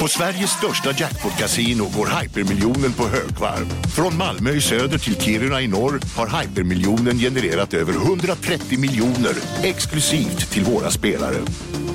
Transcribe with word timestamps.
På 0.00 0.08
Sveriges 0.08 0.50
största 0.50 0.90
jackpot-kasino 0.90 1.84
går 1.96 2.20
hypermiljonen 2.20 2.92
på 2.92 3.02
högvarv. 3.02 3.66
Från 3.96 4.16
Malmö 4.16 4.50
i 4.50 4.60
söder 4.60 4.98
till 4.98 5.20
Kiruna 5.20 5.60
i 5.60 5.68
norr 5.68 6.00
har 6.16 6.40
hypermiljonen 6.40 7.18
genererat 7.18 7.74
över 7.74 7.92
130 7.92 8.78
miljoner 8.78 9.34
exklusivt 9.62 10.50
till 10.50 10.64
våra 10.64 10.90
spelare. 10.90 11.36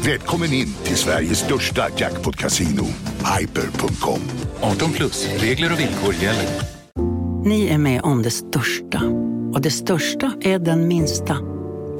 Välkommen 0.05 0.53
in 0.53 0.73
till 0.83 0.95
Sveriges 0.95 1.39
största 1.39 1.87
jackpot-kasino, 1.97 2.85
hyper.com. 3.39 4.19
18 4.61 4.91
plus, 4.91 5.27
regler 5.37 5.73
och 5.73 5.79
villkor 5.79 6.13
gäller. 6.13 6.49
Ni 7.45 7.67
är 7.67 7.77
med 7.77 8.01
om 8.01 8.21
det 8.21 8.31
största. 8.31 9.01
Och 9.53 9.61
det 9.61 9.71
största 9.71 10.31
är 10.41 10.59
den 10.59 10.87
minsta. 10.87 11.37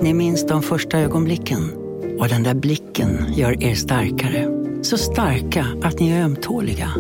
Ni 0.02 0.14
minns 0.14 0.48
de 0.48 0.64
första 0.64 1.00
ögonblicken. 1.00 1.71
Och 2.20 2.27
den 2.27 2.43
där 2.43 2.54
blicken 2.54 3.34
gör 3.34 3.64
er 3.64 3.75
starkare. 3.75 4.64
Så 4.86 4.97
starka 4.97 5.65
att 5.83 5.99
ni 5.99 6.09
är 6.09 6.23
ömtåliga. 6.23 6.94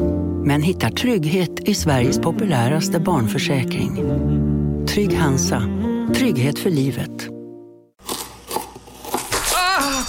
Men 0.45 0.61
hittar 0.61 0.89
trygghet 0.89 1.69
i 1.69 1.75
Sveriges 1.75 2.19
populäraste 2.19 2.99
barnförsäkring. 2.99 4.03
Trygg 4.87 5.17
Hansa. 5.17 5.63
Trygghet 6.15 6.59
för 6.59 6.69
livet. 6.69 7.27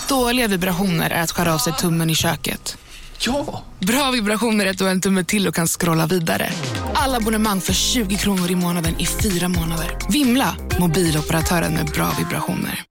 Dåliga 0.09 0.49
vibrationer 0.49 1.11
är 1.11 1.23
att 1.23 1.31
skära 1.31 1.55
av 1.55 1.59
sig 1.59 1.73
tummen 1.73 2.11
i 2.11 2.15
köket. 2.15 2.79
Ja! 3.19 3.63
Bra 3.81 4.11
vibrationer 4.11 4.67
är 4.67 4.71
att 4.71 4.79
du 4.79 4.85
har 4.85 4.91
en 4.91 5.01
tumme 5.01 5.25
till 5.25 5.49
och 5.49 5.55
kan 5.55 5.67
scrolla 5.67 6.07
vidare. 6.07 6.51
Alla 6.95 7.17
abonnemang 7.17 7.61
för 7.61 7.73
20 7.73 8.17
kronor 8.17 8.51
i 8.51 8.55
månaden 8.55 9.01
i 9.01 9.07
fyra 9.07 9.49
månader. 9.49 9.99
Vimla! 10.13 10.57
Mobiloperatören 10.81 11.75
med 11.75 11.87
bra 11.87 12.13
vibrationer. 12.19 12.85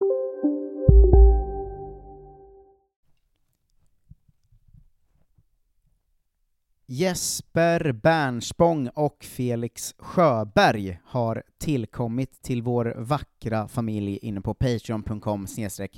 Jesper 6.87 7.93
Bernspång 7.93 8.89
och 8.89 9.25
Felix 9.25 9.95
Sjöberg 9.99 10.99
har 11.05 11.43
tillkommit 11.59 12.43
till 12.43 12.63
vår 12.63 12.95
vackra 12.99 13.69
familj 13.69 14.19
inne 14.23 14.41
på 14.41 14.55
patreon.com 14.55 15.47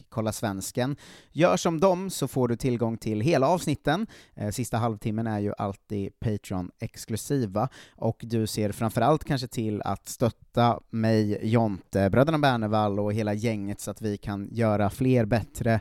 kolla 0.09 0.33
svensken. 0.33 0.97
Gör 1.33 1.57
som 1.57 1.81
dem 1.81 2.11
så 2.11 2.29
får 2.29 2.49
du 2.49 2.57
tillgång 2.57 2.99
till 2.99 3.21
hela 3.21 3.49
avsnitten, 3.49 4.07
eh, 4.35 4.51
sista 4.51 4.77
halvtimmen 4.77 5.27
är 5.27 5.39
ju 5.39 5.53
alltid 5.59 6.13
Patreon-exklusiva, 6.21 7.69
och 7.97 8.21
du 8.21 8.47
ser 8.47 8.73
framförallt 8.73 9.25
kanske 9.25 9.49
till 9.49 9.83
att 9.83 10.09
stötta 10.09 10.81
mig, 10.91 11.49
Jonte, 11.49 12.11
bröderna 12.11 12.39
Bernevall 12.39 13.01
och 13.01 13.13
hela 13.13 13.35
gänget 13.35 13.81
så 13.81 13.91
att 13.91 14.03
vi 14.03 14.17
kan 14.17 14.49
göra 14.53 14.91
fler 14.91 15.25
bättre 15.25 15.81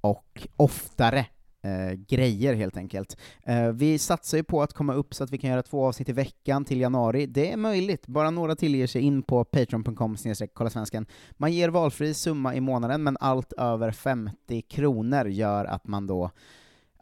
och 0.00 0.48
oftare 0.56 1.26
eh, 1.64 1.92
grejer 1.92 2.54
helt 2.54 2.76
enkelt. 2.76 3.16
Eh, 3.42 3.68
vi 3.68 3.98
satsar 3.98 4.38
ju 4.38 4.44
på 4.44 4.62
att 4.62 4.72
komma 4.72 4.94
upp 4.94 5.14
så 5.14 5.24
att 5.24 5.30
vi 5.30 5.38
kan 5.38 5.50
göra 5.50 5.62
två 5.62 5.86
avsnitt 5.86 6.08
i 6.08 6.12
veckan 6.12 6.64
till 6.64 6.80
januari. 6.80 7.26
Det 7.26 7.52
är 7.52 7.56
möjligt, 7.56 8.06
bara 8.06 8.30
några 8.30 8.56
till 8.56 8.74
ger 8.74 8.86
sig 8.86 9.02
in 9.02 9.22
på 9.22 9.44
patreon.com 9.44 10.16
kolla 10.52 10.70
svensken. 10.70 11.06
Man 11.32 11.52
ger 11.52 11.68
valfri 11.68 12.14
summa 12.14 12.54
i 12.54 12.60
månaden, 12.60 13.02
men 13.02 13.16
allt 13.20 13.52
över 13.52 13.90
50 13.90 14.62
kronor 14.62 15.28
gör 15.28 15.64
att 15.64 15.86
man 15.86 16.06
då, 16.06 16.30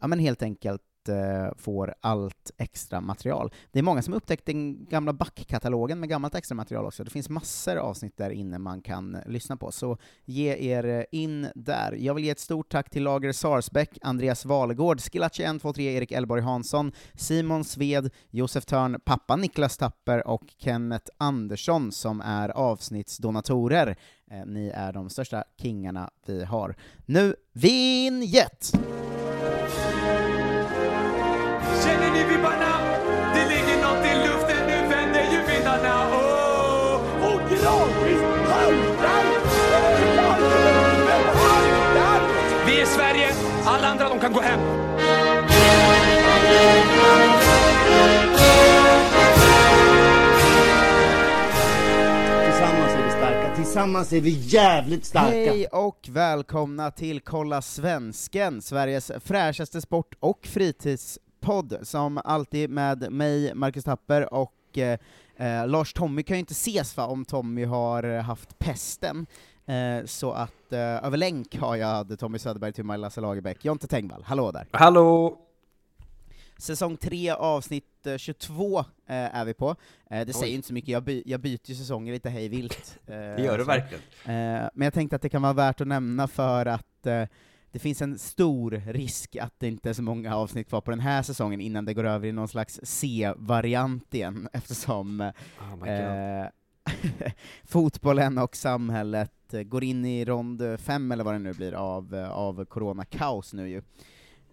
ja 0.01 0.07
men 0.07 0.19
helt 0.19 0.43
enkelt 0.43 0.81
eh, 1.09 1.49
får 1.57 1.93
allt 2.01 2.51
extra 2.57 3.01
material. 3.01 3.51
Det 3.71 3.79
är 3.79 3.83
många 3.83 4.01
som 4.01 4.13
upptäckt 4.13 4.45
den 4.45 4.85
gamla 4.85 5.13
backkatalogen 5.13 5.99
med 5.99 6.09
gammalt 6.09 6.35
extra 6.35 6.55
material 6.55 6.85
också. 6.85 7.03
Det 7.03 7.11
finns 7.11 7.29
massor 7.29 7.77
av 7.77 7.93
avsnitt 7.93 8.17
där 8.17 8.29
inne 8.29 8.59
man 8.59 8.81
kan 8.81 9.17
lyssna 9.25 9.57
på, 9.57 9.71
så 9.71 9.97
ge 10.25 10.55
er 10.55 10.85
eh, 10.85 11.03
in 11.11 11.47
där. 11.55 11.91
Jag 11.91 12.13
vill 12.13 12.23
ge 12.23 12.29
ett 12.29 12.39
stort 12.39 12.71
tack 12.71 12.89
till 12.89 13.03
Lager 13.03 13.31
Sarsbäck, 13.31 13.97
Andreas 14.01 14.45
Valegård, 14.45 14.99
Skillatche123, 14.99 15.79
Erik 15.79 16.11
Elborg 16.11 16.41
Hansson, 16.41 16.91
Simon 17.13 17.63
Sved, 17.63 18.09
Josef 18.29 18.65
Törn, 18.65 18.99
pappa 19.05 19.35
Niklas 19.35 19.77
Tapper 19.77 20.27
och 20.27 20.43
Kenneth 20.57 21.11
Andersson 21.17 21.91
som 21.91 22.21
är 22.21 22.49
avsnittsdonatorer. 22.49 23.95
Eh, 24.31 24.45
ni 24.45 24.67
är 24.69 24.93
de 24.93 25.09
största 25.09 25.43
kingarna 25.57 26.09
vi 26.25 26.43
har. 26.43 26.75
Nu, 27.05 27.35
vinjett! 27.53 28.71
Vibbarna? 32.29 32.73
Det 33.33 33.45
ligger 33.53 33.77
något 33.81 34.05
i 34.05 34.13
luften, 34.27 34.67
nu 34.67 34.77
vänder 34.89 35.23
ju 35.31 35.39
vindarna. 35.53 35.95
Oh! 36.11 36.95
Och 37.27 37.41
gradvis 37.49 38.21
haltar 38.49 39.23
Vi 42.67 42.81
är 42.81 42.85
Sverige, 42.85 43.29
alla 43.65 43.87
andra 43.87 44.09
de 44.09 44.19
kan 44.19 44.33
gå 44.33 44.41
hem. 44.41 44.59
Tillsammans 52.45 52.93
är 52.93 53.03
vi 53.03 53.11
starka, 53.11 53.55
tillsammans 53.55 54.13
är 54.13 54.21
vi 54.21 54.29
jävligt 54.29 55.05
starka. 55.05 55.29
Hej 55.29 55.65
och 55.65 55.99
välkomna 56.09 56.91
till 56.91 57.21
Kolla 57.21 57.61
Svensken, 57.61 58.61
Sveriges 58.61 59.11
fräschaste 59.25 59.81
sport 59.81 60.15
och 60.19 60.47
fritidspodd, 61.43 61.87
som 61.87 62.19
alltid 62.23 62.69
med 62.69 63.11
mig, 63.11 63.55
Marcus 63.55 63.83
Tapper, 63.83 64.33
och 64.33 64.77
eh, 64.77 64.99
eh, 65.37 65.67
Lars 65.67 65.93
Tommy 65.93 66.23
kan 66.23 66.35
ju 66.37 66.39
inte 66.39 66.51
ses 66.51 66.97
va, 66.97 67.05
om 67.07 67.25
Tommy 67.25 67.65
har 67.65 68.03
eh, 68.03 68.21
haft 68.21 68.59
pesten, 68.59 69.25
eh, 69.65 70.05
så 70.05 70.31
att 70.31 70.73
eh, 70.73 70.79
över 70.79 71.17
länk 71.17 71.57
har 71.57 71.75
jag 71.75 72.19
Tommy 72.19 72.39
Söderberg, 72.39 72.73
Tumma 72.73 72.97
Lasse 72.97 73.21
Lagerbäck, 73.21 73.65
Jonte 73.65 73.87
Tengvall, 73.87 74.23
hallå 74.23 74.51
där! 74.51 74.67
Hallå! 74.71 75.39
Säsong 76.57 76.97
3, 76.97 77.31
avsnitt 77.31 78.07
eh, 78.07 78.17
22 78.17 78.79
eh, 78.79 78.85
är 79.07 79.45
vi 79.45 79.53
på. 79.53 79.75
Eh, 80.09 80.25
det 80.25 80.33
säger 80.33 80.51
Oj. 80.51 80.55
inte 80.55 80.67
så 80.67 80.73
mycket, 80.73 80.89
jag, 80.89 81.03
by 81.03 81.23
jag 81.25 81.39
byter 81.39 81.69
ju 81.69 81.75
säsonger 81.75 82.13
lite 82.13 82.29
hej 82.29 82.47
vilt. 82.49 82.99
Eh, 83.07 83.13
Det 83.15 83.41
gör 83.43 83.57
du 83.57 83.63
verkligen. 83.63 84.03
Eh, 84.25 84.69
men 84.73 84.85
jag 84.85 84.93
tänkte 84.93 85.15
att 85.15 85.21
det 85.21 85.29
kan 85.29 85.41
vara 85.41 85.53
värt 85.53 85.81
att 85.81 85.87
nämna 85.87 86.27
för 86.27 86.65
att 86.65 87.05
eh, 87.07 87.23
det 87.73 87.79
finns 87.79 88.01
en 88.01 88.17
stor 88.17 88.71
risk 88.85 89.35
att 89.35 89.53
det 89.59 89.67
inte 89.67 89.89
är 89.89 89.93
så 89.93 90.03
många 90.03 90.35
avsnitt 90.35 90.69
kvar 90.69 90.81
på 90.81 90.91
den 90.91 90.99
här 90.99 91.21
säsongen 91.21 91.61
innan 91.61 91.85
det 91.85 91.93
går 91.93 92.03
över 92.03 92.27
i 92.27 92.31
någon 92.31 92.47
slags 92.47 92.79
C-variant 92.83 94.13
igen, 94.13 94.49
eftersom 94.53 95.31
Oh 95.59 95.89
eh, 95.89 96.47
fotbollen 97.63 98.37
och 98.37 98.55
samhället 98.55 99.53
eh, 99.53 99.61
går 99.61 99.83
in 99.83 100.05
i 100.05 100.25
rond 100.25 100.79
fem 100.79 101.11
eller 101.11 101.23
vad 101.23 101.33
det 101.35 101.39
nu 101.39 101.53
blir 101.53 101.73
av, 101.73 102.15
eh, 102.15 102.31
av 102.31 102.65
coronakaos 102.65 103.53
nu 103.53 103.69
ju. 103.69 103.81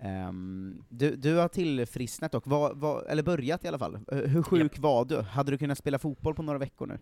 Ehm, 0.00 0.84
du, 0.88 1.16
du 1.16 1.36
har 1.36 1.48
tillfrisknat 1.48 2.32
dock, 2.32 2.46
vad, 2.46 2.76
vad, 2.76 3.06
eller 3.06 3.22
börjat 3.22 3.64
i 3.64 3.68
alla 3.68 3.78
fall. 3.78 3.94
Eh, 3.94 4.18
Hur 4.18 4.42
sjuk 4.42 4.78
var 4.78 5.04
du? 5.04 5.20
Hade 5.20 5.50
du 5.50 5.58
kunnat 5.58 5.78
spela 5.78 5.98
fotboll 5.98 6.34
på 6.34 6.42
några 6.42 6.58
veckor 6.58 6.86
nu? 6.86 6.98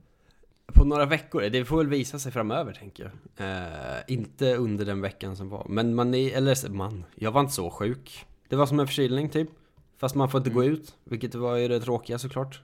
På 0.75 0.85
några 0.85 1.07
veckor, 1.07 1.43
det 1.43 1.65
får 1.65 1.77
väl 1.77 1.87
visa 1.89 2.19
sig 2.19 2.33
framöver 2.33 2.73
tänker 2.73 3.13
jag. 3.37 3.47
Eh, 3.49 3.99
inte 4.09 4.55
under 4.57 4.85
den 4.85 5.01
veckan 5.01 5.37
som 5.37 5.49
var. 5.49 5.67
Men 5.69 5.95
man 5.95 6.15
är, 6.15 6.37
eller 6.37 6.69
man, 6.69 7.05
jag 7.15 7.31
var 7.33 7.41
inte 7.41 7.53
så 7.53 7.71
sjuk. 7.71 8.27
Det 8.49 8.57
var 8.57 8.67
som 8.67 8.81
en 8.81 8.87
förkylning 8.87 9.29
typ. 9.29 9.49
Fast 9.97 10.15
man 10.15 10.31
får 10.31 10.39
inte 10.39 10.51
gå 10.51 10.65
ut, 10.65 10.97
vilket 11.05 11.35
var 11.35 11.57
ju 11.57 11.69
det 11.69 11.81
tråkiga 11.81 12.19
såklart. 12.19 12.63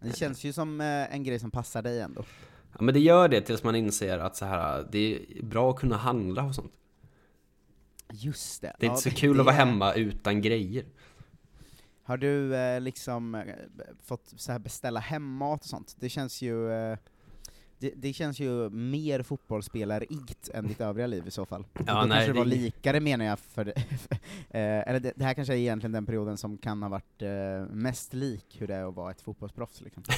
Det 0.00 0.16
känns 0.16 0.44
ju 0.44 0.52
som 0.52 0.80
eh, 0.80 1.14
en 1.14 1.24
grej 1.24 1.38
som 1.38 1.50
passar 1.50 1.82
dig 1.82 2.00
ändå. 2.00 2.24
Ja 2.72 2.78
men 2.80 2.94
det 2.94 3.00
gör 3.00 3.28
det 3.28 3.40
tills 3.40 3.62
man 3.62 3.76
inser 3.76 4.18
att 4.18 4.36
så 4.36 4.44
här, 4.44 4.88
det 4.92 4.98
är 5.38 5.42
bra 5.42 5.70
att 5.70 5.76
kunna 5.76 5.96
handla 5.96 6.44
och 6.44 6.54
sånt. 6.54 6.72
Just 8.12 8.62
det. 8.62 8.76
Det 8.78 8.86
är 8.86 8.90
Ja, 8.90 8.96
inte 8.96 9.10
så 9.10 9.16
kul 9.16 9.40
att 9.40 9.46
vara 9.46 9.56
hemma 9.56 9.94
utan 9.94 10.42
grejer. 10.42 10.84
Har 12.10 12.16
du 12.16 12.54
eh, 12.56 12.80
liksom 12.80 13.34
eh, 13.34 13.54
fått 14.02 14.32
så 14.36 14.52
här 14.52 14.58
beställa 14.58 15.00
hemmat 15.00 15.60
och 15.60 15.66
sånt? 15.66 15.96
Det 16.00 16.08
känns 16.08 16.42
ju 16.42 16.72
eh, 16.72 16.98
det, 17.80 17.92
det 17.96 18.12
känns 18.12 18.40
ju 18.40 18.70
mer 18.70 19.22
fotbollsspelare-igt 19.22 20.50
än 20.54 20.68
ditt 20.68 20.80
övriga 20.80 21.06
liv 21.06 21.26
i 21.26 21.30
så 21.30 21.46
fall. 21.46 21.64
Ja, 21.72 22.00
Då 22.00 22.06
nej, 22.06 22.08
kanske 22.08 22.32
det 22.32 22.38
var 22.38 22.44
likare 22.44 23.00
menar 23.00 23.24
jag 23.24 23.38
för 23.38 23.64
det. 23.64 23.72
eh, 24.50 24.88
eller 24.88 25.00
det, 25.00 25.12
det 25.16 25.24
här 25.24 25.34
kanske 25.34 25.54
är 25.54 25.58
egentligen 25.58 25.92
den 25.92 26.06
perioden 26.06 26.36
som 26.36 26.58
kan 26.58 26.82
ha 26.82 26.88
varit 26.88 27.22
eh, 27.22 27.74
mest 27.74 28.14
lik 28.14 28.56
hur 28.58 28.66
det 28.66 28.74
är 28.74 28.88
att 28.88 28.94
vara 28.94 29.10
ett 29.10 29.20
fotbollsproffs 29.20 29.80
liksom. 29.80 30.02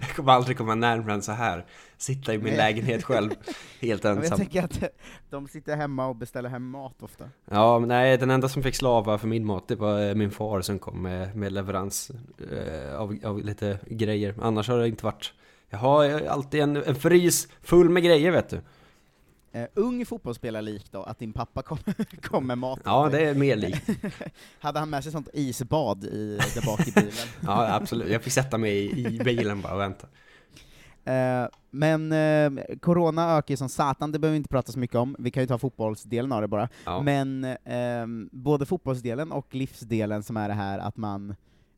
Jag 0.00 0.08
kommer 0.16 0.32
aldrig 0.32 0.58
komma 0.58 0.74
närmare 0.74 1.14
än 1.14 1.22
så 1.22 1.32
här. 1.32 1.66
Sitta 1.96 2.34
i 2.34 2.38
min 2.38 2.46
Nej. 2.46 2.56
lägenhet 2.56 3.04
själv, 3.04 3.30
helt 3.80 4.02
Men 4.02 4.14
jag 4.14 4.24
ensam. 4.24 4.38
tänker 4.38 4.62
att 4.62 4.82
de 5.30 5.48
sitter 5.48 5.76
hemma 5.76 6.06
och 6.06 6.16
beställer 6.16 6.48
hem 6.48 6.70
mat 6.70 7.02
ofta. 7.02 7.28
Ja, 7.50 7.78
men 7.78 7.88
nej, 7.88 8.18
den 8.18 8.30
enda 8.30 8.48
som 8.48 8.62
fick 8.62 8.74
slava 8.74 9.18
för 9.18 9.28
min 9.28 9.44
mat, 9.44 9.68
det 9.68 9.76
var 9.76 10.08
eh, 10.08 10.14
min 10.14 10.30
far 10.30 10.60
som 10.60 10.78
kom 10.78 11.02
med, 11.02 11.36
med 11.36 11.52
leverans 11.52 12.10
eh, 12.50 12.94
av, 12.94 13.18
av 13.24 13.44
lite 13.44 13.78
grejer. 13.86 14.34
Annars 14.42 14.68
har 14.68 14.78
det 14.78 14.88
inte 14.88 15.04
varit... 15.04 15.32
Jag 15.72 15.78
har 15.78 16.26
alltid 16.26 16.60
en, 16.60 16.76
en 16.76 16.94
frys 16.94 17.48
full 17.62 17.88
med 17.88 18.02
grejer 18.02 18.30
vet 18.30 18.48
du. 18.48 18.60
Eh, 19.52 19.66
ung 19.74 20.06
fotbollsspelare-lik 20.06 20.92
då, 20.92 21.02
att 21.02 21.18
din 21.18 21.32
pappa 21.32 21.62
kom, 21.62 21.78
kom 22.22 22.46
med 22.46 22.58
mat. 22.58 22.80
Ja, 22.84 23.08
det 23.12 23.20
är 23.24 23.34
mer 23.34 23.56
likt. 23.56 23.90
Hade 24.60 24.78
han 24.78 24.90
med 24.90 25.02
sig 25.02 25.12
sånt 25.12 25.28
isbad 25.32 26.04
i, 26.04 26.38
där 26.54 26.66
bak 26.66 26.88
i 26.88 26.92
bilen? 26.92 27.12
Ja, 27.40 27.74
absolut. 27.74 28.10
Jag 28.10 28.22
fick 28.22 28.32
sätta 28.32 28.58
mig 28.58 28.72
i, 28.72 29.06
i 29.06 29.18
bilen 29.24 29.60
bara 29.60 29.74
och 29.74 29.80
vänta. 29.80 30.06
Eh, 31.04 31.48
men 31.70 32.12
eh, 32.12 32.76
corona 32.80 33.36
ökar 33.36 33.52
ju 33.52 33.56
som 33.56 33.68
satan, 33.68 34.12
det 34.12 34.18
behöver 34.18 34.32
vi 34.32 34.36
inte 34.36 34.48
prata 34.48 34.72
så 34.72 34.78
mycket 34.78 34.96
om, 34.96 35.16
vi 35.18 35.30
kan 35.30 35.42
ju 35.42 35.46
ta 35.46 35.58
fotbollsdelen 35.58 36.32
av 36.32 36.40
det 36.40 36.48
bara. 36.48 36.68
Ja. 36.84 37.02
Men 37.02 37.56
både 38.32 38.66
fotbollsdelen 38.66 39.32
och 39.32 39.54
livsdelen 39.54 40.22
som 40.22 40.36
är 40.36 40.48
det 40.48 40.54
här 40.54 40.78
att 40.78 40.96
man 40.96 41.34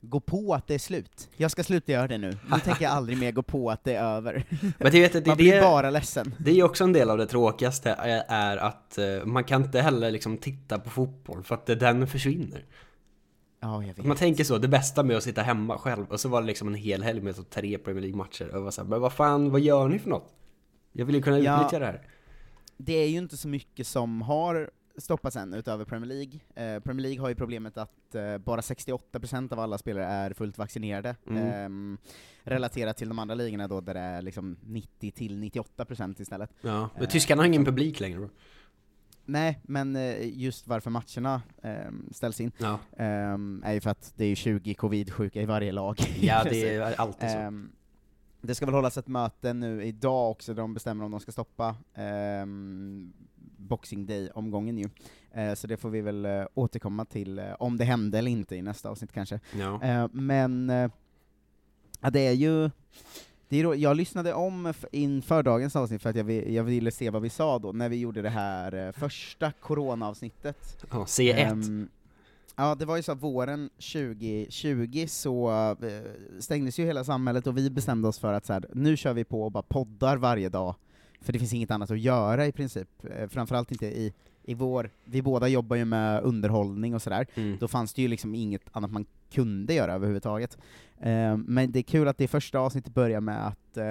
går 0.08 0.20
på 0.20 0.54
att 0.54 0.66
det 0.66 0.74
är 0.74 0.78
slut. 0.78 1.28
Jag 1.36 1.50
ska 1.50 1.64
sluta 1.64 1.92
göra 1.92 2.08
det 2.08 2.18
nu, 2.18 2.30
nu 2.50 2.58
tänker 2.64 2.82
jag 2.84 2.92
aldrig 2.92 3.18
mer 3.18 3.32
gå 3.32 3.42
på 3.42 3.70
att 3.70 3.84
det 3.84 3.94
är 3.94 4.04
över. 4.16 4.44
Men 4.78 4.92
du 4.92 5.00
vet, 5.00 5.12
det, 5.12 5.26
man 5.26 5.36
blir 5.36 5.54
det, 5.54 5.60
bara 5.60 5.90
ledsen. 5.90 6.34
det 6.38 6.50
är 6.50 6.54
ju 6.54 6.62
också 6.62 6.84
en 6.84 6.92
del 6.92 7.10
av 7.10 7.18
det 7.18 7.26
tråkigaste, 7.26 7.90
är, 7.90 8.24
är 8.28 8.56
att 8.56 8.98
eh, 8.98 9.24
man 9.24 9.44
kan 9.44 9.62
inte 9.64 9.80
heller 9.80 10.10
liksom 10.10 10.36
titta 10.36 10.78
på 10.78 10.90
fotboll, 10.90 11.42
för 11.42 11.54
att 11.54 11.66
den 11.66 12.06
försvinner. 12.06 12.64
Ja, 13.60 13.82
jag 13.84 13.94
vet. 13.94 14.04
Man 14.06 14.16
tänker 14.16 14.44
så, 14.44 14.58
det 14.58 14.68
bästa 14.68 15.02
med 15.02 15.16
att 15.16 15.22
sitta 15.22 15.42
hemma 15.42 15.78
själv, 15.78 16.06
och 16.08 16.20
så 16.20 16.28
var 16.28 16.40
det 16.40 16.46
liksom 16.46 16.68
en 16.68 16.74
hel 16.74 17.02
helg 17.02 17.20
med 17.20 17.36
så 17.36 17.42
tre 17.42 17.78
Premier 17.78 18.02
League-matcher, 18.02 18.48
och 18.48 18.56
jag 18.56 18.60
var 18.62 18.70
så 18.70 18.82
här, 18.82 18.88
men 18.88 19.00
vad 19.00 19.12
fan, 19.12 19.50
vad 19.50 19.60
gör 19.60 19.88
ni 19.88 19.98
för 19.98 20.10
något? 20.10 20.32
Jag 20.92 21.04
vill 21.06 21.14
ju 21.14 21.22
kunna 21.22 21.38
Ja. 21.38 21.56
utnyttja 21.56 21.78
det 21.78 21.84
här. 21.86 22.02
det 22.76 22.92
är 22.92 23.08
ju 23.08 23.18
inte 23.18 23.36
så 23.36 23.48
mycket 23.48 23.86
som 23.86 24.22
har 24.22 24.70
stoppats 24.98 25.36
än 25.36 25.54
utöver 25.54 25.84
Premier 25.84 26.08
League. 26.08 26.40
Eh, 26.54 26.80
Premier 26.80 27.02
League 27.02 27.20
har 27.20 27.28
ju 27.28 27.34
problemet 27.34 27.76
att 27.78 28.14
eh, 28.14 28.38
bara 28.38 28.60
68% 28.60 29.52
av 29.52 29.60
alla 29.60 29.78
spelare 29.78 30.04
är 30.04 30.32
fullt 30.32 30.58
vaccinerade, 30.58 31.16
Mm. 31.26 31.42
ehm, 31.48 31.98
relaterat 32.42 32.96
till 32.96 33.08
de 33.08 33.18
andra 33.18 33.34
ligorna 33.34 33.68
då 33.68 33.80
där 33.80 33.94
det 33.94 34.00
är 34.00 34.22
liksom 34.22 34.56
90-98% 34.62 36.20
istället. 36.20 36.50
Ja, 36.60 36.88
men 36.94 37.02
Eh, 37.02 37.08
tyskarna 37.08 37.42
har 37.42 37.46
ingen 37.46 37.64
publik 37.64 38.00
längre 38.00 38.20
då. 38.20 38.28
Nej, 39.26 39.60
men 39.62 39.96
eh, 39.96 40.38
just 40.38 40.66
varför 40.66 40.90
matcherna 40.90 41.42
ehm, 41.62 42.08
ställs 42.12 42.40
in 42.40 42.52
Ja, 42.58 42.78
ehm, 42.96 43.62
är 43.66 43.72
ju 43.72 43.80
för 43.80 43.90
att 43.90 44.12
det 44.16 44.24
är 44.24 44.34
20 44.34 44.74
covid-sjuka 44.74 45.42
i 45.42 45.46
varje 45.46 45.72
lag. 45.72 45.98
ja 46.20 46.44
det 46.50 46.74
är 46.74 47.00
alltid 47.00 47.30
så. 47.30 47.36
Ehm, 47.36 47.72
det 48.40 48.54
ska 48.54 48.66
väl 48.66 48.74
hållas 48.74 48.98
ett 48.98 49.08
möte 49.08 49.52
nu 49.52 49.84
idag 49.84 50.30
också 50.30 50.54
där 50.54 50.62
de 50.62 50.74
bestämmer 50.74 51.04
om 51.04 51.10
de 51.10 51.20
ska 51.20 51.32
stoppa 51.32 51.76
Boxing 53.64 54.06
Day-omgången 54.06 54.78
ju. 54.78 54.88
Eh, 55.32 55.54
så 55.54 55.66
det 55.66 55.76
får 55.76 55.90
vi 55.90 56.00
väl 56.00 56.24
eh, 56.24 56.44
återkomma 56.54 57.04
till, 57.04 57.38
eh, 57.38 57.52
om 57.58 57.76
det 57.76 57.84
hände 57.84 58.18
eller 58.18 58.30
inte 58.30 58.56
i 58.56 58.62
nästa 58.62 58.90
avsnitt 58.90 59.12
kanske. 59.12 59.40
Ja. 59.58 59.82
Eh, 59.82 60.08
men 60.12 60.70
uh, 60.70 60.90
ja, 62.00 62.10
det 62.10 62.26
är 62.26 62.32
ju 62.32 62.70
det 63.48 63.60
är 63.60 63.74
jag 63.74 63.96
lyssnade 63.96 64.34
om 64.34 64.72
inför 64.92 65.42
dagens 65.42 65.76
avsnitt 65.76 66.02
för 66.02 66.10
att 66.10 66.16
jag, 66.16 66.50
jag 66.50 66.64
ville 66.64 66.90
se 66.90 67.10
vad 67.10 67.22
vi 67.22 67.30
sa 67.30 67.58
då, 67.58 67.72
när 67.72 67.88
vi 67.88 67.96
gjorde 67.96 68.22
det 68.22 68.30
här 68.30 68.86
eh, 68.86 68.92
första 68.92 69.52
corona-avsnittet. 69.52 70.84
ja, 70.90 71.04
C1. 71.04 71.34
Ehm, 71.34 71.88
ja, 72.56 72.74
det 72.74 72.84
var 72.84 72.96
ju 72.96 73.02
så 73.02 73.12
att 73.12 73.22
våren 73.22 73.70
2020 73.76 75.06
så 75.08 75.50
eh, 75.82 76.40
stängdes 76.40 76.78
ju 76.78 76.84
hela 76.84 77.04
samhället 77.04 77.46
och 77.46 77.58
vi 77.58 77.70
bestämde 77.70 78.08
oss 78.08 78.18
för 78.18 78.32
att 78.32 78.46
så 78.46 78.52
här, 78.52 78.66
nu 78.72 78.96
kör 78.96 79.12
vi 79.12 79.24
på 79.24 79.42
och 79.42 79.52
bara 79.52 79.62
poddar 79.62 80.16
varje 80.16 80.48
dag, 80.48 80.74
för 81.20 81.32
det 81.32 81.38
finns 81.38 81.52
inget 81.52 81.70
annat 81.70 81.90
att 81.90 81.98
göra 82.00 82.46
i 82.46 82.52
princip. 82.52 82.88
Eh, 83.18 83.28
framförallt 83.28 83.70
inte 83.70 83.86
i, 83.86 84.12
i 84.42 84.54
vår, 84.54 84.90
vi 85.04 85.22
båda 85.22 85.48
jobbar 85.48 85.76
ju 85.76 85.84
med 85.84 86.22
underhållning 86.22 86.94
och 86.94 87.02
sådär, 87.02 87.26
Mm. 87.34 87.56
då 87.60 87.68
fanns 87.68 87.94
det 87.94 88.02
ju 88.02 88.08
liksom 88.08 88.34
inget 88.34 88.62
annat 88.72 88.90
man 88.90 89.06
kunde 89.32 89.74
göra 89.74 89.92
överhuvudtaget. 89.94 90.58
Eh, 91.00 91.36
men 91.36 91.72
det 91.72 91.78
är 91.78 91.82
kul 91.82 92.08
att 92.08 92.18
det 92.18 92.28
första 92.28 92.58
avsnittet 92.58 92.94
börjar 92.94 93.20
med 93.20 93.46
att 93.46 93.76
eh, 93.76 93.88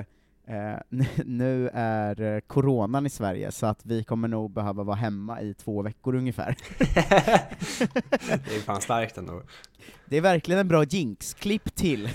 eh, 0.58 0.78
nu 1.25 1.70
är 1.74 2.42
coronan 2.42 3.06
i 3.06 3.10
Sverige, 3.10 3.52
så 3.52 3.66
att 3.66 3.86
vi 3.86 4.04
kommer 4.04 4.28
nog 4.28 4.52
behöva 4.52 4.84
vara 4.84 4.96
hemma 4.96 5.42
i 5.42 5.54
två 5.54 5.81
veckor 5.81 6.16
ungefär. 6.16 6.58
det 8.28 8.56
är 8.56 8.60
fan 8.62 8.81
starkt 8.81 9.18
ändå. 9.18 9.42
Det 10.06 10.18
är 10.18 10.22
verkligen 10.22 10.60
en 10.60 10.68
bra 10.68 10.84
jinx, 10.84 11.34
klipp 11.34 11.75
till! 11.75 12.10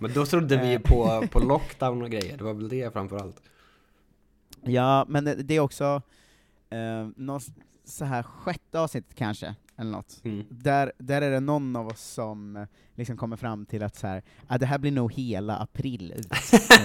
Men 0.00 0.12
då 0.12 0.26
trodde 0.26 0.56
vi 0.56 0.70
ju 0.70 0.78
på, 0.78 1.24
på 1.30 1.38
lockdown 1.38 2.02
och 2.02 2.10
grejer, 2.10 2.36
det 2.36 2.44
var 2.44 2.54
väl 2.54 2.68
det 2.68 2.92
framförallt. 2.92 3.42
Ja, 4.64 5.04
men 5.08 5.24
det, 5.24 5.34
det 5.34 5.54
är 5.54 5.60
också 5.60 6.02
eh, 6.70 7.08
något 7.16 7.42
så 7.84 8.04
här 8.04 8.22
sjätte 8.22 8.80
avsnittet 8.80 9.14
kanske, 9.14 9.54
eller 9.76 9.90
något. 9.90 10.20
Mm. 10.24 10.46
Där, 10.50 10.92
där 10.98 11.22
är 11.22 11.30
det 11.30 11.40
någon 11.40 11.76
av 11.76 11.86
oss 11.86 12.00
som 12.00 12.56
eh, 12.56 12.66
liksom 12.94 13.16
kommer 13.16 13.36
fram 13.36 13.66
till 13.66 13.82
att 13.82 13.96
så 13.96 14.06
här, 14.06 14.22
ah, 14.46 14.58
det 14.58 14.66
här 14.66 14.78
blir 14.78 14.92
nog 14.92 15.12
hela 15.12 15.56
april 15.56 16.14
ut. 16.16 16.28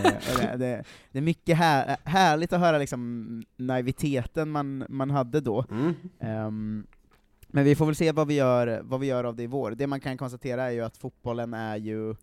Eh, 0.06 0.38
det, 0.38 0.58
det, 0.58 0.84
det 1.12 1.18
är 1.18 1.22
mycket 1.22 1.58
här, 1.58 1.98
härligt 2.04 2.54
att 2.54 2.60
höra 2.60 2.78
liksom 2.78 3.44
naiviteten 3.58 4.50
man, 4.50 4.86
man 4.90 5.10
hade 5.10 5.42
då. 5.42 5.66
Mm. 5.72 5.94
Ehm, 6.20 6.88
men 7.48 7.64
vi 7.64 7.76
får 7.76 7.86
väl 7.86 7.96
se 7.96 8.12
vad 8.12 8.28
vi, 8.28 8.34
gör, 8.34 8.82
vad 8.84 9.00
vi 9.00 9.08
gör 9.08 9.24
av 9.24 9.36
det 9.36 9.44
i 9.44 9.48
vår. 9.48 9.72
Det 9.72 9.88
man 9.88 10.00
kan 10.00 10.18
konstatera 10.18 10.64
är 10.64 10.72
ju 10.72 10.82
att 10.82 10.98
fotbollen 10.98 11.54
är 11.54 11.76
ju 11.78 12.16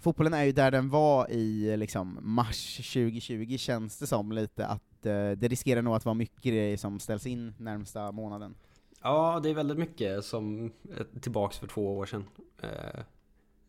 Fotbollen 0.00 0.34
är 0.34 0.44
ju 0.44 0.52
där 0.52 0.70
den 0.70 0.88
var 0.90 1.30
i 1.30 1.76
liksom 1.76 2.18
mars 2.22 2.76
2020, 2.76 3.56
känns 3.58 3.98
det 3.98 4.06
som 4.06 4.32
lite, 4.32 4.66
att 4.66 4.82
eh, 4.82 4.87
det 5.02 5.48
riskerar 5.48 5.82
nog 5.82 5.94
att 5.94 6.04
vara 6.04 6.14
mycket 6.14 6.42
grejer 6.42 6.76
som 6.76 7.00
ställs 7.00 7.26
in 7.26 7.54
närmsta 7.58 8.12
månaden. 8.12 8.54
Ja, 9.02 9.40
det 9.42 9.50
är 9.50 9.54
väldigt 9.54 9.78
mycket 9.78 10.24
som 10.24 10.72
eh, 10.96 11.20
tillbaks 11.20 11.58
för 11.58 11.66
två 11.66 11.98
år 11.98 12.06
sedan. 12.06 12.24
Eh, 12.62 13.00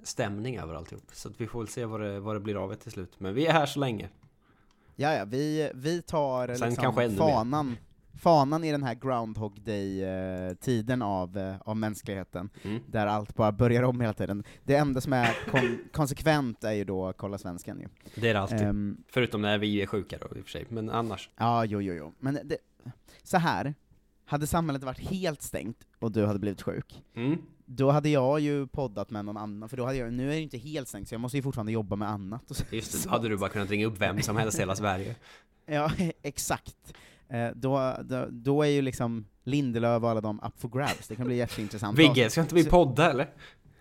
stämning 0.04 0.58
över 0.58 0.74
alltihop. 0.74 1.04
Så 1.12 1.30
att 1.30 1.42
vi 1.42 1.48
får 1.48 1.60
väl 1.60 1.68
se 1.68 1.86
vad 1.86 2.02
det, 2.02 2.20
vad 2.20 2.36
det 2.36 2.40
blir 2.40 2.64
av 2.64 2.70
det 2.70 2.76
till 2.76 2.92
slut. 2.92 3.20
Men 3.20 3.34
vi 3.34 3.46
är 3.46 3.54
här 3.54 3.66
så 3.66 3.80
länge. 3.80 4.10
Ja, 4.96 5.14
ja, 5.14 5.26
vi, 5.26 5.72
vi 5.74 6.02
tar 6.02 6.48
Sen 6.48 6.70
liksom 6.70 6.84
kanske 6.84 7.04
ännu 7.04 7.18
fanan, 8.18 8.64
i 8.64 8.72
den 8.72 8.84
här 8.84 8.94
Groundhog 8.96 9.62
Day-tiden 9.62 11.02
av, 11.02 11.38
eh, 11.38 11.56
av 11.66 11.78
mänskligheten, 11.78 12.50
Mm. 12.62 12.80
där 12.88 13.08
allt 13.08 13.36
bara 13.36 13.52
börjar 13.52 13.84
om 13.84 14.02
hela 14.02 14.14
tiden. 14.14 14.44
Det 14.64 14.76
enda 14.76 15.02
som 15.02 15.14
är 15.14 15.38
kon- 15.52 15.80
konsekvent 15.94 16.64
är 16.64 16.72
ju 16.74 16.84
då 16.84 17.14
Kolla 17.14 17.38
Svensken 17.38 17.80
ju. 17.80 17.88
Det 18.22 18.30
är 18.30 18.34
det 18.34 18.40
alltid. 18.40 18.62
Ehm, 18.62 18.98
Förutom 19.08 19.42
när 19.42 19.58
vi 19.58 19.82
är 19.82 19.86
sjuka 19.86 20.18
då 20.22 20.38
i 20.38 20.42
och 20.42 20.44
för 20.44 20.52
sig. 20.52 20.66
Men 20.70 20.90
annars. 20.90 21.30
Ja, 21.38 21.66
jo, 21.66 21.82
jo, 21.82 21.94
jo. 21.94 22.14
Men 22.20 22.40
det, 22.44 22.58
så 23.24 23.38
här, 23.38 23.74
hade 24.26 24.48
samhället 24.48 24.84
varit 24.84 25.00
helt 25.00 25.42
stängt 25.42 25.78
och 26.00 26.12
du 26.12 26.26
hade 26.26 26.40
blivit 26.40 26.62
sjuk, 26.62 27.04
Mm. 27.16 27.38
då 27.66 27.92
hade 27.92 28.10
jag 28.10 28.40
ju 28.40 28.68
poddat 28.68 29.10
med 29.10 29.26
någon 29.26 29.38
annan, 29.38 29.70
för 29.70 29.78
då 29.78 29.86
hade 29.86 29.98
jag, 29.98 30.14
nu 30.14 30.26
är 30.32 30.36
det 30.36 30.42
inte 30.42 30.58
helt 30.58 30.88
stängt, 30.88 31.08
så 31.08 31.14
jag 31.14 31.22
måste 31.22 31.38
ju 31.38 31.44
fortfarande 31.44 31.72
jobba 31.72 31.96
med 31.96 32.10
annat. 32.10 32.66
Just 32.72 32.92
det, 32.92 32.98
så- 32.98 33.10
då 33.10 33.16
hade 33.16 33.30
du 33.30 33.38
bara 33.38 33.50
kunnat 33.50 33.70
ringa 33.70 33.86
upp 33.86 33.98
vem 34.02 34.22
som 34.22 34.38
helst 34.38 34.58
i 34.58 34.62
hela 34.62 34.76
Sverige. 34.76 35.16
Ja, 35.72 35.92
exakt. 36.22 36.94
Eh, 37.34 37.48
då, 37.56 37.96
då, 38.04 38.28
då 38.30 38.64
är 38.64 38.70
ju 38.70 38.82
liksom 38.82 39.26
Lindelöf 39.44 40.04
och 40.04 40.10
alla 40.10 40.22
de 40.22 40.40
up 40.40 40.54
for 40.58 40.70
grabs, 40.70 41.08
det 41.08 41.16
kan 41.16 41.26
bli 41.26 41.36
jätteintressant. 41.36 42.00
Vigge, 42.00 42.30
ska 42.30 42.42
inte 42.42 42.56
vi 42.56 42.66
podda 42.66 43.12
eller? 43.12 43.30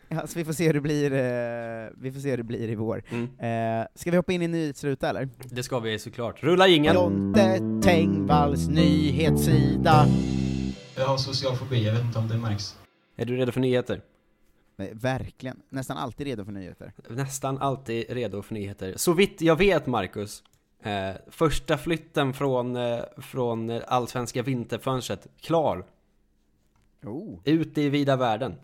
Ja, 0.08 0.26
så 0.26 0.38
vi 0.38 0.44
får 0.44 0.52
se 0.52 0.66
hur 0.66 0.74
det 0.74 0.80
blir, 0.80 1.12
eh, 1.12 1.90
vi 1.96 2.12
får 2.12 2.20
se 2.20 2.30
hur 2.30 2.36
det 2.36 2.42
blir 2.42 2.68
i 2.68 2.74
vår. 2.74 3.02
Mm. 3.08 3.80
Eh, 3.80 3.86
ska 3.94 4.10
vi 4.10 4.16
hoppa 4.16 4.32
in 4.32 4.42
i 4.42 4.48
nyhetsruta 4.48 5.08
eller? 5.08 5.28
Det 5.44 5.62
ska 5.62 5.78
vi 5.78 5.98
såklart. 5.98 6.42
Rulla 6.42 6.68
jingeln! 6.68 6.94
Jonte 6.94 7.60
Tengvalls 7.82 8.68
nyhetssida. 8.68 10.06
Jag 10.96 11.06
har 11.06 11.16
social 11.16 11.56
fobi, 11.56 11.86
jag 11.86 11.92
vet 11.92 12.04
inte 12.04 12.18
om 12.18 12.28
det 12.28 12.38
märks. 12.38 12.76
Är 13.16 13.24
du 13.24 13.36
redo 13.36 13.52
för 13.52 13.60
nyheter? 13.60 14.00
Nej, 14.76 14.92
verkligen, 14.94 15.60
nästan 15.70 15.96
alltid 15.96 16.26
redo 16.26 16.44
för 16.44 16.52
nyheter. 16.52 16.92
Nästan 17.08 17.58
alltid 17.58 18.04
redo 18.11 18.42
för 18.42 18.54
nyheter. 18.54 18.94
Så 18.96 19.12
vitt 19.12 19.40
jag 19.40 19.56
vet, 19.56 19.87
Marcus, 19.87 20.42
eh, 20.82 21.11
första 21.26 21.78
flytten 21.78 22.35
från, 22.35 22.76
eh, 22.76 23.00
från 23.16 23.70
allsvenska 23.87 24.42
vinterfönstret, 24.42 25.26
klar. 25.40 25.85
Oh. 27.02 27.40
Ut 27.44 27.78
i 27.78 27.88
vida 27.88 28.16
världen. 28.16 28.54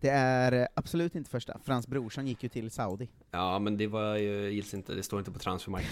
Det 0.00 0.08
är 0.08 0.52
eh, 0.52 0.66
absolut 0.74 1.14
inte 1.14 1.30
första. 1.30 1.58
Frans 1.64 1.86
Brorsson 1.86 2.26
gick 2.26 2.42
ju 2.42 2.48
till 2.48 2.70
Saudi. 2.70 3.08
Ja, 3.30 3.58
men 3.58 3.76
det 3.76 3.86
var 3.86 4.16
ju, 4.16 4.50
gills 4.50 4.74
inte, 4.74 4.94
det 4.94 5.02
står 5.02 5.18
inte 5.18 5.30
på 5.30 5.38
transfermarkt. 5.38 5.88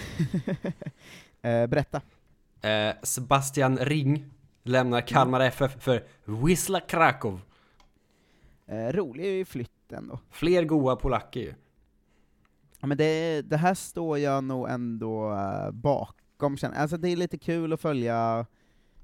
eh, 1.41 1.67
berätta. 1.67 2.01
Eh, 2.61 2.95
Sebastian 3.03 3.77
Ring 3.77 4.25
lämnar 4.63 5.01
Kalmar 5.01 5.39
FF 5.41 5.83
för 5.83 6.03
Wisla 6.25 6.79
Krakow. 6.79 7.39
Eh, 8.65 8.87
rolig 8.87 9.47
flytt 9.47 9.91
ändå. 9.91 10.19
Fler 10.29 10.63
goa 10.63 10.95
polacker 10.95 11.39
ju. 11.39 11.53
Ja, 12.85 12.87
men 12.87 12.97
det, 12.97 13.41
det 13.41 13.57
här 13.57 13.73
står 13.73 14.17
jag 14.19 14.43
nog 14.43 14.69
ändå 14.69 15.31
eh, 15.33 15.71
bakom. 15.71 16.57
känner- 16.57 16.77
Alltså 16.77 16.97
det 16.97 17.09
är 17.09 17.15
lite 17.15 17.37
kul 17.37 17.73
att 17.73 17.81
följa 17.81 18.45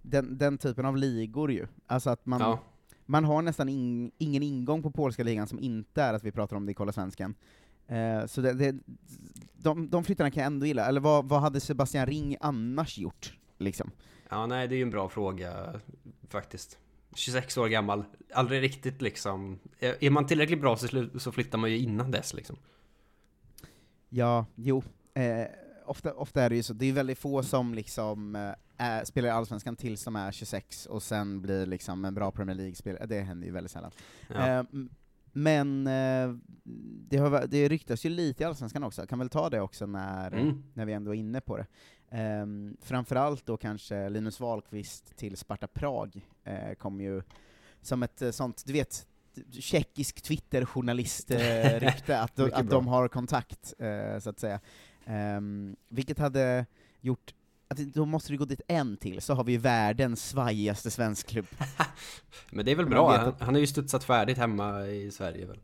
den, 0.02 0.38
den 0.38 0.58
typen 0.58 0.86
av 0.86 0.98
ligor 0.98 1.52
ju. 1.52 1.68
Alltså 1.88 2.10
att 2.10 2.26
man, 2.26 2.40
Ja. 2.42 2.60
man 3.06 3.26
har 3.26 3.42
nästan 3.42 3.70
in, 3.70 4.12
ingen 4.18 4.44
ingång 4.44 4.84
på 4.84 4.92
polska 4.92 5.24
ligan 5.24 5.48
som 5.48 5.60
inte 5.60 6.02
är 6.02 6.14
att 6.14 6.24
vi 6.24 6.32
pratar 6.32 6.56
om 6.56 6.66
det 6.66 6.72
i 6.72 6.76
Kolla 6.76 6.92
Svensken. 6.92 7.36
Eh, 7.88 8.26
så 8.26 8.42
det, 8.42 8.54
det, 8.54 8.76
de, 9.54 9.90
de 9.90 10.04
flyttarna 10.04 10.32
kan 10.32 10.42
jag 10.44 10.48
ändå 10.48 10.66
gilla. 10.66 10.86
Eller 10.86 11.02
vad, 11.02 11.30
vad 11.30 11.42
hade 11.42 11.60
Sebastian 11.60 12.06
Ring 12.06 12.38
annars 12.40 12.98
gjort? 12.98 13.38
Liksom? 13.58 13.92
Ja, 14.30 14.46
nej, 14.46 14.68
det 14.68 14.76
är 14.76 14.78
ju 14.78 14.84
en 14.84 14.90
bra 14.90 15.10
fråga 15.10 15.82
faktiskt. 16.30 16.78
26 17.16 17.58
år 17.58 17.68
gammal, 17.68 18.04
aldrig 18.34 18.62
riktigt 18.62 19.02
liksom... 19.02 19.60
Är 19.80 20.10
man 20.10 20.26
tillräckligt 20.28 20.62
bra 20.62 20.78
så 21.18 21.32
flyttar 21.32 21.58
man 21.58 21.72
ju 21.72 21.78
innan 21.78 22.12
dess 22.12 22.34
liksom. 22.34 22.58
Ja, 24.14 24.46
jo. 24.56 24.84
Eh, 25.14 25.46
ofta, 25.86 26.14
ofta 26.14 26.44
är 26.44 26.50
det 26.50 26.56
ju 26.56 26.64
så, 26.64 26.74
det 26.74 26.86
är 26.86 26.94
väldigt 26.94 27.18
få 27.18 27.44
som 27.44 27.74
liksom 27.74 28.36
eh, 28.78 29.04
spelar 29.04 29.28
i 29.28 29.32
Allsvenskan 29.32 29.76
tills 29.76 30.04
de 30.04 30.16
är 30.16 30.32
26 30.32 30.86
och 30.86 31.04
sen 31.04 31.42
blir 31.42 31.66
liksom 31.66 32.06
en 32.06 32.14
bra 32.14 32.32
Premier 32.32 32.56
League-spelare, 32.58 33.06
det 33.06 33.20
händer 33.20 33.48
ju 33.48 33.54
väldigt 33.54 33.72
sällan. 33.72 33.92
Ja. 34.30 34.48
Eh, 34.60 34.64
men 35.34 35.88
eh, 35.88 36.36
det, 37.10 37.18
har, 37.18 37.48
det 37.48 37.68
ryktas 37.70 38.06
ju 38.06 38.10
lite 38.10 38.44
i 38.44 38.46
Allsvenskan 38.46 38.84
också, 38.84 39.02
jag 39.02 39.10
kan 39.10 39.20
väl 39.20 39.30
ta 39.30 39.50
det 39.50 39.62
också 39.62 39.86
när, 39.86 40.32
Mm. 40.34 40.64
när 40.74 40.86
vi 40.86 40.94
ändå 40.94 41.16
är 41.16 41.20
inne 41.20 41.42
på 41.42 41.58
det. 41.58 41.66
Um, 42.42 42.78
framförallt 42.82 43.46
då 43.46 43.58
kanske 43.58 44.10
Linus 44.10 44.40
Wahlqvist 44.40 45.18
till 45.18 45.38
Sparta 45.38 45.68
Prag 45.68 46.28
eh, 46.44 46.74
kom 46.74 47.02
ju 47.02 47.22
som 47.82 48.04
ett 48.04 48.22
eh, 48.22 48.32
sånt, 48.32 48.64
du 48.66 48.74
vet, 48.74 49.08
tjeckisk 49.52 50.22
Twitter-journalist-rykte, 50.22 52.20
att, 52.22 52.36
de- 52.36 52.52
att 52.54 52.70
de 52.70 52.88
har 52.88 53.08
kontakt, 53.08 53.74
eh, 53.80 54.20
så 54.20 54.30
att 54.30 54.40
säga. 54.40 54.60
Ehm, 55.06 55.76
vilket 55.90 56.20
hade 56.20 56.66
gjort 57.02 57.34
att 57.68 57.78
då 57.78 58.06
måste 58.06 58.34
det 58.34 58.38
gå 58.38 58.46
dit 58.46 58.62
en 58.68 58.98
till, 58.98 59.22
så 59.22 59.34
har 59.34 59.44
vi 59.44 59.58
världens 59.58 60.30
svajigaste 60.30 60.92
svensk 60.92 61.28
klubb. 61.28 61.48
Men 62.52 62.66
det 62.66 62.72
är 62.72 62.76
väl 62.76 62.86
bra, 62.90 63.18
han, 63.18 63.34
han 63.40 63.54
har 63.54 63.60
ju 63.60 63.68
studsat 63.68 64.04
färdigt 64.04 64.38
hemma 64.38 64.88
i 64.88 65.12
Sverige 65.12 65.46
väl? 65.46 65.60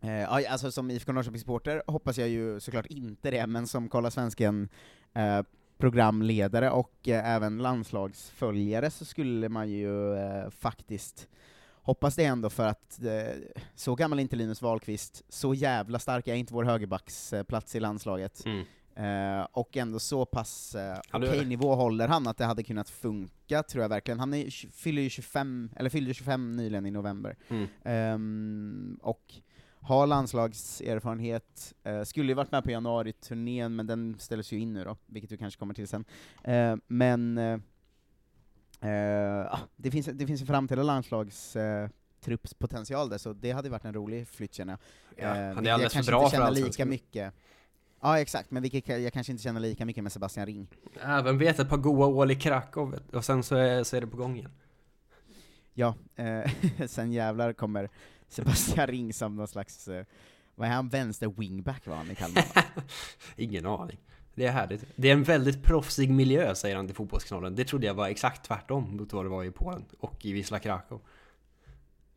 Eh, 0.00 0.10
ja, 0.12 0.50
alltså 0.50 0.72
som 0.72 0.90
IFK 0.90 1.12
Norrköping-supporter 1.12 1.82
hoppas 1.86 2.18
jag 2.18 2.28
ju 2.28 2.60
såklart 2.60 2.86
inte 2.86 3.30
det, 3.30 3.46
men 3.46 3.66
som 3.66 3.88
Kolla 3.88 4.10
Svensken 4.10 4.68
eh, 5.14 5.42
programledare 5.78 6.70
och 6.70 7.08
eh, 7.08 7.28
även 7.28 7.58
landslagsföljare 7.58 8.90
så 8.90 9.04
skulle 9.04 9.48
man 9.48 9.70
ju 9.70 10.14
eh, 10.16 10.50
faktiskt 10.50 11.28
hoppas 11.90 12.16
det 12.16 12.24
ändå 12.24 12.50
för 12.50 12.66
att 12.66 13.02
eh, 13.04 13.34
så 13.74 13.94
gammal 13.94 14.18
är 14.18 14.22
inte 14.22 14.36
Linus 14.36 14.62
Wahlqvist, 14.62 15.22
så 15.28 15.54
jävla 15.54 15.98
stark 15.98 16.28
är 16.28 16.34
inte 16.34 16.54
vår 16.54 16.64
högerbacksplats 16.64 17.74
i 17.76 17.80
landslaget. 17.80 18.42
Mm. 18.46 18.64
Eh, 18.96 19.46
och 19.52 19.76
ändå 19.76 19.98
så 19.98 20.24
pass 20.26 20.74
är- 20.74 21.00
okej 21.30 21.44
nivå 21.44 21.74
håller 21.74 22.08
han 22.08 22.26
att 22.26 22.36
det 22.38 22.44
hade 22.44 22.62
kunnat 22.62 22.90
funka, 22.90 23.62
tror 23.62 23.82
jag 23.82 23.88
verkligen. 23.88 24.20
Han 24.20 24.34
är, 24.34 24.70
fyller 24.72 25.02
ju 25.02 25.10
25, 25.10 25.70
eller 25.76 25.90
fyllde 25.90 26.14
25 26.14 26.56
nyligen 26.56 26.86
i 26.86 26.90
november. 26.90 27.36
Mm. 27.48 27.66
Ehm, 27.84 28.98
och 29.02 29.34
har 29.82 30.06
landslagserfarenhet, 30.06 31.74
eh, 31.84 32.02
skulle 32.02 32.28
ju 32.28 32.34
varit 32.34 32.52
med 32.52 32.64
på 32.64 32.70
januari-turnén, 32.70 33.76
men 33.76 33.86
den 33.86 34.16
ställs 34.18 34.52
ju 34.52 34.58
in 34.58 34.72
nu 34.72 34.84
då, 34.84 34.96
vilket 35.06 35.30
du 35.30 35.36
kanske 35.36 35.58
kommer 35.58 35.74
till 35.74 35.88
sen. 35.88 36.04
Men 36.86 37.38
eh, 38.80 38.90
eh, 38.90 39.46
ah, 39.52 39.58
det, 39.76 39.90
finns, 39.90 40.06
det 40.06 40.26
finns 40.26 40.40
en 40.40 40.46
framtida 40.46 40.82
landslagstruppspotential 40.82 43.08
där, 43.08 43.18
så 43.18 43.32
det 43.32 43.52
hade 43.52 43.68
varit 43.70 43.84
en 43.84 43.94
rolig 43.94 44.28
flytt 44.28 44.54
känner 44.54 44.72
jag. 44.72 44.78
Ja, 45.24 45.36
Eh, 45.36 45.42
han 45.42 45.48
vilket 45.54 45.66
är 45.66 45.72
alldeles 45.72 45.94
jag 45.94 46.04
för 46.04 46.06
kanske 46.12 46.12
bra 46.12 46.22
inte 46.24 46.36
för 46.36 46.44
känner 46.44 46.60
lika 46.66 46.86
mycket. 46.86 47.34
Ja 48.00 48.20
exakt, 48.20 48.50
men 48.50 48.62
vilket 48.62 48.88
jag 48.88 49.12
kanske 49.12 49.32
inte 49.32 49.42
känner 49.42 49.60
lika 49.60 49.84
mycket 49.84 50.02
med 50.02 50.12
Sebastian 50.12 50.46
Ring. 50.46 50.66
Ja, 51.02 51.22
vem 51.22 51.38
vet, 51.38 51.58
ett 51.58 51.68
par 51.68 51.76
goa 51.76 52.06
år 52.06 52.30
i 52.30 52.34
Krakow 52.34 52.98
och 53.12 53.24
sen 53.24 53.42
så 53.42 53.56
är, 53.56 53.84
så 53.84 53.96
är 53.96 54.00
det 54.00 54.06
på 54.06 54.16
gång 54.16 54.36
igen. 54.36 54.50
Ja, 55.74 55.94
eh, 56.16 56.50
sen 56.86 57.12
jävlar 57.12 57.52
kommer 57.52 57.88
Sebastian 58.28 58.86
Ring 58.86 59.12
som 59.12 59.36
någon 59.36 59.48
slags, 59.48 59.88
eh, 59.88 60.04
vad 60.54 60.68
är 60.68 60.72
han, 60.72 60.88
vänster 60.88 61.28
wingback 61.28 61.86
var 61.86 61.96
han 61.96 62.10
i 62.10 62.14
Kalmar? 62.14 62.44
Ingen 63.36 63.66
aning. 63.66 63.98
Det 64.34 64.46
är 64.46 64.52
härligt. 64.52 64.84
Det 64.96 65.08
är 65.08 65.12
en 65.12 65.22
väldigt 65.22 65.62
proffsig 65.62 66.10
miljö, 66.10 66.54
säger 66.54 66.76
han 66.76 66.86
till 66.86 66.96
Fotbollskanalen. 66.96 67.54
Det 67.54 67.64
trodde 67.64 67.86
jag 67.86 67.94
var 67.94 68.08
exakt 68.08 68.44
tvärtom 68.44 68.96
mot 68.96 69.12
vad 69.12 69.24
det 69.24 69.28
var 69.28 69.44
i 69.44 69.50
Polen 69.50 69.84
och 69.98 70.24
i 70.24 70.32
Wisla 70.32 70.58
Krakow. 70.58 71.00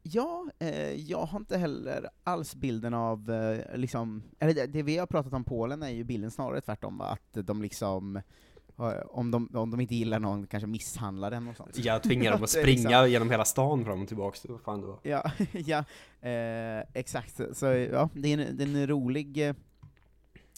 Ja, 0.05 0.45
eh, 0.59 0.93
jag 0.93 1.25
har 1.25 1.39
inte 1.39 1.57
heller 1.57 2.09
alls 2.23 2.55
bilden 2.55 2.93
av, 2.93 3.31
eh, 3.31 3.77
liksom, 3.77 4.23
eller 4.39 4.53
det, 4.53 4.65
det 4.65 4.83
vi 4.83 4.97
har 4.97 5.07
pratat 5.07 5.33
om 5.33 5.43
Polen 5.43 5.83
är 5.83 5.89
ju 5.89 6.03
bilden 6.03 6.31
snarare 6.31 6.61
tvärtom 6.61 6.97
va, 6.97 7.05
att 7.05 7.47
de 7.47 7.61
liksom, 7.61 8.15
eh, 8.79 8.91
om 9.07 9.31
de, 9.31 9.49
om 9.53 9.71
de 9.71 9.79
inte 9.79 9.95
gillar 9.95 10.19
någon, 10.19 10.47
kanske 10.47 10.67
misshandlar 10.67 11.31
den 11.31 11.47
och 11.47 11.57
sånt. 11.57 11.77
Jag 11.77 12.03
tvingar 12.03 12.31
dem 12.31 12.43
att 12.43 12.49
springa 12.59 12.89
liksom- 12.89 13.11
genom 13.11 13.29
hela 13.29 13.45
stan 13.45 13.85
fram 13.85 14.01
och 14.01 14.07
tillbaka. 14.07 14.39
Vad 14.49 14.61
fan 14.61 14.81
det 14.81 14.87
var. 14.87 14.99
Ja, 15.03 15.31
ja 15.51 15.83
eh, 16.29 16.83
exakt. 16.93 17.41
Så 17.53 17.65
ja, 17.65 18.09
det 18.13 18.33
är 18.33 18.37
en, 18.37 18.57
det 18.57 18.63
är 18.63 18.67
en 18.67 18.87
rolig, 18.87 19.53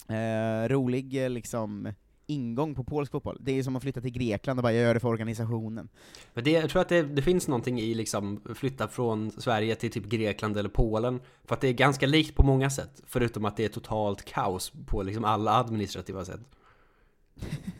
eh, 0.08 0.68
rolig 0.68 1.24
eh, 1.24 1.30
liksom 1.30 1.92
ingång 2.26 2.74
på 2.74 2.84
polsk 2.84 3.12
fotboll. 3.12 3.38
Det 3.40 3.58
är 3.58 3.62
som 3.62 3.76
att 3.76 3.82
flytta 3.82 4.00
till 4.00 4.12
Grekland 4.12 4.58
och 4.58 4.62
bara, 4.62 4.72
jag 4.72 4.82
gör 4.82 4.94
det 4.94 5.00
för 5.00 5.08
organisationen. 5.08 5.88
Men 6.34 6.44
det, 6.44 6.50
jag 6.50 6.70
tror 6.70 6.82
att 6.82 6.88
det, 6.88 7.02
det 7.02 7.22
finns 7.22 7.48
någonting 7.48 7.80
i 7.80 7.94
liksom 7.94 8.40
flytta 8.54 8.88
från 8.88 9.30
Sverige 9.30 9.74
till 9.74 9.90
typ 9.90 10.04
Grekland 10.04 10.56
eller 10.56 10.68
Polen. 10.68 11.20
För 11.44 11.54
att 11.54 11.60
det 11.60 11.68
är 11.68 11.72
ganska 11.72 12.06
likt 12.06 12.36
på 12.36 12.42
många 12.42 12.70
sätt. 12.70 13.02
Förutom 13.06 13.44
att 13.44 13.56
det 13.56 13.64
är 13.64 13.68
totalt 13.68 14.24
kaos 14.24 14.72
på 14.86 15.02
liksom 15.02 15.24
alla 15.24 15.58
administrativa 15.58 16.24
sätt. 16.24 16.40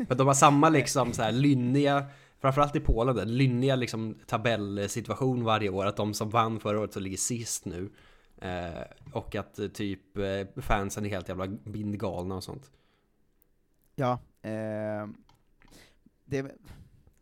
För 0.09 0.15
de 0.15 0.27
har 0.27 0.35
samma 0.35 0.69
liksom 0.69 1.13
så 1.13 1.23
här 1.23 1.33
lynniga, 1.33 2.05
framförallt 2.41 2.77
i 2.77 2.81
Polen, 2.81 3.17
där, 3.17 3.27
lynniga 3.27 3.77
liksom 3.77 4.19
tabellsituation 4.27 5.45
varje 5.45 5.71
år. 5.71 5.87
Att 5.87 5.97
de 5.97 6.15
som 6.15 6.31
vann 6.31 6.61
förra 6.61 6.81
året 6.81 6.93
så 6.93 7.01
ligger 7.01 7.17
sist 7.17 7.65
nu. 7.65 7.91
Eh, 8.39 8.83
och 9.13 9.35
att 9.35 9.59
eh, 9.59 9.69
typ 9.69 10.17
eh, 10.17 10.63
fansen 10.63 11.05
är 11.05 11.11
helt 11.11 11.29
jävla 11.29 11.47
bindgalna 11.47 12.35
och 12.35 12.45
sånt. 12.45 12.71
Ja, 13.95 14.13
eh, 14.43 15.09
det, 16.25 16.39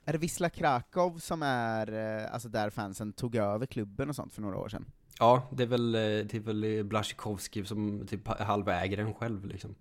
är 0.05 0.13
det 0.13 0.19
Wisla 0.19 0.51
Krakow 0.51 1.19
som 1.19 1.43
är, 1.43 1.93
alltså 2.27 2.49
där 2.49 2.71
fansen 2.71 3.13
tog 3.13 3.37
över 3.37 3.67
klubben 3.67 4.09
och 4.09 4.17
sånt 4.17 4.33
för 4.33 4.43
några 4.43 4.59
år 4.59 4.69
sedan? 4.69 4.85
Ja, 5.19 5.49
det 5.53 5.63
är 5.63 5.67
väl, 5.67 5.93
det 5.93 6.35
är 6.35 6.41
väl 6.41 6.85
Blasjikovskij 6.85 7.65
som 7.65 8.07
typ 8.07 8.29
halväger 8.29 8.97
den 8.97 9.15
själv 9.15 9.47
liksom. 9.47 9.75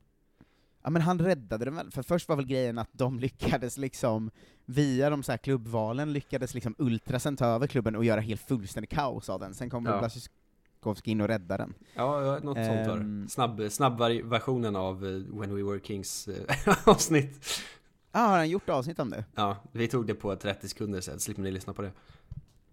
Ja 0.84 0.90
men 0.90 1.02
han 1.02 1.20
räddade 1.20 1.66
den 1.66 1.76
väl, 1.76 1.92
för 1.92 2.04
först 2.04 2.30
var 2.30 2.36
väl 2.36 2.46
grejen 2.46 2.78
att 2.78 2.90
de 2.92 3.20
lyckades 3.20 3.78
liksom, 3.78 4.32
via 4.66 5.10
de 5.10 5.24
så 5.24 5.32
här 5.32 5.38
klubbvalen, 5.38 6.14
lyckades 6.14 6.54
liksom 6.54 6.76
ultrasen 6.78 7.38
ta 7.38 7.46
över 7.46 7.68
klubben 7.68 7.96
och 7.96 8.06
göra 8.06 8.22
helt 8.22 8.42
fullständig 8.42 8.90
kaos 8.90 9.30
av 9.30 9.40
den, 9.40 9.54
sen 9.54 9.70
kom 9.70 9.86
Ja. 9.86 10.10
Ja. 10.86 10.94
Blasjikovskij 10.94 11.12
in 11.12 11.22
och 11.22 11.28
räddade 11.28 11.64
den. 11.64 11.74
Ja, 11.96 12.40
något 12.44 12.58
sånt 12.66 12.88
var 12.88 12.98
Ehm. 12.98 13.24
det. 13.24 13.30
Snabb, 13.32 13.62
snabb 13.72 14.00
vari- 14.00 14.22
versionen 14.30 14.76
av 14.76 15.06
eh, 15.06 15.40
When 15.40 15.56
We 15.56 15.64
Were 15.64 15.80
Kings 15.80 16.28
eh, 16.28 16.74
avsnitt. 16.88 17.62
Ja, 18.12 18.20
har 18.20 18.38
han 18.38 18.50
gjort 18.50 18.70
avsnitt 18.70 19.00
om 19.00 19.10
det? 19.10 19.26
Ja, 19.36 19.58
vi 19.72 19.88
tog 19.88 20.08
det 20.08 20.16
på 20.16 20.36
30 20.36 20.68
sekunder 20.70 21.02
sen, 21.02 21.20
slipper 21.20 21.42
ni 21.42 21.52
lyssna 21.52 21.74
på 21.74 21.82
det. 21.82 21.92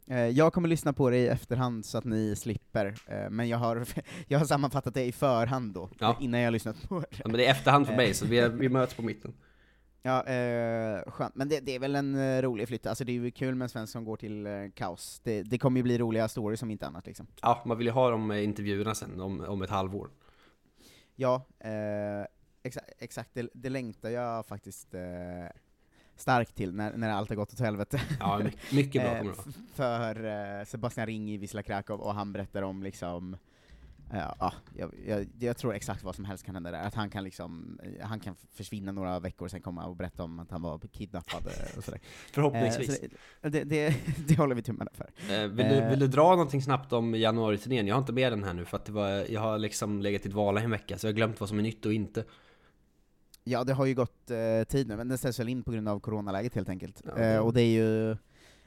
Eh, 0.06 0.28
Jag 0.28 0.52
kommer 0.52 0.68
lyssna 0.68 0.92
på 0.92 1.10
det 1.10 1.16
i 1.16 1.26
efterhand 1.28 1.84
så 1.86 1.98
att 1.98 2.04
ni 2.04 2.36
slipper, 2.36 2.94
men 3.30 3.48
jag 3.48 3.58
har, 3.58 3.86
jag 4.28 4.38
har 4.38 4.46
sammanfattat 4.46 4.94
det 4.94 5.04
i 5.04 5.12
förhand 5.12 5.74
då, 5.74 5.88
Ja. 5.98 6.16
innan 6.20 6.40
jag 6.40 6.46
har 6.46 6.52
lyssnat 6.52 6.88
på 6.88 7.00
det. 7.00 7.06
Ja, 7.10 7.22
men 7.24 7.32
det 7.32 7.46
är 7.46 7.50
efterhand 7.50 7.86
för 7.86 7.96
mig, 7.96 8.14
så 8.14 8.26
vi, 8.26 8.38
är, 8.38 8.48
vi 8.48 8.68
möts 8.68 8.94
på 8.94 9.02
mitten. 9.02 9.32
Ja, 10.02 10.26
eh, 10.26 11.02
skönt. 11.10 11.34
Men 11.34 11.48
det, 11.48 11.60
det 11.60 11.74
är 11.74 11.78
väl 11.78 11.96
en 11.96 12.14
eh, 12.14 12.42
rolig 12.42 12.68
flytt, 12.68 12.86
alltså 12.86 13.04
det 13.04 13.12
är 13.12 13.14
ju 13.14 13.30
kul 13.30 13.54
med 13.54 13.64
en 13.64 13.68
svensk 13.68 13.92
som 13.92 14.04
går 14.04 14.16
till 14.16 14.46
eh, 14.46 14.52
kaos. 14.74 15.20
Det, 15.24 15.42
det 15.42 15.58
kommer 15.58 15.78
ju 15.78 15.82
bli 15.82 15.98
roliga 15.98 16.28
stories 16.28 16.60
som 16.60 16.70
inte 16.70 16.86
annat 16.86 17.06
liksom. 17.06 17.26
Ja, 17.42 17.62
man 17.66 17.78
vill 17.78 17.86
ju 17.86 17.92
ha 17.92 18.10
de 18.10 18.30
eh, 18.30 18.44
intervjuerna 18.44 18.94
sen, 18.94 19.20
om, 19.20 19.40
om 19.40 19.62
ett 19.62 19.70
halvår. 19.70 20.10
Ja, 21.16 21.46
eh, 21.58 22.26
exa, 22.62 22.80
exakt, 22.98 23.30
det, 23.34 23.50
det 23.54 23.68
längtar 23.68 24.10
jag 24.10 24.46
faktiskt 24.46 24.94
eh, 24.94 25.00
starkt 26.16 26.54
till, 26.54 26.74
när, 26.74 26.96
när 26.96 27.10
allt 27.10 27.28
har 27.28 27.36
gått 27.36 27.52
åt 27.52 27.60
helvete. 27.60 28.00
Ja, 28.20 28.38
my, 28.38 28.52
mycket 28.72 29.02
bra 29.02 29.10
Eh, 29.14 29.18
kommer 29.18 29.32
det 29.32 29.36
vara. 29.36 30.14
För 30.14 30.64
Sebastian 30.64 31.06
Ring 31.06 31.30
i 31.30 31.36
Wisla 31.36 31.62
Krakow, 31.62 32.00
och 32.00 32.14
han 32.14 32.32
berättar 32.32 32.62
om 32.62 32.82
liksom 32.82 33.36
Ja, 34.12 34.36
ja, 34.40 34.52
jag, 34.76 34.90
jag, 35.06 35.26
jag 35.38 35.56
tror 35.56 35.74
exakt 35.74 36.04
vad 36.04 36.14
som 36.14 36.24
helst 36.24 36.44
kan 36.44 36.54
hända 36.54 36.70
där, 36.70 36.82
att 36.82 36.94
han 36.94 37.10
kan 37.10 37.24
liksom, 37.24 37.80
eh, 37.82 38.06
han 38.06 38.20
kan 38.20 38.34
försvinna 38.52 38.92
några 38.92 39.20
veckor 39.20 39.44
och 39.44 39.50
sen 39.50 39.60
komma 39.62 39.86
och 39.86 39.96
berätta 39.96 40.22
om 40.24 40.38
att 40.38 40.50
han 40.50 40.62
var 40.62 40.78
kidnappad 40.78 41.46
eh, 41.46 41.78
och 41.78 41.84
sådär. 41.84 42.00
Förhoppningsvis. 42.32 43.00
Eh, 43.02 43.08
så 43.42 43.48
det, 43.48 43.64
det, 43.64 43.94
det, 44.28 44.34
håller 44.38 44.54
vi 44.54 44.62
tummarna 44.62 44.90
för. 44.94 45.10
Eh, 45.34 45.46
vill, 45.48 45.56
du, 45.68 45.74
eh. 45.74 45.90
vill 45.90 45.98
du 45.98 46.06
dra 46.08 46.30
någonting 46.30 46.62
snabbt 46.62 46.92
om 46.92 47.14
januari-turnén? 47.14 47.86
Jag 47.86 47.94
har 47.94 48.00
inte 48.00 48.12
med 48.12 48.32
den 48.32 48.44
här 48.44 48.54
nu 48.54 48.64
för 48.64 48.76
att 48.76 48.84
det 48.84 48.92
var, 48.92 49.08
jag 49.08 49.40
har 49.40 49.58
liksom 49.58 50.02
legat 50.02 50.26
i 50.26 50.28
dvala 50.28 50.60
en 50.60 50.70
vecka 50.70 50.98
så 50.98 51.06
jag 51.06 51.12
har 51.12 51.16
glömt 51.16 51.40
vad 51.40 51.48
som 51.48 51.58
är 51.58 51.62
nytt 51.62 51.86
och 51.86 51.92
inte. 51.92 52.24
Ja, 53.44 53.64
det 53.64 53.72
har 53.72 53.86
ju 53.86 53.94
gått 53.94 54.30
eh, 54.30 54.64
tid 54.68 54.88
nu, 54.88 54.96
men 54.96 55.08
den 55.08 55.18
ställs 55.18 55.40
väl 55.40 55.48
in 55.48 55.62
på 55.62 55.70
grund 55.72 55.88
av 55.88 56.00
coronaläget 56.00 56.54
helt 56.54 56.68
enkelt. 56.68 57.02
Ja, 57.04 57.10
eh, 57.10 57.16
det- 57.16 57.40
och 57.40 57.52
det 57.52 57.62
är 57.62 57.72
ju, 57.72 58.10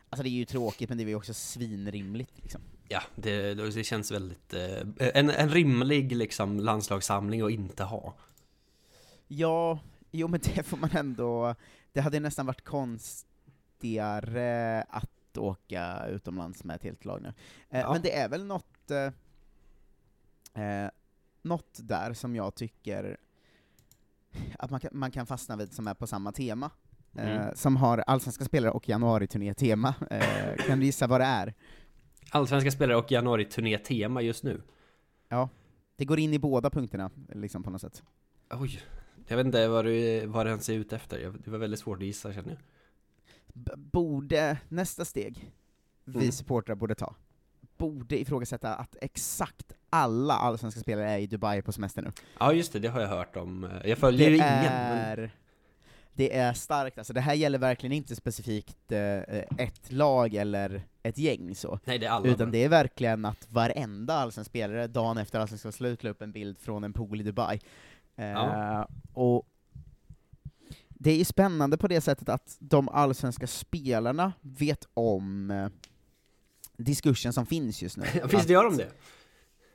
alltså 0.09 0.23
det 0.23 0.29
är 0.29 0.31
ju 0.31 0.45
tråkigt, 0.45 0.89
men 0.89 0.97
det 0.97 1.03
är 1.03 1.07
ju 1.07 1.15
också 1.15 1.33
svinrimligt 1.33 2.31
liksom. 2.41 2.62
Ja, 2.87 3.01
det, 3.15 3.53
det 3.53 3.83
känns 3.83 4.11
väldigt... 4.11 4.53
Eh, 4.53 4.81
en, 5.13 5.29
en 5.29 5.49
rimlig 5.49 6.15
liksom 6.15 6.59
landslagssamling 6.59 7.41
att 7.41 7.51
inte 7.51 7.83
ha. 7.83 8.13
Ja, 9.27 9.79
jo 10.11 10.27
men 10.27 10.39
det 10.43 10.63
får 10.63 10.77
man 10.77 10.89
ändå, 10.93 11.55
det 11.93 12.01
hade 12.01 12.19
nästan 12.19 12.45
varit 12.45 12.63
konstigare 13.77 14.81
att 14.89 15.37
åka 15.37 16.05
utomlands 16.07 16.63
med 16.63 16.75
ett 16.75 16.83
helt 16.83 17.05
lag 17.05 17.21
nu. 17.21 17.33
Eh, 17.69 17.79
Ja. 17.79 17.93
Men 17.93 18.01
det 18.01 18.15
är 18.17 18.29
väl 18.29 18.45
något, 18.45 18.91
eh, 18.91 20.63
eh, 20.63 20.89
något 21.41 21.79
där 21.83 22.13
som 22.13 22.35
jag 22.35 22.55
tycker 22.55 23.17
att 24.59 24.69
man 24.71 24.79
kan, 24.79 24.89
man 24.93 25.11
kan 25.11 25.25
fastna 25.25 25.55
vid 25.55 25.73
som 25.73 25.87
är 25.87 25.93
på 25.93 26.07
samma 26.07 26.31
tema. 26.31 26.65
Eh, 26.65 27.35
Mm. 27.41 27.55
som 27.55 27.75
har 27.75 27.97
allsvenska 28.07 28.45
spelare 28.45 28.71
och 28.71 28.89
januari-turné-tema. 28.89 29.95
Eh, 30.09 30.55
kan 30.67 30.79
du 30.79 30.85
gissa 30.85 31.07
vad 31.07 31.21
det 31.21 31.25
är? 31.25 31.53
Allsvenska 32.33 32.71
spelare 32.71 32.97
och 32.97 33.11
januari-turné-tema 33.11 34.21
just 34.21 34.43
nu. 34.43 34.61
Ja, 35.29 35.49
det 35.95 36.05
går 36.05 36.19
in 36.19 36.33
i 36.33 36.39
båda 36.39 36.69
punkterna, 36.69 37.11
liksom 37.33 37.63
på 37.63 37.69
något 37.69 37.81
sätt. 37.81 38.03
Oj, 38.49 38.81
jag 39.27 39.37
vet 39.37 39.45
inte 39.45 39.67
vad 39.67 39.85
du, 39.85 40.25
vad 40.25 40.45
den 40.45 40.59
ser 40.59 40.73
ut 40.73 40.93
efter. 40.93 41.33
Det 41.45 41.51
var 41.51 41.57
väldigt 41.57 41.79
svårt 41.79 41.97
att 41.97 42.03
gissa 42.05 42.33
känner 42.33 42.49
jag. 42.49 42.57
B- 43.53 43.71
borde, 43.75 44.57
nästa 44.69 45.05
steg, 45.05 45.51
vi 46.05 46.19
Mm. 46.19 46.31
supportrar 46.31 46.75
borde 46.75 46.95
ta, 46.95 47.15
borde 47.77 48.19
ifrågasätta 48.19 48.75
att 48.75 48.95
exakt 49.01 49.73
alla 49.89 50.33
allsvenska 50.33 50.79
spelare 50.81 51.11
är 51.11 51.17
i 51.19 51.27
Dubai 51.27 51.61
på 51.61 51.71
semester 51.71 52.01
nu. 52.01 52.11
Ja 52.39 52.53
just 52.53 52.73
det, 52.73 52.79
det 52.79 52.87
har 52.87 53.01
jag 53.01 53.07
hört 53.07 53.35
om. 53.35 53.69
Jag 53.85 53.97
följer 53.97 54.29
det 54.29 54.35
ingen. 54.35 54.47
är, 54.47 55.17
Men... 55.17 55.29
det 56.13 56.35
är 56.37 56.53
starkt 56.53 56.97
alltså, 56.97 57.13
det 57.13 57.21
här 57.21 57.33
gäller 57.33 57.59
verkligen 57.59 57.93
inte 57.93 58.15
specifikt 58.15 58.91
eh, 58.91 59.17
ett 59.57 59.91
lag 59.91 60.33
eller 60.33 60.83
ett 61.03 61.17
gäng 61.17 61.55
så. 61.55 61.79
Nej 61.86 62.00
det. 62.00 62.22
Utan 62.24 62.51
det 62.51 62.63
är 62.63 62.69
verkligen 62.69 63.25
att 63.25 63.48
varenda 63.51 64.13
allsvensk 64.13 64.50
spelare 64.51 64.88
dagen 64.88 65.17
efter 65.17 65.39
allsvenskan 65.39 65.72
slut 65.72 66.03
la 66.03 66.10
upp 66.10 66.22
en 66.22 66.31
bild 66.31 66.60
från 66.60 66.83
en 66.83 66.93
pool 66.93 67.22
i 67.22 67.24
Dubai. 67.24 67.60
Eh, 68.15 68.25
Ja. 68.25 68.88
Och 69.13 69.48
det 70.89 71.12
är 71.12 71.15
ju 71.17 71.25
spännande 71.25 71.77
på 71.77 71.88
det 71.88 72.01
sättet 72.01 72.29
att 72.29 72.57
de 72.60 72.89
allsvenska 72.89 73.48
spelarna 73.48 74.33
vet 74.41 74.88
om 74.93 75.51
eh, 75.51 75.67
diskursen 76.77 77.33
som 77.33 77.45
finns 77.45 77.81
just 77.81 77.98
nu. 77.98 78.03
Finns 78.27 78.33
Att- 78.43 78.50
gör 78.50 78.63
de 78.63 78.77
det? 78.77 78.88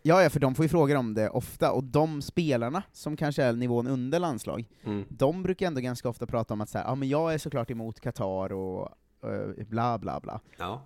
Ja, 0.03 0.23
ja, 0.23 0.31
för 0.31 0.41
de 0.41 0.55
får 0.55 0.65
ju 0.65 0.69
frågor 0.69 0.97
om 0.97 1.15
det 1.15 1.29
ofta, 1.31 1.73
och 1.73 1.85
de 1.85 2.23
spelarna, 2.23 2.83
som 2.93 3.17
kanske 3.17 3.43
är 3.43 3.53
nivån 3.53 3.87
under 3.87 4.19
landslag, 4.19 4.65
Mm. 4.85 5.05
de 5.09 5.43
brukar 5.43 5.67
ändå 5.67 5.81
ganska 5.81 6.09
ofta 6.09 6.27
prata 6.27 6.55
om 6.55 6.61
att 6.61 6.69
säga, 6.69 6.85
ja 6.85 6.95
men 6.95 7.09
jag 7.09 7.35
är 7.35 7.39
såklart 7.39 7.71
emot 7.71 8.01
Qatar 8.01 8.53
och 8.53 8.89
eh, 9.23 9.67
bla 9.67 9.99
bla 9.99 10.21
bla. 10.21 10.41
Ja. 10.59 10.83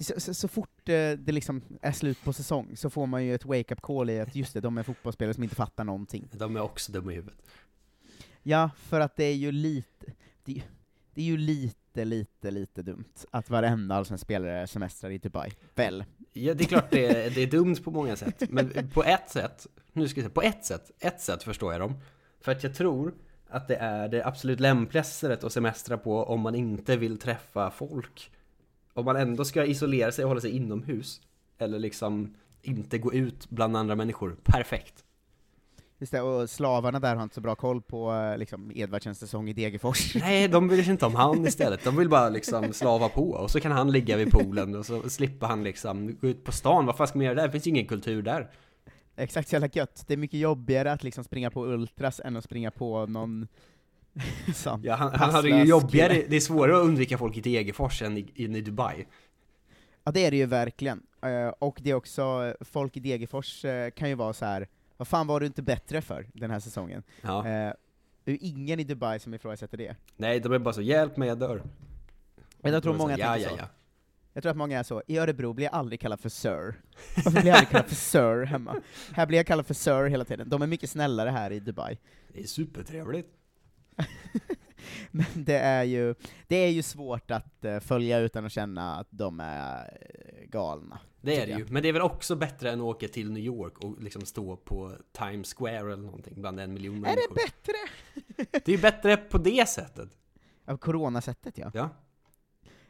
Så, 0.00 0.20
så, 0.20 0.34
så 0.34 0.48
fort 0.48 0.88
eh, 0.88 1.12
det 1.12 1.32
liksom 1.32 1.62
är 1.82 1.92
slut 1.92 2.24
på 2.24 2.32
säsong 2.32 2.76
så 2.76 2.90
får 2.90 3.06
man 3.06 3.24
ju 3.24 3.34
ett 3.34 3.44
wake-up 3.44 3.80
call 3.80 4.10
i 4.10 4.20
att 4.20 4.34
just 4.34 4.54
det, 4.54 4.60
de 4.60 4.78
är 4.78 4.82
fotbollsspelare 4.82 5.34
som 5.34 5.42
inte 5.42 5.54
fattar 5.56 5.84
någonting. 5.84 6.28
De 6.32 6.56
är 6.56 6.60
också 6.60 6.92
dumma 6.92 7.12
i 7.12 7.14
huvudet. 7.14 7.38
Ja, 8.42 8.70
för 8.76 9.00
att 9.00 9.16
det 9.16 9.24
är 9.24 9.34
ju 9.34 9.52
lite, 9.52 10.06
det, 10.44 10.52
är 10.52 10.56
ju- 10.56 10.62
det 11.14 11.20
är 11.20 11.24
ju 11.24 11.36
lite, 11.36 12.04
lite, 12.04 12.50
lite 12.50 12.82
dumt 12.82 13.04
att 13.30 13.50
varenda 13.50 13.94
allsvensk 13.94 14.24
spelare 14.24 14.66
semestrar 14.66 15.10
i 15.10 15.18
Dubai. 15.18 15.52
Väl? 15.74 16.04
Ja, 16.32 16.54
det 16.54 16.64
är 16.64 16.68
klart 16.68 16.90
det 16.90 17.06
är, 17.26 17.30
det 17.30 17.42
är 17.42 17.46
dumt 17.50 17.76
på 17.84 17.90
många 17.90 18.16
sätt, 18.16 18.42
men 18.50 18.90
på 18.94 19.04
ett 19.04 19.30
sätt, 19.30 19.66
nu 19.92 20.08
ska 20.08 20.20
jag 20.20 20.24
säga, 20.24 20.34
på 20.34 20.42
ett 20.42 20.64
sätt, 20.64 20.90
ett 20.98 21.20
sätt 21.20 21.42
förstår 21.42 21.72
jag 21.72 21.80
dem. 21.80 21.94
För 22.40 22.52
att 22.52 22.62
jag 22.62 22.74
tror 22.74 23.14
att 23.48 23.68
det 23.68 23.76
är 23.76 24.08
det 24.08 24.26
absolut 24.26 24.60
lämpligaste 24.60 25.14
sättet 25.14 25.44
att 25.44 25.52
semestra 25.52 25.98
på 25.98 26.24
om 26.24 26.40
man 26.40 26.54
inte 26.54 26.96
vill 26.96 27.18
träffa 27.18 27.70
folk. 27.70 28.30
Om 28.98 29.04
man 29.04 29.16
ändå 29.16 29.44
ska 29.44 29.64
isolera 29.64 30.12
sig 30.12 30.24
och 30.24 30.28
hålla 30.28 30.40
sig 30.40 30.50
inomhus, 30.50 31.20
eller 31.58 31.78
liksom 31.78 32.34
inte 32.62 32.98
gå 32.98 33.12
ut 33.12 33.50
bland 33.50 33.76
andra 33.76 33.94
människor, 33.94 34.36
perfekt. 34.42 35.04
Just 35.98 36.12
det, 36.12 36.20
och 36.20 36.50
slavarna 36.50 37.00
där 37.00 37.16
har 37.16 37.22
inte 37.22 37.34
så 37.34 37.40
bra 37.40 37.54
koll 37.54 37.82
på 37.82 38.12
eh, 38.14 38.38
liksom, 38.38 38.72
Edvardsens 38.74 39.18
säsong 39.18 39.48
i 39.48 39.52
Degerfors. 39.52 40.14
Nej, 40.20 40.48
de 40.48 40.68
bryr 40.68 40.82
sig 40.82 40.92
inte 40.92 41.06
om 41.06 41.14
han 41.14 41.46
istället. 41.46 41.84
De 41.84 41.96
vill 41.96 42.08
bara 42.08 42.28
liksom 42.28 42.72
slava 42.72 43.08
på 43.08 43.30
och 43.30 43.50
så 43.50 43.60
kan 43.60 43.72
han 43.72 43.92
ligga 43.92 44.16
vid 44.16 44.30
poolen 44.30 44.74
och 44.74 44.86
så 44.86 45.10
slipper 45.10 45.46
han 45.46 45.64
liksom 45.64 46.16
gå 46.20 46.28
ut 46.28 46.44
på 46.44 46.52
stan. 46.52 46.86
Vad 46.86 46.96
fan 46.96 47.08
ska 47.08 47.18
man 47.18 47.24
göra 47.24 47.34
där? 47.34 47.46
Det 47.46 47.52
finns 47.52 47.66
ju 47.66 47.70
ingen 47.70 47.86
kultur 47.86 48.22
där. 48.22 48.50
Exakt 49.16 49.48
så 49.48 49.54
jävla 49.54 49.68
gött. 49.72 50.04
Det 50.06 50.12
är 50.12 50.18
mycket 50.18 50.40
jobbigare 50.40 50.92
att 50.92 51.02
liksom 51.02 51.24
springa 51.24 51.50
på 51.50 51.66
ultras 51.66 52.20
än 52.24 52.36
att 52.36 52.44
springa 52.44 52.70
på 52.70 53.06
någon 53.06 53.48
Ja, 54.82 54.94
han, 54.94 55.14
han 55.14 55.30
hade 55.30 55.48
ju 55.48 55.64
jobbigare, 55.64 56.22
det 56.28 56.36
är 56.36 56.40
svårare 56.40 56.76
att 56.76 56.84
undvika 56.84 57.18
folk 57.18 57.36
i 57.36 57.40
Degerfors 57.40 58.02
än 58.02 58.18
i, 58.18 58.32
än 58.36 58.56
i 58.56 58.60
Dubai. 58.60 59.06
Ja 60.04 60.12
det 60.12 60.26
är 60.26 60.30
det 60.30 60.36
ju 60.36 60.46
verkligen. 60.46 61.02
Eh, 61.22 61.48
och 61.58 61.78
det 61.82 61.90
är 61.90 61.94
också, 61.94 62.54
folk 62.60 62.96
i 62.96 63.00
Degerfors 63.00 63.64
eh, 63.64 63.90
kan 63.90 64.08
ju 64.08 64.14
vara 64.14 64.32
så 64.32 64.44
här. 64.44 64.68
vad 64.96 65.08
fan 65.08 65.26
var 65.26 65.40
du 65.40 65.46
inte 65.46 65.62
bättre 65.62 66.00
för 66.00 66.26
den 66.32 66.50
här 66.50 66.60
säsongen? 66.60 67.02
Ja. 67.22 67.38
Eh, 67.48 67.72
det 68.24 68.32
är 68.32 68.38
ingen 68.40 68.80
i 68.80 68.84
Dubai 68.84 69.18
som 69.18 69.34
ifrågasätter 69.34 69.78
det. 69.78 69.96
Nej, 70.16 70.40
de 70.40 70.52
är 70.52 70.58
bara 70.58 70.74
så 70.74 70.82
'Hjälp 70.82 71.16
mig, 71.16 71.28
jag 71.28 71.38
dör' 71.38 71.62
Men 72.60 72.72
jag 72.72 72.82
tror 72.82 72.94
många 72.94 73.14
så, 73.14 73.20
ja, 73.20 73.32
tänker 73.32 73.50
ja, 73.50 73.56
så. 73.56 73.56
ja. 73.58 73.68
Jag 74.32 74.42
tror 74.42 74.50
att 74.50 74.56
många 74.56 74.78
är 74.78 74.82
så, 74.82 75.02
i 75.06 75.18
Örebro 75.18 75.52
blir 75.52 75.66
jag 75.66 75.74
aldrig 75.74 76.00
kallad 76.00 76.20
för 76.20 76.28
Sir. 76.28 76.74
Varför 77.16 77.30
blir 77.30 77.46
jag 77.46 77.54
aldrig 77.54 77.68
kallad 77.68 77.86
för 77.86 77.94
Sir 77.94 78.44
hemma? 78.44 78.76
Här 79.12 79.26
blir 79.26 79.38
jag 79.38 79.46
kallad 79.46 79.66
för 79.66 79.74
Sir 79.74 80.04
hela 80.06 80.24
tiden. 80.24 80.48
De 80.48 80.62
är 80.62 80.66
mycket 80.66 80.90
snällare 80.90 81.30
här 81.30 81.50
i 81.50 81.60
Dubai. 81.60 81.98
Det 82.32 82.40
är 82.40 82.46
supertrevligt. 82.46 83.28
Men 85.10 85.26
det 85.34 85.58
är 85.58 85.84
ju, 85.84 86.14
det 86.46 86.56
är 86.56 86.68
ju 86.68 86.82
svårt 86.82 87.30
att 87.30 87.64
eh, 87.64 87.80
följa 87.80 88.18
utan 88.18 88.46
att 88.46 88.52
känna 88.52 88.94
att 88.94 89.08
de 89.10 89.40
är 89.40 89.98
eh, 90.00 90.48
galna. 90.48 90.98
Det 91.20 91.40
är 91.40 91.46
det 91.46 91.52
ju, 91.52 91.66
men 91.68 91.82
det 91.82 91.88
är 91.88 91.92
väl 91.92 92.02
också 92.02 92.36
bättre 92.36 92.70
än 92.70 92.80
att 92.80 92.84
åka 92.84 93.08
till 93.08 93.32
New 93.32 93.42
York 93.42 93.78
och 93.78 94.02
liksom 94.02 94.22
stå 94.22 94.56
på 94.56 94.92
Times 95.12 95.54
Square 95.54 95.92
eller 95.92 95.96
någonting 95.96 96.40
bland 96.40 96.60
en 96.60 96.74
miljon 96.74 96.96
Är 96.96 97.00
människor. 97.00 97.28
det 97.28 97.34
bättre? 97.34 97.74
Det 98.64 98.68
är 98.68 98.76
ju 98.76 98.82
bättre 98.82 99.16
på 99.16 99.38
det 99.38 99.68
sättet. 99.68 100.08
Av 100.64 100.76
coronasättet 100.76 101.58
ja. 101.58 101.70
Ja. 101.74 101.90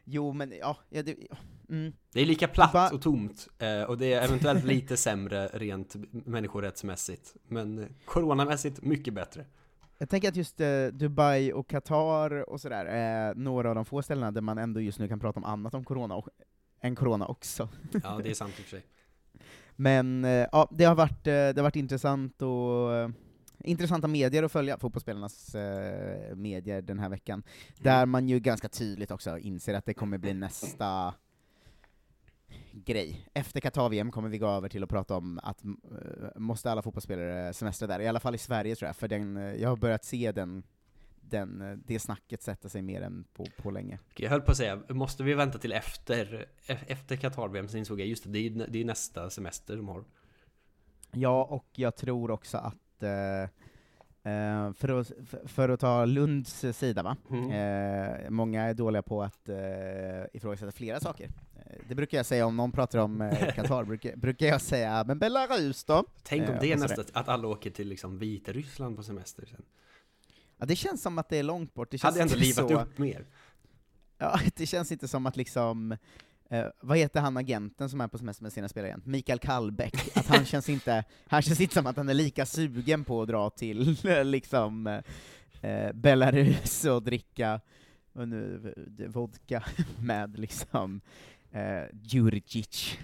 Jo 0.05 0.33
men 0.33 0.53
ja, 0.61 0.77
ja 0.88 1.03
det, 1.03 1.16
ja. 1.31 1.37
Mm. 1.68 1.92
Det 2.12 2.21
är 2.21 2.27
lika 2.27 2.49
platt 2.49 2.92
och 2.92 3.03
tomt, 3.03 3.49
eh, 3.59 3.83
och 3.83 3.99
det 3.99 4.12
är 4.12 4.25
eventuellt 4.25 4.64
lite 4.64 4.97
sämre 5.07 5.47
rent 5.47 5.94
människorättsmässigt. 6.11 7.37
Men 7.49 7.94
coronamässigt 8.05 8.83
mycket 8.83 9.14
bättre. 9.14 9.47
Jag 9.99 10.09
tänker 10.09 10.29
att 10.29 10.37
just 10.37 10.61
eh, 10.61 10.87
Dubai 10.87 11.53
och 11.53 11.69
Qatar 11.69 12.51
och 12.51 12.61
sådär 12.61 12.85
är 12.85 13.35
några 13.35 13.69
av 13.69 13.75
de 13.75 13.85
få 13.85 14.03
ställena 14.03 14.31
där 14.31 14.41
man 14.41 14.59
ändå 14.59 14.81
just 14.81 14.99
nu 14.99 15.09
kan 15.09 15.21
prata 15.21 15.41
om 15.41 15.45
annat 15.45 15.75
om 15.75 15.85
corona 15.85 16.15
och, 16.15 16.29
än 16.81 16.97
corona 16.97 17.27
också. 17.27 17.69
Ja, 18.03 18.21
det 18.23 18.31
är 18.31 18.35
sant 18.35 18.55
i 18.59 18.63
och 18.63 18.65
för 18.65 18.71
sig. 18.71 18.83
Men 19.77 20.25
eh, 20.25 20.47
ja, 20.53 20.69
det 20.71 20.85
har 20.85 20.95
varit, 20.95 21.27
eh, 21.27 21.33
det 21.33 21.55
har 21.57 21.63
varit 21.63 21.77
intressant 21.77 22.43
och 22.43 22.95
eh, 22.95 23.11
intressanta 23.59 24.09
medier 24.09 24.43
att 24.43 24.53
följa, 24.53 24.79
fotbollsspelarnas 24.79 25.55
eh, 25.55 26.37
medier 26.37 26.83
den 26.83 26.99
här 26.99 27.09
veckan, 27.09 27.43
där 27.79 28.07
man 28.07 28.29
ju 28.29 28.41
ganska 28.41 28.69
tydligt 28.69 29.11
också 29.11 29.39
inser 29.39 29.75
att 29.75 29.87
det 29.87 29.95
kommer 29.95 30.19
bli 30.19 30.35
nästa 30.35 31.15
grej. 32.73 33.27
Efter 33.35 33.61
Qatar-VM 33.61 34.11
kommer 34.11 34.29
vi 34.29 34.39
gå 34.39 34.47
över 34.47 34.69
till 34.69 34.83
att 34.83 34.89
prata 34.89 35.17
om 35.17 35.41
att 35.43 35.65
eh, 35.65 35.71
måste 36.37 36.71
alla 36.71 36.83
fotbollsspelare 36.83 37.53
semestra 37.53 37.89
där, 37.89 38.01
i 38.01 38.09
alla 38.09 38.21
fall 38.21 38.35
i 38.35 38.39
Sverige 38.39 38.77
tror 38.77 38.87
jag, 38.87 38.97
för 38.97 39.09
den, 39.09 39.37
eh, 39.37 39.55
jag 39.55 39.69
har 39.69 39.77
börjat 39.77 40.05
se 40.05 40.33
den, 40.33 40.63
den, 41.21 41.61
eh, 41.61 41.79
det 41.87 41.99
snacket 41.99 42.43
sätta 42.43 42.69
sig 42.69 42.83
mer 42.83 43.03
än 43.03 43.25
på, 43.33 43.47
på 43.57 43.71
länge. 43.71 43.99
Jag 44.17 44.31
höll 44.31 44.41
på 44.41 44.51
att 44.51 44.57
säga, 44.57 44.83
måste 44.89 45.23
vi 45.23 45.35
vänta 45.35 45.59
till 45.59 45.73
efter, 45.73 46.47
e- 46.67 46.79
efter 46.87 47.17
Qatar-VM? 47.17 47.69
Så 47.69 47.77
insåg 47.77 48.01
jag, 48.01 48.07
just 48.07 48.25
det, 48.25 48.31
det 48.31 48.39
är, 48.39 48.67
det 48.69 48.81
är 48.81 48.85
nästa 48.85 49.31
semester 49.31 49.77
de 49.77 49.89
har. 49.89 50.05
Ja, 51.13 51.45
och 51.45 51.67
jag 51.75 51.97
tror 51.97 52.31
också 52.31 52.59
att 52.59 53.03
eh, 53.03 53.51
eh, 54.23 54.73
för, 54.73 55.01
att, 55.01 55.13
för- 55.47 55.69
att 55.69 55.81
ta 55.81 56.05
Lunds 56.05 56.65
sida, 56.73 57.03
va? 57.03 57.17
Mm. 57.31 57.51
Eh, 57.51 58.31
många 58.31 58.63
är 58.63 58.75
dåliga 58.75 59.03
på 59.03 59.23
att 59.23 59.49
eh, 59.49 59.57
ifrågasätta 60.33 60.73
flera 60.73 61.01
saker. 61.01 61.31
Eh, 61.57 61.77
det 61.89 61.95
brukar 61.95 62.17
jag 62.19 62.27
säga 62.27 62.47
om 62.47 62.57
någon 62.57 62.73
pratar 62.73 62.99
om 62.99 63.21
eh, 63.21 63.53
Qatar, 63.55 63.85
brukar, 63.85 64.17
brukar 64.17 64.47
jag 64.47 64.61
säga 64.61 65.05
men 65.07 65.19
Belarus 65.19 65.85
då? 65.85 66.05
Tänk 66.23 66.49
om 66.49 66.55
Eh, 66.55 66.61
det 66.61 66.73
är 66.73 66.77
nästa, 66.77 67.05
att 67.13 67.29
alla 67.29 67.49
åker 67.49 67.71
till 67.71 67.89
liksom 67.89 68.19
Vitryssland 68.19 68.97
på 68.97 69.03
semester 69.03 69.47
sen. 69.47 69.63
Ja, 70.57 70.67
det 70.67 70.77
känns 70.77 71.03
som 71.03 71.19
att 71.19 71.29
det 71.29 71.37
är 71.37 71.43
långt 71.43 71.75
bort. 71.75 71.91
Det 71.91 71.99
känns 71.99 72.15
Hade 72.15 72.23
ändå 72.23 72.35
inte 72.35 72.47
livat 72.47 72.71
så, 72.71 72.81
upp 72.81 72.99
mer. 72.99 73.27
Ja, 74.19 74.41
det 74.57 74.67
känns 74.67 74.93
inte 74.93 75.09
som 75.09 75.27
att 75.27 75.37
liksom 75.37 75.97
Eh, 76.51 76.67
vad 76.81 76.99
heter 76.99 77.21
han 77.21 77.37
agenten 77.37 77.91
som 77.91 78.01
är 78.01 78.09
på 78.09 78.19
semester 78.19 78.43
med 78.43 78.53
sina 78.53 78.69
spelare 78.69 78.89
igen? 78.89 79.03
Mikael 79.05 79.39
Kallbäck. 79.39 80.17
Att 80.17 80.27
han 80.27 80.45
känns 80.45 80.69
inte, 80.69 81.05
han 81.27 81.43
känns 81.43 81.61
inte 81.61 81.75
som 81.75 81.87
att 81.87 81.97
han 81.97 82.09
är 82.09 82.15
lika 82.15 82.47
sugen 82.47 83.05
på 83.05 83.23
att 83.23 83.29
dra 83.29 83.51
till 83.51 83.97
liksom 84.25 84.87
eh, 85.61 85.93
Belarus 85.93 86.85
och 86.85 87.03
dricka 87.03 87.61
och 88.13 88.29
nu, 88.29 88.75
eh, 88.99 89.09
vodka 89.09 89.65
med 90.01 90.39
liksom 90.39 91.01
eh, 91.53 91.83
Djurdjic. 91.93 92.99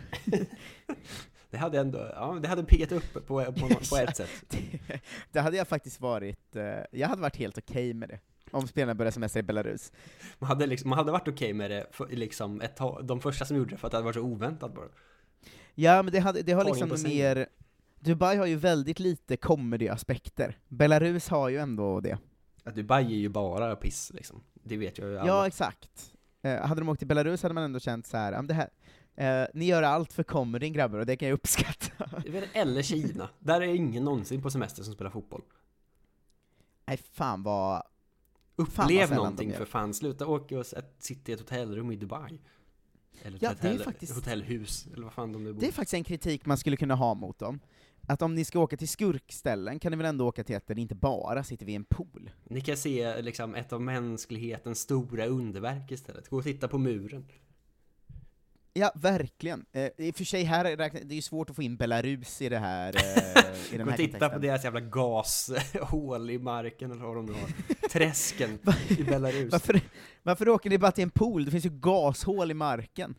Det 1.50 1.58
hade 1.58 1.80
ändå, 1.80 1.98
ja, 1.98 2.38
det 2.42 2.48
hade 2.48 2.64
piggat 2.64 2.92
upp 2.92 3.12
på, 3.12 3.44
på, 3.44 3.68
på 3.90 3.96
ett 3.96 4.16
sätt. 4.16 4.44
det, 4.48 5.00
det 5.32 5.40
hade 5.40 5.56
jag 5.56 5.68
faktiskt 5.68 6.00
varit, 6.00 6.56
eh, 6.56 6.78
jag 6.90 7.08
hade 7.08 7.22
varit 7.22 7.36
helt 7.36 7.58
okej 7.58 7.94
med 7.94 8.08
det. 8.08 8.20
Om 8.54 8.66
spelarna 8.66 8.94
började 8.94 9.12
semester 9.12 9.40
i 9.40 9.42
Belarus. 9.42 9.92
Man 10.38 10.48
hade, 10.48 10.66
liksom, 10.66 10.90
man 10.90 10.98
hade 10.98 11.12
varit 11.12 11.28
okej 11.28 11.52
med 11.52 11.70
det 11.70 11.86
för, 11.90 12.08
liksom 12.08 12.60
ett 12.60 12.76
de 13.02 13.20
första 13.20 13.44
som 13.44 13.56
gjorde 13.56 13.70
det, 13.70 13.76
för 13.76 13.86
att 13.86 13.90
det 13.90 13.96
hade 13.96 14.04
varit 14.04 14.16
så 14.16 14.22
oväntat 14.22 14.74
bara. 14.74 14.88
Ja, 15.74 16.02
men 16.02 16.12
det, 16.12 16.18
hade, 16.18 16.42
det 16.42 16.52
har 16.52 16.64
liksom 16.64 17.02
mer... 17.02 17.46
Dubai 18.00 18.36
har 18.36 18.46
ju 18.46 18.56
väldigt 18.56 19.00
lite 19.00 19.36
comedy-aspekter. 19.36 20.58
Belarus 20.68 21.28
har 21.28 21.48
ju 21.48 21.58
ändå 21.58 22.00
det. 22.00 22.18
Att 22.64 22.74
Dubai 22.74 23.04
är 23.04 23.18
ju 23.18 23.28
bara 23.28 23.76
piss 23.76 24.12
liksom. 24.14 24.42
Det 24.54 24.76
vet 24.76 24.98
jag 24.98 25.08
ju 25.08 25.18
alla. 25.18 25.28
Ja, 25.28 25.46
exakt. 25.46 26.12
Eh, 26.42 26.60
hade 26.66 26.80
de 26.80 26.88
åkt 26.88 26.98
till 26.98 27.08
Belarus 27.08 27.42
hade 27.42 27.54
man 27.54 27.64
ändå 27.64 27.80
känt 27.80 28.06
så 28.06 28.16
här, 28.16 28.32
"Ja, 28.32 28.42
det 28.42 28.54
här 28.54 28.68
eh, 29.14 29.48
ni 29.54 29.64
gör 29.64 29.82
allt 29.82 30.12
för 30.12 30.22
comedyn 30.22 30.72
grabbar, 30.72 30.98
och 30.98 31.06
det 31.06 31.16
kan 31.16 31.28
jag 31.28 31.34
uppskatta. 31.34 32.22
Eller 32.52 32.82
Kina. 32.82 33.28
Där 33.38 33.60
är 33.60 33.74
ingen 33.74 34.04
någonsin 34.04 34.42
på 34.42 34.50
semester 34.50 34.82
som 34.82 34.94
spelar 34.94 35.10
fotboll. 35.10 35.42
Nej, 36.86 36.96
fan 37.12 37.42
vad... 37.42 37.82
Fan 38.56 38.66
Upplev 38.84 39.00
sällan 39.06 39.16
någonting 39.16 39.52
för 39.52 39.64
fan. 39.64 39.94
Sluta 39.94 40.26
åka 40.26 40.58
och 40.58 40.66
sitta 40.98 41.30
i 41.32 41.34
ett 41.34 41.40
hotellrum 41.40 41.90
i 41.92 41.96
Dubai. 41.96 42.38
Eller 43.22 43.36
ett 43.36 43.42
Ja, 43.42 43.52
det 43.60 43.68
är 43.68 43.72
hotell, 43.72 43.84
faktiskt- 43.84 44.14
hotellhus, 44.14 44.86
eller 44.94 45.02
vad 45.04 45.12
fan 45.12 45.32
de 45.32 45.44
nu 45.44 45.52
bor. 45.52 45.60
Det 45.60 45.66
är 45.68 45.72
faktiskt 45.72 45.94
en 45.94 46.04
kritik 46.04 46.46
man 46.46 46.58
skulle 46.58 46.76
kunna 46.76 46.94
ha 46.94 47.14
mot 47.14 47.38
dem. 47.38 47.60
Att 48.08 48.22
om 48.22 48.34
ni 48.34 48.44
ska 48.44 48.58
åka 48.60 48.76
till 48.76 48.88
skurkställen 48.88 49.78
kan 49.78 49.90
ni 49.92 49.96
väl 49.96 50.06
ändå 50.06 50.26
åka 50.28 50.44
till 50.44 50.56
ett 50.56 50.66
där 50.66 50.74
ni 50.74 50.80
inte 50.82 50.94
bara 50.94 51.44
sitter 51.44 51.66
vid 51.66 51.76
en 51.76 51.84
pool? 51.84 52.30
Ni 52.44 52.60
kan 52.60 52.76
se 52.76 53.22
liksom 53.22 53.54
ett 53.54 53.72
av 53.72 53.82
mänsklighetens 53.82 54.80
stora 54.80 55.26
underverk 55.26 55.90
istället. 55.90 56.28
Gå 56.28 56.36
och 56.36 56.44
titta 56.44 56.68
på 56.68 56.78
muren. 56.78 57.26
Ja, 58.76 58.92
verkligen. 58.94 59.64
Eh, 59.72 59.88
I 59.98 60.10
och 60.10 60.16
för 60.16 60.24
sig, 60.24 60.42
här 60.44 60.76
räknar, 60.76 61.00
det 61.00 61.14
är 61.14 61.16
ju 61.16 61.22
svårt 61.22 61.50
att 61.50 61.56
få 61.56 61.62
in 61.62 61.76
Belarus 61.76 62.42
i 62.42 62.48
det 62.48 62.58
här, 62.58 62.94
eh, 62.96 63.74
i 63.74 63.76
den 63.76 63.86
Gå 63.86 63.92
och 63.92 63.96
titta 63.96 64.10
kontexten. 64.18 64.30
på 64.30 64.38
deras 64.38 64.64
jävla 64.64 64.80
gashål 64.80 66.30
i 66.30 66.38
marken 66.38 66.90
eller 66.90 67.04
vad 67.04 67.16
de 67.16 67.26
nu 67.26 67.32
har. 67.32 67.50
Träsken 67.90 68.58
i 68.88 69.02
Belarus. 69.02 69.52
Varför, 69.52 69.80
varför 70.22 70.48
åker 70.48 70.70
ni 70.70 70.78
bara 70.78 70.92
till 70.92 71.04
en 71.04 71.10
pool? 71.10 71.44
Det 71.44 71.50
finns 71.50 71.66
ju 71.66 71.70
gashål 71.70 72.50
i 72.50 72.54
marken. 72.54 73.14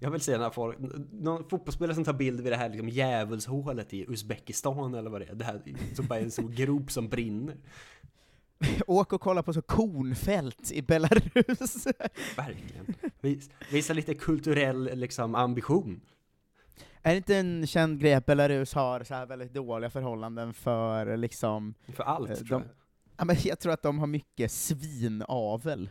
Jag 0.00 0.10
vill 0.10 0.20
se 0.20 0.38
när 0.38 0.50
folk, 0.50 0.78
någon 1.12 1.48
fotbollsspelare 1.48 1.94
som 1.94 2.04
tar 2.04 2.12
bild 2.12 2.40
vid 2.40 2.52
det 2.52 2.56
här 2.56 2.68
liksom 2.68 2.88
djävulshålet 2.88 3.94
i 3.94 4.04
Uzbekistan 4.08 4.94
eller 4.94 5.10
vad 5.10 5.20
det 5.20 5.26
är. 5.26 5.34
Det 5.34 5.44
här 5.44 5.62
som 5.94 6.06
bara 6.06 6.18
är 6.18 6.22
en 6.22 6.30
stor 6.30 6.48
grop 6.48 6.90
som 6.90 7.08
brinner. 7.08 7.56
Åk 8.86 9.12
och 9.12 9.20
kolla 9.20 9.42
på 9.42 9.52
så 9.52 9.62
kornfält 9.62 10.72
i 10.72 10.82
Belarus. 10.82 11.86
Verkligen. 12.36 12.94
Vis, 13.20 13.50
visa 13.70 13.92
lite 13.92 14.14
kulturell 14.14 14.90
liksom 14.94 15.34
ambition. 15.34 16.00
Är 17.02 17.10
det 17.10 17.16
inte 17.16 17.36
en 17.36 17.66
känd 17.66 18.00
grej 18.00 18.14
att 18.14 18.26
Belarus 18.26 18.74
har 18.74 19.04
så 19.04 19.14
här 19.14 19.26
väldigt 19.26 19.54
dåliga 19.54 19.90
förhållanden 19.90 20.54
för 20.54 21.16
liksom... 21.16 21.74
För 21.96 22.02
allt 22.02 22.30
eh, 22.30 22.36
tror 22.36 22.46
de, 22.48 22.62
jag. 22.62 22.79
Ja, 23.20 23.24
men 23.24 23.36
jag 23.44 23.58
tror 23.58 23.72
att 23.72 23.82
de 23.82 23.98
har 23.98 24.06
mycket 24.06 24.52
svinavel. 24.52 25.90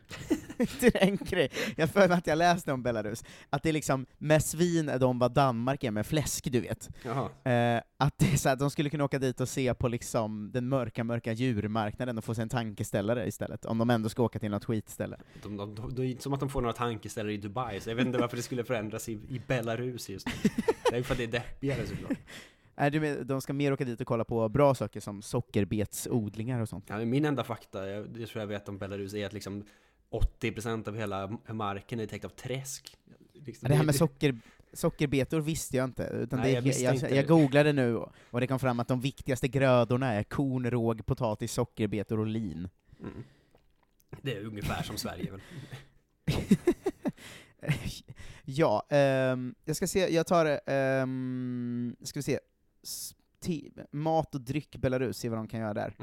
det 0.80 0.96
är 0.96 1.08
en 1.08 1.18
grej. 1.18 1.52
Jag 1.78 1.90
för 1.90 2.08
mig 2.08 2.18
att 2.18 2.28
jag 2.28 2.38
läste 2.38 2.74
om 2.74 2.84
Belarus, 2.84 3.24
att 3.50 3.64
det 3.64 3.70
är 3.70 3.74
liksom, 3.74 4.06
med 4.18 4.44
svin 4.44 4.90
är 4.90 5.00
de 5.00 5.20
vad 5.20 5.32
Danmark 5.32 5.84
är 5.84 5.92
med 5.92 6.06
fläsk, 6.06 6.52
du 6.52 6.60
vet. 6.60 6.90
Eh, 7.06 7.82
att 7.98 8.18
det 8.18 8.34
är 8.34 8.38
så 8.38 8.50
här, 8.50 8.56
de 8.56 8.70
skulle 8.70 8.90
kunna 8.90 9.04
åka 9.04 9.20
dit 9.20 9.42
och 9.42 9.50
se 9.50 9.74
på 9.74 9.88
liksom 9.88 10.52
den 10.54 10.70
mörka, 10.70 11.04
mörka 11.04 11.32
djurmarknaden 11.32 12.18
och 12.18 12.24
få 12.24 12.36
sig 12.36 12.42
en 12.42 12.50
tankeställare 12.50 13.28
istället, 13.28 13.66
om 13.66 13.78
de 13.78 13.90
ändå 13.90 14.10
ska 14.10 14.24
åka 14.24 14.40
till 14.40 14.52
något 14.52 14.66
skitställe. 14.66 15.18
De, 15.44 15.58
de, 15.58 15.76
de, 15.76 15.96
det 15.96 16.02
är 16.02 16.06
inte 16.06 16.24
som 16.24 16.34
att 16.34 16.40
de 16.40 16.50
får 16.50 16.62
några 16.62 16.74
tankeställare 16.74 17.34
i 17.34 17.38
Dubai, 17.38 17.80
så 17.80 17.90
jag 17.90 17.96
vet 17.96 18.06
inte 18.06 18.20
varför 18.20 18.38
det 18.38 18.44
skulle 18.44 18.64
förändras 18.64 19.10
i, 19.10 19.14
i 19.14 19.42
Belarus 19.48 20.10
just 20.10 20.28
nu. 20.28 20.34
Det 20.92 20.98
är 20.98 21.04
för 21.04 21.14
att 21.14 21.18
det 21.18 21.24
är 21.24 21.28
deppigare 21.28 21.88
såklart. 21.88 22.18
Du 22.92 23.00
men, 23.00 23.28
de 23.28 23.42
ska 23.42 23.54
mer 23.54 23.74
åka 23.74 23.86
dit 23.86 24.02
och 24.02 24.08
kolla 24.08 24.24
på 24.24 24.50
bra 24.50 24.76
saker 24.76 25.00
som 25.00 25.22
sockerbetsodlingar 25.22 26.62
och 26.62 26.70
sånt. 26.70 26.86
Ja, 26.88 27.06
min 27.06 27.26
enda 27.26 27.44
fakta, 27.44 27.90
jag, 27.90 28.10
det 28.10 28.26
tror 28.26 28.42
jag 28.42 28.48
vet 28.48 28.70
om 28.70 28.78
Belarus, 28.78 29.14
är 29.14 29.26
att 29.26 29.34
liksom 29.34 29.64
80% 30.42 30.88
av 30.88 30.96
hela 30.96 31.38
marken 31.48 32.00
är 32.00 32.06
täckt 32.06 32.26
av 32.26 32.30
träsk. 32.30 32.98
Liksom, 33.34 33.70
det 33.70 33.76
här 33.76 33.84
med 33.84 33.96
socker, 33.96 34.40
sockerbetor 34.74 35.40
visste 35.40 35.78
jag 35.78 35.86
inte, 35.86 36.04
utan 36.04 36.40
Nej, 36.40 36.62
det, 36.62 36.68
jag 36.70 36.80
jag, 36.80 36.96
inte 36.96 37.16
jag 37.16 37.26
det. 37.26 37.28
googlade 37.28 37.74
nu 37.74 37.96
och 38.30 38.40
det 38.40 38.48
kom 38.48 38.60
fram 38.60 38.80
att 38.80 38.88
de 38.88 39.02
viktigaste 39.02 39.48
grödorna 39.48 40.14
är 40.14 40.24
korn, 40.24 40.72
råg, 40.72 41.06
potatis, 41.06 41.52
sockerbetor 41.52 42.20
och 42.20 42.28
lin. 42.28 42.70
Mm. 43.00 43.24
Det 44.22 44.36
är 44.36 44.46
ungefär 44.46 44.84
som 44.84 44.98
Sverige 44.98 45.32
väl? 45.32 45.42
ja, 48.46 48.86
ehm, 48.90 49.56
jag 49.66 49.76
ska 49.76 49.88
se, 49.88 50.16
jag 50.16 50.28
tar, 50.28 50.72
um, 51.02 51.96
ska 52.02 52.20
vi 52.20 52.24
se, 52.24 52.40
mat 53.92 54.36
och 54.36 54.42
dryck 54.42 54.76
Belarus, 54.78 55.18
se 55.18 55.30
vad 55.30 55.40
de 55.40 55.48
kan 55.48 55.60
göra 55.60 55.74
där. 55.74 55.96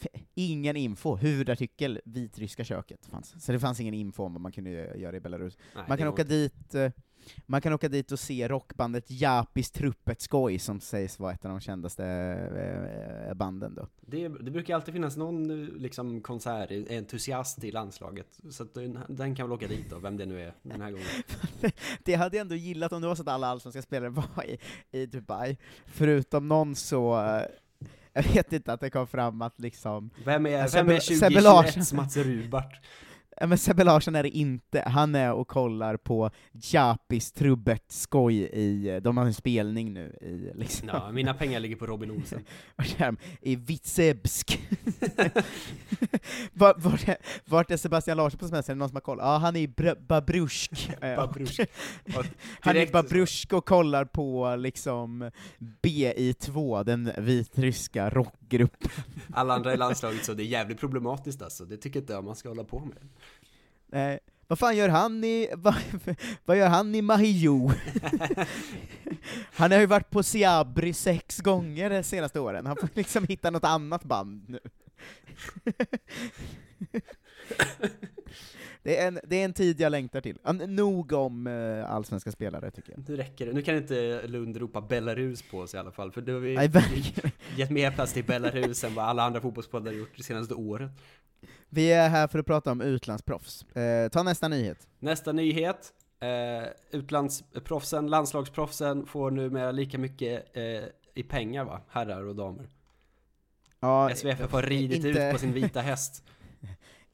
F- 0.00 0.22
Ingen 0.34 0.76
info, 0.76 1.16
huvudartikel 1.16 2.00
vitryska 2.04 2.64
köket 2.64 3.06
fanns. 3.06 3.44
Så 3.44 3.52
det 3.52 3.58
fanns 3.60 3.80
ingen 3.80 3.94
info 3.94 4.24
om 4.24 4.32
vad 4.32 4.40
man 4.40 4.52
kunde 4.52 4.70
göra 4.96 5.16
i 5.16 5.20
Belarus. 5.20 5.56
Nej, 5.74 5.84
man 5.88 5.98
kan 5.98 6.08
åka 6.08 6.24
dit, 6.24 6.74
eh, 6.74 6.92
man 7.46 7.60
kan 7.60 7.72
åka 7.72 7.88
dit 7.88 8.12
och 8.12 8.18
se 8.18 8.48
rockbandet 8.48 9.04
Japis 9.10 9.70
Truppet 9.70 10.20
Skoj, 10.20 10.58
som 10.58 10.80
sägs 10.80 11.18
vara 11.18 11.32
ett 11.32 11.44
av 11.44 11.50
de 11.50 11.60
kändaste 11.60 12.04
eh, 13.28 13.34
banden 13.34 13.74
då. 13.74 13.88
Det, 14.00 14.28
det 14.28 14.50
brukar 14.50 14.74
alltid 14.74 14.94
finnas 14.94 15.16
någon 15.16 15.50
eh, 15.50 15.68
liksom, 15.76 16.20
konsertentusiast 16.20 17.64
i 17.64 17.70
landslaget, 17.70 18.26
så 18.50 18.64
den, 18.64 18.98
den 19.08 19.34
kan 19.34 19.46
väl 19.48 19.52
åka 19.52 19.68
dit 19.68 19.90
då, 19.90 19.98
vem 19.98 20.16
det 20.16 20.26
nu 20.26 20.40
är 20.42 20.54
den 20.62 20.80
här 20.80 20.90
gången. 20.90 21.06
det 22.04 22.14
hade 22.14 22.36
jag 22.36 22.40
ändå 22.40 22.54
gillat 22.54 22.92
om 22.92 23.02
det 23.02 23.08
var 23.08 23.14
så 23.14 23.22
att 23.22 23.28
alla 23.28 23.46
allsvenska 23.46 23.82
spelare 23.82 24.10
var 24.10 24.44
i, 24.46 24.58
i 24.92 25.06
Dubai, 25.06 25.56
förutom 25.86 26.48
någon 26.48 26.74
så, 26.74 27.20
eh, 27.24 27.42
jag 28.12 28.22
vet 28.22 28.52
inte 28.52 28.72
att 28.72 28.80
det 28.80 28.90
kom 28.90 29.06
fram 29.06 29.42
att 29.42 29.60
liksom, 29.60 30.10
Vem 30.24 30.46
är, 30.46 30.68
vem 30.68 30.88
är 30.88 30.98
Sebbe- 30.98 31.18
Sebbe 31.18 31.40
Larsson. 31.40 31.82
2021 31.84 31.92
Mats 31.92 32.16
Rubart? 32.16 32.80
Men 33.40 33.58
Sebbe 33.58 33.84
Larsson 33.84 34.14
är 34.14 34.22
det 34.22 34.28
inte, 34.28 34.80
han 34.86 35.14
är 35.14 35.32
och 35.32 35.48
kollar 35.48 35.96
på 35.96 36.30
Japis 36.52 37.32
Trubbet 37.32 37.84
Skoj 37.92 38.34
i, 38.42 39.00
de 39.02 39.16
har 39.16 39.24
en 39.24 39.34
spelning 39.34 39.94
nu 39.94 40.16
i 40.20 40.58
liksom, 40.58 40.88
Ja, 40.92 41.12
mina 41.12 41.34
pengar 41.34 41.60
ligger 41.60 41.76
på 41.76 41.86
Robin 41.86 42.10
Olsen. 42.10 42.44
I 43.40 43.56
Vitsebsk. 43.56 44.60
vart, 46.52 46.78
vart, 46.78 47.08
är, 47.08 47.16
vart 47.44 47.70
är 47.70 47.76
Sebastian 47.76 48.16
Larsson 48.16 48.38
på 48.38 48.48
semester? 48.48 48.72
Är 48.72 48.74
det 48.74 48.78
någon 48.78 48.88
som 48.88 48.96
har 48.96 49.00
koll? 49.00 49.18
Ja, 49.20 49.36
han 49.36 49.56
är 49.56 49.60
i 49.60 49.66
Br- 49.66 50.06
Babrusk. 50.06 50.90
Babrusk. 51.00 51.60
Han 52.60 52.76
är 52.76 52.88
i 52.88 52.90
Babrusk 52.90 53.52
och 53.52 53.66
kollar 53.66 54.04
på 54.04 54.56
liksom 54.56 55.30
BI2, 55.82 56.84
den 56.84 57.12
vitryska 57.18 58.10
rockgruppen. 58.44 58.90
Alla 59.34 59.54
andra 59.54 59.74
i 59.74 59.76
landslaget 59.76 60.24
så 60.24 60.34
det 60.34 60.42
är 60.42 60.46
jävligt 60.46 60.80
problematiskt 60.80 61.42
alltså, 61.42 61.64
det 61.64 61.76
tycker 61.76 62.00
inte 62.00 62.12
jag 62.12 62.24
man 62.24 62.36
ska 62.36 62.48
hålla 62.48 62.64
på 62.64 62.80
med. 62.80 64.12
Eh, 64.12 64.18
vad 64.46 64.58
fan 64.58 64.76
gör 64.76 64.88
han 64.88 65.24
i, 65.24 65.48
vad, 65.56 65.74
vad 66.44 66.56
gör 66.56 66.68
han 66.68 66.94
i 66.94 67.02
Mahio? 67.02 67.72
han 69.54 69.72
har 69.72 69.78
ju 69.78 69.86
varit 69.86 70.10
på 70.10 70.22
Siabri 70.22 70.92
sex 70.92 71.40
gånger 71.40 71.90
de 71.90 72.02
senaste 72.02 72.40
åren, 72.40 72.66
han 72.66 72.76
får 72.76 72.88
liksom 72.94 73.26
hitta 73.26 73.50
något 73.50 73.64
annat 73.64 74.04
band 74.04 74.48
nu. 74.48 74.60
Det, 78.84 78.98
är 78.98 79.08
en, 79.08 79.20
det 79.24 79.36
är 79.40 79.44
en 79.44 79.52
tid 79.52 79.80
jag 79.80 79.90
längtar 79.90 80.20
till. 80.20 80.38
Nog 80.68 81.12
om 81.12 81.46
eh, 81.46 81.90
allsvenska 81.90 82.32
spelare, 82.32 82.70
tycker 82.70 82.92
jag. 82.92 83.08
Nu 83.08 83.16
räcker 83.16 83.46
det, 83.46 83.52
nu 83.52 83.62
kan 83.62 83.76
inte 83.76 84.22
Lund 84.26 84.56
ropa 84.56 84.80
Belarus 84.80 85.42
på 85.50 85.58
oss 85.58 85.74
i 85.74 85.78
alla 85.78 85.90
fall, 85.92 86.12
för 86.12 86.20
då 86.20 86.32
har 86.32 86.40
vi 86.40 86.54
Nej, 86.54 86.70
gett 87.56 87.70
mer 87.70 87.90
plats 87.90 88.12
till 88.12 88.24
Belarus 88.24 88.84
än 88.84 88.94
vad 88.94 89.04
alla 89.04 89.22
andra 89.22 89.40
fotbollspoddar 89.40 89.92
har 89.92 89.98
gjort 89.98 90.16
det 90.16 90.22
senaste 90.22 90.54
året. 90.54 90.90
Vi 91.68 91.92
är 91.92 92.08
här 92.08 92.28
för 92.28 92.38
att 92.38 92.46
prata 92.46 92.72
om 92.72 92.80
utlandsproffs. 92.80 93.62
Eh, 93.76 94.08
ta 94.08 94.22
nästa 94.22 94.48
nyhet. 94.48 94.88
Nästa 94.98 95.32
nyhet. 95.32 95.92
Eh, 96.20 96.68
utlandsproffsen, 96.90 98.06
landslagsproffsen 98.06 99.06
får 99.06 99.30
numera 99.30 99.70
lika 99.72 99.98
mycket 99.98 100.56
eh, 100.56 100.62
i 101.14 101.22
pengar 101.22 101.64
va, 101.64 101.80
herrar 101.88 102.22
och 102.22 102.34
damer. 102.36 102.66
Ja, 103.80 104.10
SVFF 104.14 104.52
har 104.52 104.62
ridit 104.62 105.04
inte- 105.04 105.08
ut 105.08 105.32
på 105.32 105.38
sin 105.38 105.52
vita 105.52 105.80
häst. 105.80 106.24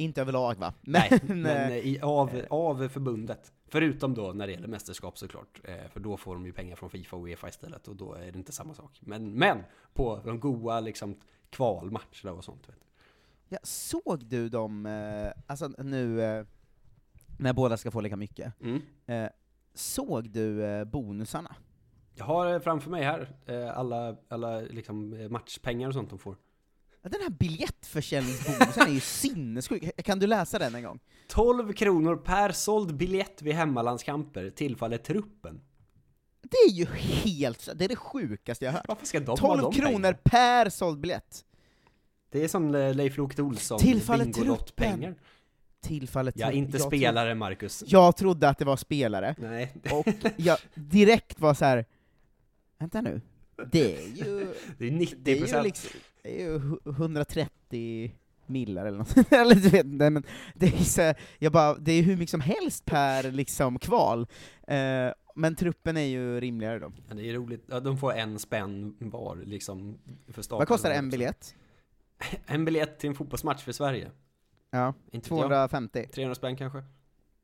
Inte 0.00 0.20
överlag 0.20 0.54
va? 0.58 0.72
Nej, 0.80 1.20
Men, 1.22 1.42
men 1.42 1.70
eh, 1.72 1.76
i, 1.78 2.00
av, 2.02 2.30
av 2.50 2.88
förbundet. 2.88 3.52
Förutom 3.66 4.14
då 4.14 4.32
när 4.32 4.46
det 4.46 4.52
gäller 4.52 4.68
mästerskap 4.68 5.18
såklart, 5.18 5.60
eh, 5.64 5.88
för 5.92 6.00
då 6.00 6.16
får 6.16 6.34
de 6.34 6.46
ju 6.46 6.52
pengar 6.52 6.76
från 6.76 6.90
Fifa 6.90 7.16
och 7.16 7.24
Uefa 7.24 7.48
istället 7.48 7.88
och 7.88 7.96
då 7.96 8.14
är 8.14 8.32
det 8.32 8.38
inte 8.38 8.52
samma 8.52 8.74
sak. 8.74 8.98
Men, 9.00 9.32
men 9.32 9.58
på 9.94 10.20
de 10.24 10.40
goa 10.40 10.80
liksom 10.80 11.16
kvalmatcherna 11.50 12.32
och 12.32 12.44
sånt. 12.44 12.68
Vet 12.68 12.76
du. 12.80 12.86
Ja, 13.48 13.58
såg 13.62 14.24
du 14.24 14.48
dem, 14.48 14.86
eh, 14.86 15.32
alltså 15.46 15.68
nu, 15.68 16.22
eh, 16.22 16.44
när 17.38 17.52
båda 17.52 17.76
ska 17.76 17.90
få 17.90 18.00
lika 18.00 18.16
mycket, 18.16 18.52
Mm. 18.60 18.80
eh, 19.06 19.28
såg 19.74 20.30
du 20.30 20.64
eh, 20.64 20.84
bonusarna? 20.84 21.54
Jag 22.14 22.24
har 22.24 22.52
eh, 22.54 22.60
framför 22.60 22.90
mig 22.90 23.02
här 23.04 23.28
eh, 23.46 23.78
alla, 23.78 24.16
alla 24.28 24.60
liksom 24.60 25.12
eh, 25.12 25.28
matchpengar 25.28 25.88
och 25.88 25.94
sånt 25.94 26.10
de 26.10 26.18
får. 26.18 26.36
Den 27.02 27.20
här 27.22 27.30
biljettförsäljningsbonusen 27.30 28.86
är 28.88 28.92
ju 28.92 29.00
sinnessjuk, 29.20 30.02
kan 30.04 30.18
du 30.18 30.26
läsa 30.26 30.58
den 30.58 30.74
en 30.74 30.82
gång? 30.82 31.00
12 31.28 31.72
kronor 31.72 32.16
per 32.16 32.52
såld 32.52 32.94
biljett 32.96 33.42
vid 33.42 33.54
hemmalandskamper 33.54 34.50
tillfaller 34.50 34.98
truppen. 34.98 35.60
Det 36.42 36.56
är 36.56 36.70
ju 36.70 36.84
helt, 36.86 37.68
det 37.74 37.84
är 37.84 37.88
det 37.88 37.96
sjukaste 37.96 38.64
jag 38.64 38.72
har 38.72 38.78
hört. 38.78 38.88
Varför 38.88 39.06
ska 39.06 39.20
de 39.20 39.26
ha 39.30 39.36
12 39.36 39.60
de 39.62 39.72
kronor 39.72 39.92
pengarna? 39.92 40.18
per 40.24 40.70
såld 40.70 41.00
biljett! 41.00 41.44
Det 42.30 42.44
är 42.44 42.48
som 42.48 42.70
Leif 42.70 43.16
Loket 43.16 43.38
Olsson, 43.40 43.78
Tillfaller 43.78 44.24
Bingolott-pengar. 44.24 45.14
Tillfallet 45.80 46.34
Ja, 46.38 46.52
inte 46.52 46.78
jag 46.78 46.86
spelare 46.86 47.34
Marcus. 47.34 47.84
Jag 47.86 48.16
trodde 48.16 48.48
att 48.48 48.58
det 48.58 48.64
var 48.64 48.76
spelare, 48.76 49.34
Nej. 49.38 49.72
och 49.92 50.06
jag 50.36 50.58
direkt 50.74 51.40
var 51.40 51.54
så 51.54 51.64
här. 51.64 51.84
vänta 52.78 53.00
nu, 53.00 53.20
det 53.72 53.96
är 53.96 54.06
ju... 54.08 54.54
Det 54.78 54.86
är 54.86 54.90
90 54.90 55.18
Det 55.22 55.30
är 55.30 55.34
ju 55.34 55.40
procent. 55.40 55.64
liksom, 55.64 55.90
det 56.22 56.40
är 56.40 56.44
ju 56.44 56.58
hu- 56.58 56.90
130 56.90 58.14
millar 58.46 58.86
eller 58.86 58.98
något, 58.98 59.16
eller 59.32 59.54
du 59.54 59.68
vet 59.68 59.86
inte, 59.86 60.10
men 60.10 60.22
det 60.54 60.66
är 60.66 60.84
så, 60.84 61.14
jag 61.38 61.52
bara, 61.52 61.74
det 61.78 61.92
är 61.92 62.02
hur 62.02 62.16
mycket 62.16 62.30
som 62.30 62.40
helst 62.40 62.84
per 62.84 63.30
liksom 63.32 63.78
kval, 63.78 64.26
eh, 64.66 65.08
men 65.34 65.56
truppen 65.56 65.96
är 65.96 66.00
ju 66.06 66.40
rimligare 66.40 66.78
då. 66.78 66.92
Ja, 67.08 67.14
det 67.14 67.30
är 67.30 67.34
roligt. 67.34 67.64
Ja, 67.66 67.80
de 67.80 67.98
får 67.98 68.12
en 68.14 68.38
spänn 68.38 68.96
var 68.98 69.36
liksom 69.36 69.98
för 70.28 70.42
starten. 70.42 70.58
Vad 70.58 70.68
kostar 70.68 70.90
en 70.90 71.10
biljett? 71.10 71.54
En 72.46 72.64
biljett 72.64 72.98
till 72.98 73.08
en 73.08 73.14
fotbollsmatch 73.14 73.64
för 73.64 73.72
Sverige. 73.72 74.10
Ja, 74.70 74.94
Inte 75.10 75.30
vet 75.34 75.38
jag. 75.40 75.48
250. 75.48 76.08
300 76.12 76.34
spänn 76.34 76.56
kanske? 76.56 76.84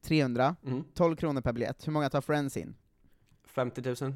300, 0.02 0.56
Mm. 0.66 0.84
12 0.94 1.16
kronor 1.16 1.40
per 1.40 1.52
biljett. 1.52 1.86
Hur 1.86 1.92
många 1.92 2.10
tar 2.10 2.20
Friends 2.20 2.56
in? 2.56 2.74
50 3.44 3.82
000, 4.04 4.14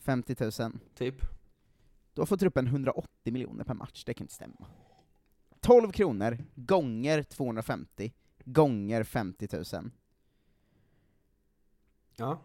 50 0.00 0.36
000. 0.62 0.72
typ. 0.94 1.14
Då 2.18 2.26
får 2.26 2.36
truppen 2.36 2.66
180 2.66 3.32
miljoner 3.32 3.64
per 3.64 3.74
match, 3.74 4.04
det 4.04 4.14
kan 4.14 4.24
inte 4.24 4.34
stämma. 4.34 4.66
12 5.60 5.92
kronor 5.92 6.38
gånger 6.54 7.22
250 7.22 8.12
gånger 8.44 9.04
50 9.04 9.48
000. 9.52 9.90
Ja. 12.16 12.40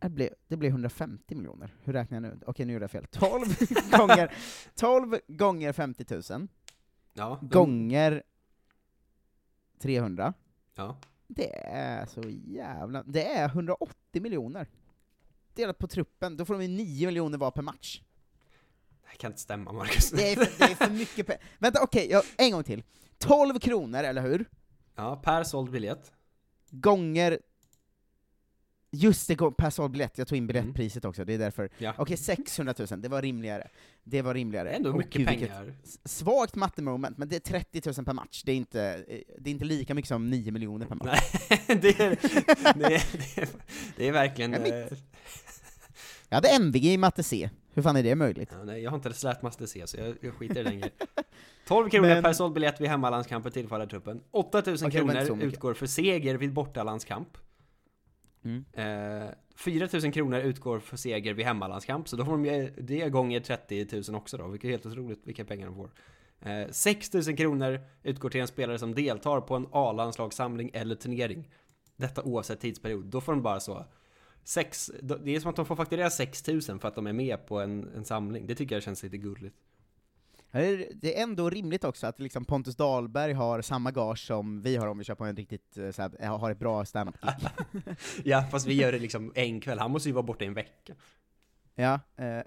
Det 0.00 0.08
blev, 0.08 0.34
det 0.46 0.56
blev 0.56 0.70
150 0.70 1.34
miljoner. 1.34 1.74
Hur 1.84 1.92
räknar 1.92 2.16
jag 2.16 2.22
nu? 2.22 2.40
Okej, 2.46 2.66
nu 2.66 2.72
gjorde 2.72 2.82
jag 2.82 2.90
fel. 2.90 3.06
12 3.10 3.44
gånger, 3.98 4.34
12 4.74 5.18
gånger 5.28 5.72
50 5.72 6.32
000, 6.38 6.48
Ja. 7.12 7.38
gånger 7.42 8.22
300. 9.78 10.34
Ja. 10.74 10.96
Det 11.26 11.56
är 11.66 12.06
så 12.06 12.22
jävla... 12.28 13.02
Det 13.02 13.28
är 13.28 13.48
180 13.48 14.22
miljoner. 14.22 14.68
Delat 15.54 15.78
på 15.78 15.86
truppen, 15.88 16.36
då 16.36 16.44
får 16.44 16.54
de 16.54 16.62
ju 16.62 16.68
9 16.68 17.06
miljoner 17.06 17.38
var 17.38 17.50
per 17.50 17.62
match. 17.62 18.02
Det 19.12 19.16
kan 19.18 19.30
inte 19.30 19.40
stämma 19.40 19.72
Marcus. 19.72 20.10
Det 20.10 20.32
är 20.32 20.36
för, 20.36 20.58
det 20.58 20.64
är 20.72 20.74
för 20.74 20.90
mycket 20.90 21.26
pengar. 21.26 21.42
Vänta, 21.58 21.82
okej, 21.82 22.08
jag- 22.10 22.24
en 22.36 22.50
gång 22.50 22.64
till. 22.64 22.82
12 23.18 23.58
kronor, 23.58 24.02
eller 24.04 24.22
hur? 24.22 24.44
Ja, 24.94 25.16
per 25.24 25.44
såld 25.44 25.70
biljett. 25.70 26.12
Gånger... 26.70 27.38
Just 28.90 29.28
det, 29.28 29.36
per 29.36 29.70
såld 29.70 29.92
biljett, 29.92 30.18
jag 30.18 30.28
tog 30.28 30.38
in 30.38 30.46
biljettpriset 30.46 31.04
också, 31.04 31.24
det 31.24 31.34
är 31.34 31.38
därför. 31.38 31.62
Mm. 31.62 31.72
Ja. 31.78 31.94
Okej, 31.98 32.16
600 32.16 32.74
000, 32.90 33.00
det 33.02 33.08
var 33.08 33.22
rimligare. 33.22 33.68
Det 34.04 34.22
var 34.22 34.34
rimligare. 34.34 34.68
Det 34.68 34.72
är 34.72 34.76
ändå 34.76 34.92
mycket 34.96 35.14
gud, 35.14 35.26
pengar. 35.26 35.74
Svagt 36.04 36.54
mattemoment, 36.54 37.18
men 37.18 37.28
det 37.28 37.36
är 37.36 37.40
30 37.40 37.82
000 37.96 38.04
per 38.04 38.12
match, 38.12 38.42
det 38.44 38.52
är 38.52 38.56
inte, 38.56 39.04
eh, 39.08 39.20
det 39.38 39.50
är 39.50 39.52
inte 39.52 39.64
lika 39.64 39.94
mycket 39.94 40.08
som 40.08 40.30
9 40.30 40.52
miljoner 40.52 40.86
per 40.86 40.94
match. 40.94 41.20
Nej, 41.50 41.60
det 41.80 42.00
är, 42.00 42.08
det 42.74 42.84
är, 42.84 42.88
det 42.88 42.94
är, 43.42 43.48
det 43.96 44.08
är 44.08 44.12
verkligen... 44.12 44.54
Eh, 44.54 44.86
Jag 46.28 46.36
hade 46.36 46.48
MVG 46.48 46.84
i 46.84 46.96
matte 46.96 47.22
C, 47.22 47.50
hur 47.74 47.82
fan 47.82 47.96
är 47.96 48.02
det 48.02 48.14
möjligt? 48.14 48.48
Ja, 48.52 48.64
nej, 48.64 48.82
jag 48.82 48.90
har 48.90 48.96
inte 48.96 49.08
lärt 49.22 49.42
master 49.42 49.66
C, 49.66 49.82
så 49.86 49.96
jag, 49.96 50.16
jag 50.20 50.34
skiter 50.34 50.60
i 50.60 50.62
det 50.64 50.70
längre. 50.70 50.90
12 51.68 51.88
kronor 51.90 52.08
Men- 52.08 52.22
per 52.22 52.32
såld 52.32 52.54
biljett 52.54 52.80
vid 52.80 52.88
hemmalandskampen 52.88 53.52
tillfaller 53.52 53.86
truppen. 53.86 54.20
8000 54.30 54.88
Okej, 54.88 55.00
det 55.00 55.06
var 55.06 55.12
inte 55.12 55.26
så 55.26 55.32
kronor 55.32 55.44
utgår 55.46 55.74
för 55.74 55.86
seger 55.86 56.34
vid 56.34 56.52
bortalandskamp. 56.52 57.28
Mm. 58.44 58.64
Eh, 58.72 59.28
4000 59.56 60.12
kronor 60.12 60.38
utgår 60.40 60.78
för 60.78 60.96
seger 60.96 61.34
vid 61.34 61.46
hemmalandskamp, 61.46 62.08
så 62.08 62.16
då 62.16 62.24
får 62.24 62.32
de 62.32 62.44
ju 62.44 62.70
det 62.78 63.08
gånger 63.08 63.40
30 63.40 63.86
000 64.10 64.14
också 64.20 64.36
då, 64.36 64.48
vilket 64.48 64.68
är 64.68 64.70
helt 64.70 64.86
otroligt 64.86 65.20
vilka 65.26 65.44
pengar 65.44 65.66
de 65.66 65.74
får. 65.76 65.90
Eh, 66.40 66.68
6000 66.70 67.36
kronor 67.36 67.80
utgår 68.02 68.30
till 68.30 68.40
en 68.40 68.48
spelare 68.48 68.78
som 68.78 68.94
deltar 68.94 69.40
på 69.40 69.56
en 69.56 69.66
A-landslagssamling 69.72 70.70
eller 70.74 70.94
turnering. 70.94 71.48
Detta 71.96 72.22
oavsett 72.22 72.60
tidsperiod. 72.60 73.04
Då 73.04 73.20
får 73.20 73.32
de 73.32 73.42
bara 73.42 73.60
så 73.60 73.84
sex, 74.48 74.90
det 75.02 75.34
är 75.36 75.40
som 75.40 75.50
att 75.50 75.56
de 75.56 75.66
får 75.66 75.76
fakturera 75.76 76.10
6000 76.10 76.78
för 76.80 76.88
att 76.88 76.94
de 76.94 77.06
är 77.06 77.12
med 77.12 77.46
på 77.46 77.60
en, 77.60 77.88
en 77.96 78.04
samling. 78.04 78.46
Det 78.46 78.54
tycker 78.54 78.76
jag 78.76 78.82
känns 78.82 79.02
lite 79.02 79.16
gulligt. 79.18 79.56
Det 80.50 81.18
är- 81.18 81.22
ändå 81.22 81.50
rimligt 81.50 81.84
också 81.84 82.06
att 82.06 82.20
liksom 82.20 82.44
Pontus 82.44 82.76
Dahlberg 82.76 83.32
har 83.32 83.62
samma 83.62 83.90
gage 83.90 84.18
som 84.26 84.62
vi 84.62 84.76
har 84.76 84.86
om 84.86 84.98
vi 84.98 85.04
kör 85.04 85.14
på 85.14 85.24
en 85.24 85.36
riktigt, 85.36 85.76
eh, 85.78 85.90
så 85.90 86.02
här, 86.02 86.26
har 86.26 86.50
ett 86.50 86.58
bra 86.58 86.84
standup-gig. 86.84 87.48
Ja, 88.24 88.42
fast 88.50 88.66
vi 88.66 88.74
gör 88.74 88.92
det 88.92 88.98
liksom 88.98 89.32
en 89.34 89.60
kväll. 89.60 89.78
Han 89.78 89.90
måste 89.90 90.08
ju 90.08 90.12
vara 90.12 90.22
borta 90.22 90.44
i 90.44 90.46
en 90.46 90.54
vecka. 90.54 90.94
ja, 91.74 92.00
eh, 92.16 92.26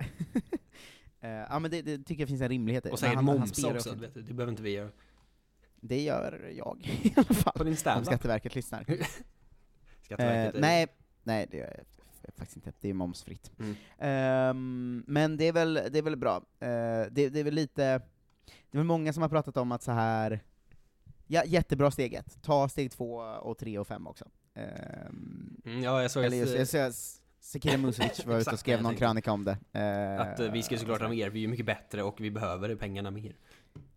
eh, 1.21 1.29
ja 1.49 1.59
men 1.59 1.71
det, 1.71 1.81
det 1.81 1.97
tycker 1.97 2.21
jag 2.21 2.29
finns 2.29 2.41
en 2.41 2.49
rimlighet 2.49 2.85
i. 2.85 2.89
Och 2.91 2.99
säkert 2.99 3.15
han- 3.15 3.27
han 3.27 3.37
moms 3.39 3.51
spelar 3.55 3.75
också. 3.75 3.95
vet 3.95 4.13
du. 4.13 4.21
Det 4.21 4.33
behöver 4.33 4.51
inte 4.51 4.63
vi 4.63 4.69
göra. 4.71 4.89
Det 5.81 6.01
gör 6.01 6.51
jag 6.57 6.77
i 7.03 7.13
alla 7.15 7.23
fall. 7.35 7.53
På 7.55 7.63
din 7.63 7.73
Om 7.73 7.77
standup. 7.77 8.05
Skatteverket 8.07 8.55
lyssnar. 8.55 8.85
Skatteverket. 10.01 10.55
Eh, 10.55 10.61
nej, 10.61 10.87
nej 11.23 11.47
det 11.51 11.57
jag 11.57 11.69
faktiskt 12.35 12.55
inte. 12.55 12.71
Det 12.81 12.89
är 12.89 12.93
momsfritt. 12.93 13.51
Mm. 13.59 13.75
Ehm, 13.97 15.03
men 15.07 15.37
det 15.37 15.47
är 15.47 15.53
väl, 15.53 15.73
det 15.73 15.97
är 15.97 16.01
väl 16.01 16.15
bra. 16.15 16.35
Eh, 16.59 17.05
det, 17.11 17.29
det 17.29 17.39
är 17.39 17.43
väl 17.43 17.53
lite, 17.53 17.83
det 18.45 18.71
är 18.71 18.77
väl 18.77 18.83
många 18.83 19.13
som 19.13 19.21
har 19.21 19.29
pratat 19.29 19.57
om 19.57 19.71
att 19.71 19.83
så 19.83 19.91
här 19.91 20.39
ja, 21.27 21.43
jättebra 21.45 21.91
steg 21.91 22.13
ett, 22.13 22.41
ta 22.41 22.69
steg 22.69 22.91
två 22.91 23.15
och 23.19 23.57
tre 23.57 23.79
och 23.79 23.87
fem 23.87 24.07
också. 24.07 24.25
Ehm, 24.53 25.61
Mm, 25.65 25.83
ja, 25.83 26.01
jag 26.01 26.11
såg 26.11 26.23
eller 26.23 26.37
just, 26.37 26.73
jag 26.73 26.87
att 26.87 26.95
Sekira 27.39 27.77
Musovic 27.77 28.21
var 28.25 28.39
ute 28.39 28.51
och 28.51 28.59
skrev 28.59 28.81
någon 28.81 28.95
krönika 28.95 29.31
om 29.31 29.43
det. 29.43 29.57
Eh, 29.71 30.21
att 30.21 30.39
eh, 30.39 30.51
vi 30.51 30.63
ska 30.63 30.77
såklart 30.77 31.01
ha 31.01 31.09
mer. 31.09 31.29
Vi 31.29 31.43
är 31.43 31.47
mycket 31.47 31.65
bättre 31.65 32.03
och 32.03 32.21
vi 32.21 32.31
behöver 32.31 32.75
pengarna 32.75 33.11
mer. 33.11 33.35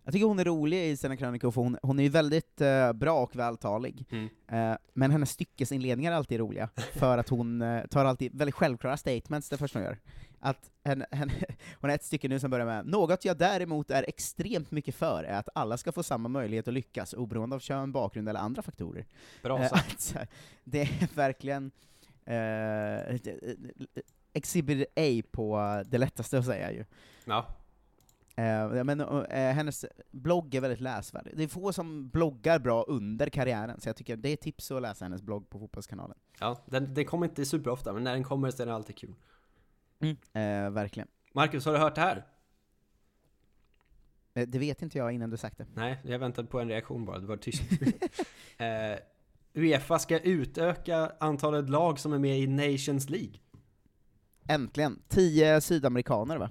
Jag 0.04 0.12
tycker 0.12 0.26
hon 0.26 0.38
är 0.38 0.44
rolig 0.44 0.90
i 0.90 0.96
sina 0.96 1.16
krönikor, 1.16 1.50
för 1.50 1.60
hon, 1.60 1.78
hon 1.82 1.98
är 1.98 2.02
ju 2.02 2.08
väldigt 2.08 2.60
eh, 2.60 2.92
bra 2.92 3.22
och 3.22 3.36
vältalig. 3.36 4.06
Mm. 4.10 4.28
Eh, 4.48 4.76
men 4.94 5.10
hennes 5.10 5.30
styckesinledningar 5.30 6.12
är 6.12 6.16
alltid 6.16 6.38
roliga, 6.40 6.68
för 6.92 7.18
att 7.18 7.28
hon 7.28 7.62
eh, 7.62 7.86
tar 7.86 8.04
alltid 8.04 8.38
väldigt 8.38 8.54
självklara 8.54 8.96
statements 8.96 9.48
det 9.48 9.56
första 9.56 9.78
hon 9.78 9.86
gör. 9.86 9.98
Att 10.40 10.70
henne, 10.84 11.06
henne, 11.10 11.32
hon 11.80 11.90
har 11.90 11.94
ett 11.94 12.04
stycke 12.04 12.28
nu 12.28 12.40
som 12.40 12.50
börjar 12.50 12.66
med 12.66 12.86
”Något 12.86 13.24
jag 13.24 13.38
däremot 13.38 13.90
är 13.90 14.04
extremt 14.08 14.70
mycket 14.70 14.94
för 14.94 15.24
är 15.24 15.38
att 15.38 15.48
alla 15.54 15.76
ska 15.76 15.92
få 15.92 16.02
samma 16.02 16.28
möjlighet 16.28 16.68
att 16.68 16.74
lyckas, 16.74 17.12
oberoende 17.12 17.56
av 17.56 17.60
kön, 17.60 17.92
bakgrund 17.92 18.28
eller 18.28 18.40
andra 18.40 18.62
faktorer”. 18.62 19.06
Bra 19.42 19.62
Eh, 19.62 19.68
sagt. 19.68 19.92
att, 19.92 20.00
så 20.00 20.18
här, 20.18 20.28
det 20.64 20.80
är 20.80 21.16
verkligen 21.16 21.70
eh, 22.24 23.18
Exhibit 24.32 24.88
A 24.96 25.22
på 25.30 25.82
det 25.86 25.98
lättaste 25.98 26.38
att 26.38 26.44
säga 26.44 26.72
ju. 26.72 26.84
Ja. 27.24 27.46
Eh, 28.36 28.84
men 28.84 29.00
eh, 29.00 29.54
hennes 29.54 29.84
blogg 30.10 30.54
är 30.54 30.60
väldigt 30.60 30.80
läsvärd. 30.80 31.28
Det 31.34 31.42
är 31.42 31.48
få 31.48 31.72
som 31.72 32.08
bloggar 32.08 32.58
bra 32.58 32.82
under 32.82 33.26
karriären, 33.26 33.80
så 33.80 33.88
jag 33.88 33.96
tycker 33.96 34.16
det 34.16 34.28
är 34.28 34.36
tips 34.36 34.70
att 34.70 34.82
läsa 34.82 35.04
hennes 35.04 35.22
blogg 35.22 35.50
på 35.50 35.58
Fotbollskanalen. 35.58 36.16
Ja, 36.40 36.64
den, 36.66 36.94
den 36.94 37.04
kommer 37.04 37.26
inte 37.26 37.44
superofta, 37.44 37.92
men 37.92 38.04
när 38.04 38.12
den 38.12 38.24
kommer 38.24 38.50
så 38.50 38.62
är 38.62 38.66
den 38.66 38.74
alltid 38.74 38.96
kul. 38.96 39.14
Eh, 40.32 40.70
verkligen. 40.70 41.08
Marcus, 41.32 41.64
har 41.64 41.72
du 41.72 41.78
hört 41.78 41.94
det 41.94 42.00
här? 42.00 42.26
Eh, 44.34 44.48
det 44.48 44.58
vet 44.58 44.82
inte 44.82 44.98
jag 44.98 45.12
innan 45.12 45.30
du 45.30 45.36
sagt 45.36 45.58
det. 45.58 45.66
Nej, 45.74 46.00
jag 46.04 46.18
väntade 46.18 46.48
på 46.48 46.60
en 46.60 46.68
reaktion 46.68 47.04
bara, 47.04 47.18
det 47.18 47.26
var 47.26 47.36
tyst. 47.36 47.62
eh, 48.58 48.98
Uefa 49.54 49.98
ska 49.98 50.18
utöka 50.18 51.12
antalet 51.20 51.70
lag 51.70 51.98
som 51.98 52.12
är 52.12 52.18
med 52.18 52.38
i 52.38 52.46
Nations 52.46 53.10
League. 53.10 53.34
Äntligen! 54.48 55.02
Tio 55.08 55.60
sydamerikaner 55.60 56.38
va? 56.38 56.50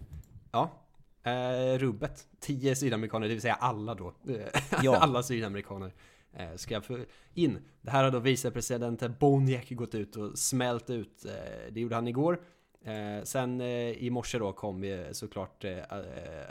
Ja. 0.52 0.83
Eh, 1.24 1.78
rubbet. 1.78 2.28
10 2.40 2.76
sydamerikaner, 2.76 3.28
det 3.28 3.34
vill 3.34 3.42
säga 3.42 3.54
alla 3.54 3.96
då. 3.96 4.14
Eh, 4.28 4.62
Ja. 4.84 4.98
alla 4.98 5.24
sydamerikaner 5.24 5.94
eh, 6.34 6.56
ska 6.56 6.82
få 6.82 7.00
in. 7.34 7.60
Det 7.82 7.92
här 7.92 8.04
har 8.04 8.12
då 8.12 8.20
vicepresident 8.20 9.20
Boniek 9.20 9.72
gått 9.72 9.96
ut 9.96 10.16
och 10.16 10.40
smält 10.40 10.90
ut. 10.90 11.26
Eh, 11.26 11.32
det 11.72 11.82
gjorde 11.82 11.96
han 11.96 12.08
igår. 12.08 12.42
Eh, 12.86 13.24
sen 13.24 13.62
eh, 13.62 13.68
i 13.92 14.10
morse 14.10 14.38
då 14.40 14.54
kom 14.54 14.84
eh, 14.84 15.12
såklart 15.12 15.64
eh, 15.64 15.78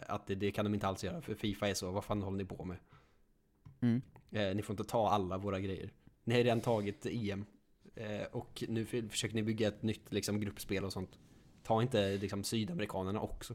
att 0.08 0.26
det, 0.26 0.34
det 0.34 0.50
kan 0.50 0.64
de 0.64 0.74
inte 0.74 0.86
alls 0.86 1.04
göra, 1.04 1.20
för 1.20 1.34
Fifa 1.34 1.68
är 1.68 1.74
så, 1.74 1.90
vad 1.90 2.04
fan 2.04 2.22
håller 2.22 2.38
ni 2.38 2.44
på 2.44 2.64
med? 2.64 2.76
Mm. 3.80 4.02
Ni 4.56 4.62
får 4.62 4.72
inte 4.72 4.84
ta 4.84 5.08
alla 5.10 5.38
våra 5.38 5.60
grejer. 5.60 5.90
Ni 6.24 6.34
har 6.34 6.42
redan 6.42 6.60
tagit 6.60 7.06
EM. 7.06 7.44
Och 8.30 8.64
nu 8.68 8.86
för, 8.86 9.08
försöker 9.08 9.34
ni 9.34 9.42
bygga 9.42 9.68
ett 9.68 9.82
nytt 9.82 10.12
liksom, 10.12 10.40
gruppspel 10.40 10.84
och 10.84 10.92
sånt. 10.92 11.18
Ta 11.62 11.82
inte 11.82 12.16
liksom, 12.16 12.44
sydamerikanerna 12.44 13.20
också. 13.20 13.54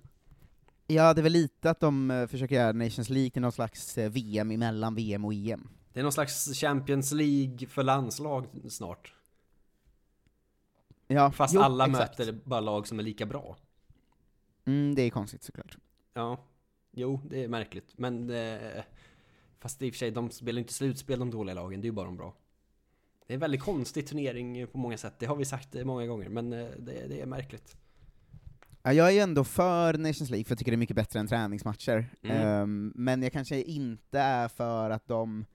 Ja, 0.87 1.13
det 1.13 1.21
är 1.21 1.23
väl 1.23 1.31
lite 1.31 1.69
att 1.69 1.79
de 1.79 2.11
eh, 2.11 2.27
försöker 2.27 2.55
göra 2.55 2.71
Nations 2.71 3.09
League 3.09 3.29
till 3.29 3.41
någon 3.41 3.51
slags 3.51 3.97
eh, 3.97 4.11
VM 4.11 4.51
emellan 4.51 4.95
VM 4.95 5.25
och 5.25 5.33
EM. 5.33 5.69
Det 5.93 5.99
är 5.99 6.03
någon 6.03 6.11
slags 6.11 6.53
Champions 6.53 7.11
League 7.11 7.67
för 7.67 7.83
landslag 7.83 8.45
snart. 8.69 9.13
Ja, 11.07 11.31
Fast 11.31 11.53
jo, 11.53 11.61
alla 11.61 11.87
exakt. 11.87 12.19
möter 12.19 12.39
bara 12.43 12.59
lag 12.59 12.87
som 12.87 12.99
är 12.99 13.03
lika 13.03 13.25
bra. 13.25 13.57
Mm, 14.65 14.95
det 14.95 15.01
är 15.01 15.09
konstigt 15.09 15.43
såklart. 15.43 15.77
Ja, 16.13 16.45
jo, 16.91 17.21
det 17.29 17.43
är 17.43 17.47
märkligt. 17.47 17.93
Men... 17.97 18.29
Eh, 18.29 18.83
fast 19.59 19.81
i 19.81 19.89
och 19.89 19.93
för 19.93 19.97
sig, 19.97 20.11
de 20.11 20.29
spelar 20.29 20.59
inte 20.59 20.73
slutspel 20.73 21.19
de 21.19 21.31
dåliga 21.31 21.55
lagen, 21.55 21.81
det 21.81 21.85
är 21.85 21.89
ju 21.89 21.95
bara 21.95 22.05
de 22.05 22.17
bra. 22.17 22.33
Det 23.27 23.33
är 23.33 23.35
en 23.35 23.39
väldigt 23.39 23.61
konstig 23.61 24.07
turnering 24.07 24.67
på 24.67 24.77
många 24.77 24.97
sätt, 24.97 25.13
det 25.19 25.25
har 25.25 25.35
vi 25.35 25.45
sagt 25.45 25.75
eh, 25.75 25.85
många 25.85 26.05
gånger, 26.05 26.29
men 26.29 26.49
det, 26.49 27.07
det 27.07 27.21
är 27.21 27.25
märkligt. 27.25 27.77
Ja, 28.87 28.93
jag 28.93 29.07
är 29.07 29.11
ju 29.11 29.19
ändå 29.19 29.43
för 29.43 29.93
Nations 29.93 30.29
League, 30.29 30.43
för 30.45 30.51
jag 30.51 30.57
tycker 30.59 30.71
det 30.71 30.75
är 30.75 30.77
mycket 30.77 30.95
bättre 30.95 31.19
än 31.19 31.27
träningsmatcher. 31.27 32.09
Mm. 32.23 32.37
Ehm, 32.47 32.93
men 32.95 33.23
jag 33.23 33.31
kanske 33.31 33.61
inte 33.61 34.19
är 34.19 34.47
för 34.47 34.89
att 34.89 35.07
de, 35.07 35.45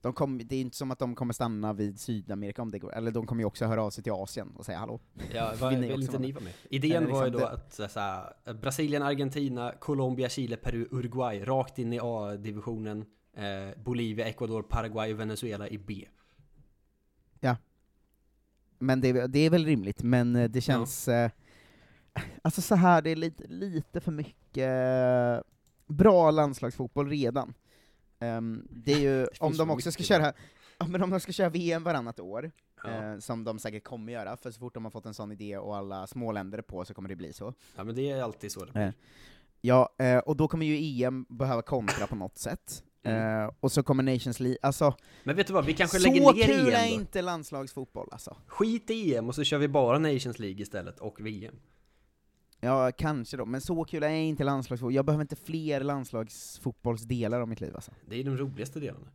de 0.00 0.12
kom, 0.12 0.38
det 0.44 0.56
är 0.56 0.60
inte 0.60 0.76
som 0.76 0.90
att 0.90 0.98
de 0.98 1.14
kommer 1.14 1.34
stanna 1.34 1.72
vid 1.72 2.00
Sydamerika 2.00 2.62
om 2.62 2.70
det 2.70 2.78
går, 2.78 2.94
eller 2.94 3.10
de 3.10 3.26
kommer 3.26 3.42
ju 3.42 3.46
också 3.46 3.64
höra 3.66 3.82
av 3.82 3.90
sig 3.90 4.04
till 4.04 4.12
Asien 4.12 4.52
och 4.56 4.64
säga 4.66 4.78
hallå. 4.78 5.00
Ja, 5.34 5.52
vad, 5.60 5.74
Vill 5.78 5.90
inte 6.02 6.18
ni 6.18 6.32
vara 6.32 6.44
med? 6.44 6.52
Idén 6.70 6.92
Eller 7.02 7.06
var 7.12 7.24
ju 7.26 7.30
liksom 7.30 7.40
då 7.40 7.46
det- 7.48 7.52
att 7.52 7.74
så, 7.74 7.88
så 7.88 8.00
här, 8.00 8.54
Brasilien, 8.54 9.02
Argentina, 9.02 9.72
Colombia, 9.80 10.28
Chile, 10.28 10.56
Peru, 10.56 10.88
Uruguay 10.90 11.44
rakt 11.44 11.78
in 11.78 11.92
i 11.92 11.98
A-divisionen. 12.02 13.04
Eh, 13.36 13.82
Bolivia, 13.84 14.26
Ecuador, 14.28 14.62
Paraguay 14.62 15.12
och 15.12 15.20
Venezuela 15.20 15.68
i 15.68 15.78
B. 15.78 16.04
Men 18.78 19.00
det, 19.00 19.08
är- 19.08 19.28
det 19.28 19.38
är 19.38 19.50
väl 19.50 19.64
rimligt, 19.64 20.02
men 20.02 20.36
eh, 20.36 20.50
det 20.50 20.60
känns... 20.60 21.08
Eh, 21.08 21.30
alltså 22.42 22.62
så 22.62 22.74
här, 22.74 23.02
det 23.02 23.10
är 23.10 23.16
lite, 23.16 23.44
lite 23.48 24.00
för 24.00 24.12
mycket 24.12 24.68
eh, 25.38 25.44
bra 25.86 26.30
landslagsfotboll 26.30 27.08
redan. 27.08 27.54
Ehm, 28.18 28.68
det 28.70 28.92
är 28.92 28.98
ju, 28.98 29.20
om 29.40 29.48
finns 29.50 29.58
de 29.58 29.70
också 29.70 29.92
ska 29.92 30.02
köra, 30.02 30.32
ja, 30.78 30.86
men 30.86 31.02
om 31.02 31.10
de 31.10 31.20
ska 31.20 31.32
köra 31.32 31.48
VM 31.48 31.82
varannat 31.84 32.20
år, 32.20 32.50
Ja. 32.84 32.90
eh, 33.12 33.18
som 33.18 33.44
de 33.44 33.58
säkert 33.58 33.84
kommer 33.84 34.12
göra, 34.12 34.36
för 34.36 34.50
så 34.50 34.58
fort 34.60 34.74
de 34.74 34.84
har 34.84 34.90
fått 34.90 35.06
en 35.06 35.14
sån 35.14 35.32
idé 35.32 35.58
och 35.58 35.76
alla 35.76 36.06
småländer 36.06 36.58
är 36.58 36.62
på 36.62 36.84
så 36.84 36.94
kommer 36.94 37.08
det 37.08 37.16
bli 37.16 37.32
så. 37.32 37.54
Ja 37.76 37.84
men 37.84 37.94
det 37.94 38.10
är 38.10 38.22
alltid 38.22 38.52
så 38.52 38.64
det 38.64 38.72
blir. 38.72 38.82
Eh, 38.82 38.92
Ja, 39.60 39.88
eh, 39.98 40.18
och 40.18 40.36
då 40.36 40.48
kommer 40.48 40.66
ju 40.66 41.02
EM 41.04 41.26
behöva 41.28 41.62
kontra 41.62 42.06
på 42.06 42.16
något 42.16 42.38
sätt. 42.38 42.84
Eh, 43.02 43.50
och 43.60 43.72
så 43.72 43.82
kommer 43.82 44.02
Nations 44.02 44.40
League, 44.40 44.58
alltså 44.62 44.94
Men 45.22 45.36
vet 45.36 45.46
du 45.46 45.52
vad, 45.52 45.64
vi 45.64 45.72
kanske 45.74 45.98
så 45.98 46.08
lägger 46.08 46.32
ner 46.32 46.44
kul 46.46 46.68
är 46.68 46.84
EM 46.84 46.88
då. 46.88 46.94
inte 46.94 47.22
landslagsfotboll 47.22 48.08
alltså. 48.12 48.36
Skit 48.46 48.90
i 48.90 49.14
EM 49.16 49.28
och 49.28 49.34
så 49.34 49.44
kör 49.44 49.58
vi 49.58 49.68
bara 49.68 49.98
Nations 49.98 50.38
League 50.38 50.62
istället, 50.62 50.98
och 50.98 51.20
VM. 51.20 51.54
Ja, 52.64 52.92
kanske 52.92 53.36
då, 53.36 53.46
men 53.46 53.60
så 53.60 53.84
kul 53.84 54.02
är 54.02 54.08
inte 54.08 54.44
landslagsfotboll. 54.44 54.94
Jag 54.94 55.04
behöver 55.04 55.22
inte 55.22 55.36
fler 55.36 55.80
landslagsfotbollsdelar 55.80 57.40
av 57.40 57.48
mitt 57.48 57.60
liv 57.60 57.74
alltså. 57.74 57.92
Det 58.08 58.20
är 58.20 58.24
de 58.24 58.36
roligaste 58.36 58.80
delarna. 58.80 59.06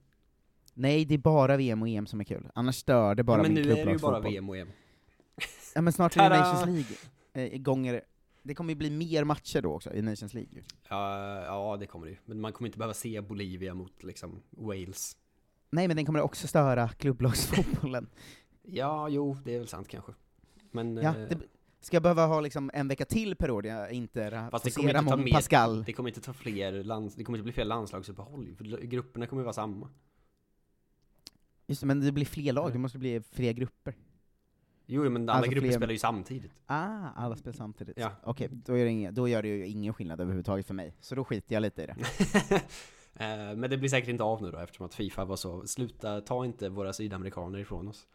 Nej, 0.74 1.06
det 1.06 1.14
är 1.14 1.18
bara 1.18 1.58
VM 1.58 1.82
och 1.82 1.90
EM 1.90 2.08
som 2.08 2.20
är 2.20 2.24
kul. 2.24 2.50
Annars 2.56 2.76
stör 2.76 3.16
det 3.16 3.24
bara 3.24 3.38
ja, 3.38 3.44
men 3.44 3.54
min 3.54 3.64
nu 3.64 3.72
är 3.72 3.86
det 3.86 3.92
ju 3.92 3.98
bara. 3.98 4.20
VM 4.20 4.50
och 4.50 4.58
EM. 4.58 4.68
Ja 5.76 5.82
men 5.82 5.94
snart 5.94 6.18
är 6.18 6.30
det! 6.30 6.40
Nations 6.40 6.66
League, 6.66 7.54
eh, 7.54 7.60
gånger... 7.60 8.02
Det 8.44 8.56
kommer 8.56 8.72
ju 8.74 8.76
bli 8.76 8.90
mer 8.90 9.24
matcher 9.24 9.62
då 9.62 9.74
också 9.74 9.94
i 9.94 10.02
Nations 10.02 10.34
League 10.34 10.52
ju. 10.54 10.64
Ja, 10.90 11.44
ja, 11.46 11.78
det 11.78 11.86
kommer 11.86 12.06
det 12.06 12.12
ju. 12.12 12.18
Men 12.26 12.42
man 12.42 12.54
kommer 12.54 12.68
inte 12.68 12.78
behöva 12.78 12.94
se 12.94 13.22
Bolivia 13.22 13.74
mot 13.74 14.04
liksom 14.04 14.42
Wales. 14.50 15.18
Nej 15.70 15.88
men 15.88 15.98
den 15.98 16.06
kommer 16.06 16.22
också 16.22 16.48
störa 16.48 16.90
klubblagsfotbollen. 16.90 18.10
Ja, 18.64 19.10
jo, 19.10 19.38
det 19.46 19.56
är 19.56 19.60
väl 19.60 19.68
sant 19.68 19.88
kanske. 19.88 20.14
Men... 20.72 20.98
ja, 20.98 21.16
eh, 21.18 21.28
det, 21.30 21.38
ska 21.80 21.96
jag 21.96 22.04
behöva 22.04 22.26
ha 22.26 22.42
liksom 22.42 22.72
en 22.74 22.88
vecka 22.88 23.06
till 23.06 23.36
per 23.36 23.52
år 23.52 23.62
där 23.62 23.70
jag 23.70 23.92
inte 23.92 24.48
Fast 24.52 24.65
det 24.65 24.72
kommer 24.72 24.98
inte 25.00 25.10
ta 25.10 25.38
Pascal? 25.38 25.84
Det 25.84 25.94
kommer 25.94 26.10
inte 26.10 26.22
ta 26.22 26.34
fler 26.34 26.84
lands, 26.84 27.15
det 27.15 27.24
kommer 27.24 27.38
inte 27.38 27.44
bli 27.44 27.54
fler 27.54 27.65
landslagsuppehåll, 27.65 28.56
för 28.58 28.65
grupperna 28.65 29.28
kommer 29.28 29.44
vara 29.44 29.54
samma. 29.54 29.89
Just 31.68 31.82
det, 31.82 31.88
men 31.88 32.00
det 32.00 32.12
blir 32.12 32.26
fler 32.26 32.54
lag, 32.54 32.72
det 32.74 32.80
måste 32.80 32.98
bli 32.98 33.22
fler 33.32 33.54
grupper. 33.54 33.94
Jo, 34.86 35.10
men 35.10 35.30
alla 35.30 35.38
Alltså 35.38 35.52
grupper 35.52 35.68
fler- 35.68 35.78
spelar 35.78 35.92
ju 35.94 36.00
samtidigt. 36.00 36.52
Ah, 36.65 37.10
alla 37.15 37.36
spelar 37.36 37.54
samtidigt. 37.54 37.98
Ja. 37.98 38.12
Okej, 38.24 38.50
då, 38.52 38.78
är 38.78 38.86
det 38.86 38.92
inga, 38.92 39.12
då 39.12 39.28
gör 39.28 39.42
det 39.42 39.48
ju 39.48 39.68
ingen 39.68 39.94
skillnad 39.94 40.22
överhuvudtaget 40.22 40.65
för 40.65 40.74
mig, 40.74 40.96
så 41.00 41.15
då 41.15 41.24
skiter 41.24 41.56
jag 41.56 41.62
lite 41.62 41.84
i 41.84 41.86
det. 41.86 41.96
Eh, 43.13 43.56
Men 43.56 43.70
det 43.70 43.78
blir 43.78 43.89
säkert 43.89 44.10
inte 44.10 44.24
av 44.24 44.42
nu 44.42 44.52
då 44.52 44.58
eftersom 44.58 44.86
att 44.86 44.94
Fifa 44.94 45.26
var 45.26 45.36
så, 45.36 45.68
sluta, 45.68 46.22
ta 46.22 46.46
inte 46.46 46.70
våra 46.70 46.94
sydamerikaner 46.94 47.60
ifrån 47.60 47.88
oss. 47.88 48.08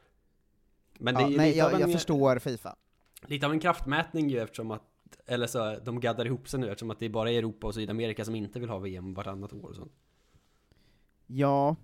Men 0.98 1.14
det 1.14 1.20
ja, 1.20 1.27
är 1.27 1.31
ju 1.31 1.37
nej, 1.37 1.57
jag, 1.57 1.72
jag 1.72 1.81
en, 1.81 1.92
förstår 1.92 2.38
Fifa. 2.38 2.77
Lite 3.26 3.46
av 3.46 3.52
en 3.52 3.60
kraftmätning 3.60 4.28
ju 4.28 4.38
eftersom 4.38 4.70
att, 4.70 4.82
eller 5.26 5.46
så, 5.46 5.76
de 5.84 6.00
gaddar 6.00 6.26
ihop 6.26 6.48
sig 6.48 6.60
nu 6.60 6.70
eftersom 6.70 6.90
att 6.90 6.98
det 6.98 7.06
är 7.06 7.10
bara 7.10 7.30
Europa 7.30 7.66
och 7.66 7.74
Sydamerika 7.74 8.24
som 8.24 8.34
inte 8.34 8.60
vill 8.60 8.68
ha 8.68 8.78
VM 8.78 9.14
vartannat 9.14 9.52
år 9.52 9.68
och 9.68 9.76
sånt. 9.76 9.92
Ja, 11.26 11.76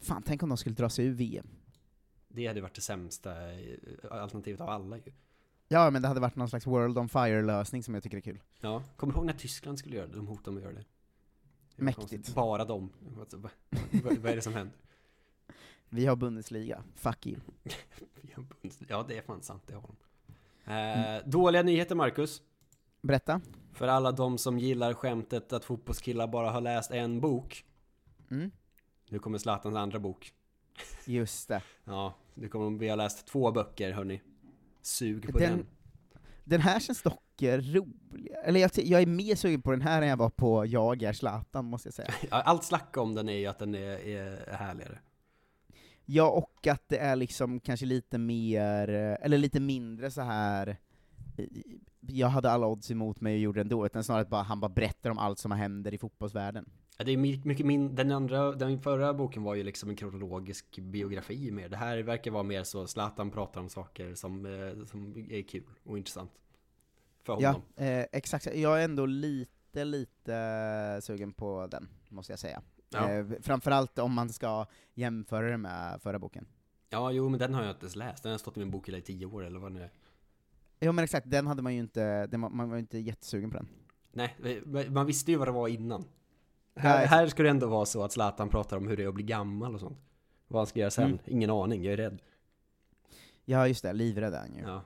fan 0.00 0.22
tänk 0.26 0.42
om 0.42 0.48
de 0.48 0.58
skulle 0.58 0.74
dra 0.74 0.88
sig 0.88 1.06
ur 1.06 1.12
VM. 1.12 1.46
Det 2.28 2.46
hade 2.46 2.60
varit 2.60 2.74
det 2.74 2.80
sämsta 2.80 3.52
eh, 3.52 3.78
alternativet 4.10 4.60
av 4.60 4.68
alla 4.68 4.96
ju. 4.96 5.12
Ja, 5.68 5.90
men 5.90 6.02
det 6.02 6.08
hade 6.08 6.20
varit 6.20 6.36
någon 6.36 6.48
slags 6.48 6.66
World 6.66 6.98
on 6.98 7.08
Fire-lösning 7.08 7.82
som 7.82 7.94
jag 7.94 8.02
tycker 8.02 8.16
är 8.16 8.20
kul. 8.20 8.42
Ja, 8.60 8.82
kommer 8.96 9.12
du 9.12 9.18
ihåg 9.18 9.26
när 9.26 9.32
Tyskland 9.32 9.78
skulle 9.78 9.96
göra 9.96 10.06
det? 10.06 10.16
De 10.16 10.26
hotade 10.26 10.54
med 10.54 10.60
att 10.60 10.72
göra 10.72 10.82
det. 10.82 10.84
Mäktigt. 11.76 12.10
konstigt. 12.10 12.34
Bara 12.34 12.64
de. 12.64 12.90
Alltså, 13.20 13.36
vad, 14.02 14.26
är 14.26 14.36
det 14.36 14.42
som 14.42 14.54
händer? 14.54 14.76
Vi 15.88 16.06
har 16.06 16.16
Bundesliga, 16.16 16.84
fuck 16.94 17.26
you. 17.26 17.40
Ja, 18.88 19.04
det 19.08 19.18
är 19.18 19.22
fan 19.22 19.42
sant, 19.42 19.62
det 19.66 19.74
har 19.74 19.82
de. 19.82 19.96
Eh, 20.66 21.26
Dåliga 21.26 21.62
nyheter, 21.62 21.94
Marcus. 21.94 22.42
Berätta. 23.02 23.40
För 23.72 23.88
alla 23.88 24.12
de 24.12 24.38
som 24.38 24.58
gillar 24.58 24.94
skämtet 24.94 25.52
att 25.52 25.64
fotbollskillar 25.64 26.26
bara 26.26 26.50
har 26.50 26.60
läst 26.60 26.90
en 26.90 27.20
bok. 27.20 27.64
Mm. 28.30 28.50
Nu 29.08 29.18
kommer 29.18 29.38
Zlatans 29.38 29.76
andra 29.76 29.98
bok. 29.98 30.32
Just 31.06 31.48
det. 31.48 31.62
Ja, 31.84 32.14
nu 32.34 32.48
kommer 32.48 32.78
vi 32.78 32.88
ha 32.88 32.96
läst 32.96 33.26
två 33.26 33.52
böcker, 33.52 33.92
hörni. 33.92 34.20
Sug 34.82 35.32
på 35.32 35.38
Den- 35.38 35.50
den. 35.56 35.66
Den 36.44 36.60
här 36.60 36.80
känns 36.80 37.02
dock 37.02 37.42
eh, 37.42 37.58
rolig. 37.60 38.32
Eller 38.44 38.60
jag, 38.60 38.70
jag 38.74 39.02
är 39.02 39.06
mer 39.06 39.34
sugen 39.34 39.62
på 39.62 39.70
den 39.70 39.80
här 39.80 40.02
än 40.02 40.08
jag 40.08 40.16
var 40.16 40.30
på 40.30 40.66
Jag 40.66 41.02
är 41.02 41.12
Zlatan, 41.12 41.64
måste 41.64 41.86
jag 41.88 41.94
säga. 41.94 42.12
Allt 42.30 42.64
snack 42.64 42.96
om 42.96 43.14
den 43.14 43.28
är 43.28 43.36
ju 43.36 43.46
att 43.46 43.58
den 43.58 43.74
är, 43.74 44.06
är 44.08 44.52
härligare. 44.52 44.98
Ja, 46.06 46.30
och 46.30 46.66
att 46.66 46.88
det 46.88 46.98
är 46.98 47.16
liksom 47.16 47.60
kanske 47.60 47.86
lite 47.86 48.18
mer, 48.18 48.88
eh, 48.88 49.16
eller 49.24 49.38
lite 49.38 49.60
mindre 49.60 50.10
så 50.10 50.20
här. 50.20 50.76
jag 52.00 52.28
hade 52.28 52.50
alla 52.50 52.66
odds 52.66 52.90
emot 52.90 53.20
mig 53.20 53.34
och 53.34 53.40
gjorde 53.40 53.58
det 53.60 53.60
ändå, 53.60 53.86
utan 53.86 54.04
snarare 54.04 54.24
bara, 54.24 54.42
han 54.42 54.60
bara 54.60 54.68
berättar 54.68 55.10
om 55.10 55.18
allt 55.18 55.38
som 55.38 55.52
händer 55.52 55.94
i 55.94 55.98
fotbollsvärlden. 55.98 56.70
Ja, 56.98 57.04
det 57.04 57.12
är 57.12 57.16
my- 57.16 57.40
mycket 57.44 57.66
min, 57.66 57.94
den 57.94 58.12
andra, 58.12 58.52
den 58.52 58.80
förra 58.80 59.14
boken 59.14 59.42
var 59.42 59.54
ju 59.54 59.62
liksom 59.62 59.90
en 59.90 59.96
kronologisk 59.96 60.78
biografi 60.78 61.50
mer. 61.50 61.68
Det 61.68 61.76
här 61.76 61.98
verkar 61.98 62.30
vara 62.30 62.42
mer 62.42 62.64
så, 62.64 62.86
Zlatan 62.86 63.30
pratar 63.30 63.60
om 63.60 63.68
saker 63.68 64.14
som, 64.14 64.46
eh, 64.46 64.84
som 64.86 65.26
är 65.30 65.42
kul 65.42 65.64
och 65.84 65.98
intressant. 65.98 66.30
För 67.22 67.36
Ja, 67.40 67.48
honom. 67.48 67.62
eh, 67.76 68.04
exakt. 68.12 68.54
Jag 68.54 68.80
är 68.80 68.84
ändå 68.84 69.06
lite, 69.06 69.84
lite 69.84 70.98
sugen 71.02 71.32
på 71.32 71.66
den, 71.70 71.88
måste 72.08 72.32
jag 72.32 72.38
säga. 72.40 72.62
Ja. 72.94 73.10
Eh, 73.10 73.26
framförallt 73.42 73.98
om 73.98 74.12
man 74.12 74.28
ska 74.28 74.66
jämföra 74.94 75.50
det 75.50 75.56
med 75.56 76.02
förra 76.02 76.18
boken. 76.18 76.46
Ja, 76.90 77.10
jo 77.12 77.28
men 77.28 77.38
den 77.38 77.54
har 77.54 77.62
jag 77.62 77.70
inte 77.70 77.80
ens 77.84 77.96
läst. 77.96 78.22
Den 78.22 78.32
har 78.32 78.38
stått 78.38 78.56
i 78.56 78.60
min 78.60 78.70
bokhylla 78.70 78.98
i 78.98 79.02
tio 79.02 79.26
år 79.26 79.44
eller 79.44 79.58
vad 79.60 79.70
det 79.72 79.78
nu 79.78 79.82
är. 79.84 79.90
Ja 80.78 80.92
men 80.92 81.04
exakt, 81.04 81.30
den 81.30 81.46
hade 81.46 81.62
man 81.62 81.74
ju 81.74 81.80
inte, 81.80 82.26
den, 82.26 82.40
man 82.40 82.68
var 82.68 82.76
ju 82.76 82.80
inte 82.80 82.98
jättesugen 82.98 83.50
på 83.50 83.56
den. 83.56 83.68
Nej, 84.12 84.62
man 84.90 85.06
visste 85.06 85.30
ju 85.30 85.36
vad 85.36 85.48
det 85.48 85.52
var 85.52 85.68
innan. 85.68 86.04
Här, 86.76 87.06
här 87.06 87.26
ska 87.26 87.42
det 87.42 87.48
ändå 87.48 87.66
vara 87.66 87.84
så 87.86 88.04
att 88.04 88.12
Zlatan 88.12 88.48
pratar 88.48 88.76
om 88.76 88.86
hur 88.88 88.96
det 88.96 89.02
är 89.02 89.08
att 89.08 89.14
bli 89.14 89.24
gammal 89.24 89.74
och 89.74 89.80
sånt. 89.80 89.98
Vad 90.48 90.60
han 90.60 90.66
ska 90.66 90.80
göra 90.80 90.90
sen, 90.90 91.04
Mm. 91.06 91.18
ingen 91.26 91.50
aning, 91.50 91.82
jag 91.84 91.92
är 91.92 91.96
rädd. 91.96 92.22
Ja 93.44 93.68
just 93.68 93.82
det, 93.82 93.92
livrädd 93.92 94.34
är 94.34 94.38
han 94.38 94.54
ju. 94.54 94.62
Ja. 94.62 94.82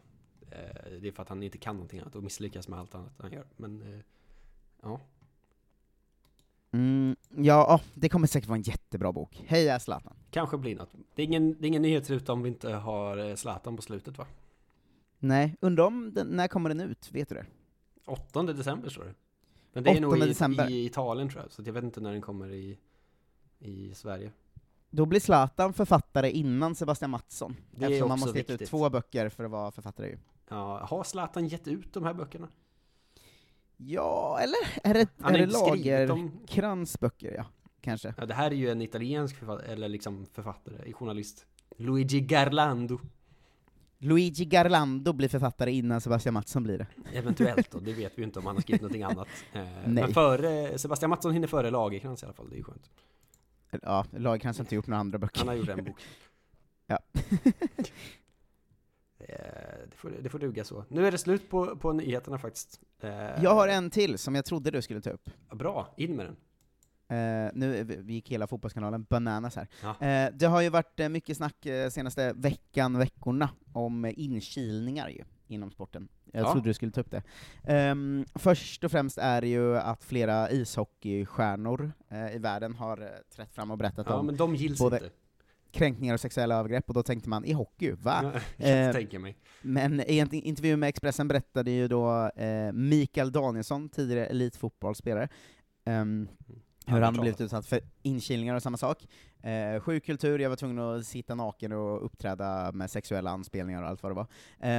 Eh, 0.50 0.92
Det 1.00 1.08
är 1.08 1.12
för 1.12 1.22
att 1.22 1.28
han 1.28 1.42
inte 1.42 1.58
kan 1.58 1.76
någonting 1.76 2.00
annat 2.00 2.16
och 2.16 2.22
misslyckas 2.22 2.68
med 2.68 2.78
allt 2.78 2.94
annat 2.94 3.12
han 3.18 3.32
gör. 3.32 3.44
Men, 3.56 3.82
eh, 3.94 4.00
ja. 4.82 5.00
Mm, 6.76 7.16
ja, 7.28 7.66
ja, 7.68 7.80
det 7.94 8.08
kommer 8.08 8.26
säkert 8.26 8.48
vara 8.48 8.56
en 8.56 8.62
jättebra 8.62 9.12
bok. 9.12 9.44
Heja 9.46 9.80
Zlatan! 9.80 10.16
Kanske 10.30 10.58
blir 10.58 10.76
något. 10.76 10.90
Det 11.14 11.22
är 11.22 11.26
ingen, 11.26 11.52
det 11.52 11.66
är 11.66 11.68
ingen 11.68 11.82
nyhetsruta 11.82 12.32
om 12.32 12.42
vi 12.42 12.48
inte 12.48 12.72
har 12.72 13.16
eh, 13.16 13.34
Zlatan 13.34 13.76
på 13.76 13.82
slutet 13.82 14.18
va? 14.18 14.26
Nej, 15.18 15.56
undrar 15.60 15.84
om 15.84 16.14
den, 16.14 16.26
när 16.26 16.48
kommer 16.48 16.68
den 16.68 16.80
ut? 16.80 17.08
Vet 17.12 17.28
du 17.28 17.34
det? 17.34 17.46
8 18.06 18.42
december 18.42 18.88
står 18.88 19.04
det. 19.04 19.14
Men 19.72 19.84
det 19.84 19.90
är 19.90 20.00
nog 20.00 20.12
8 20.12 20.24
i, 20.24 20.28
december. 20.28 20.70
i 20.70 20.86
Italien 20.86 21.28
tror 21.28 21.42
jag, 21.42 21.52
så 21.52 21.62
jag 21.64 21.72
vet 21.72 21.84
inte 21.84 22.00
när 22.00 22.12
den 22.12 22.22
kommer 22.22 22.48
i, 22.48 22.78
i 23.58 23.94
Sverige. 23.94 24.32
Då 24.90 25.06
blir 25.06 25.20
Zlatan 25.20 25.72
författare 25.72 26.30
innan 26.30 26.74
Sebastian 26.74 27.10
Mattsson. 27.10 27.56
Det 27.70 27.84
är 27.84 27.90
eftersom 27.90 28.08
man 28.08 28.20
måste 28.20 28.38
ge 28.38 28.42
ut 28.44 28.50
viktigt. 28.50 28.68
två 28.68 28.90
böcker 28.90 29.28
för 29.28 29.44
att 29.44 29.50
vara 29.50 29.70
författare 29.70 30.06
ju. 30.06 30.18
Ja, 30.48 30.86
har 30.90 31.04
Zlatan 31.04 31.48
gett 31.48 31.68
ut 31.68 31.92
de 31.92 32.04
här 32.04 32.14
böckerna? 32.14 32.48
Ja, 33.76 34.38
eller 34.40 34.58
är 34.90 34.94
det, 34.94 35.08
Han 35.20 35.34
är 35.34 35.38
det. 35.38 35.46
Lagerkrans 35.46 37.00
böcker? 37.00 37.34
Ja, 37.36 37.46
kanske. 37.80 38.14
Ja, 38.16 38.26
det 38.26 38.34
här 38.34 38.50
är 38.50 38.54
ju 38.54 38.70
en 38.70 38.82
italiensk 38.82 39.36
författare, 39.36 39.72
eller 39.72 39.88
liksom 39.88 40.26
författare, 40.32 40.92
journalist. 40.92 41.46
Luigi 41.76 42.20
Garlando. 42.20 43.00
Luigi 43.98 44.44
Garlando 44.44 45.12
blir 45.12 45.28
författare 45.28 45.72
innan 45.72 46.00
Sebastian 46.00 46.32
Mattsson 46.34 46.62
blir 46.62 46.78
det. 46.78 46.86
Eventuellt 47.12 47.70
då, 47.70 47.78
det 47.78 47.92
vet 47.92 48.12
vi 48.18 48.22
ju 48.22 48.24
inte 48.26 48.38
om 48.38 48.46
han 48.46 48.56
har 48.56 48.62
skrivit 48.62 48.82
någonting 48.82 49.02
annat. 49.02 49.28
Eh, 49.52 49.66
Men 49.88 50.14
före, 50.14 50.78
Sebastian 50.78 51.10
Mattsson 51.10 51.32
hinner 51.32 51.48
före 51.48 51.70
Lagerkrans 51.70 52.22
i 52.22 52.26
alla 52.26 52.32
fall, 52.34 52.48
det 52.50 52.54
är 52.54 52.58
ju 52.58 52.64
skönt. 52.64 52.90
Ja, 53.82 54.06
Lagerkrans 54.10 54.58
har 54.58 54.64
inte 54.64 54.74
gjort 54.74 54.86
några 54.86 55.00
andra 55.00 55.18
böcker. 55.18 55.38
Han 55.38 55.48
har 55.48 55.54
gjort 55.54 55.68
en 55.68 55.84
bok. 55.84 56.00
ja. 56.86 56.98
Eh, 59.28 59.36
Det 59.90 59.96
får, 59.96 60.10
det 60.22 60.28
får 60.28 60.38
duga 60.38 60.64
så. 60.64 60.84
Nu 60.88 61.06
är 61.06 61.12
det 61.12 61.18
slut 61.18 61.50
på, 61.50 61.76
på 61.76 61.92
nyheterna 61.92 62.38
faktiskt. 62.38 62.80
Eh, 63.02 63.10
Jag 63.42 63.54
har 63.54 63.68
en 63.68 63.90
till 63.90 64.18
som 64.18 64.34
jag 64.34 64.44
trodde 64.44 64.70
du 64.70 64.82
skulle 64.82 65.00
ta 65.00 65.10
upp. 65.10 65.30
Bra, 65.52 65.94
in 65.96 66.16
med 66.16 66.26
den. 66.26 66.36
Eh, 67.08 67.50
nu 67.54 67.84
vi 67.84 68.12
gick 68.14 68.30
hela 68.30 68.46
fotbollskanalen 68.46 69.02
bananas 69.04 69.56
här. 69.56 69.68
Ja. 69.82 70.06
Eh, 70.06 70.30
det 70.34 70.46
har 70.46 70.60
ju 70.60 70.68
varit 70.68 71.10
mycket 71.10 71.36
snack 71.36 71.66
senaste 71.90 72.32
veckan, 72.32 72.98
veckorna, 72.98 73.48
om 73.72 74.04
inkilningar 74.16 75.08
ju, 75.08 75.24
inom 75.46 75.70
sporten. 75.70 76.08
Jag 76.32 76.44
Ja. 76.46 76.52
trodde 76.52 76.68
du 76.68 76.74
skulle 76.74 76.92
ta 76.92 77.00
upp 77.00 77.10
det. 77.10 77.22
Ehm, 77.64 78.24
först 78.34 78.84
och 78.84 78.90
främst 78.90 79.18
är 79.18 79.40
det 79.40 79.48
ju 79.48 79.76
att 79.78 80.04
flera 80.04 80.50
ishockeystjärnor 80.50 81.92
i 82.34 82.38
världen 82.38 82.74
har 82.74 83.10
trätt 83.36 83.54
fram 83.54 83.70
och 83.70 83.78
berättat 83.78 84.06
Ja, 84.10 84.14
om 84.14 84.26
men 84.26 84.36
de 84.36 84.54
gills 84.54 84.78
både 84.78 84.96
inte. 84.96 85.10
Kränkningar 85.76 86.14
och 86.14 86.20
sexuella 86.20 86.54
övergrepp, 86.54 86.88
och 86.88 86.94
då 86.94 87.02
tänkte 87.02 87.28
man 87.28 87.44
i 87.44 87.52
hockey, 87.52 87.90
va? 87.90 88.20
Ja, 88.34 88.40
jag 88.66 88.86
Eh, 88.88 88.92
tänka 88.92 89.18
mig. 89.18 89.36
Men 89.62 90.00
i 90.10 90.18
en 90.18 90.32
intervju 90.34 90.76
med 90.76 90.88
Expressen 90.88 91.28
berättade 91.28 91.70
ju 91.70 91.88
då 91.88 92.30
eh, 92.36 92.72
Mikael 92.72 93.32
Danielsson, 93.32 93.88
tidigare 93.88 94.26
elitfotbollsspelare, 94.26 95.28
ehm, 95.84 96.28
hur 96.86 97.00
han 97.00 97.14
blivit 97.14 97.40
utsatt 97.40 97.66
för 97.66 97.80
inkilningar 98.02 98.54
och 98.54 98.62
samma 98.62 98.76
sak. 98.76 99.06
Eh, 99.42 99.80
sjuk 99.80 100.06
kultur, 100.06 100.38
jag 100.38 100.48
var 100.50 100.56
tvungen 100.56 100.78
att 100.78 101.06
sitta 101.06 101.34
naken 101.34 101.72
och 101.72 102.04
uppträda 102.04 102.72
med 102.72 102.90
sexuella 102.90 103.30
anspelningar 103.30 103.82
och 103.82 103.88
allt 103.88 104.02
vad 104.02 104.12
det 104.12 104.16
var. 104.16 104.26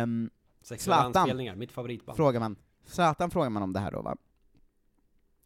Um, 0.04 0.30
Sexuella 0.62 1.02
Zlatan, 1.02 1.22
anspelningar, 1.22 1.56
mitt 1.56 1.72
favoritband. 1.72 2.18
frågar 2.18 2.40
man. 2.40 2.56
Zlatan 2.86 3.32
frågar 3.32 3.50
man 3.50 3.64
om 3.64 3.74
det 3.74 3.80
här 3.80 3.92
då, 3.92 4.02
va? 4.02 4.18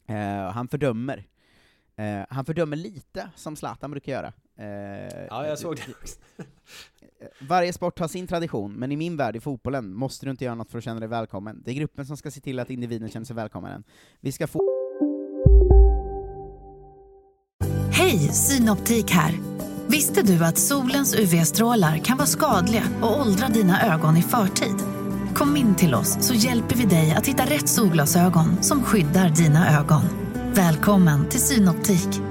Eh, 0.08 0.52
han 0.52 0.68
fördömer. 0.68 1.28
Eh, 1.96 2.22
han 2.30 2.46
fördömer 2.46 2.78
lite, 2.78 3.30
som 3.36 3.56
Zlatan 3.56 3.92
brukar 3.92 4.12
göra. 4.12 4.34
Eh, 4.62 5.26
Ja, 5.30 5.48
jag 5.48 5.60
såg 5.60 5.76
det 5.76 5.82
också. 6.02 6.16
Varje 7.40 7.74
sport 7.74 8.00
har 8.00 8.08
sin 8.08 8.28
tradition, 8.28 8.74
men 8.74 8.92
i 8.92 8.96
min 8.96 9.18
värld, 9.18 9.36
i 9.36 9.40
fotbollen, 9.40 9.94
måste 9.94 10.26
du 10.26 10.30
inte 10.32 10.46
göra 10.46 10.56
något 10.56 10.72
för 10.72 10.78
att 10.78 10.84
känna 10.84 11.00
dig 11.00 11.10
välkommen. 11.10 11.62
Det 11.66 11.72
är 11.72 11.76
gruppen 11.76 12.06
som 12.06 12.18
ska 12.18 12.32
se 12.32 12.42
till 12.42 12.60
att 12.60 12.70
individen 12.70 13.10
känner 13.10 13.26
sig 13.26 13.36
välkommen. 13.36 13.84
Vi 14.20 14.32
ska 14.32 14.48
få... 14.48 14.60
Hej, 17.92 18.18
Synoptik 18.20 19.12
här. 19.12 19.40
Visste 19.88 20.22
du 20.22 20.46
att 20.46 20.58
solens 20.58 21.16
UV-strålar 21.20 21.98
kan 21.98 22.18
vara 22.18 22.28
skadliga 22.28 22.84
och 23.02 23.22
åldra 23.22 23.48
dina 23.48 23.94
ögon 23.94 24.18
i 24.18 24.22
förtid? 24.22 24.76
Kom 25.36 25.58
in 25.58 25.76
till 25.76 25.96
oss 25.96 26.28
så 26.28 26.34
hjälper 26.34 26.76
vi 26.76 26.86
dig 26.86 27.12
att 27.12 27.28
hitta 27.28 27.46
rätt 27.46 27.70
solglasögon 27.70 28.64
som 28.64 28.84
skyddar 28.84 29.30
dina 29.30 29.80
ögon. 29.80 30.02
Välkommen 30.54 31.30
till 31.30 31.42
Synoptik. 31.42 32.31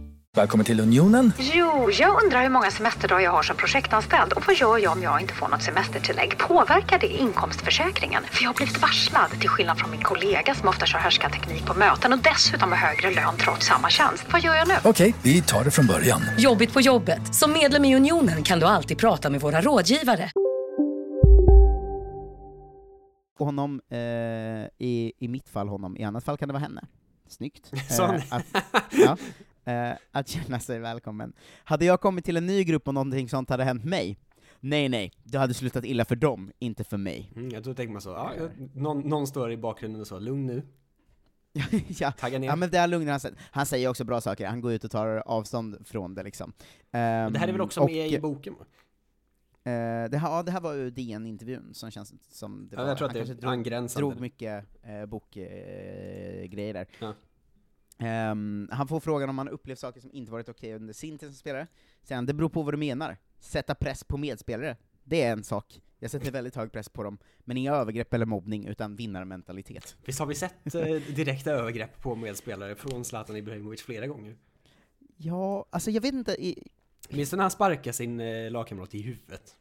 Välkommen 0.37 0.65
till 0.65 0.79
Unionen. 0.79 1.33
Jo, 1.39 1.89
jag 1.99 2.23
undrar 2.23 2.43
hur 2.43 2.49
många 2.49 2.71
semesterdagar 2.71 3.21
jag 3.23 3.31
har 3.31 3.43
som 3.43 3.57
projektanställd 3.57 4.33
och 4.33 4.43
vad 4.47 4.55
gör 4.55 4.77
jag 4.77 4.91
om 4.91 5.03
jag 5.03 5.21
inte 5.21 5.33
får 5.33 5.47
något 5.47 5.63
semestertillägg? 5.63 6.37
Påverkar 6.37 6.99
det 6.99 7.07
inkomstförsäkringen? 7.07 8.23
För 8.23 8.43
jag 8.43 8.49
har 8.49 8.55
blivit 8.55 8.81
varslad, 8.81 9.31
till 9.31 9.49
skillnad 9.49 9.79
från 9.79 9.91
min 9.91 10.01
kollega 10.01 10.55
som 10.55 10.67
ofta 10.67 10.85
kör 10.85 11.29
teknik 11.29 11.65
på 11.65 11.73
möten 11.73 12.13
och 12.13 12.19
dessutom 12.19 12.69
har 12.71 12.77
högre 12.77 13.11
lön 13.11 13.37
trots 13.37 13.65
samma 13.65 13.89
tjänst. 13.89 14.25
Vad 14.31 14.41
gör 14.41 14.55
jag 14.55 14.67
nu? 14.67 14.73
Okej, 14.83 15.15
vi 15.23 15.41
tar 15.41 15.63
det 15.63 15.71
från 15.71 15.87
början. 15.87 16.21
Jobbigt 16.37 16.73
på 16.73 16.81
jobbet. 16.81 17.35
Som 17.35 17.53
medlem 17.53 17.85
i 17.85 17.95
Unionen 17.95 18.43
kan 18.43 18.59
du 18.59 18.65
alltid 18.65 18.97
prata 18.97 19.29
med 19.29 19.41
våra 19.41 19.61
rådgivare. 19.61 20.31
Honom, 23.39 23.81
eh, 23.89 23.97
i, 24.87 25.13
i 25.19 25.27
mitt 25.27 25.49
fall 25.49 25.67
honom, 25.67 25.97
i 25.97 26.03
annat 26.03 26.23
fall 26.23 26.37
kan 26.37 26.47
det 26.47 26.53
vara 26.53 26.63
henne. 26.63 26.81
Snyggt. 27.29 27.71
Eh, 27.99 28.09
att, 28.29 28.45
ja, 28.91 29.17
eh, 29.65 29.91
att 30.11 30.27
känna 30.27 30.59
sig 30.59 30.79
välkommen. 30.79 31.33
Hade 31.63 31.85
jag 31.85 32.01
kommit 32.01 32.25
till 32.25 32.37
en 32.37 32.45
ny 32.45 32.63
grupp 32.63 32.87
och 32.87 32.93
någonting 32.93 33.29
sånt 33.29 33.49
hade 33.49 33.63
hänt 33.63 33.83
mig, 33.85 34.17
nej 34.59 34.89
nej, 34.89 35.11
det 35.23 35.37
hade 35.37 35.53
slutat 35.53 35.85
illa 35.85 36.05
för 36.05 36.15
dem, 36.15 36.51
inte 36.59 36.83
för 36.83 36.97
mig. 36.97 37.31
Mm, 37.35 37.49
jag 37.49 37.63
tror 37.63 37.73
tänker 37.73 37.91
man 37.93 38.01
så, 38.01 38.09
ja, 38.09 38.33
någon, 38.73 38.99
någon 38.99 39.27
står 39.27 39.51
i 39.51 39.57
bakgrunden 39.57 40.01
och 40.01 40.07
så, 40.07 40.19
lugn 40.19 40.45
nu. 40.45 40.63
ja, 41.87 42.11
Tagga 42.11 42.39
ner. 42.39 42.47
ja, 42.47 42.55
men 42.55 42.69
det 42.69 42.77
är 42.77 42.87
lugnar 42.87 43.11
han 43.11 43.19
sig. 43.19 43.31
Han 43.51 43.65
säger 43.65 43.89
också 43.89 44.03
bra 44.03 44.21
saker, 44.21 44.47
han 44.47 44.61
går 44.61 44.73
ut 44.73 44.83
och 44.83 44.91
tar 44.91 45.07
avstånd 45.25 45.87
från 45.87 46.15
det 46.15 46.23
liksom. 46.23 46.53
det 46.91 46.97
här 47.37 47.47
är 47.47 47.51
väl 47.51 47.61
också 47.61 47.81
och, 47.81 47.91
med 47.91 48.11
i 48.11 48.19
boken? 48.19 48.55
Eh, 49.63 50.09
det, 50.09 50.17
här, 50.17 50.29
ja, 50.29 50.43
det 50.43 50.51
här 50.51 50.61
var 50.61 50.73
ju 50.73 50.89
DN-intervjun 50.89 51.73
som 51.73 51.91
känns 51.91 52.13
som 52.29 52.67
det 52.69 52.75
Ja, 52.75 52.81
var. 52.81 52.89
jag 52.89 52.97
tror 52.97 53.07
att 53.09 53.43
Han 53.43 53.63
det 53.63 53.69
drog, 53.71 53.89
drog 53.95 54.19
mycket 54.19 54.65
eh, 54.83 55.05
bokgrejer 55.05 56.45
grejer 56.47 56.73
där. 56.73 56.87
Ja. 56.99 57.13
Ehm, 58.01 58.69
han 58.71 58.87
får 58.87 58.99
frågan 58.99 59.29
om 59.29 59.37
han 59.37 59.49
upplevt 59.49 59.79
saker 59.79 60.01
som 60.01 60.11
inte 60.13 60.31
varit 60.31 60.49
okej 60.49 60.73
under 60.75 60.93
sin 60.93 61.17
tid 61.17 61.29
som 61.29 61.35
spelare. 61.35 61.67
Säger 62.03 62.15
han, 62.15 62.25
det 62.25 62.33
beror 62.33 62.49
på 62.49 62.61
vad 62.63 62.73
du 62.73 62.77
menar. 62.77 63.17
Sätta 63.39 63.75
press 63.75 64.03
på 64.03 64.17
medspelare, 64.17 64.77
det 65.03 65.21
är 65.21 65.31
en 65.31 65.43
sak. 65.43 65.81
Jag 65.99 66.11
sätter 66.11 66.31
väldigt 66.31 66.55
hög 66.55 66.71
press 66.71 66.89
på 66.89 67.03
dem, 67.03 67.17
men 67.39 67.57
inga 67.57 67.73
övergrepp 67.75 68.13
eller 68.13 68.25
mobbning, 68.25 68.65
utan 68.65 68.95
vinnarmentalitet. 68.95 69.95
Visst 70.05 70.19
har 70.19 70.25
vi 70.25 70.35
sett 70.35 70.75
eh, 70.75 70.81
direkta 71.15 71.51
övergrepp 71.51 72.01
på 72.01 72.15
medspelare 72.15 72.75
från 72.75 73.05
Zlatan 73.05 73.35
Ibrahimovic 73.35 73.81
flera 73.81 74.07
gånger? 74.07 74.35
Ja, 75.17 75.65
alltså 75.69 75.91
jag 75.91 76.01
vet 76.01 76.13
inte, 76.13 76.31
i, 76.45 76.63
Minns 77.09 77.29
du 77.29 77.35
när 77.37 77.43
han 77.43 77.51
sparkade 77.51 77.93
sin 77.93 78.19
eh, 78.19 78.51
lagkamrat 78.51 78.95
i 78.95 79.01
huvudet? 79.01 79.55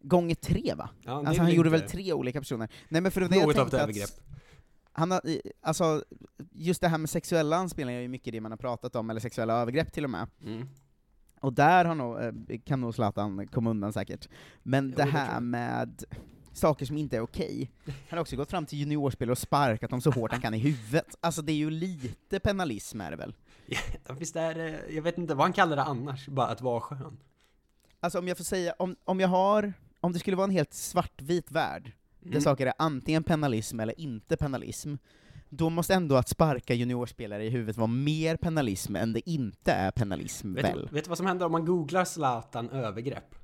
gånger 0.00 0.34
tre 0.34 0.74
va? 0.74 0.90
Ja, 1.02 1.12
alltså 1.26 1.42
han 1.42 1.52
gjorde 1.54 1.68
inte- 1.68 1.78
väl 1.80 1.88
tre 1.90 2.12
olika 2.12 2.40
personer? 2.40 2.68
Nej 2.88 3.00
men 3.00 3.12
för 3.12 3.20
det 3.20 3.28
det 3.28 3.36
jag 3.36 3.46
Något 3.46 3.56
av 3.58 3.66
ett 3.66 3.70
tänkte 3.70 3.76
att- 3.76 3.82
övergrepp. 3.82 4.10
Han 4.96 5.10
har, 5.10 5.20
alltså, 5.60 6.04
just 6.52 6.80
det 6.80 6.88
här 6.88 6.98
med 6.98 7.10
sexuella 7.10 7.56
anspelningar 7.56 7.98
är 7.98 8.02
ju 8.02 8.08
mycket 8.08 8.32
det 8.32 8.40
man 8.40 8.52
har 8.52 8.56
pratat 8.56 8.96
om, 8.96 9.10
eller 9.10 9.20
sexuella 9.20 9.54
övergrepp 9.54 9.92
till 9.92 10.04
och 10.04 10.10
med. 10.10 10.26
Mm. 10.44 10.68
Och 11.40 11.52
där 11.52 11.84
har 11.84 11.94
nog, 11.94 12.20
eh, 12.20 12.60
kan 12.64 12.80
nog 12.80 12.94
Zlatan 12.94 13.46
komma 13.46 13.70
undan 13.70 13.92
säkert. 13.92 14.28
Men 14.62 14.84
Jo, 14.88 14.94
det 14.96 15.04
det 15.04 15.10
här 15.10 15.34
jag. 15.34 15.42
med 15.42 16.04
saker 16.52 16.86
som 16.86 16.96
inte 16.96 17.16
är 17.16 17.20
okej, 17.20 17.70
han 17.84 17.94
har 18.10 18.18
också 18.18 18.36
gått 18.36 18.50
fram 18.50 18.66
till 18.66 18.78
juniorspelare 18.78 19.32
och 19.32 19.38
sparkat 19.38 19.90
dem 19.90 20.00
så 20.00 20.10
hårt 20.10 20.32
han 20.32 20.40
kan 20.40 20.54
i 20.54 20.58
huvudet. 20.58 21.16
Alltså 21.20 21.42
det 21.42 21.52
är 21.52 21.56
ju 21.56 21.70
lite 21.70 22.40
penalism 22.40 23.00
är 23.00 23.10
det 23.10 23.16
väl? 23.16 23.34
Ja, 23.66 24.14
visst 24.18 24.36
är 24.36 24.54
det, 24.54 24.80
jag 24.90 25.02
vet 25.02 25.18
inte 25.18 25.34
vad 25.34 25.44
han 25.44 25.52
kallar 25.52 25.76
det 25.76 25.82
annars, 25.82 26.28
bara 26.28 26.46
att 26.46 26.60
vara 26.60 26.80
skön. 26.80 27.18
Alltså 28.00 28.18
om 28.18 28.28
jag 28.28 28.36
får 28.36 28.44
säga, 28.44 28.74
om, 28.78 28.96
om 29.04 29.20
jag 29.20 29.28
har, 29.28 29.72
om 30.00 30.12
det 30.12 30.18
skulle 30.18 30.36
vara 30.36 30.44
en 30.44 30.50
helt 30.50 30.74
svartvit 30.74 31.50
värld, 31.50 31.92
där 32.24 32.30
Mm. 32.30 32.42
saker 32.42 32.66
är 32.66 32.72
antingen 32.78 33.22
penalism 33.24 33.80
eller 33.80 34.00
inte 34.00 34.36
penalism, 34.36 34.94
då 35.48 35.70
måste 35.70 35.94
ändå 35.94 36.16
att 36.16 36.28
sparka 36.28 36.74
juniorspelare 36.74 37.44
i 37.44 37.50
huvudet 37.50 37.76
vara 37.76 37.86
mer 37.86 38.36
penalism 38.36 38.96
än 38.96 39.12
det 39.12 39.30
inte 39.30 39.72
är 39.72 39.90
penalism, 39.90 40.54
Vet, 40.54 40.64
väl? 40.64 40.88
vet 40.92 41.04
du 41.04 41.08
vad 41.08 41.18
som 41.18 41.26
händer 41.26 41.46
om 41.46 41.52
man 41.52 41.64
googlar 41.64 42.04
Zlatan 42.04 42.70
övergrepp? 42.70 43.34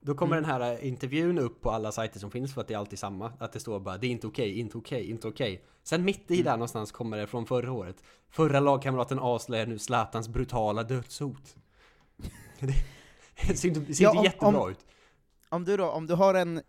Då 0.00 0.14
kommer 0.14 0.36
Mm. 0.36 0.48
den 0.50 0.60
här 0.62 0.72
eh, 0.72 0.88
intervjun 0.88 1.38
upp 1.38 1.60
på 1.60 1.70
alla 1.70 1.92
sajter 1.92 2.18
som 2.20 2.30
finns 2.30 2.54
för 2.54 2.60
att 2.60 2.68
det 2.68 2.74
är 2.74 2.78
alltid 2.78 2.98
samma. 2.98 3.32
Att 3.38 3.52
det 3.52 3.60
står 3.60 3.80
bara 3.80 3.98
'Det 3.98 4.06
är 4.06 4.10
inte 4.10 4.26
okej, 4.26 4.58
inte 4.60 4.78
okej, 4.78 5.10
inte 5.10 5.28
okej' 5.28 5.58
Sen 5.82 6.04
mitt 6.04 6.30
Mm. 6.30 6.40
i 6.40 6.42
där 6.42 6.52
någonstans 6.52 6.92
kommer 6.92 7.16
det 7.16 7.26
från 7.26 7.46
förra 7.46 7.72
året. 7.72 7.96
Förra 8.30 8.60
lagkamraten 8.60 9.18
avslöjar 9.18 9.66
nu 9.66 9.78
Zlatans 9.78 10.28
brutala 10.28 10.82
dödshot. 10.82 11.56
det 13.48 13.56
ser 13.56 13.68
inte, 13.68 13.94
ser 13.94 14.04
Ja, 14.04 14.10
inte 14.10 14.18
om- 14.18 14.24
jättebra 14.24 14.60
om- 14.60 14.70
ut. 14.70 14.78
Om 15.48 15.64
du 15.64 15.76
då, 15.76 15.90
om 15.90 16.06
du 16.06 16.14
har 16.14 16.34
en 16.34 16.62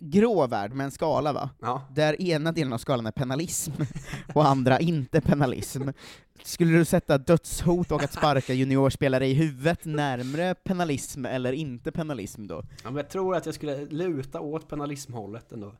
grå 0.00 0.46
värld 0.46 0.72
med 0.72 0.84
en 0.84 0.90
skala 0.90 1.32
va? 1.32 1.50
Ja. 1.60 1.82
Där 1.94 2.22
ena 2.22 2.52
delen 2.52 2.72
av 2.72 2.78
skalan 2.78 3.06
är 3.06 3.10
penalism, 3.10 3.72
och 4.34 4.46
andra 4.46 4.78
inte 4.78 5.20
penalism. 5.20 5.82
Skulle 6.42 6.78
du 6.78 6.84
sätta 6.84 7.18
dödshot 7.18 7.90
och 7.90 8.02
att 8.02 8.12
sparka 8.12 8.52
juniorspelare 8.52 9.26
i 9.26 9.34
huvudet 9.34 9.84
närmre 9.84 10.54
penalism 10.54 11.24
eller 11.24 11.52
inte 11.52 11.92
penalism 11.92 12.46
då? 12.46 12.62
ja 12.82 12.90
men 12.90 12.96
jag 12.96 13.08
tror 13.08 13.36
att 13.36 13.46
jag 13.46 13.54
skulle 13.54 13.84
luta 13.84 14.40
åt 14.40 14.68
penalismhållet 14.68 15.52
ändå. 15.52 15.74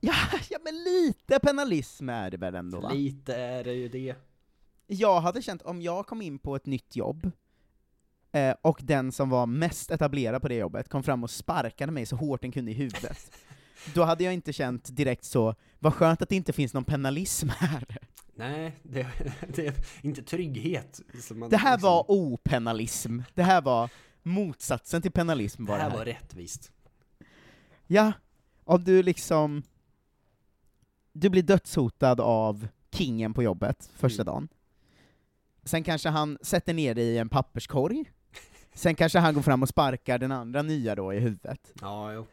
Ja, 0.00 0.14
ja 0.50 0.58
men 0.64 0.74
lite 0.84 1.38
penalism 1.38 2.08
är 2.08 2.30
det 2.30 2.36
väl 2.36 2.54
ändå 2.54 2.80
va? 2.80 2.90
Lite 2.92 3.34
är 3.34 3.64
det 3.64 3.72
ju 3.72 3.88
det. 3.88 4.14
Jag 4.86 5.20
hade 5.20 5.42
känt, 5.42 5.62
om 5.62 5.82
jag 5.82 6.06
kom 6.06 6.22
in 6.22 6.38
på 6.38 6.56
ett 6.56 6.66
nytt 6.66 6.96
jobb, 6.96 7.30
eh, 8.32 8.54
och 8.62 8.80
den 8.82 9.12
som 9.12 9.30
var 9.30 9.46
mest 9.46 9.90
etablerad 9.90 10.42
på 10.42 10.48
det 10.48 10.54
jobbet 10.54 10.88
kom 10.88 11.02
fram 11.02 11.24
och 11.24 11.30
sparkade 11.30 11.92
mig 11.92 12.06
så 12.06 12.16
hårt 12.16 12.40
den 12.42 12.52
kunde 12.52 12.70
i 12.70 12.74
huvudet, 12.74 13.30
då 13.94 14.04
hade 14.04 14.24
jag 14.24 14.34
inte 14.34 14.52
känt 14.52 14.96
direkt 14.96 15.24
så, 15.24 15.54
vad 15.78 15.94
skönt 15.94 16.22
att 16.22 16.28
det 16.28 16.36
inte 16.36 16.52
finns 16.52 16.74
någon 16.74 16.84
penalism 16.84 17.48
här. 17.48 17.84
Nej, 18.34 18.76
det, 18.82 19.06
det 19.54 19.66
är 19.66 19.74
inte 20.02 20.22
trygghet. 20.22 21.00
Som 21.22 21.38
man 21.38 21.50
Det 21.50 21.56
här 21.56 21.72
liksom- 21.76 21.90
var 21.90 22.04
openalism, 22.10 23.20
det 23.34 23.42
här 23.42 23.62
var 23.62 23.90
motsatsen 24.22 25.02
till 25.02 25.12
penalism 25.12 25.64
Det 25.64 25.70
var 25.70 25.76
det 25.78 25.82
här 25.82 25.90
här. 25.90 25.98
var 25.98 26.04
rättvist. 26.04 26.72
Ja, 27.86 28.12
om 28.64 28.84
du 28.84 29.02
liksom, 29.02 29.62
du 31.12 31.28
blir 31.30 31.42
dödshotad 31.42 32.20
av 32.20 32.68
kingen 32.92 33.34
på 33.34 33.42
jobbet 33.42 33.90
första 33.96 34.22
Mm. 34.22 34.32
dagen, 34.34 34.48
sen 35.64 35.84
kanske 35.84 36.08
han 36.08 36.38
sätter 36.42 36.74
ner 36.74 36.94
dig 36.94 37.04
i 37.04 37.18
en 37.18 37.28
papperskorg, 37.28 38.04
sen 38.78 38.94
kanske 38.94 39.18
han 39.18 39.34
går 39.34 39.42
fram 39.42 39.62
och 39.62 39.68
sparkar 39.68 40.18
den 40.18 40.32
andra 40.32 40.62
nya 40.62 40.94
då 40.94 41.12
i 41.14 41.18
huvudet. 41.18 41.72
Ja, 41.80 42.12
jo. 42.12 42.26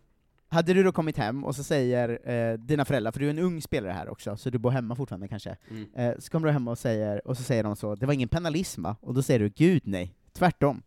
Hade 0.47 0.73
du 0.73 0.83
då 0.83 0.91
kommit 0.91 1.17
hem 1.17 1.43
och 1.45 1.55
så 1.55 1.63
säger 1.63 2.29
eh, 2.31 2.53
dina 2.57 2.85
föräldrar, 2.85 3.11
för 3.11 3.19
du 3.19 3.25
är 3.25 3.29
en 3.29 3.39
ung 3.39 3.61
spelare 3.61 3.91
här 3.91 4.09
också, 4.09 4.37
så 4.37 4.49
du 4.49 4.57
bor 4.57 4.71
hemma 4.71 4.95
fortfarande 4.95 5.27
kanske, 5.27 5.57
Mm. 5.69 5.85
eh, 5.95 6.13
så 6.19 6.31
kommer 6.31 6.47
du 6.47 6.53
hem 6.53 6.67
och 6.67 6.77
säger, 6.77 7.27
och 7.27 7.37
så 7.37 7.43
säger 7.43 7.63
de 7.63 7.75
så, 7.75 7.95
det 7.95 8.05
var 8.05 8.13
ingen 8.13 8.29
penalism 8.29 8.81
va? 8.83 8.95
Och 9.01 9.13
då 9.13 9.21
säger 9.23 9.39
du, 9.39 9.49
gud 9.49 9.81
nej, 9.85 10.13
tvärtom. 10.33 10.81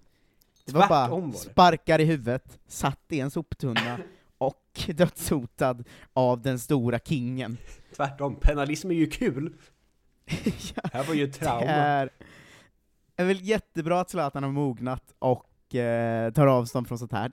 Det 0.66 0.72
var 0.72 0.88
bara 0.88 1.06
Tvärtom 1.06 1.20
var 1.20 1.32
det. 1.32 1.38
sparkar 1.38 1.98
i 1.98 2.04
huvudet, 2.04 2.58
satt 2.66 3.00
i 3.08 3.20
en 3.20 3.30
soptunna, 3.30 3.98
och 4.38 4.64
dödshotad 4.94 5.84
av 6.12 6.42
den 6.42 6.58
stora 6.58 6.98
kingen. 6.98 7.56
Tvärtom, 7.96 8.34
penalism 8.40 8.90
är 8.90 8.94
ju 8.94 9.06
kul. 9.06 9.52
Det 10.84 10.90
här 10.92 11.04
var 11.04 11.14
ju 11.14 11.24
ett 11.24 11.40
trauma. 11.40 12.08
Är, 13.18 13.24
väl 13.24 13.40
jättebra 13.42 14.00
att 14.00 14.10
Zlatan 14.10 14.42
har 14.42 14.50
mognat 14.50 15.14
och 15.18 15.74
eh, 15.74 16.32
tar 16.32 16.46
avstånd 16.46 16.88
från 16.88 16.98
sånt 16.98 17.12
här. 17.12 17.32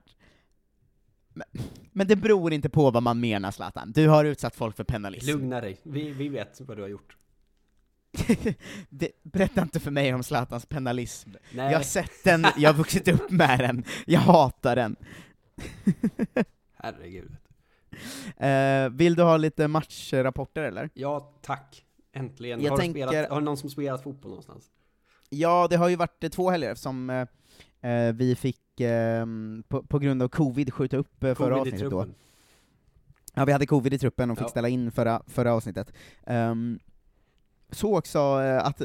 Men, 1.28 1.46
men 1.92 2.06
det 2.06 2.16
beror 2.16 2.52
inte 2.52 2.68
på 2.68 2.90
vad 2.90 3.02
man 3.02 3.20
menar 3.20 3.50
Zlatan. 3.50 3.92
Du 3.92 4.08
har 4.08 4.24
utsatt 4.24 4.56
folk 4.56 4.76
för 4.76 4.84
penalism. 4.84 5.26
Lugna 5.26 5.60
dig, 5.60 5.80
vi, 5.82 6.10
vi 6.10 6.28
vet 6.28 6.60
vad 6.60 6.76
du 6.76 6.82
har 6.82 6.88
gjort. 6.88 7.16
det, 8.88 9.10
berätta 9.22 9.62
inte 9.62 9.80
för 9.80 9.90
mig 9.90 10.14
om 10.14 10.22
Zlatans 10.22 10.66
penalism. 10.66 11.30
Nej. 11.30 11.72
Jag 11.72 11.78
har 11.78 11.84
sett 11.84 12.24
den, 12.24 12.46
jag 12.56 12.72
har 12.72 12.78
vuxit 12.78 13.08
upp 13.08 13.30
med 13.30 13.58
den, 13.58 13.84
jag 14.06 14.20
hatar 14.20 14.76
den. 14.76 14.96
Herregud. 16.76 17.36
Eh, 18.36 18.88
vill 18.90 19.14
du 19.14 19.22
ha 19.22 19.36
lite 19.36 19.68
matchrapporter 19.68 20.62
eller? 20.62 20.90
Ja, 20.94 21.38
tack. 21.42 21.84
Äntligen. 22.12 22.60
Jag 22.60 22.70
har, 22.70 22.78
tänker- 22.78 23.08
spelat, 23.08 23.30
har 23.30 23.40
någon 23.40 23.56
som 23.56 23.70
spelat 23.70 24.02
fotboll 24.02 24.30
någonstans? 24.30 24.70
Ja, 25.30 25.66
det 25.70 25.76
har 25.76 25.88
ju 25.88 25.96
varit 25.96 26.24
eh, 26.24 26.30
två 26.30 26.50
helger 26.50 26.74
som 26.74 27.10
eh, 27.10 27.90
eh, 27.90 28.12
vi 28.14 28.34
fick 28.36 28.80
eh, 28.80 29.26
på, 29.68 29.82
på 29.82 29.98
grund 29.98 30.22
av 30.22 30.28
covid 30.28 30.72
skjuta 30.74 30.96
upp 30.96 31.24
eh, 31.24 31.34
förra 31.34 31.60
avsnittet 31.60 31.90
då. 31.90 32.06
Ja, 33.34 33.44
vi 33.44 33.52
hade 33.52 33.66
covid 33.66 33.94
i 33.94 33.98
truppen 33.98 34.30
och 34.30 34.38
fick 34.38 34.44
Ja. 34.44 34.48
ställa 34.50 34.68
in 34.68 34.90
förra, 34.92 35.22
förra 35.26 35.52
avsnittet. 35.52 35.92
Ehm, 36.26 36.78
så 37.70 37.98
också 37.98 38.18
eh, 38.18 38.66
att 38.66 38.82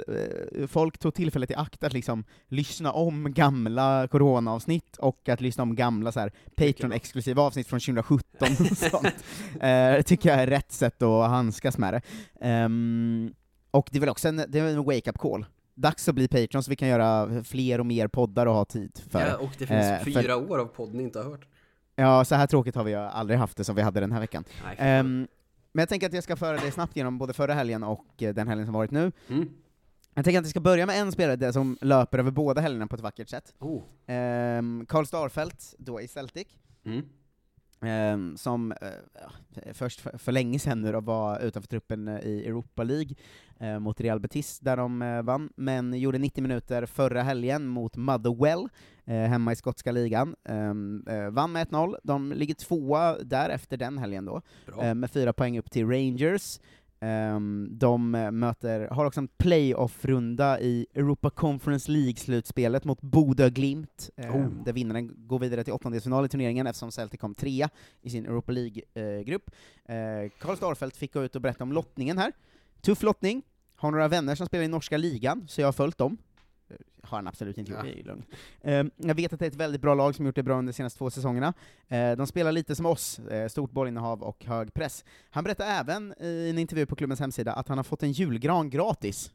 folk 0.68 0.98
tog 0.98 1.14
tillfället 1.14 1.52
i 1.52 1.56
akt 1.56 1.84
att 1.84 1.94
liksom 1.94 2.24
lyssna 2.48 2.92
om 2.92 3.34
gamla 3.34 4.08
corona-avsnitt 4.08 4.98
och 4.98 5.30
att 5.30 5.42
lyssna 5.42 5.64
om 5.64 5.76
gamla 5.76 6.12
så 6.12 6.30
Patreon-exklusiva 6.56 7.42
avsnitt 7.42 7.68
från 7.68 7.80
2017 7.80 8.48
och 8.60 8.78
sånt. 8.78 9.24
Det 9.60 10.04
tycker 10.04 10.30
jag 10.30 10.40
är 10.40 10.48
rätt 10.48 10.72
sätt 10.72 11.02
att 11.02 11.30
handskas 11.30 11.78
med 11.78 11.94
det. 11.94 12.02
Ehm, 12.42 13.34
och 13.72 13.90
det 13.92 13.98
är 13.98 14.00
väl 14.00 14.10
också 14.10 14.28
en, 14.28 14.38
det 14.48 14.60
är 14.60 14.68
en 14.68 14.84
wake-up 14.84 15.18
call. 15.18 15.46
Dags 15.76 16.10
att 16.10 16.16
bli 16.16 16.28
Patreon 16.28 16.64
så 16.64 16.70
vi 16.70 16.76
kan 16.76 16.88
göra 16.88 17.44
fler 17.44 17.80
och 17.80 17.86
mer 17.86 18.08
poddar 18.08 18.46
och 18.46 18.54
ha 18.54 18.66
tid 18.66 19.02
för. 19.10 19.20
Ja, 19.28 19.38
och 19.38 19.50
det 19.58 19.68
finns 19.68 19.86
Eh, 19.86 19.98
för- 20.00 20.12
fyra 20.12 20.36
år 20.38 20.60
av 20.60 20.66
podd 20.66 20.94
ni 20.94 21.04
inte 21.04 21.20
har 21.20 21.26
hört. 21.32 21.48
Ja, 21.96 22.26
så 22.26 22.36
här 22.36 22.48
tråkigt 22.48 22.76
har 22.76 22.84
vi 22.84 22.96
aldrig 22.96 23.40
haft 23.40 23.58
det 23.58 23.64
som 23.64 23.76
vi 23.76 23.82
hade 23.82 24.00
den 24.00 24.12
här 24.12 24.20
veckan. 24.20 24.44
Nej, 24.66 24.76
för 24.76 24.84
Ehm, 24.86 25.28
men 25.74 25.82
jag 25.82 25.90
tänker 25.90 26.08
att 26.08 26.14
jag 26.14 26.24
ska 26.24 26.36
föra 26.36 26.58
dig 26.58 26.72
snabbt 26.72 26.96
genom 26.96 27.18
både 27.18 27.34
förra 27.34 27.54
helgen 27.54 27.84
och 27.84 28.24
eh, 28.24 28.34
den 28.34 28.48
helgen 28.48 28.68
som 28.68 28.74
varit 28.74 28.92
nu. 28.92 29.12
Mm. 29.30 29.50
Jag 30.14 30.26
tänker 30.26 30.40
att 30.40 30.46
vi 30.46 30.50
ska 30.50 30.60
börja 30.60 30.86
med 30.86 31.00
en 31.02 31.12
spelare 31.12 31.54
som 31.54 31.78
löper 31.82 32.20
över 32.20 32.32
båda 32.32 32.62
helgerna 32.62 32.88
på 32.88 32.96
ett 32.96 33.02
vackert 33.02 33.30
sätt. 33.30 33.54
Oh. 33.60 33.82
Ehm, 34.08 34.86
Karl 34.90 35.06
Starfelt, 35.06 35.76
då 35.78 36.02
i 36.02 36.08
Celtic. 36.08 36.48
Mm. 36.86 37.06
Ehm, 37.82 38.38
som 38.38 38.74
ja, 38.82 39.72
först 39.74 40.02
för, 40.02 40.18
för 40.18 40.32
länge 40.32 40.60
sedan 40.60 40.82
nu 40.82 40.92
då 40.92 41.00
var 41.00 41.40
utanför 41.40 41.68
truppen 41.68 42.08
eh, 42.08 42.20
i 42.20 42.46
Europa 42.46 42.84
League 42.84 43.16
eh, 43.60 43.80
mot 43.80 44.02
Real 44.02 44.20
Betis, 44.20 44.60
där 44.60 44.78
de 44.78 45.02
eh, 45.02 45.22
vann, 45.22 45.50
men 45.56 45.94
gjorde 45.94 46.18
90 46.18 46.42
minuter 46.42 46.86
förra 46.86 47.24
helgen 47.24 47.68
mot 47.68 47.98
Motherwell, 47.98 48.68
hemma 49.06 49.52
i 49.52 49.56
skotska 49.56 49.92
ligan. 49.92 50.36
Eh, 50.46 51.30
vann 51.30 51.52
med 51.52 51.68
1-0, 51.68 51.96
de 52.04 52.32
ligger 52.32 52.54
tvåa 52.54 53.18
där 53.24 53.50
efter 53.50 53.78
den 53.78 53.98
helgen 53.98 54.26
då, 54.26 54.42
med 54.96 55.12
fyra 55.12 55.34
poäng 55.34 55.60
upp 55.60 55.72
till 55.72 55.88
Rangers. 55.88 56.60
Ehm, 57.04 57.68
de 57.72 58.16
eh, 58.16 58.32
möter, 58.32 58.88
har 58.88 59.06
också 59.06 59.20
en 59.20 59.28
playoff-runda 59.28 60.60
i 60.60 60.86
Europa 60.94 61.30
Conference 61.30 61.92
League-slutspelet 61.92 62.84
mot 62.86 63.02
Bodø 63.02 63.50
Glimt, 63.50 64.10
eh, 64.18 64.36
Oh. 64.36 64.64
där 64.66 64.74
vinnaren 64.74 65.12
går 65.28 65.40
vidare 65.40 65.64
till 65.64 65.74
åttondelsfinal 65.74 66.26
i 66.26 66.30
turneringen 66.30 66.68
eftersom 66.68 66.92
Celtic 66.92 67.20
kom 67.20 67.36
trea 67.36 67.70
i 68.02 68.10
sin 68.10 68.26
Europa 68.26 68.52
League-grupp. 68.52 69.52
Eh, 69.86 69.96
Karl 70.40 70.56
Starfelt 70.56 70.98
fick 70.98 71.14
gå 71.14 71.24
ut 71.24 71.36
och 71.36 71.42
berätta 71.42 71.64
om 71.64 71.72
lottningen 71.74 72.18
här. 72.18 72.32
Tuff 72.82 73.04
lottning, 73.04 73.42
har 73.76 73.92
några 73.92 74.08
vänner 74.08 74.36
som 74.36 74.48
spelar 74.48 74.64
i 74.66 74.68
norska 74.68 74.98
ligan, 74.98 75.46
så 75.48 75.62
jag 75.62 75.68
har 75.68 75.74
följt 75.74 75.98
dem. 75.98 76.18
Eh, 76.72 76.78
Har 77.04 77.18
han 77.18 77.28
absolut 77.28 77.58
inte 77.58 77.72
gjort, 77.72 77.80
Ja. 77.80 77.84
det 77.86 77.94
är 77.94 77.98
ju 77.98 78.04
lugnt. 78.04 78.26
Eh, 78.62 78.84
jag 79.08 79.16
vet 79.16 79.34
att 79.34 79.40
det 79.40 79.46
är 79.46 79.50
ett 79.50 79.56
väldigt 79.56 79.82
bra 79.82 79.94
lag 79.96 80.16
som 80.16 80.26
gjort 80.26 80.36
det 80.36 80.44
bra 80.44 80.58
under 80.60 80.74
de 80.74 80.76
senaste 80.78 80.98
två 80.98 81.10
säsongerna. 81.10 81.54
Eh, 81.88 82.12
de 82.12 82.28
spelar 82.28 82.52
lite 82.52 82.76
som 82.76 82.86
oss, 82.86 83.20
eh, 83.20 83.48
stort 83.48 83.72
bollinnehav 83.72 84.24
och 84.24 84.46
hög 84.46 84.74
press. 84.74 85.06
Han 85.30 85.44
berättar 85.44 85.66
även 85.66 86.14
i 86.20 86.50
en 86.50 86.58
intervju 86.58 86.86
på 86.86 86.96
klubbens 86.96 87.20
hemsida 87.20 87.54
att 87.54 87.68
han 87.68 87.78
har 87.78 87.84
fått 87.84 88.04
en 88.04 88.12
julgran 88.12 88.70
gratis. 88.70 89.32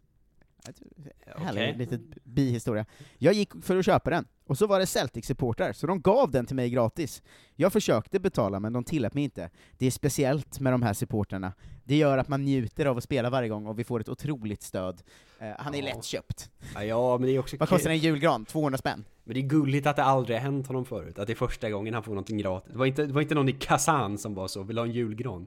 Härlig 1.36 1.62
Okej. 1.62 1.74
liten 1.78 2.14
bihistoria. 2.24 2.84
Jag 3.18 3.34
gick 3.34 3.64
för 3.64 3.76
att 3.78 3.84
köpa 3.84 4.10
den, 4.10 4.24
och 4.46 4.58
så 4.58 4.66
var 4.66 4.78
det 4.78 4.84
Celtic-supportrar, 4.84 5.72
så 5.72 5.86
de 5.86 6.00
gav 6.00 6.30
den 6.30 6.46
till 6.46 6.56
mig 6.56 6.70
gratis. 6.70 7.22
Jag 7.54 7.72
försökte 7.72 8.20
betala, 8.20 8.60
men 8.60 8.72
de 8.72 8.84
tillät 8.84 9.14
mig 9.14 9.24
inte. 9.24 9.50
Det 9.78 9.86
är 9.86 9.90
speciellt 9.90 10.60
med 10.60 10.72
de 10.72 10.82
här 10.82 10.92
supportrarna. 10.92 11.52
Det 11.84 11.96
gör 11.96 12.18
att 12.18 12.28
man 12.28 12.44
njuter 12.44 12.86
av 12.86 12.96
att 12.96 13.04
spela 13.04 13.30
varje 13.30 13.48
gång, 13.48 13.66
och 13.66 13.78
vi 13.78 13.84
får 13.84 14.00
ett 14.00 14.08
otroligt 14.08 14.62
stöd. 14.62 15.02
Eh, 15.38 15.48
han 15.58 15.74
är 15.74 15.78
Ja. 15.78 15.84
lättköpt. 15.84 16.50
Ja, 16.74 16.84
ja, 16.84 17.18
men 17.18 17.26
det 17.28 17.34
är 17.34 17.38
också 17.38 17.56
Vad 17.56 17.68
kostar 17.68 17.90
en 17.90 17.98
julgran? 17.98 18.44
200 18.44 18.78
spänn? 18.78 19.04
Men 19.24 19.34
det 19.34 19.40
är 19.40 19.48
gulligt 19.48 19.86
att 19.86 19.96
det 19.96 20.04
aldrig 20.04 20.36
har 20.36 20.42
hänt 20.42 20.66
honom 20.66 20.84
förut, 20.84 21.18
att 21.18 21.26
det 21.26 21.32
är 21.32 21.34
första 21.34 21.70
gången 21.70 21.94
han 21.94 22.02
får 22.02 22.12
någonting 22.12 22.38
gratis. 22.38 22.72
Det 22.72 22.78
var 22.78 22.86
inte, 22.86 23.06
det 23.06 23.12
var 23.12 23.22
inte 23.22 23.34
någon 23.34 23.48
i 23.48 23.52
Kazan 23.52 24.18
som 24.18 24.34
var 24.34 24.48
så, 24.48 24.62
vill 24.62 24.78
ha 24.78 24.84
en 24.84 24.92
julgran. 24.92 25.46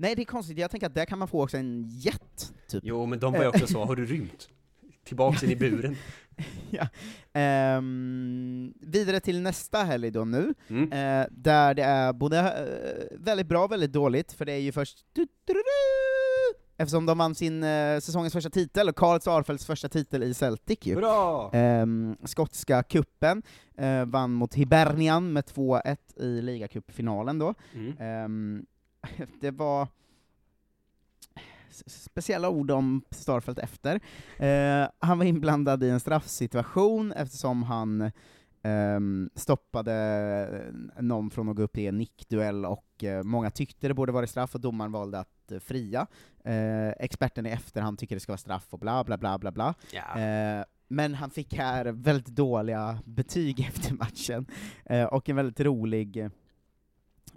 Nej, 0.00 0.14
det 0.14 0.22
är 0.22 0.26
konstigt. 0.26 0.58
Jag 0.58 0.70
tänker 0.70 0.86
att 0.86 0.94
där 0.94 1.04
kan 1.04 1.18
man 1.18 1.28
få 1.28 1.42
också 1.42 1.56
en 1.56 1.84
jet, 1.88 2.52
typ. 2.68 2.80
Jo, 2.84 3.06
men 3.06 3.18
de 3.18 3.32
var 3.32 3.40
ju 3.42 3.48
också 3.48 3.66
så, 3.66 3.84
har 3.84 3.96
du 3.96 4.06
rymt? 4.06 4.48
Tillbaks 5.04 5.42
in 5.42 5.50
i 5.50 5.56
buren. 5.56 5.96
ja. 6.70 6.86
Ehm, 7.32 8.74
vidare 8.80 9.20
till 9.20 9.40
nästa 9.40 9.78
helg 9.78 10.10
då 10.10 10.24
nu, 10.24 10.54
Mm. 10.68 10.92
eh, 10.92 11.26
där 11.30 11.74
det 11.74 11.82
är 11.82 12.12
både 12.12 12.38
eh, 12.38 13.18
väldigt 13.18 13.46
bra 13.46 13.64
och 13.64 13.72
väldigt 13.72 13.92
dåligt, 13.92 14.32
för 14.32 14.44
det 14.44 14.52
är 14.52 14.58
ju 14.58 14.72
först 14.72 14.98
Eftersom 16.76 17.06
de 17.06 17.18
vann 17.18 17.34
sin 17.34 17.62
eh, 17.64 17.98
säsongens 18.00 18.32
första 18.32 18.50
titel, 18.50 18.88
och 18.88 18.96
Karl 18.96 19.20
Starfelts 19.20 19.66
första 19.66 19.88
titel 19.88 20.22
i 20.22 20.34
Celtic 20.34 20.78
ju. 20.82 20.94
Bra! 20.96 21.50
Ehm, 21.52 22.16
skotska 22.24 22.82
kuppen 22.82 23.42
eh, 23.76 24.04
vann 24.04 24.32
mot 24.32 24.54
Hibernian 24.54 25.32
med 25.32 25.44
2-1 25.44 25.96
i 26.16 26.42
ligacupfinalen 26.42 27.38
då. 27.38 27.54
Mm. 27.74 27.96
Ehm, 27.98 28.66
det 29.40 29.50
var 29.50 29.88
speciella 31.86 32.48
ord 32.48 32.70
om 32.70 33.02
Starfelt 33.10 33.58
efter. 33.58 34.00
Eh, 34.38 34.88
han 34.98 35.18
var 35.18 35.24
inblandad 35.24 35.82
i 35.82 35.88
en 35.88 36.00
straffsituation 36.00 37.12
eftersom 37.12 37.62
han 37.62 38.10
ehm, 38.62 39.30
stoppade 39.34 40.72
någon 41.00 41.30
från 41.30 41.48
att 41.48 41.56
gå 41.56 41.62
upp 41.62 41.78
i 41.78 41.86
en 41.86 41.98
nickduell 41.98 42.64
och 42.64 43.04
eh, 43.04 43.22
många 43.22 43.50
tyckte 43.50 43.88
det 43.88 43.94
borde 43.94 44.12
vara 44.12 44.26
straff 44.26 44.54
och 44.54 44.60
domaren 44.60 44.92
valde 44.92 45.18
att 45.18 45.52
eh, 45.52 45.58
fria. 45.58 46.06
Eh, 46.44 46.88
experten 46.88 47.46
i 47.46 47.50
efterhand 47.50 47.98
tycker 47.98 48.16
det 48.16 48.20
ska 48.20 48.32
vara 48.32 48.38
straff 48.38 48.66
och 48.70 48.78
bla 48.78 49.04
bla 49.04 49.18
bla 49.18 49.38
bla 49.38 49.52
bla. 49.52 49.74
Eh, 50.20 50.64
men 50.92 51.14
han 51.14 51.30
fick 51.30 51.54
här 51.54 51.84
väldigt 51.84 52.26
dåliga 52.26 52.98
betyg 53.04 53.60
efter 53.68 53.94
matchen, 53.94 54.46
eh, 54.84 55.04
och 55.04 55.28
en 55.28 55.36
väldigt 55.36 55.60
rolig 55.60 56.16
eh, 56.16 56.24
eh, 56.24 56.30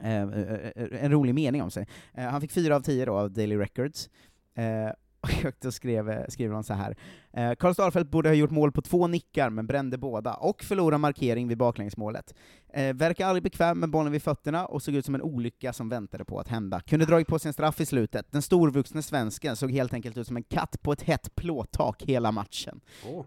en 0.02 1.12
rolig 1.12 1.36
mening 1.36 1.62
om 1.62 1.72
sig. 1.72 1.88
Eh, 2.14 2.26
han 2.26 2.42
fick 2.42 2.52
fyra 2.52 2.76
av 2.76 2.82
tio 2.82 3.06
då 3.06 3.18
av 3.18 3.32
Daily 3.32 3.58
Records, 3.58 4.10
eh, 4.56 4.92
och 5.48 5.56
då 5.62 5.72
skrev, 5.72 6.26
skrev 6.30 6.54
han 6.54 6.64
så 6.64 6.74
här. 6.74 6.98
Eh, 7.34 7.56
Karl 7.56 7.74
Starfelt 7.74 8.10
borde 8.10 8.30
ha 8.30 8.34
gjort 8.34 8.52
mål 8.52 8.72
på 8.72 8.82
två 8.82 9.08
nickar, 9.08 9.50
men 9.50 9.68
brände 9.68 9.98
båda, 9.98 10.34
och 10.34 10.64
förlorade 10.64 10.98
markering 10.98 11.48
vid 11.48 11.58
baklängsmålet. 11.58 12.34
Eh, 12.74 12.94
verkar 12.94 13.28
aldrig 13.28 13.44
bekväm 13.44 13.80
med 13.80 13.90
bollen 13.90 14.12
vid 14.12 14.24
fötterna, 14.24 14.66
och 14.66 14.84
såg 14.84 14.96
ut 14.96 15.06
som 15.06 15.16
en 15.16 15.22
olycka 15.22 15.74
som 15.74 15.90
väntade 15.90 16.26
på 16.26 16.40
att 16.40 16.48
hända. 16.48 16.82
Kunde 16.82 17.06
dragit 17.06 17.28
på 17.28 17.40
sig 17.40 17.50
en 17.50 17.54
straff 17.54 17.82
i 17.82 17.86
slutet. 17.86 18.32
Den 18.32 18.42
storvuxne 18.42 19.02
svensken 19.02 19.56
såg 19.56 19.72
helt 19.72 19.94
enkelt 19.94 20.18
ut 20.18 20.28
som 20.28 20.38
en 20.38 20.44
katt 20.44 20.82
på 20.82 20.92
ett 20.92 21.02
hett 21.02 21.36
plåttak 21.36 22.04
hela 22.04 22.32
matchen. 22.32 22.82
Åh. 23.06 23.26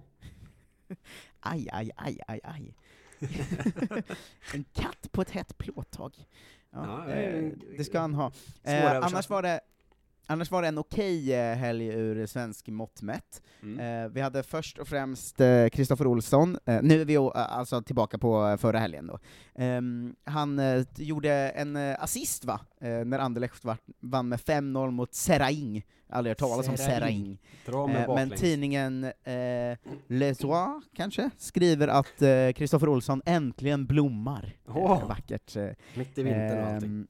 Aj, 1.41 1.69
aj, 1.73 1.91
aj, 1.97 2.19
aj, 2.27 2.41
aj. 2.45 2.75
en 4.55 4.65
katt 4.75 5.13
på 5.13 5.23
ett 5.23 5.31
hett 5.31 5.59
plåttak. 5.59 6.27
Ja, 6.77 7.05
Ja, 7.09 7.13
eh, 7.15 7.35
eh, 7.35 7.53
det 7.77 7.85
ska 7.85 8.01
han 8.01 8.15
ha. 8.15 8.33
Eh, 8.65 8.97
annars 8.97 9.31
var 9.31 9.43
det 9.43 9.61
Annars 10.29 10.51
var 10.51 10.63
det 10.63 10.69
en 10.69 10.79
okej 10.79 11.35
eh, 11.35 11.57
helg 11.57 11.87
ur 11.87 12.27
svensk 12.27 12.69
mått 12.69 13.03
mätt. 13.03 13.43
Mm. 13.63 14.05
Eh, 14.05 14.09
vi 14.13 14.21
hade 14.21 14.43
först 14.43 14.79
och 14.79 14.89
främst 14.89 15.37
Kristoffer 15.73 16.07
Olsson, 16.07 16.59
eh, 16.67 16.79
nu 16.83 17.01
är 17.01 17.05
vi 17.05 17.17
alltså 17.17 17.83
tillbaka 17.83 18.19
på 18.19 18.57
förra 18.61 18.79
helgen 18.79 19.07
då. 19.07 19.19
Ehm, 19.55 20.15
han 20.25 20.61
gjorde 20.97 21.31
en 21.51 21.77
assist 21.77 22.45
va, 22.45 22.61
när 22.81 23.19
Anderlecht 23.19 23.65
var- 23.65 23.77
vann 24.01 24.29
med 24.29 24.41
5-0 24.41 24.91
mot 24.91 25.15
Seraing. 25.15 25.85
Aldrig 26.11 26.31
hört 26.31 26.39
talas 26.39 26.69
om 26.69 26.77
Seraing. 26.77 27.39
Eh, 27.67 28.15
men 28.15 28.31
tidningen 28.31 29.05
eh, 29.05 29.79
Le 30.09 30.35
Soir, 30.35 30.83
kanske, 30.97 31.31
skriver 31.39 31.89
att 31.89 32.23
Kristoffer 32.57 32.89
Olsson 32.89 33.23
äntligen 33.27 33.87
blommar. 33.87 34.53
Eh, 35.03 35.09
vackert. 35.09 35.57
Mitt 35.95 36.19
i 36.19 36.23
vintern 36.23 36.59
och 36.65 36.67
allting. 36.71 37.07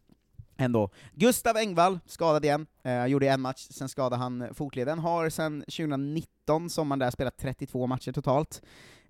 Ändå. 0.58 0.90
Gustav 1.14 1.56
Engvall, 1.56 1.98
skadad 2.06 2.44
igen, 2.44 2.66
eh, 2.82 3.06
gjorde 3.06 3.28
en 3.28 3.40
match, 3.40 3.66
sen 3.70 3.88
skadade 3.88 4.16
han 4.16 4.54
fotleden, 4.54 4.98
har 4.98 5.30
sen 5.30 5.60
2019, 5.60 6.70
sommaren 6.70 6.98
där, 6.98 7.10
spelat 7.10 7.38
32 7.38 7.86
matcher 7.86 8.12
totalt. 8.12 8.62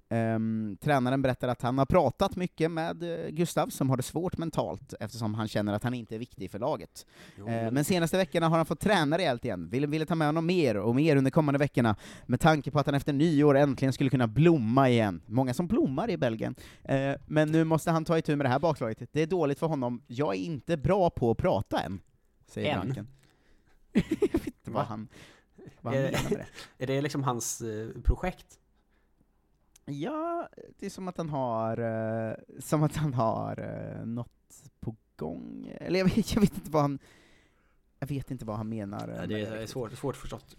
Ehm, 0.08 0.76
tränaren 0.80 1.22
berättar 1.22 1.48
att 1.48 1.62
han 1.62 1.78
har 1.78 1.86
pratat 1.86 2.36
mycket 2.36 2.70
med 2.70 3.02
eh, 3.24 3.28
Gustav, 3.30 3.68
som 3.68 3.90
har 3.90 3.96
det 3.96 4.02
svårt 4.02 4.38
mentalt, 4.38 4.94
eftersom 5.00 5.34
han 5.34 5.48
känner 5.48 5.72
att 5.72 5.82
han 5.84 5.94
inte 5.94 6.14
är 6.14 6.18
viktig 6.18 6.50
för 6.50 6.58
laget. 6.58 7.06
Jo, 7.38 7.46
Eh, 7.48 7.52
men- 7.52 7.74
men 7.74 7.84
senaste 7.84 8.16
veckorna 8.16 8.48
har 8.48 8.56
han 8.56 8.66
fått 8.66 8.80
träna 8.80 9.18
rejält 9.18 9.44
igen, 9.44 9.68
ville, 9.68 9.86
ville 9.86 10.06
ta 10.06 10.14
med 10.14 10.28
honom 10.28 10.46
mer 10.46 10.76
och 10.76 10.94
mer 10.94 11.16
under 11.16 11.30
kommande 11.30 11.58
veckorna, 11.58 11.96
med 12.26 12.40
tanke 12.40 12.70
på 12.70 12.78
att 12.78 12.86
han 12.86 12.94
efter 12.94 13.12
nyår 13.12 13.56
äntligen 13.56 13.92
skulle 13.92 14.10
kunna 14.10 14.26
blomma 14.26 14.90
igen. 14.90 15.22
Många 15.26 15.54
som 15.54 15.66
blommar 15.66 16.10
i 16.10 16.16
Belgien. 16.16 16.54
Eh, 16.84 17.12
men 17.26 17.52
nu 17.52 17.64
måste 17.64 17.90
han 17.90 18.04
ta 18.04 18.18
itu 18.18 18.36
med 18.36 18.44
det 18.46 18.50
här 18.50 18.58
bakslaget. 18.58 18.98
Det 19.12 19.22
är 19.22 19.26
dåligt 19.26 19.58
för 19.58 19.66
honom, 19.66 20.02
jag 20.06 20.34
är 20.34 20.38
inte 20.38 20.76
bra 20.76 21.10
på 21.10 21.30
att 21.30 21.38
prata 21.38 21.80
än, 21.80 22.00
säger 22.46 22.74
Än? 22.74 22.80
Branken. 22.80 23.08
jag 23.92 24.02
vet 24.32 24.46
inte 24.46 24.70
vad 24.70 24.72
Va? 24.74 24.86
han, 24.88 25.08
vad 25.80 25.94
han 25.94 26.02
Är, 26.04 26.10
menar 26.12 26.30
med 26.30 26.38
det. 26.38 26.46
är 26.84 26.86
det 26.86 27.00
liksom 27.00 27.22
hans 27.24 27.60
eh, 27.60 27.88
projekt? 28.04 28.46
Ja, 29.86 30.48
det 30.78 30.86
är 30.86 30.90
som 30.90 31.08
att 31.08 31.16
han 31.16 31.28
har, 31.28 31.78
eh, 31.78 32.34
som 32.58 32.82
att 32.82 32.96
han 32.96 33.14
har 33.14 33.60
eh, 33.60 34.06
något 34.06 34.70
på 34.80 34.96
gång, 35.16 35.72
eller 35.80 35.98
jag 35.98 36.06
vet, 36.06 36.34
jag 36.34 36.40
vet 36.40 36.54
inte 36.54 36.70
vad 36.70 36.82
han, 36.82 36.98
jag 37.98 38.06
vet 38.06 38.30
inte 38.30 38.44
vad 38.44 38.56
han 38.56 38.68
menar. 38.68 39.06
med 39.06 39.28
det 39.28 39.40
är, 39.40 39.50
riktigt. 39.50 39.70
svårt, 39.70 39.92
svårt 39.92 40.16
förstått. 40.16 40.56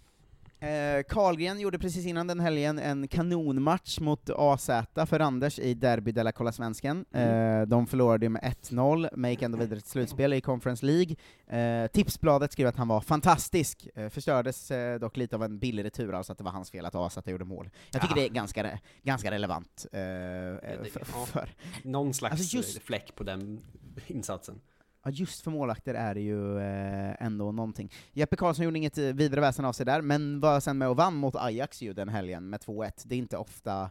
Eh, 0.59 1.03
Karlgren 1.09 1.59
gjorde 1.59 1.79
precis 1.79 2.05
innan 2.05 2.27
den 2.27 2.39
helgen 2.39 2.79
en 2.79 3.07
kanonmatch 3.07 3.99
mot 3.99 4.29
AZ 4.35 4.69
för 5.05 5.19
Anders 5.19 5.59
i 5.59 5.73
Derby 5.73 6.11
de 6.11 6.23
la 6.23 6.31
Kollasvensken. 6.31 7.05
Mm. 7.13 7.61
Eh, 7.61 7.67
de 7.67 7.87
förlorade 7.87 8.29
med 8.29 8.41
1-0, 8.43 9.09
men 9.15 9.31
gick 9.31 9.41
ändå 9.41 9.57
vidare 9.57 9.79
till 9.79 9.89
slutspel 9.89 10.33
i 10.33 10.41
Conference 10.41 10.85
League. 10.85 11.15
Eh, 11.47 11.87
Tipsbladet 11.87 12.51
skrev 12.51 12.67
att 12.67 12.75
han 12.75 12.87
var 12.87 13.01
fantastisk, 13.01 13.87
förstördes 14.09 14.71
dock 15.01 15.17
lite 15.17 15.35
av 15.35 15.43
en 15.43 15.59
billig 15.59 15.85
retur, 15.85 16.13
alltså 16.13 16.31
att 16.31 16.37
det 16.37 16.43
var 16.43 16.51
hans 16.51 16.71
fel 16.71 16.85
att 16.85 16.95
AZ 16.95 17.17
gjorde 17.25 17.45
mål. 17.45 17.69
Jag 17.91 18.01
tycker 18.01 18.15
Ja. 18.17 18.21
det 18.21 18.27
är 18.27 18.33
ganska, 18.33 18.79
ganska 19.03 19.31
relevant. 19.31 19.85
För, 19.91 21.05
för, 21.25 21.49
Någon 21.83 22.13
slags 22.13 22.31
Alltså 22.31 22.57
just- 22.57 22.81
fläck 22.81 23.15
på 23.15 23.23
den 23.23 23.59
insatsen. 24.07 24.59
Ja, 25.07 25.11
just 25.11 25.41
för 25.41 25.51
målvakter 25.51 25.93
är 25.93 26.13
det 26.13 26.21
ju 26.21 26.59
eh, 26.59 27.25
ändå 27.25 27.51
någonting. 27.51 27.91
Jeppe 28.13 28.35
Karlsson 28.35 28.65
gjorde 28.65 28.77
inget 28.77 28.97
eh, 28.97 29.05
vidare 29.05 29.41
väsen 29.41 29.65
av 29.65 29.73
sig 29.73 29.85
där, 29.85 30.01
men 30.01 30.39
var 30.39 30.59
sen 30.59 30.77
med 30.77 30.89
och 30.89 30.97
vann 30.97 31.15
mot 31.15 31.35
Ajax 31.35 31.81
ju 31.81 31.93
den 31.93 32.09
helgen 32.09 32.49
med 32.49 32.59
2-1. 32.59 32.91
Det 33.05 33.15
är 33.15 33.19
inte 33.19 33.37
ofta 33.37 33.89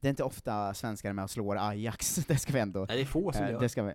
det 0.00 0.08
är 0.08 0.10
inte 0.10 0.22
ofta 0.24 0.74
svenskar 0.74 1.08
är 1.08 1.12
med 1.12 1.22
och 1.22 1.30
slår 1.30 1.56
Ajax, 1.68 2.14
det 2.28 2.38
ska 2.38 2.52
vi 2.52 2.58
ändå... 2.58 2.84
Nej, 2.88 2.96
det 2.96 3.02
är 3.02 3.06
få 3.06 3.32
som 3.32 3.44
eh, 3.44 3.50
gör. 3.50 3.60
det 3.60 3.68
ska 3.68 3.82
vi, 3.82 3.92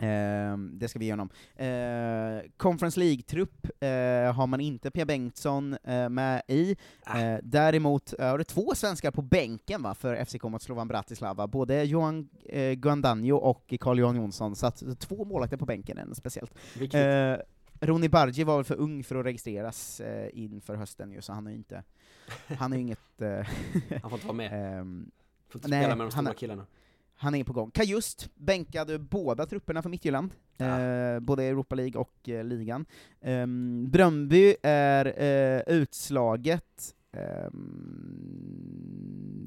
ehm, 0.00 0.70
det 0.78 0.88
ska 0.88 0.98
vi 0.98 1.04
ge 1.04 1.12
honom. 1.12 1.30
Eh, 1.56 2.50
Conference 2.56 3.00
League-trupp 3.00 3.66
eh, 3.80 4.34
har 4.34 4.46
man 4.46 4.60
inte 4.60 4.90
Pia 4.90 5.04
Bengtsson 5.06 5.76
eh, 5.84 6.08
med 6.08 6.42
i. 6.48 6.76
Eh, 7.06 7.38
däremot 7.42 8.14
eh, 8.18 8.28
har 8.28 8.38
det 8.38 8.44
två 8.44 8.74
svenskar 8.74 9.10
på 9.10 9.22
bänken 9.22 9.82
va, 9.82 9.94
för 9.94 10.24
FCK 10.24 10.42
mot 10.44 10.62
Slovan 10.62 10.88
Bratislava, 10.88 11.46
både 11.46 11.84
Johan 11.84 12.28
eh, 12.44 12.72
Guandanjo 12.72 13.36
och 13.36 13.74
Carl-Johan 13.80 14.16
Jonsson, 14.16 14.56
så 14.56 14.66
att 14.66 14.82
två 15.00 15.24
målvakter 15.24 15.56
på 15.56 15.66
bänken 15.66 15.98
är 15.98 16.14
speciellt. 16.14 16.54
Eh, 16.94 17.36
Roni 17.82 18.08
Bargi 18.08 18.44
var 18.44 18.56
väl 18.56 18.64
för 18.64 18.74
ung 18.76 19.04
för 19.04 19.16
att 19.16 19.26
registreras 19.26 20.00
eh, 20.00 20.28
inför 20.32 20.74
hösten 20.74 21.12
ju, 21.12 21.20
så 21.22 21.32
han 21.32 21.44
har 21.46 21.50
ju 21.50 21.56
inte, 21.56 21.82
han 22.58 22.72
har 22.72 22.78
inget... 22.78 23.22
Eh, 23.22 23.46
Han 24.02 24.10
får 24.10 24.12
inte 24.12 24.26
vara 24.26 24.36
med. 24.36 24.52
ehm, 24.80 25.10
Får 25.48 25.58
inte 25.58 25.68
nej, 25.68 25.82
spela 25.82 25.96
med 25.96 26.06
de 26.06 26.10
stora 26.10 26.30
är- 26.30 26.34
killarna. 26.34 26.66
Han 27.20 27.34
är 27.34 27.44
på 27.44 27.52
gång. 27.52 27.70
Kajust 27.70 28.30
bänkade 28.34 28.98
båda 28.98 29.46
trupperna 29.46 29.82
för 29.82 29.90
Midtjylland, 29.90 30.34
eh, 30.58 31.20
både 31.20 31.44
Europa 31.44 31.74
League 31.74 32.00
och 32.00 32.28
eh, 32.28 32.44
ligan. 32.44 32.86
Um, 33.20 33.90
Bröndby 33.90 34.56
är 34.62 35.22
eh, 35.22 35.62
utslaget 35.66 36.94
ehm, 37.12 38.40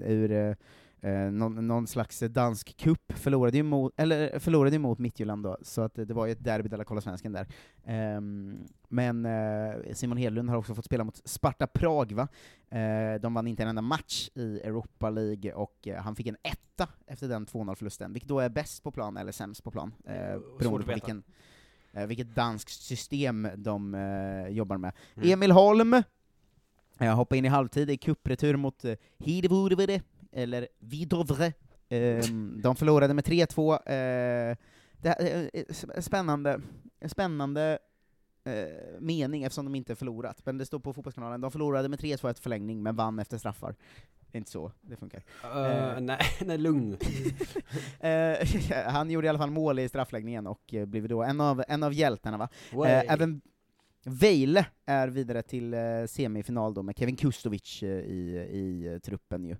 ur 0.05 0.55
eh, 1.04 1.14
eh, 1.14 1.32
någon, 1.32 1.68
någon 1.68 1.88
slags 1.88 2.20
dansk 2.20 2.78
kupp 2.78 3.14
förlorade 3.16 3.58
ju 3.58 3.64
mot, 3.64 3.93
eller 3.97 4.39
förlorade 4.39 4.80
mot 4.80 4.99
Midtjylland 4.99 5.43
då, 5.43 5.58
så 5.62 5.82
att 5.82 5.95
det, 5.95 6.14
var 6.14 6.26
ju 6.26 6.32
ett 6.32 6.43
derby 6.43 6.70
där 6.70 6.84
kolla 6.84 7.01
svensken 7.01 7.32
där. 7.32 7.47
Ehm, 7.86 8.60
men 8.88 9.26
eh, 9.26 9.93
Simon 9.93 10.18
Hedlund 10.18 10.49
har 10.49 10.58
också 10.58 10.76
fått 10.76 10.86
spela 10.86 11.04
mot 11.04 11.28
Sparta 11.28 11.68
Prag 11.68 12.12
va? 12.12 12.28
Eh, 12.70 13.22
de 13.22 13.34
vann 13.34 13.47
inte 13.47 13.64
en 13.64 13.70
enda 13.70 13.82
match 13.82 14.30
i 14.34 14.60
Europa 14.60 15.10
League, 15.10 15.54
och 15.54 15.88
eh, 15.88 16.01
han 16.01 16.16
fick 16.16 16.28
en 16.28 16.38
etta 16.43 16.88
efter 17.08 17.28
den 17.28 17.45
2-0-förlusten, 17.45 18.14
vilket 18.14 18.30
då 18.30 18.39
är 18.39 18.49
bäst 18.49 18.84
på 18.84 18.91
plan 18.91 19.18
eller 19.18 19.32
sämst 19.32 19.64
på 19.64 19.72
plan, 19.72 19.93
eh, 20.06 20.39
beroende 20.60 20.86
på 20.86 20.93
vilken, 20.93 21.24
eh, 21.93 22.06
vilket 22.06 22.36
danskt 22.36 22.82
system 22.82 23.47
de 23.56 23.95
eh, 23.95 24.47
jobbar 24.47 24.78
med. 24.78 24.93
Mm. 25.16 25.30
Emil 25.30 25.51
Holm 25.51 26.04
eh, 26.99 27.16
hoppade 27.16 27.38
in 27.38 27.45
i 27.45 27.47
halvtid 27.47 27.89
i 27.89 27.97
kuppretur 27.97 28.56
mot 28.56 28.86
eh, 28.86 28.95
Hidevurvede, 29.18 30.01
eller 30.34 30.68
Vidovre. 30.80 31.54
Ehm, 31.90 32.62
de 32.64 32.76
förlorade 32.76 33.14
med 33.14 33.26
3-2. 33.26 33.74
Eh, 33.74 34.58
det 35.02 35.10
här, 35.10 35.50
eh, 35.54 35.64
eh, 35.94 36.02
spännande, 36.02 36.62
spännande 37.06 37.80
mening 39.00 39.44
eftersom 39.44 39.66
de 39.66 39.76
inte 39.76 39.96
förlorat, 39.96 40.46
men 40.46 40.58
det 40.58 40.66
står 40.66 40.80
på 40.80 40.94
Fotbollskanalen, 40.94 41.42
de 41.42 41.52
förlorade 41.52 41.90
med 41.90 42.00
3-2 42.00 42.30
efter 42.30 42.42
förlängning, 42.42 42.84
men 42.84 42.96
vann 42.96 43.20
efter 43.20 43.38
straffar. 43.38 43.76
Det 44.32 44.38
är 44.38 44.40
inte 44.40 44.52
så 44.52 44.72
det 44.82 44.96
funkar. 44.96 45.24
Eh, 45.44 46.00
nej, 46.02 46.20
nej, 46.42 46.58
lugn. 46.58 46.98
Eh, 48.00 48.48
han 48.86 49.12
gjorde 49.12 49.28
i 49.28 49.30
alla 49.30 49.40
fall 49.40 49.52
mål 49.52 49.80
i 49.80 49.90
straffläggningen 49.90 50.48
och 50.48 50.74
blev 50.88 51.08
då 51.08 51.24
en 51.24 51.42
av, 51.42 51.64
en 51.68 51.84
av 51.84 51.94
hjältarna 51.94 52.38
va. 52.38 52.50
Även 52.86 53.42
Vejle 54.06 54.66
är 54.86 55.08
vidare 55.08 55.42
till 55.42 55.76
semifinal 56.08 56.74
då 56.74 56.84
med 56.84 56.98
Kevin 56.98 57.16
Kustovic 57.16 57.84
i, 57.84 57.88
i 58.52 59.00
truppen 59.04 59.46
ju. 59.46 59.56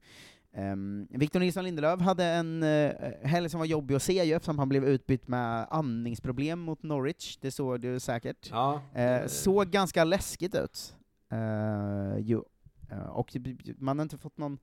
Um, 0.58 1.08
Victor 1.10 1.39
Nilsson 1.39 1.64
Lindelöf 1.64 2.01
hade 2.01 2.26
en 2.26 2.64
uh, 2.64 2.91
helg 3.24 3.49
som 3.49 3.60
var 3.60 3.66
jobbig 3.66 3.95
att 3.95 4.04
se 4.04 4.24
ju, 4.24 4.34
eftersom 4.34 4.60
han 4.60 4.70
blev 4.70 4.84
utbytt 4.86 5.28
med 5.28 5.68
andningsproblem 5.70 6.60
mot 6.60 6.84
Norwich, 6.84 7.38
det 7.41 7.51
såg 7.51 7.80
du 7.82 7.99
säkert. 7.99 8.49
Ja, 8.51 8.82
det- 8.93 9.30
såg 9.30 9.68
ganska 9.68 10.04
läskigt 10.04 10.56
ut. 10.56 10.95
Eh, 11.32 12.18
jo. 12.20 12.45
Eh, 12.91 13.06
och 13.10 13.30
det- 13.34 13.80
man 13.82 13.97
har 13.99 14.04
inte 14.04 14.18
fått 14.18 14.38
någon, 14.38 14.58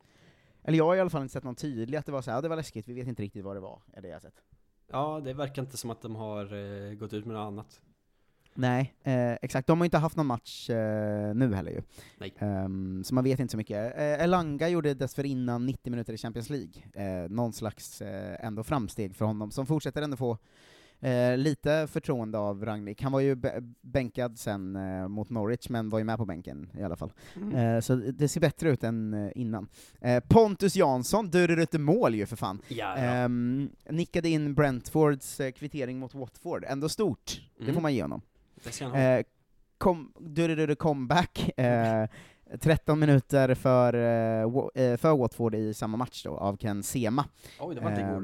eller 0.64 0.78
jag 0.78 0.84
har 0.84 0.96
i 0.96 1.00
alla 1.00 1.10
fall 1.10 1.22
inte 1.22 1.32
sett 1.32 1.44
någon 1.44 1.54
tydlig 1.54 1.98
att 1.98 2.06
det 2.06 2.12
var 2.12 2.22
så 2.22 2.30
här, 2.30 2.42
det 2.42 2.48
var 2.48 2.56
läskigt, 2.56 2.88
vi 2.88 2.92
vet 2.94 3.06
inte 3.08 3.22
riktigt 3.22 3.44
vad 3.44 3.56
det 3.56 3.60
var, 3.60 3.82
är 3.92 4.02
det 4.02 4.08
jag 4.08 4.22
sett. 4.22 4.42
Ja, 4.92 5.20
det 5.24 5.32
verkar 5.32 5.62
inte 5.62 5.76
som 5.76 5.90
att 5.90 6.02
de 6.02 6.16
har 6.16 6.94
gått 6.94 7.12
ut 7.12 7.26
med 7.26 7.34
något 7.36 7.46
annat. 7.46 7.80
Nej, 8.60 8.94
eh, 9.02 9.32
exakt. 9.32 9.66
De 9.66 9.78
har 9.78 9.84
ju 9.84 9.86
inte 9.86 9.98
haft 9.98 10.16
någon 10.16 10.26
match 10.26 10.70
eh, 10.70 11.34
nu 11.34 11.54
heller 11.54 11.70
ju. 11.70 11.82
Nej. 12.18 12.34
Ehm, 12.38 13.04
så 13.04 13.14
man 13.14 13.24
vet 13.24 13.40
inte 13.40 13.50
så 13.50 13.56
mycket. 13.56 13.96
Eh, 13.96 14.24
Elanga 14.24 14.68
gjorde 14.68 14.94
dessförinnan 14.94 15.66
90 15.66 15.90
minuter 15.90 16.12
i 16.12 16.16
Champions 16.18 16.50
League. 16.50 16.72
Eh, 16.94 17.30
någon 17.30 17.52
slags 17.52 18.02
eh, 18.02 18.46
ändå 18.46 18.62
framsteg 18.64 19.16
för 19.16 19.24
honom, 19.24 19.50
som 19.50 19.66
fortsätter 19.66 20.02
ändå 20.02 20.16
få 20.16 20.38
eh, 21.00 21.36
lite 21.36 21.86
förtroende 21.90 22.38
av 22.38 22.64
Rangnick. 22.64 23.02
Han 23.02 23.12
var 23.12 23.20
ju 23.20 23.36
bänkad 23.82 24.38
sen 24.38 24.76
eh, 24.76 25.08
mot 25.08 25.30
Norwich, 25.30 25.68
men 25.68 25.90
var 25.90 25.98
ju 25.98 26.04
med 26.04 26.16
på 26.18 26.24
bänken 26.26 26.70
i 26.78 26.82
alla 26.82 26.96
fall. 26.96 27.12
Mm. 27.36 27.54
Eh, 27.56 27.80
så 27.80 27.94
det 27.94 28.28
ser 28.28 28.40
bättre 28.40 28.70
ut 28.70 28.84
än 28.84 29.14
eh, 29.14 29.30
innan. 29.34 29.68
Eh, 30.00 30.22
Pontus 30.28 30.76
Jansson 30.76 31.30
dörrade 31.30 31.62
ut 31.62 31.72
mål 31.80 32.14
ju 32.14 32.26
för 32.26 32.36
fan. 32.36 32.60
Ja, 32.68 32.76
ja. 32.76 32.94
Ehm, 32.96 33.70
nickade 33.90 34.28
in 34.28 34.54
Brentfords 34.54 35.40
eh, 35.40 35.50
kvittering 35.52 35.98
mot 35.98 36.14
Watford. 36.14 36.64
Ändå 36.68 36.88
stort, 36.88 37.40
det 37.56 37.62
Mm. 37.62 37.74
får 37.74 37.82
man 37.82 37.94
ge 37.94 38.02
honom. 38.02 38.22
Det 38.64 38.72
ska 38.72 38.84
han 38.84 38.92
ha. 38.92 39.00
Eh, 39.00 39.24
kom, 39.78 40.12
Durrurru 40.18 40.74
comeback, 40.74 41.58
eh, 41.58 42.06
13 42.60 42.98
minuter 43.00 43.54
för, 43.54 43.94
eh, 43.94 44.84
eh, 44.84 44.96
för 44.96 45.16
Watford 45.16 45.54
i 45.54 45.74
samma 45.74 45.96
match 45.96 46.22
då, 46.24 46.36
av 46.36 46.56
Ken 46.56 46.82
Sema. 46.82 47.24
Oj, 47.60 47.74
det 47.74 47.80
var 47.80 47.90
inte 47.90 48.00
igår. 48.02 48.20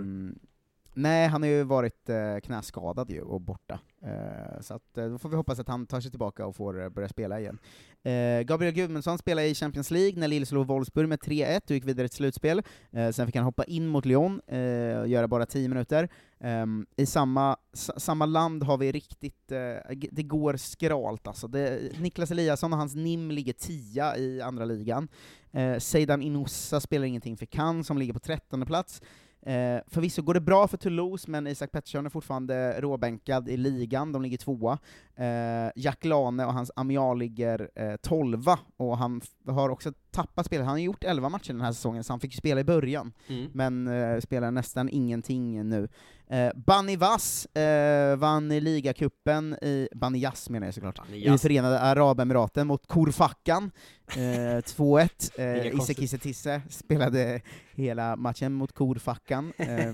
Nej, 0.99 1.29
han 1.29 1.43
har 1.43 1.49
ju 1.49 1.63
varit 1.63 2.09
eh, 2.09 2.37
knäskadad 2.43 3.11
ju, 3.11 3.21
och 3.21 3.41
borta. 3.41 3.81
Eh, 4.03 4.61
så 4.61 4.75
att, 4.75 4.99
eh, 4.99 5.07
då 5.07 5.19
får 5.19 5.29
vi 5.29 5.37
hoppas 5.37 5.59
att 5.59 5.69
han 5.69 5.87
tar 5.87 6.01
sig 6.01 6.11
tillbaka 6.11 6.47
och 6.47 6.57
får 6.57 6.83
eh, 6.83 6.89
börja 6.89 7.09
spela 7.09 7.41
igen. 7.41 7.59
Eh, 8.03 8.43
Gabriel 8.43 8.75
Gudmundsson 8.75 9.19
spelade 9.19 9.49
i 9.49 9.55
Champions 9.55 9.91
League 9.91 10.21
när 10.21 10.29
Lille 10.29 10.47
slog 10.47 10.67
Wolfsburg 10.67 11.09
med 11.09 11.19
3-1 11.19 11.61
och 11.65 11.71
gick 11.71 11.85
vidare 11.85 12.09
till 12.09 12.17
slutspel. 12.17 12.63
Eh, 12.93 13.11
sen 13.11 13.27
fick 13.27 13.37
han 13.37 13.45
hoppa 13.45 13.65
in 13.65 13.87
mot 13.87 14.05
Lyon 14.05 14.41
eh, 14.47 14.99
och 14.99 15.09
göra 15.09 15.29
bara 15.29 15.47
10 15.47 15.69
minuter. 15.69 16.09
Ehm, 16.41 16.87
I 16.97 17.07
samma, 17.07 17.57
samma 17.97 18.27
land 18.27 18.63
har 18.63 18.79
vi 18.79 18.93
riktigt, 18.93 19.53
eh, 19.53 19.97
det 20.11 20.23
går 20.23 20.57
skralt 20.57 21.27
alltså. 21.27 21.49
Det, 21.49 21.93
Niklas 22.01 22.31
Eliasson 22.31 22.73
och 22.73 22.79
hans 22.79 22.95
NIM 22.95 23.31
ligger 23.31 23.53
10 23.53 24.17
i 24.17 24.41
andra 24.41 24.65
ligan. 24.65 25.09
Eh, 25.53 25.79
Seidan 25.79 26.23
Inoussa 26.23 26.81
spelar 26.81 27.07
ingenting 27.07 27.37
för 27.37 27.47
Cannes 27.47 27.87
som 27.87 27.99
ligger 27.99 28.13
på 28.13 28.21
13 28.21 28.67
plats. 28.67 29.03
Eh, 29.47 29.81
förvisso 29.87 30.23
går 30.23 30.35
det 30.35 30.41
bra 30.41 30.69
för 30.69 30.77
Toulouse, 30.77 31.31
men 31.31 31.47
Isak 31.47 31.73
Pettersson 31.73 32.07
är 32.07 32.11
fortfarande 32.11 32.81
råbänkad 32.81 33.49
i 33.49 33.57
ligan, 33.57 34.13
de 34.13 34.23
ligger 34.23 34.39
tvåa. 34.39 34.79
Eh, 35.17 35.71
Jack 35.77 36.05
Lane 36.05 36.47
och 36.47 36.53
hans 36.53 36.71
Amial 36.77 37.19
ligger 37.19 37.71
eh, 37.75 37.97
tolva, 37.97 38.59
och 38.77 38.99
han 38.99 39.21
har 39.47 39.69
också 39.69 39.93
tappat 40.17 40.47
spel. 40.47 40.61
Han 40.61 40.69
har 40.71 40.79
gjort 40.79 41.05
11 41.05 41.29
matcher 41.29 41.53
den 41.53 41.61
här 41.61 41.73
säsongen, 41.73 42.05
så 42.05 42.13
han 42.13 42.21
fick 42.21 42.35
spela 42.35 42.61
i 42.61 42.65
början, 42.65 43.13
Mm. 43.29 43.51
men 43.55 43.89
eh, 43.89 44.21
spelar 44.21 44.51
nästan 44.51 44.89
ingenting 44.89 45.69
nu. 45.69 45.89
Eh, 46.29 46.51
Bani 46.57 46.97
Vass 46.97 47.47
eh, 47.47 48.17
vann 48.17 48.53
i 48.53 48.61
ligacupen 48.61 49.55
i, 49.63 49.89
Bani 49.95 50.19
Yass 50.19 50.51
menar 50.51 50.67
jag 50.67 50.75
såklart, 50.75 51.01
i. 51.13 51.39
Förenade 51.39 51.81
Arabemiraten 51.81 52.67
mot 52.67 52.87
Korfakan, 52.87 53.71
eh, 54.09 54.17
2-1. 54.17 55.09
Inga 55.39 55.65
Eh, 55.65 55.75
Isse. 55.75 55.95
Kisse 55.95 56.19
Tisse 56.19 56.63
spelade 56.71 57.41
hela 57.75 58.17
matchen 58.17 58.53
mot 58.53 58.73
Korfakan. 58.73 59.53
Eh, 59.59 59.93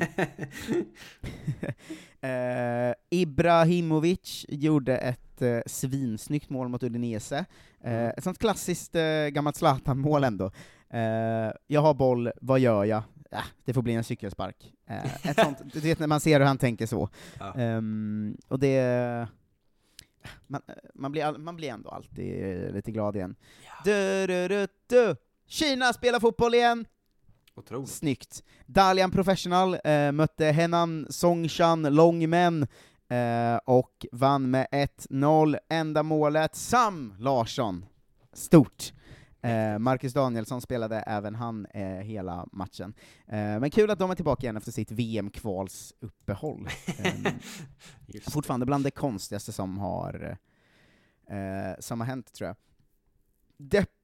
eh, 2.30 2.94
Ibrahimovic 3.10 4.46
gjorde 4.48 4.96
ett 4.96 5.42
eh, 5.42 5.60
svinsnyggt 5.66 6.50
mål 6.50 6.68
mot 6.68 6.82
Udinese. 6.82 7.44
Eh, 7.84 8.08
ett 8.08 8.24
sånt 8.24 8.38
klassiskt 8.38 8.94
eh, 8.94 9.26
gammalt 9.26 9.56
Zlatan-mål 9.56 10.24
ändå. 10.24 10.50
Eh, 10.90 11.52
jag 11.66 11.80
har 11.80 11.94
boll, 11.94 12.30
vad 12.40 12.60
gör 12.60 12.84
jag? 12.84 13.02
Äh, 13.30 13.44
det 13.64 13.74
får 13.74 13.82
bli 13.82 13.94
en 13.94 14.04
cykelspark. 14.04 14.72
Eh, 14.86 15.26
ett 15.26 15.40
sånt, 15.40 15.58
du 15.72 15.80
vet 15.80 15.98
när 15.98 16.06
man 16.06 16.20
ser 16.20 16.40
hur 16.40 16.46
han 16.46 16.58
tänker 16.58 16.86
så. 16.86 17.08
Ja. 17.38 17.54
Ehm, 17.54 18.36
och 18.48 18.58
det... 18.58 19.28
Man, 20.46 20.60
man, 20.94 21.12
blir, 21.12 21.38
man 21.38 21.56
blir 21.56 21.68
ändå 21.68 21.90
alltid 21.90 22.44
eh, 22.44 22.72
lite 22.72 22.90
glad 22.90 23.16
igen. 23.16 23.34
Du, 23.84 24.26
du, 24.26 24.48
du, 24.48 24.66
du. 24.86 25.16
Kina 25.46 25.92
spelar 25.92 26.20
fotboll 26.20 26.54
igen! 26.54 26.86
Otroligt. 27.54 27.90
Snyggt. 27.90 28.42
Dalian 28.66 29.10
Professional 29.10 29.78
eh, 29.84 30.12
mötte 30.12 30.44
Henan 30.44 31.06
Songshan 31.10 31.82
Longmen 31.82 32.66
eh, 33.12 33.60
och 33.64 34.06
vann 34.12 34.50
med 34.50 34.66
1-0. 34.72 35.58
Enda 35.68 36.02
målet, 36.02 36.54
Sam 36.54 37.14
Larsson. 37.18 37.84
Stort. 38.32 38.92
Eh, 39.42 39.78
Marcus 39.78 40.12
Danielsson 40.12 40.60
spelade 40.60 40.96
även 40.96 41.34
han 41.34 41.66
eh, 41.66 41.84
hela 41.84 42.46
matchen. 42.52 42.94
Eh, 43.26 43.60
men 43.60 43.70
kul 43.70 43.90
att 43.90 43.98
de 43.98 44.10
är 44.10 44.14
tillbaka 44.14 44.46
igen 44.46 44.56
efter 44.56 44.72
sitt 44.72 44.90
VM-kvalsuppehåll. 44.90 46.68
Eh, 48.08 48.20
fortfarande 48.30 48.66
bland 48.66 48.84
det 48.84 48.90
konstigaste 48.90 49.52
som 49.52 49.78
har, 49.78 50.38
eh, 51.28 51.74
som 51.78 52.00
har 52.00 52.06
hänt, 52.06 52.32
tror 52.32 52.46
jag. 52.48 52.56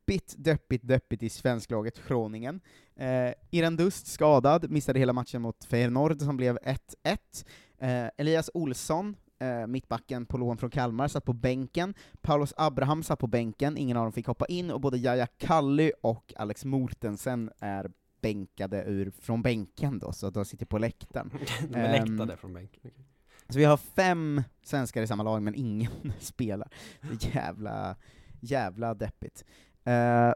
Deppigt, 0.09 0.34
deppigt, 0.38 0.88
deppigt 0.88 1.22
i 1.22 1.28
svensklaget 1.28 2.09
Groningen. 2.09 2.61
Eh, 2.96 3.32
Iran 3.50 3.76
Dust 3.76 4.06
skadad, 4.06 4.70
missade 4.70 4.98
hela 4.98 5.12
matchen 5.12 5.42
mot 5.42 5.64
Feyenoord 5.64 6.20
som 6.20 6.36
blev 6.36 6.59
1-1. 6.62 7.44
Eh, 7.78 8.11
Elias 8.16 8.50
Olsson, 8.54 9.16
eh, 9.38 9.66
mittbacken 9.66 10.26
på 10.26 10.38
lån 10.38 10.59
från 10.59 10.70
Kalmar, 10.70 11.09
satt 11.09 11.24
på 11.24 11.32
bänken. 11.32 11.94
Paulus 12.20 12.54
Abraham 12.56 13.02
satt 13.02 13.18
på 13.18 13.26
bänken, 13.26 13.76
ingen 13.76 13.96
av 13.96 14.04
dem 14.04 14.12
fick 14.12 14.26
hoppa 14.26 14.46
in, 14.46 14.70
och 14.70 14.80
både 14.80 14.98
Jaja 14.98 15.26
Kally 15.26 15.92
och 16.02 16.34
Alex 16.36 16.64
Mortensen 16.64 17.50
är 17.59 17.90
bänkade 18.20 18.84
ur, 18.86 19.11
från 19.11 19.42
bänken 19.42 19.98
då, 19.98 20.12
så 20.12 20.30
de 20.30 20.44
sitter 20.44 20.66
på 20.66 20.78
läktaren. 20.78 21.30
De 21.68 21.78
är 21.78 21.92
läktade 21.92 22.36
från 22.36 22.54
bänken. 22.54 22.80
okej. 22.84 23.04
så 23.48 23.59
vi 23.59 23.64
har 23.64 23.76
fem 23.76 24.42
svenskar 24.62 25.02
i 25.02 25.06
samma 25.06 25.22
lag, 25.22 25.42
men 25.42 25.54
ingen 25.54 25.92
spelar. 26.20 26.68
Jävla, 27.20 27.96
jävla 28.40 28.94
deppigt. 28.94 29.44
Uh, 29.89 30.34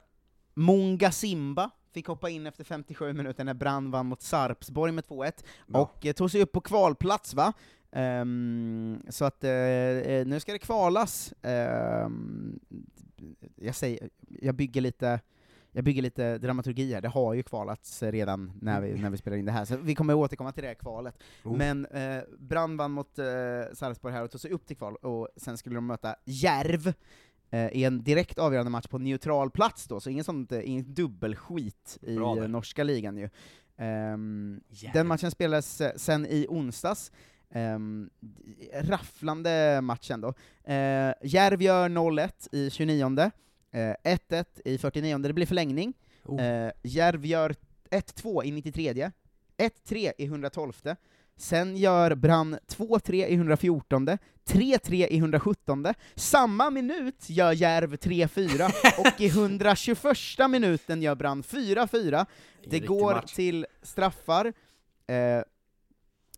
Munga 0.55 1.13
Simba 1.13 1.71
fick 1.93 2.07
hoppa 2.07 2.31
in 2.31 2.47
efter 2.47 2.65
57 2.65 3.13
minuter 3.13 3.45
när 3.45 3.55
Brann 3.55 3.91
vann 3.91 4.07
mot 4.07 4.23
Sarpsborg 4.23 4.93
med 4.93 5.05
2-1, 5.05 5.45
och 5.73 6.07
eh, 6.07 6.13
tog 6.13 6.31
sig 6.31 6.43
upp 6.43 6.53
på 6.53 6.61
kvalplats 6.61 7.35
va? 7.35 7.53
Ehm, 7.93 9.03
så 9.09 9.25
att 9.25 9.45
eh, 9.45 9.51
eh, 9.51 10.27
nu 10.27 10.41
ska 10.41 10.53
det 10.53 10.59
kvalas. 10.59 11.35
Ehm, 11.43 12.61
jag, 13.57 13.75
säger, 13.75 14.09
jag 14.29 14.55
bygger 14.55 14.81
lite 14.81 15.21
jag 15.75 15.85
bygger 15.85 16.03
lite 16.03 16.39
dramaturgi 16.39 16.95
här, 16.95 17.01
det 17.01 17.09
har 17.09 17.35
ju 17.35 17.43
kvalats 17.43 18.03
redan 18.03 18.53
när 18.61 18.81
vi, 18.81 18.95
när 18.95 19.11
vi 19.11 19.17
spelar 19.17 19.37
in 19.37 19.45
det 19.45 19.53
här, 19.53 19.65
så 19.65 19.77
vi 19.77 19.95
kommer 19.95 20.15
återkomma 20.15 20.53
till 20.53 20.63
det 20.63 20.69
här 20.69 20.75
kvalet. 20.75 21.19
Oh. 21.45 21.57
Men 21.57 21.87
eh, 21.87 22.23
Brann 22.39 22.77
vann 22.77 22.91
mot 22.91 23.19
eh, 23.19 23.25
Sarpsborg 23.73 24.15
här 24.15 24.23
och 24.23 24.31
tog 24.31 24.41
sig 24.41 24.51
upp 24.51 24.67
till 24.67 24.77
kval, 24.77 24.97
och 24.97 25.29
sen 25.37 25.59
skulle 25.59 25.75
de 25.75 25.87
möta 25.87 26.17
Järv 26.25 26.87
eh, 26.87 26.95
i 27.73 27.85
en 27.85 28.03
direkt 28.05 28.39
avgörande 28.39 28.71
match 28.71 28.87
på 28.87 28.99
neutral 28.99 29.51
plats 29.51 29.89
då, 29.89 30.01
så 30.01 30.11
ingen 30.11 30.25
sånt, 30.25 30.53
eh, 30.53 30.69
ingen 30.71 30.95
dubbelskit 30.95 31.99
i 32.03 32.17
Bra 32.17 32.43
eh, 32.43 32.49
norska 32.49 32.85
ligan 32.85 33.17
ju. 33.17 33.29
Ehm, 33.77 34.61
Järv. 34.69 34.93
den 34.93 35.07
matchen 35.07 35.31
spelades 35.31 35.81
eh, 35.81 35.93
sen 35.97 36.27
i 36.27 36.47
onsdags, 36.49 37.13
Ehm, 37.55 38.11
rafflande 38.75 39.81
matchen 39.81 40.21
då. 40.21 40.29
Uh, 40.29 41.13
Järv 41.23 41.63
gör 41.63 41.89
0-1 41.89 42.49
i 42.53 42.71
29 42.71 43.31
eh, 43.73 43.95
1-1 44.05 44.45
i 44.65 44.79
49 44.79 45.19
det 45.19 45.33
blir 45.33 45.47
förlängning. 45.47 45.95
Oh. 46.25 46.43
Eh, 46.43 46.73
Järv 46.83 47.27
gör 47.27 47.55
1-2 47.91 48.45
i 48.45 48.51
93 48.51 49.11
1-3 49.57 50.13
i 50.19 50.25
112 50.25 50.73
Sen 51.43 51.77
gör 51.77 52.15
Brann 52.15 52.59
2-3 52.69 53.27
i 53.27 53.35
114 53.35 54.09
3-3 54.45 55.07
i 55.07 55.19
117 55.19 55.87
Samma 56.15 56.71
minut 56.71 57.31
gör 57.31 57.53
Järv 57.53 57.95
3-4, 57.95 58.71
och 58.99 59.21
i 59.21 59.27
121 59.27 60.51
minuten 60.51 61.03
gör 61.03 61.15
Brann 61.15 61.43
4-4. 61.43 62.27
Det 62.67 62.81
går 62.81 63.15
match. 63.15 63.33
till 63.33 63.67
straffar. 63.83 64.53
Eh, 65.07 65.43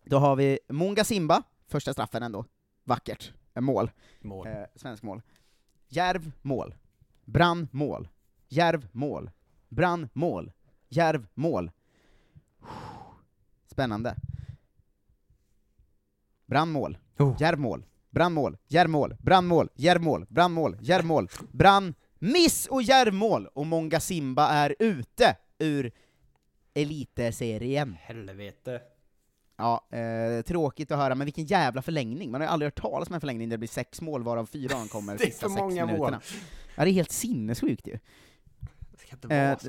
då 0.05 0.19
har 0.19 0.37
vi 0.37 0.59
Munga 0.69 1.05
Simba, 1.05 1.43
första 1.69 1.93
straffen 1.93 2.23
ändå. 2.23 2.45
Vackert. 2.85 3.33
Eh, 3.55 3.61
mål. 3.61 3.91
Mål. 4.21 4.47
Eh, 4.47 4.55
svensk 4.77 5.03
mål. 5.03 5.23
Järv, 5.89 6.33
mål. 6.43 6.75
Brann, 7.25 7.69
mål. 7.71 8.09
Järv, 8.49 8.89
mål. 8.93 9.31
Brann, 9.69 10.09
mål. 10.13 10.53
Järv, 10.89 11.27
mål. 11.35 11.71
Spännande. 13.67 14.17
Brann, 16.47 16.71
mål. 16.73 16.99
Oh. 17.19 17.37
Järv, 17.41 17.59
mål. 17.59 17.85
Brann, 18.11 18.33
mål. 18.33 18.57
Järv, 18.69 18.89
mål. 18.91 19.17
Brann, 19.21 19.47
mål. 19.47 19.69
Järv, 19.75 20.03
mål. 20.03 20.27
Brann, 20.29 20.53
mål. 20.53 20.77
Järv, 20.81 21.05
mål. 21.05 21.29
Brann, 21.53 21.95
miss 22.19 22.67
och 22.67 22.83
Järv, 22.83 23.15
mål! 23.15 23.47
Och 23.47 23.67
Monga 23.67 24.01
Simba 24.01 24.49
är 24.49 24.75
ute 24.79 25.37
ur 25.59 25.93
Eliteserien. 26.75 27.97
Helvete. 28.01 28.81
Ja, 29.57 29.87
eh, 29.91 30.43
tråkigt 30.43 30.91
att 30.93 30.99
höra, 30.99 31.15
men 31.15 31.25
vilken 31.25 31.45
jävla 31.45 31.83
förlängning. 31.83 32.31
Man 32.31 32.41
har 32.41 32.49
ju 32.49 32.53
aldrig 32.53 32.67
hört 32.67 32.81
talas 32.81 33.09
om 33.09 33.15
en 33.15 33.21
förlängning 33.21 33.49
där 33.49 33.55
det 33.57 33.59
blir 33.59 33.69
sex 33.69 34.01
mål, 34.01 34.23
varav 34.23 34.47
fyra 34.47 34.75
av 34.75 34.81
dem 34.81 34.89
kommer 34.89 35.13
Det 35.19 35.25
är 35.25 35.27
sista 35.27 35.49
sex 35.49 35.61
många 35.61 35.87
mål. 35.87 35.95
minuterna. 35.95 36.21
Ja, 36.77 36.85
det 36.85 36.91
är 36.91 36.93
helt 36.93 37.11
sinnessjukt 37.13 37.87
ju. 37.87 37.99
Det 38.99 39.07
kan 39.07 39.17
inte 39.17 39.29
vara 39.29 39.39
Eh, 39.39 39.59
så. 39.59 39.69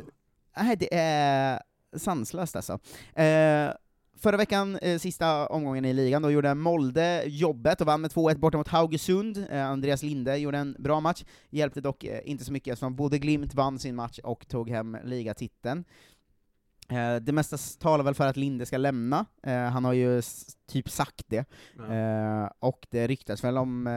Nej, 0.57 0.75
det 0.75 0.89
är 0.95 1.61
sanslöst 1.97 2.55
alltså. 2.55 2.73
Eh, 3.13 3.69
förra 4.17 4.37
veckan, 4.37 4.77
eh, 4.81 4.99
sista 4.99 5.47
omgången 5.47 5.85
i 5.85 5.93
ligan, 5.93 6.21
då 6.21 6.31
gjorde 6.31 6.55
Molde 6.55 7.23
jobbet 7.25 7.81
och 7.81 7.87
vann 7.87 8.01
med 8.01 8.11
2-1 8.11 8.37
borta 8.37 8.57
mot 8.57 8.67
Haugesund. 8.67 9.45
Eh, 9.49 9.65
Andreas 9.65 10.03
Linde 10.03 10.37
gjorde 10.37 10.57
en 10.57 10.75
bra 10.79 10.99
match, 10.99 11.23
hjälpte 11.49 11.81
dock 11.81 12.03
eh, 12.03 12.19
inte 12.25 12.45
så 12.45 12.51
mycket 12.51 12.71
eftersom 12.71 12.95
både 12.95 13.19
Glimt 13.19 13.53
vann 13.53 13.79
sin 13.79 13.95
match 13.95 14.19
och 14.23 14.47
tog 14.47 14.69
hem 14.69 14.97
ligatiteln. 15.03 15.85
Eh, 16.89 17.15
det 17.15 17.31
mesta 17.31 17.57
talar 17.79 18.03
väl 18.03 18.13
för 18.13 18.27
att 18.27 18.37
Linde 18.37 18.65
ska 18.65 18.77
lämna, 18.77 19.25
eh, 19.43 19.63
han 19.63 19.85
har 19.85 19.93
ju 19.93 20.21
typ 20.67 20.89
sagt 20.89 21.23
det. 21.27 21.45
Eh, 21.89 22.49
och 22.59 22.87
det 22.89 23.07
ryktas 23.07 23.43
väl 23.43 23.57
om 23.57 23.89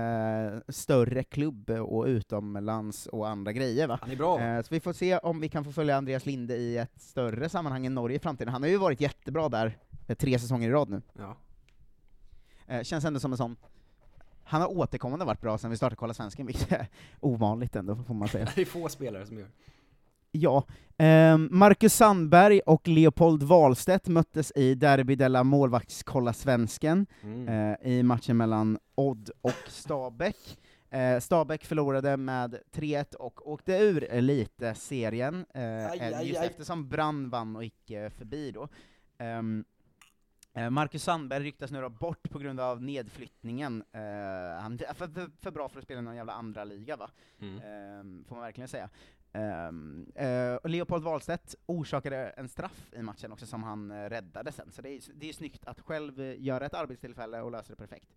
större 0.69 1.23
klubb 1.23 1.71
och 1.71 2.05
utomlands 2.05 3.07
och 3.07 3.29
andra 3.29 3.53
grejer 3.53 3.87
va? 3.87 3.99
Han 4.01 4.11
är 4.11 4.17
bra. 4.17 4.41
Eh, 4.41 4.63
så 4.63 4.69
vi 4.71 4.81
får 4.81 4.93
se 4.93 5.19
om 5.19 5.41
vi 5.41 5.49
kan 5.49 5.65
få 5.65 5.73
följa 5.73 5.97
Andreas 5.97 6.27
Linde 6.27 6.57
i 6.57 6.79
ett 6.79 7.01
större 7.01 7.49
sammanhang 7.49 7.87
än 7.87 7.95
Norge 7.95 8.17
i 8.17 8.21
framtiden. 8.21 8.53
Han 8.53 8.63
har 8.63 8.71
ju 8.71 8.77
varit 8.77 9.01
jättebra 9.01 9.49
där 9.49 9.79
eh, 10.09 10.15
tre 10.17 10.39
säsonger 10.39 10.69
i 10.69 10.73
rad 10.73 10.89
nu. 10.89 11.03
Ja. 11.19 11.37
Eh, 12.67 12.83
känns 12.83 13.05
ändå 13.05 13.21
som 13.21 13.33
en 13.33 13.39
sån 13.39 13.57
han 14.45 14.61
har 14.61 14.69
återkommande 14.79 15.25
varit 15.25 15.41
bra 15.41 15.59
sen 15.59 15.71
vi 15.71 15.77
startade 15.77 15.97
Kolla 15.97 16.15
Svensken, 16.15 16.47
vilket 16.47 16.73
är 16.73 16.87
ovanligt 17.21 17.77
ändå, 17.77 17.97
får 17.97 18.15
man 18.15 18.29
säga. 18.29 18.49
Det 18.55 18.61
är 18.61 18.65
få 18.67 18.89
spelare 18.89 19.27
som 19.27 19.39
gör. 19.39 19.49
Ja. 20.31 20.65
Ehm, 20.97 21.49
Marcus 21.51 21.95
Sandberg 21.95 22.61
och 22.61 22.89
Leopold 22.89 23.43
Wahlstedt 23.43 24.09
möttes 24.09 24.53
i 24.57 24.75
Derby 24.75 25.15
della 25.15 25.45
Målvaktskolla 25.45 26.33
Svensken 26.33 27.07
Mm. 27.23 27.49
eh, 27.49 27.77
i 27.93 28.03
matchen 28.03 28.37
mellan 28.37 28.79
Odd 28.95 29.31
och 29.41 29.53
Stabäck. 29.69 30.59
Eh, 30.91 31.19
Stabäck 31.21 31.65
förlorade 31.65 32.17
med 32.17 32.59
3-1 32.73 33.15
och 33.15 33.49
åkte 33.53 33.73
ur 33.73 34.05
elitserien, 34.11 35.47
eh, 35.55 35.63
Aj, 35.91 35.99
eh, 35.99 36.19
aj, 36.19 36.29
just 36.29 36.41
aj. 36.41 36.47
eftersom 36.47 36.89
Brann 36.89 37.31
vann 37.31 37.57
och 37.57 37.65
gick 37.65 37.91
eh, 37.91 38.11
förbi 38.11 38.51
då. 38.51 38.63
Eh, 39.19 39.43
Marcus 40.71 41.03
Sandberg 41.03 41.45
ryktas 41.45 41.71
nu 41.71 41.81
då 41.81 41.89
bort 41.89 42.31
på 42.31 42.39
grund 42.39 42.61
av 42.61 42.83
nedflyttningen. 42.83 43.85
Eh, 43.93 44.01
han 44.61 44.81
är 44.89 44.95
för, 44.95 45.09
för, 45.09 45.31
för 45.41 45.51
bra 45.51 45.69
för 45.69 45.79
att 45.79 45.85
spela 45.85 46.01
i 46.01 46.03
någon 46.03 46.17
jävla 46.17 46.33
andra 46.33 46.65
liga 46.65 46.97
va? 46.97 47.11
Mm. 47.41 47.61
Ehm, 47.65 48.25
får 48.29 48.35
man 48.35 48.45
verkligen 48.45 48.69
säga. 48.69 48.89
Ehm, 49.33 50.07
eh, 50.15 50.55
och 50.55 50.71
Leopold 50.71 51.05
Wahlstedt 51.05 51.55
orsakade 51.67 52.17
en 52.17 52.49
straff 52.49 52.93
i 52.93 53.03
matchen 53.03 53.33
också 53.33 53.47
som 53.47 53.63
han 53.63 53.91
eh, 53.91 54.09
räddade 54.09 54.53
sen, 54.53 54.73
så 54.73 54.83
det 54.83 54.91
är, 54.91 55.01
det 55.15 55.29
är 55.29 55.33
snyggt 55.33 55.67
att 55.67 55.81
själv 55.81 56.21
eh, 56.21 56.43
göra 56.43 56.67
ett 56.67 56.75
arbetstillfälle 56.75 57.41
och 57.41 57.51
lösa 57.51 57.73
det 57.73 57.77
perfekt. 57.77 58.09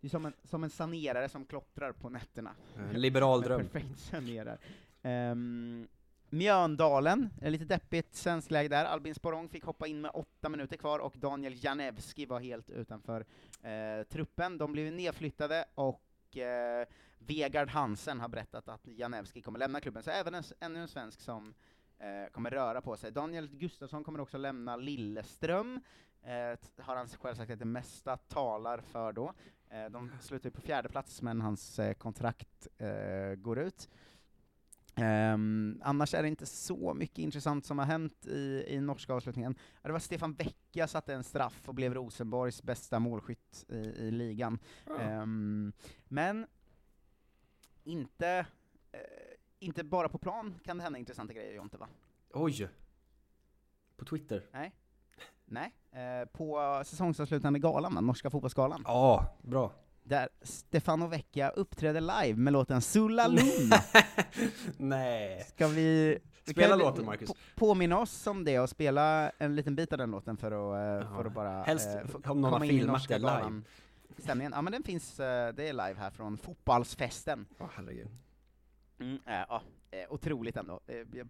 Det 0.00 0.06
är 0.06 0.10
som 0.10 0.26
en, 0.26 0.32
som 0.44 0.64
en 0.64 0.70
sanerare 0.70 1.28
som 1.28 1.44
klottrar 1.44 1.92
på 1.92 2.08
nätterna. 2.08 2.50
En 2.76 3.00
liberal 3.00 3.42
dröm. 3.42 3.60
Perfekt 3.60 3.98
sanerar. 3.98 4.58
Um, 5.02 5.88
Mjöndalen, 6.30 7.30
lite 7.40 7.64
deppigt 7.64 8.14
svenskt 8.14 8.50
läge 8.50 8.68
där. 8.68 8.84
Albin 8.84 9.14
Sporrong 9.14 9.48
fick 9.48 9.64
hoppa 9.64 9.86
in 9.86 10.00
med 10.00 10.10
åtta 10.14 10.48
minuter 10.48 10.76
kvar 10.76 10.98
och 10.98 11.14
Daniel 11.16 11.64
Janewski 11.64 12.26
var 12.26 12.40
helt 12.40 12.70
utanför 12.70 13.24
eh, 13.62 14.06
truppen. 14.08 14.58
De 14.58 14.72
blev 14.72 14.92
nedflyttade 14.92 15.64
och 15.74 16.36
eh, 16.36 16.86
Vegard 17.18 17.68
Hansen 17.68 18.20
har 18.20 18.28
berättat 18.28 18.68
att 18.68 18.86
Janewski 18.86 19.42
kommer 19.42 19.58
lämna 19.58 19.80
klubben, 19.80 20.02
så 20.02 20.10
även 20.10 20.34
en, 20.34 20.44
ännu 20.60 20.78
en 20.78 20.88
svensk 20.88 21.20
som 21.20 21.54
eh, 21.98 22.32
kommer 22.32 22.50
röra 22.50 22.80
på 22.80 22.96
sig. 22.96 23.12
Daniel 23.12 23.48
Gustafsson 23.48 24.04
kommer 24.04 24.20
också 24.20 24.38
lämna 24.38 24.76
Lilleström, 24.76 25.80
eh, 26.22 26.84
har 26.84 26.96
han 26.96 27.08
själv 27.08 27.34
sagt 27.34 27.50
att 27.50 27.58
det 27.58 27.64
mesta 27.64 28.16
talar 28.16 28.78
för 28.78 29.12
då. 29.12 29.32
Eh, 29.70 29.84
de 29.90 30.10
slutar 30.20 30.50
på 30.50 30.60
fjärde 30.60 30.88
plats 30.88 31.22
men 31.22 31.40
hans 31.40 31.78
eh, 31.78 31.94
kontrakt 31.94 32.66
går 33.36 33.58
ut. 33.58 33.88
Ehm, 34.96 35.80
annars 35.84 36.14
är 36.14 36.22
det 36.22 36.28
inte 36.28 36.46
så 36.46 36.94
mycket 36.94 37.18
intressant 37.18 37.64
som 37.64 37.78
har 37.78 37.86
hänt 37.86 38.26
i, 38.26 38.64
i 38.68 38.80
norska 38.80 39.14
avslutningen. 39.14 39.54
Ja, 39.82 39.88
det 39.88 39.92
var 39.92 39.98
Stefan 39.98 40.34
Vecchia 40.34 40.88
satte 40.88 41.14
en 41.14 41.24
straff 41.24 41.68
och 41.68 41.74
blev 41.74 41.94
Rosenborgs 41.94 42.62
bästa 42.62 42.98
målskytt 42.98 43.64
i, 43.68 43.76
i 43.76 44.10
ligan. 44.10 44.58
Ehm, 45.00 45.72
men 46.04 46.46
inte, 47.84 48.46
eh, 48.92 49.00
inte 49.58 49.84
bara 49.84 50.08
på 50.08 50.18
plan 50.18 50.54
kan 50.64 50.76
det 50.76 50.82
hända 50.82 50.98
intressanta 50.98 51.32
grejer 51.32 51.54
Jonte 51.54 51.78
va? 51.78 51.88
Oj! 52.32 52.68
På 53.96 54.04
Twitter? 54.04 54.46
Nej. 54.52 54.72
Nej, 55.44 55.74
eh, 55.92 56.28
på 56.28 56.82
säsongsavslutande 56.86 57.58
galan, 57.58 57.94
va? 57.94 58.00
norska 58.00 58.30
fotbollsgalan. 58.30 58.82
Ja, 58.86 59.36
bra. 59.42 59.72
Där 60.08 60.28
Stefano 60.42 61.06
Vecchia 61.06 61.50
uppträder 61.50 62.00
live 62.00 62.38
med 62.38 62.52
låten 62.52 62.80
Sulla 62.82 63.26
Luna. 63.28 63.76
Nej. 64.76 65.44
Ska 65.48 65.68
vi... 65.68 66.18
vi 66.44 66.52
Spela 66.52 66.68
kan 66.68 66.78
låten, 66.78 67.04
Marcus. 67.04 67.28
på- 67.28 67.34
Påminna 67.56 67.98
oss 67.98 68.26
om 68.26 68.44
det 68.44 68.60
och 68.60 68.70
spela 68.70 69.30
en 69.38 69.56
liten 69.56 69.74
bit 69.76 69.92
av 69.92 69.98
den 69.98 70.10
låten 70.10 70.36
för 70.36 70.46
att, 70.46 71.02
eh, 71.04 71.16
för 71.16 71.24
att 71.24 71.32
bara... 71.34 71.62
Helst 71.62 71.88
eh, 71.88 72.30
om 72.30 72.40
någon 72.40 72.52
har 72.52 72.60
filmat 72.60 73.08
det 73.08 73.18
live. 73.18 73.62
Stämningen. 74.18 74.52
Ja 74.56 74.62
men 74.62 74.72
den 74.72 74.82
finns, 74.82 75.20
eh, 75.20 75.54
det 75.54 75.68
är 75.68 75.72
live 75.72 75.94
här 75.98 76.10
från 76.10 76.36
fotbollsfesten. 76.38 77.46
Åh 77.58 77.66
herregud. 77.76 78.08
Mm, 79.00 79.18
äh, 79.26 79.34
ja, 79.48 79.62
otroligt 80.08 80.56
ändå. 80.56 80.80
Eh, 80.86 80.96
Jag 81.12 81.28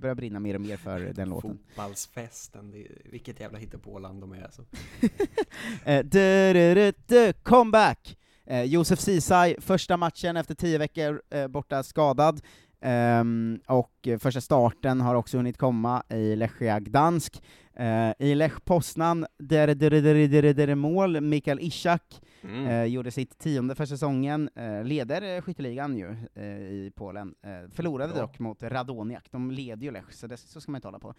börjar 0.00 0.14
brinna 0.14 0.40
mer 0.40 0.54
och 0.54 0.60
mer 0.60 0.76
för 0.76 1.00
den 1.00 1.28
låten. 1.28 1.58
Fotbollsfesten, 1.76 2.70
det, 2.70 2.86
vilket 3.04 3.40
jävla 3.40 3.58
hittepåland 3.58 4.20
de 4.20 4.32
är 4.32 4.44
alltså. 4.44 4.64
Eh, 5.84 6.04
du, 6.04 6.52
du, 6.52 6.92
du, 7.06 7.32
comeback! 7.32 8.18
Eh, 8.44 8.62
Josef 8.62 9.00
Ceesay, 9.00 9.56
första 9.60 9.96
matchen 9.96 10.36
efter 10.36 10.54
tio 10.54 10.78
veckor 10.78 11.22
eh, 11.30 11.48
borta 11.48 11.82
skadad, 11.82 12.40
Ehm, 12.80 13.60
och 13.66 14.08
eh, 14.08 14.18
första 14.18 14.40
starten 14.40 15.00
har 15.00 15.14
också 15.14 15.36
hunnit 15.36 15.58
komma 15.58 16.02
i 16.08 16.36
Lechia 16.36 16.80
Gdansk. 16.80 17.42
Eh, 17.80 18.12
I 18.18 18.34
Lech 18.34 18.64
Poznan, 18.64 19.26
där, 19.38 19.66
där, 19.74 19.90
där, 19.90 20.00
där, 20.02 20.42
där, 20.42 20.54
där 20.54 20.74
mål, 20.74 21.20
Mikael 21.20 21.60
Ishak 21.60 22.20
Mm. 22.44 22.66
eh, 22.66 22.84
gjorde 22.84 23.10
sitt 23.10 23.38
tionde 23.38 23.74
för 23.74 23.84
säsongen, 23.86 24.50
eh, 24.54 24.84
leder 24.84 25.40
skytteligan 25.40 25.96
ju 25.96 26.16
eh, 26.34 26.44
i 26.60 26.92
Polen. 26.96 27.34
Eh, 27.42 27.70
förlorade 27.70 28.12
Bra. 28.12 28.22
dock 28.22 28.38
mot 28.38 28.62
Radoniak, 28.62 29.24
de 29.30 29.50
leder 29.50 29.82
ju 29.82 29.90
Lech, 29.90 30.12
så 30.12 30.26
det 30.26 30.36
så 30.36 30.60
ska 30.60 30.72
man 30.72 30.78
inte 30.78 30.88
hålla 30.88 30.98
på. 30.98 31.14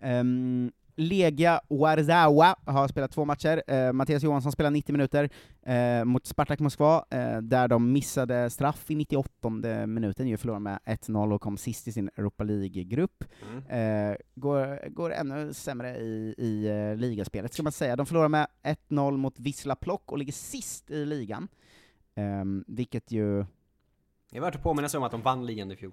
Ehm, 0.00 0.72
Legia 0.96 1.60
Warzawa 1.68 2.56
har 2.64 2.88
spelat 2.88 3.12
två 3.12 3.24
matcher, 3.24 3.62
eh, 3.66 3.92
Mattias 3.92 4.22
Johansson 4.22 4.52
spelar 4.52 4.70
90 4.70 4.92
minuter 4.92 5.30
eh, 5.62 6.04
mot 6.04 6.26
Spartak 6.26 6.60
Moskva, 6.60 7.04
eh, 7.10 7.38
där 7.38 7.68
de 7.68 7.92
missade 7.92 8.50
straff 8.50 8.90
i 8.90 8.94
98 8.94 9.50
minuten, 9.86 10.28
ju 10.28 10.36
förlorade 10.36 10.62
med 10.62 10.78
1-0 10.84 11.32
och 11.32 11.40
kom 11.40 11.56
sist 11.56 11.88
i 11.88 11.92
sin 11.92 12.10
Europa 12.16 12.44
League-grupp. 12.44 13.24
Mm. 13.50 14.10
Eh, 14.10 14.16
går, 14.34 14.88
går 14.88 15.12
ännu 15.12 15.54
sämre 15.54 15.96
i, 15.96 16.34
i 16.38 16.66
eh, 16.66 16.96
ligaspelet, 16.96 17.52
ska 17.52 17.62
man 17.62 17.72
säga. 17.72 17.96
De 17.96 18.06
förlorar 18.06 18.28
med 18.28 18.46
1-0 18.62 19.16
mot 19.16 19.38
Wisla 19.38 19.76
Plock 19.76 20.12
och 20.12 20.18
ligger 20.18 20.32
sist 20.32 20.90
i 20.90 21.04
ligan. 21.04 21.48
Ehm, 22.14 22.64
vilket 22.66 23.10
ju... 23.10 23.44
Det 24.30 24.36
är 24.36 24.40
värt 24.40 24.54
att 24.54 24.62
påminna 24.62 24.88
sig 24.88 24.98
om 24.98 25.04
att 25.04 25.12
de 25.12 25.22
vann 25.22 25.46
ligan 25.46 25.70
i 25.70 25.76
fjol. 25.76 25.92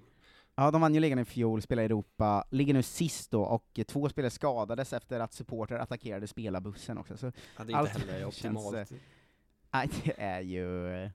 Ja, 0.56 0.70
de 0.70 0.80
vann 0.80 0.94
ju 0.94 1.00
ligan 1.00 1.18
i 1.18 1.24
fjol, 1.24 1.62
spelar 1.62 1.82
i 1.82 1.86
Europa, 1.86 2.44
ligger 2.50 2.74
nu 2.74 2.82
sist 2.82 3.30
då, 3.30 3.42
och 3.42 3.80
två 3.88 4.08
spelare 4.08 4.30
skadades 4.30 4.92
efter 4.92 5.20
att 5.20 5.32
supporter 5.32 5.74
attackerade 5.78 6.26
spelarbussen 6.26 6.98
också. 6.98 7.16
Så 7.16 7.32
Ja, 7.58 7.64
det 7.64 7.72
är 7.72 7.80
inte 7.80 7.98
heller 7.98 8.24
optimalt. 8.26 8.76
Eh, 8.76 8.84
nej, 9.72 9.88
det 10.04 10.14
är 10.22 10.40
ju... 10.40 10.94
eh, 11.04 11.10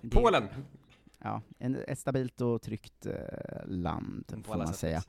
det- 0.00 0.10
Polen! 0.10 0.48
Ja, 1.18 1.42
en, 1.58 1.76
ett 1.88 1.98
stabilt 1.98 2.40
och 2.40 2.62
tryggt 2.62 3.06
eh, 3.06 3.12
land, 3.66 4.26
På 4.26 4.42
får 4.42 4.56
man 4.56 4.66
sätt 4.68 4.76
säga. 4.76 5.02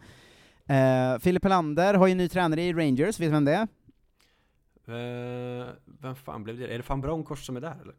Uh, 0.69 1.19
Filip 1.19 1.43
Helander 1.43 1.93
har 1.93 2.07
ju 2.07 2.15
ny 2.15 2.29
tränare 2.29 2.61
i 2.61 2.73
Rangers, 2.73 3.19
vet 3.19 3.27
du 3.27 3.31
vem 3.31 3.45
det 3.45 3.53
är? 3.53 3.67
Eh, 4.87 5.67
vem 5.85 6.15
fan 6.15 6.43
blev 6.43 6.57
det? 6.57 6.67
Är 6.67 6.77
det 6.77 6.89
van 6.89 7.01
Bronckhorst 7.01 7.45
som 7.45 7.55
är 7.57 7.61
där 7.61 7.77
eller? 7.81 7.95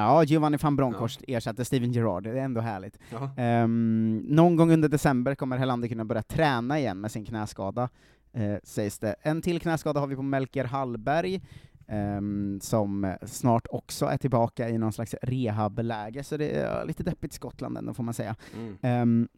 Ja, 0.00 0.24
Giovanni 0.24 0.58
van 0.62 0.76
Bronckhorst 0.76 1.22
ersatte 1.28 1.64
Steven 1.64 1.92
Gerrard, 1.92 2.22
det 2.22 2.30
är 2.30 2.36
ändå 2.36 2.60
härligt. 2.60 2.98
Ja. 3.10 3.30
Ehm, 3.36 4.16
någon 4.28 4.56
gång 4.56 4.72
under 4.72 4.88
december 4.88 5.34
kommer 5.34 5.58
Helander 5.58 5.88
kunna 5.88 6.04
börja 6.04 6.22
träna 6.22 6.78
igen 6.78 7.00
med 7.00 7.12
sin 7.12 7.24
knäskada, 7.24 7.88
eh, 8.32 8.56
sägs 8.62 8.98
det. 8.98 9.14
En 9.22 9.42
till 9.42 9.60
knäskada 9.60 10.00
har 10.00 10.06
vi 10.06 10.16
på 10.16 10.22
Melker 10.22 10.64
Hallberg, 10.64 11.40
ehm, 11.88 12.58
som 12.62 13.14
snart 13.22 13.66
också 13.70 14.06
är 14.06 14.16
tillbaka 14.16 14.68
i 14.68 14.78
någon 14.78 14.92
slags 14.92 15.14
rehabläge, 15.22 16.24
så 16.24 16.36
det 16.36 16.50
är 16.50 16.84
lite 16.84 17.02
deppigt 17.02 17.32
Skottland 17.32 17.78
ändå, 17.78 17.94
får 17.94 18.02
man 18.02 18.14
säga. 18.14 18.36
Mm. 18.54 18.76
Ehm, 18.82 19.28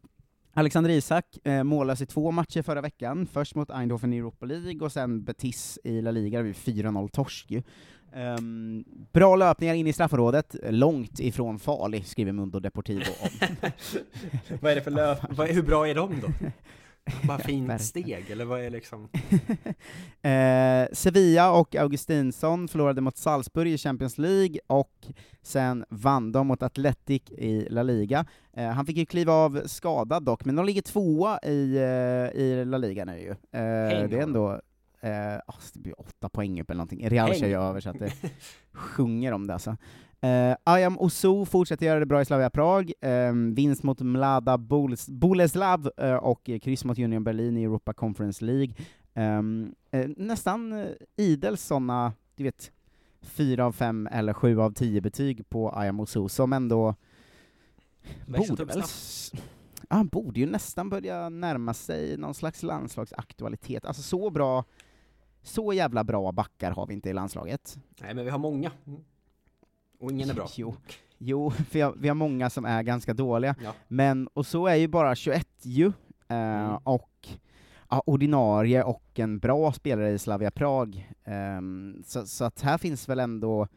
Alexander 0.54 0.90
Isak 0.90 1.38
eh, 1.44 1.64
målades 1.64 2.02
i 2.02 2.06
två 2.06 2.30
matcher 2.30 2.62
förra 2.62 2.80
veckan, 2.80 3.26
först 3.26 3.54
mot 3.54 3.70
Eindhoven 3.70 4.12
i 4.12 4.18
Europa 4.18 4.46
League 4.46 4.80
och 4.80 4.92
sen 4.92 5.24
Betis 5.24 5.78
i 5.84 6.02
La 6.02 6.10
Liga 6.10 6.42
vid 6.42 6.54
4-0 6.54 7.08
torsk 7.08 7.50
ju. 7.50 7.62
Ehm, 8.14 8.84
bra 9.12 9.36
löpningar 9.36 9.74
in 9.74 9.86
i 9.86 9.92
straffområdet, 9.92 10.56
långt 10.62 11.20
ifrån 11.20 11.58
farlig, 11.58 12.06
skriver 12.06 12.32
Mundo 12.32 12.60
Deportivo 12.60 13.04
om. 13.22 13.28
vad 14.60 14.72
är 14.72 14.74
det 14.74 14.82
för 14.82 14.90
löp? 14.90 15.18
Vad, 15.30 15.48
hur 15.48 15.62
bra 15.62 15.88
är 15.88 15.94
de 15.94 16.20
då? 16.20 16.28
Bara 17.28 17.38
fint 17.38 17.80
steg, 17.80 18.30
eller 18.30 18.44
vad 18.44 18.60
är 18.60 18.70
liksom? 18.70 19.08
Eh, 20.22 20.88
Sevilla 20.92 21.52
och 21.52 21.76
Augustinsson 21.76 22.68
förlorade 22.68 23.00
mot 23.00 23.16
Salzburg 23.16 23.72
i 23.72 23.78
Champions 23.78 24.18
League, 24.18 24.60
och 24.66 25.06
sen 25.42 25.84
vann 25.88 26.32
de 26.32 26.46
mot 26.46 26.62
Athletic 26.62 27.22
i 27.30 27.66
La 27.70 27.82
Liga. 27.82 28.26
Eh, 28.52 28.66
han 28.68 28.86
fick 28.86 28.96
ju 28.96 29.06
kliva 29.06 29.32
av 29.32 29.62
skadad 29.66 30.24
dock, 30.24 30.44
men 30.44 30.56
de 30.56 30.66
ligger 30.66 30.82
tvåa 30.82 31.38
i, 31.42 31.76
eh, 31.76 32.40
i 32.40 32.64
La 32.64 32.78
Liga 32.78 33.04
nu 33.04 33.20
ju. 33.20 33.30
Eh, 33.30 34.08
det 34.08 34.16
är 34.16 34.22
ändå 34.22 34.60
eh, 35.03 35.34
ah, 35.46 35.55
det 35.72 35.80
blir 35.80 36.00
åtta 36.00 36.28
poäng 36.28 36.61
upp 36.61 36.70
eller 36.70 36.78
någonting. 36.78 37.09
Real 37.09 37.34
kör 37.34 37.46
ju 37.46 37.61
över 37.61 37.80
så 37.80 37.90
att 37.90 37.98
det 37.98 38.12
sjunger 38.72 39.32
om 39.32 39.46
det 39.46 39.53
alltså. 39.53 39.76
Uh, 40.24 40.57
Ayam 40.64 40.98
Osu 40.98 41.44
fortsätter 41.44 41.86
göra 41.86 42.00
det 42.00 42.07
bra 42.07 42.20
i 42.20 42.24
Slavia 42.24 42.50
Prag, 42.50 42.92
Ehm, 43.00 43.55
vinst 43.55 43.82
mot 43.82 44.00
Mlada 44.00 44.57
Boles- 44.57 45.11
Boleslav 45.11 45.90
eh, 45.96 46.14
och 46.14 46.50
kryss 46.62 46.84
mot 46.84 46.98
Union 46.98 47.24
Berlin 47.24 47.57
i 47.57 47.62
Europa 47.62 47.92
Conference 47.92 48.44
League. 48.44 48.74
Ehm, 49.14 49.74
eh, 49.90 50.11
nästan 50.16 50.72
uh, 50.72 50.88
idel 51.16 51.57
sådana, 51.57 52.12
du 52.36 52.44
vet, 52.44 52.72
fyra 53.22 53.66
av 53.66 53.72
fem 53.72 54.09
eller 54.12 54.32
sju 54.32 54.61
av 54.61 54.70
tio 54.70 55.00
betyg 55.00 55.48
på 55.48 55.72
Ayam 55.76 56.00
Osu, 56.00 56.28
som 56.28 56.53
ändå 56.53 56.94
borde 58.26 58.64
väl... 58.64 58.82
han 59.88 60.09
borde 60.09 60.40
ju 60.40 60.46
nästan 60.46 60.90
börja 60.90 61.28
närma 61.28 61.74
sig 61.74 62.16
någon 62.16 62.34
slags 62.34 62.62
landslagsaktualitet. 62.62 63.84
Alltså 63.84 64.03
så 64.03 64.30
bra, 64.30 64.64
så 65.43 65.72
jävla 65.72 66.05
bra 66.05 66.32
backar 66.32 66.70
har 66.70 66.86
vi 66.86 66.95
inte 66.95 67.11
i 67.11 67.12
landslaget. 67.12 67.78
Nej 68.01 68.14
men 68.14 68.24
vi 68.24 68.30
har 68.30 68.38
många. 68.38 68.70
Och 69.99 70.11
ingen 70.11 70.30
är 70.30 70.34
bra. 70.34 70.49
Jo, 70.57 70.74
jo 71.18 71.53
vi, 71.72 71.80
har, 71.80 71.95
vi 71.97 72.09
har 72.09 72.14
många 72.14 72.51
som 72.51 72.64
är 72.64 72.82
ganska 72.82 73.14
dåliga, 73.14 73.55
Ja. 73.64 73.72
men, 73.88 74.26
och 74.34 74.47
så 74.47 74.66
är 74.66 74.74
ju 74.74 74.88
bara 74.88 75.14
21 75.14 75.49
ju, 75.62 75.86
eh, 75.86 75.93
Mm. 76.36 76.76
och 76.84 77.28
ja, 77.90 78.03
ordinarie 78.07 78.82
och 78.82 79.18
en 79.18 79.38
bra 79.38 79.72
spelare 79.72 80.11
i 80.11 80.18
Slavia 80.18 80.51
Prag. 80.51 81.11
Ehm, 81.24 82.03
så, 82.07 82.26
så 82.26 82.45
att 82.45 82.61
här 82.61 82.78
finns 82.78 83.09
väl 83.09 83.20
ändå 83.20 83.68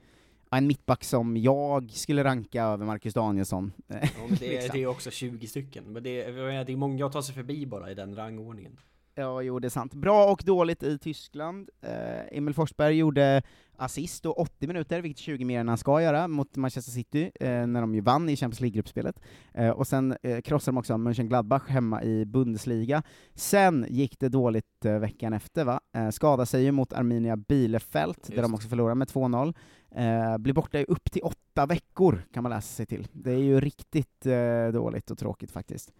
en 0.51 0.67
mittback 0.67 1.03
som 1.03 1.37
jag 1.37 1.91
skulle 1.91 2.23
ranka 2.23 2.63
över 2.63 2.85
Marcus 2.85 3.13
Danielsson. 3.13 3.71
Ja, 3.87 3.95
det, 4.39 4.47
är, 4.47 4.51
liksom. 4.51 4.69
det 4.73 4.83
är 4.83 4.87
också 4.87 5.11
20 5.11 5.47
stycken. 5.47 5.83
Men 5.87 6.03
det 6.03 6.23
är, 6.23 6.65
det 6.65 6.73
är 6.73 6.77
många 6.77 7.05
att 7.05 7.11
ta 7.13 7.21
sig 7.23 7.35
förbi 7.35 7.65
bara 7.65 7.91
i 7.91 7.93
den 7.95 8.15
rangordningen. 8.15 8.77
Ja, 9.17 9.41
jo 9.41 9.59
det 9.59 9.67
är 9.67 9.69
sant. 9.69 9.93
Bra 9.93 10.31
och 10.31 10.41
dåligt 10.45 10.83
i 10.83 10.97
Tyskland. 10.97 11.69
Eh, 11.81 12.37
Emil 12.37 12.53
Forsberg 12.53 12.97
gjorde 12.97 13.41
assist 13.77 14.25
och 14.25 14.39
80 14.39 14.67
minuter, 14.67 15.01
vilket 15.01 15.19
är 15.19 15.23
20 15.23 15.45
mer 15.45 15.59
än 15.59 15.67
han 15.67 15.77
ska 15.77 16.01
göra, 16.01 16.27
mot 16.27 16.55
Manchester 16.55 16.91
City, 16.91 17.31
eh, 17.39 17.67
när 17.67 17.81
de 17.81 17.95
ju 17.95 18.01
vann 18.01 18.29
i 18.29 18.35
Champions 18.35 18.59
League-gruppspelet. 18.59 19.19
Eh, 19.53 19.69
och 19.69 19.87
sen 19.87 20.15
eh, 20.23 20.41
krossade 20.41 20.75
de 20.75 20.77
också 20.77 20.97
Mönchengladbach 20.97 21.67
hemma 21.67 22.03
i 22.03 22.25
Bundesliga. 22.25 23.03
Sen 23.33 23.85
gick 23.89 24.19
det 24.19 24.29
dåligt 24.29 24.85
eh, 24.85 24.99
veckan 24.99 25.33
efter, 25.33 25.65
va? 25.65 25.79
Eh, 25.97 26.09
skadade 26.09 26.45
sig 26.45 26.63
ju 26.63 26.71
mot 26.71 26.93
Arminia 26.93 27.37
Bielefeld, 27.37 28.15
där 28.27 28.41
de 28.41 28.53
också 28.53 28.67
förlorade 28.67 28.95
med 28.95 29.07
2-0. 29.07 29.53
Eh, 29.95 30.37
blir 30.37 30.53
borta 30.53 30.79
i 30.79 30.85
upp 30.87 31.11
till 31.11 31.23
åtta 31.23 31.65
veckor, 31.65 32.21
kan 32.33 32.43
man 32.43 32.49
läsa 32.49 32.75
sig 32.75 32.85
till. 32.85 33.07
Det 33.11 33.31
är 33.31 33.37
ju 33.43 33.59
riktigt 33.59 34.25
eh, 34.25 34.67
dåligt 34.73 35.11
och 35.11 35.17
tråkigt 35.17 35.51
faktiskt. 35.51 35.91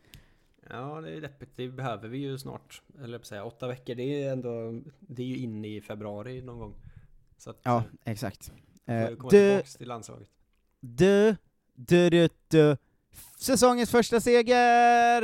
Ja, 0.70 1.01
det 1.01 1.11
är 1.11 1.22
deppigt. 1.22 1.51
Det 1.55 1.68
behöver 1.68 2.07
vi 2.07 2.18
ju 2.18 2.38
snart. 2.38 2.82
Eller 3.03 3.20
säga, 3.20 3.43
åtta 3.43 3.68
veckor, 3.68 3.95
det 3.95 4.24
är 4.24 4.32
ändå, 4.32 4.82
det 4.99 5.22
är 5.24 5.28
ju 5.28 5.38
inne 5.38 5.68
i 5.68 5.82
februari 5.82 6.41
någon 6.41 6.59
gång. 6.59 6.76
Så 7.38 7.49
att, 7.49 7.59
Ja, 7.63 7.78
eh, 8.03 8.11
exakt. 8.11 8.51
Eh, 8.86 9.09
ju 9.09 9.16
komma 9.16 9.30
du- 9.30 9.49
tillbaks 9.49 9.76
till 9.76 9.88
landslaget. 9.88 10.30
Du, 10.80 11.36
du, 11.76 12.09
du, 12.09 12.30
du. 12.47 12.78
Säsongens 13.39 13.91
första 13.91 14.20
seger! 14.20 15.22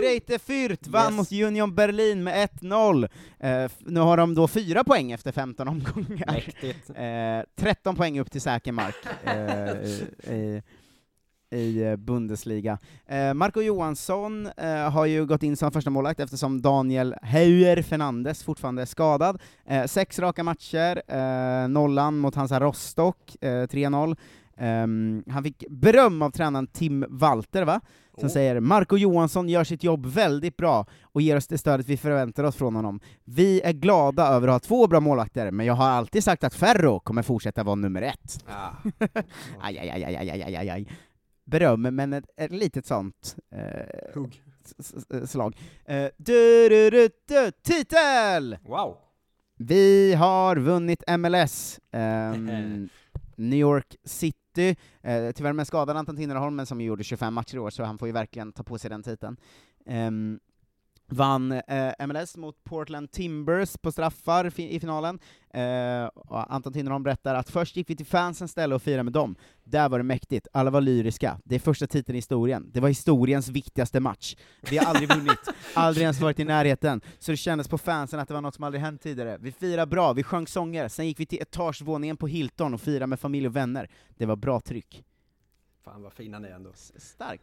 Greite 0.00 0.38
Fürth 0.38 0.90
vann 0.90 1.12
Yes. 1.12 1.16
mot 1.16 1.32
Union 1.32 1.74
Berlin 1.74 2.22
med 2.24 2.48
1-0. 2.60 3.08
Eh, 3.38 3.70
nu 3.78 4.00
har 4.00 4.16
de 4.16 4.34
då 4.34 4.48
fyra 4.48 4.84
poäng 4.84 5.12
efter 5.12 5.32
15 5.32 5.68
omgångar. 5.68 6.32
Mäktigt. 6.32 6.90
Eh, 6.94 7.40
13 7.64 7.96
poäng 7.96 8.20
upp 8.20 8.30
till 8.30 8.40
säker 8.40 8.72
mark 8.72 8.96
eh, 9.24 10.62
i, 11.50 11.82
eh, 11.82 11.96
Bundesliga. 11.96 12.78
Eh, 13.06 13.34
Marco 13.34 13.60
Johansson 13.62 14.46
eh, 14.56 14.90
har 14.90 15.06
ju 15.06 15.26
gått 15.26 15.42
in 15.42 15.56
som 15.56 15.70
första 15.72 15.90
målvakt 15.90 16.20
eftersom 16.20 16.62
Daniel 16.62 17.14
Heuer 17.22 17.82
Fernandes 17.82 18.42
fortfarande 18.42 18.82
är 18.82 18.86
skadad. 18.86 19.40
Eh, 19.66 19.84
sex 19.84 20.18
raka 20.18 20.44
matcher, 20.44 21.02
eh, 21.08 21.68
nollan 21.68 22.18
mot 22.18 22.34
Hansa 22.34 22.60
Rostock, 22.60 23.36
eh, 23.44 23.66
3-0. 23.66 24.16
Ehm, 24.56 25.24
han 25.28 25.42
fick 25.44 25.64
beröm 25.70 26.22
av 26.22 26.30
tränaren 26.30 26.66
Tim 26.66 27.04
Walter, 27.08 27.62
va? 27.62 27.80
Som 28.18 28.26
Oh. 28.26 28.32
säger 28.32 28.60
Marco 28.60 28.96
Johansson 28.96 29.48
gör 29.48 29.64
sitt 29.64 29.84
jobb 29.84 30.06
väldigt 30.06 30.56
bra 30.56 30.86
och 31.02 31.22
ger 31.22 31.36
oss 31.36 31.46
det 31.46 31.58
stödet 31.58 31.88
vi 31.88 31.96
förväntar 31.96 32.44
oss 32.44 32.56
från 32.56 32.74
honom. 32.76 33.00
Vi 33.24 33.60
är 33.60 33.72
glada 33.72 34.26
över 34.26 34.48
att 34.48 34.52
ha 34.54 34.58
två 34.58 34.86
bra 34.86 35.00
målvakter, 35.00 35.50
men 35.50 35.66
jag 35.66 35.74
har 35.74 35.88
alltid 35.88 36.24
sagt 36.24 36.44
att 36.44 36.54
Ferro 36.54 37.00
kommer 37.00 37.22
fortsätta 37.22 37.62
vara 37.62 37.74
nummer 37.74 38.02
ett. 38.02 38.44
Ah. 38.48 38.70
aj, 39.60 39.78
aj, 39.78 39.90
aj, 39.90 40.04
aj, 40.04 40.30
aj, 40.30 40.54
aj, 40.56 40.68
aj. 40.70 40.86
Beröm, 41.50 41.82
men 41.82 42.12
ett, 42.12 42.24
ett 42.36 42.52
litet 42.52 42.86
sånt 42.86 43.36
eh, 43.50 44.14
Hugg. 44.14 44.42
slag. 45.26 45.56
Eh, 45.84 46.08
du, 46.16 46.68
du, 46.68 46.90
du, 46.90 47.08
du, 47.26 47.50
titel! 47.62 48.58
Wow! 48.62 48.96
Vi 49.56 50.14
har 50.14 50.56
vunnit 50.56 51.02
MLS. 51.18 51.80
Ehm, 51.92 52.88
New 53.36 53.58
York 53.58 53.96
City, 54.04 54.76
eh, 55.02 55.30
tyvärr 55.32 55.52
med 55.52 55.66
skadad 55.66 55.96
Anton 55.96 56.16
Tinnerholm, 56.16 56.56
men 56.56 56.66
som 56.66 56.80
gjorde 56.80 57.04
25 57.04 57.34
matcher 57.34 57.56
i 57.56 57.58
år, 57.58 57.70
så 57.70 57.84
han 57.84 57.98
får 57.98 58.08
ju 58.08 58.12
verkligen 58.12 58.52
ta 58.52 58.62
på 58.62 58.78
sig 58.78 58.90
den 58.90 59.02
titeln. 59.02 59.36
Ehm, 59.86 60.40
vann 61.12 61.52
eh, 61.52 62.06
MLS 62.06 62.36
mot 62.36 62.64
Portland 62.64 63.10
Timbers 63.10 63.76
på 63.76 63.92
straffar 63.92 64.50
fi- 64.50 64.68
i 64.70 64.80
finalen. 64.80 65.18
Eh, 65.54 66.10
Anton 66.30 66.72
Tinnerholm 66.72 67.02
berättar 67.02 67.34
att 67.34 67.50
först 67.50 67.76
gick 67.76 67.90
vi 67.90 67.96
till 67.96 68.06
fansens 68.06 68.50
ställe 68.50 68.74
och 68.74 68.82
firade 68.82 69.02
med 69.02 69.12
dem. 69.12 69.36
Där 69.64 69.88
var 69.88 69.98
det 69.98 70.04
mäktigt, 70.04 70.46
alla 70.52 70.70
var 70.70 70.80
lyriska. 70.80 71.40
Det 71.44 71.54
är 71.54 71.58
första 71.58 71.86
titeln 71.86 72.16
i 72.16 72.18
historien. 72.18 72.70
Det 72.72 72.80
var 72.80 72.88
historiens 72.88 73.48
viktigaste 73.48 74.00
match. 74.00 74.36
Vi 74.70 74.78
har 74.78 74.86
aldrig 74.86 75.08
vunnit, 75.08 75.38
aldrig 75.74 76.02
ens 76.02 76.20
varit 76.20 76.38
i 76.38 76.44
närheten. 76.44 77.00
Så 77.18 77.30
det 77.30 77.36
kändes 77.36 77.68
på 77.68 77.78
fansen 77.78 78.20
att 78.20 78.28
det 78.28 78.34
var 78.34 78.40
något 78.40 78.54
som 78.54 78.64
aldrig 78.64 78.82
hänt 78.82 79.02
tidigare. 79.02 79.38
Vi 79.40 79.52
firade 79.52 79.86
bra, 79.90 80.12
vi 80.12 80.22
sjöng 80.22 80.46
sånger, 80.46 80.88
sen 80.88 81.06
gick 81.06 81.20
vi 81.20 81.26
till 81.26 81.42
etagevåningen 81.42 82.16
på 82.16 82.26
Hilton 82.26 82.74
och 82.74 82.80
firade 82.80 83.06
med 83.06 83.20
familj 83.20 83.46
och 83.46 83.56
vänner. 83.56 83.90
Det 84.16 84.26
var 84.26 84.36
bra 84.36 84.60
tryck. 84.60 85.04
Fan 85.84 86.02
vad 86.02 86.12
fina 86.12 86.38
ni 86.38 86.48
är 86.48 86.52
ändå. 86.54 86.70
Stark. 86.96 87.40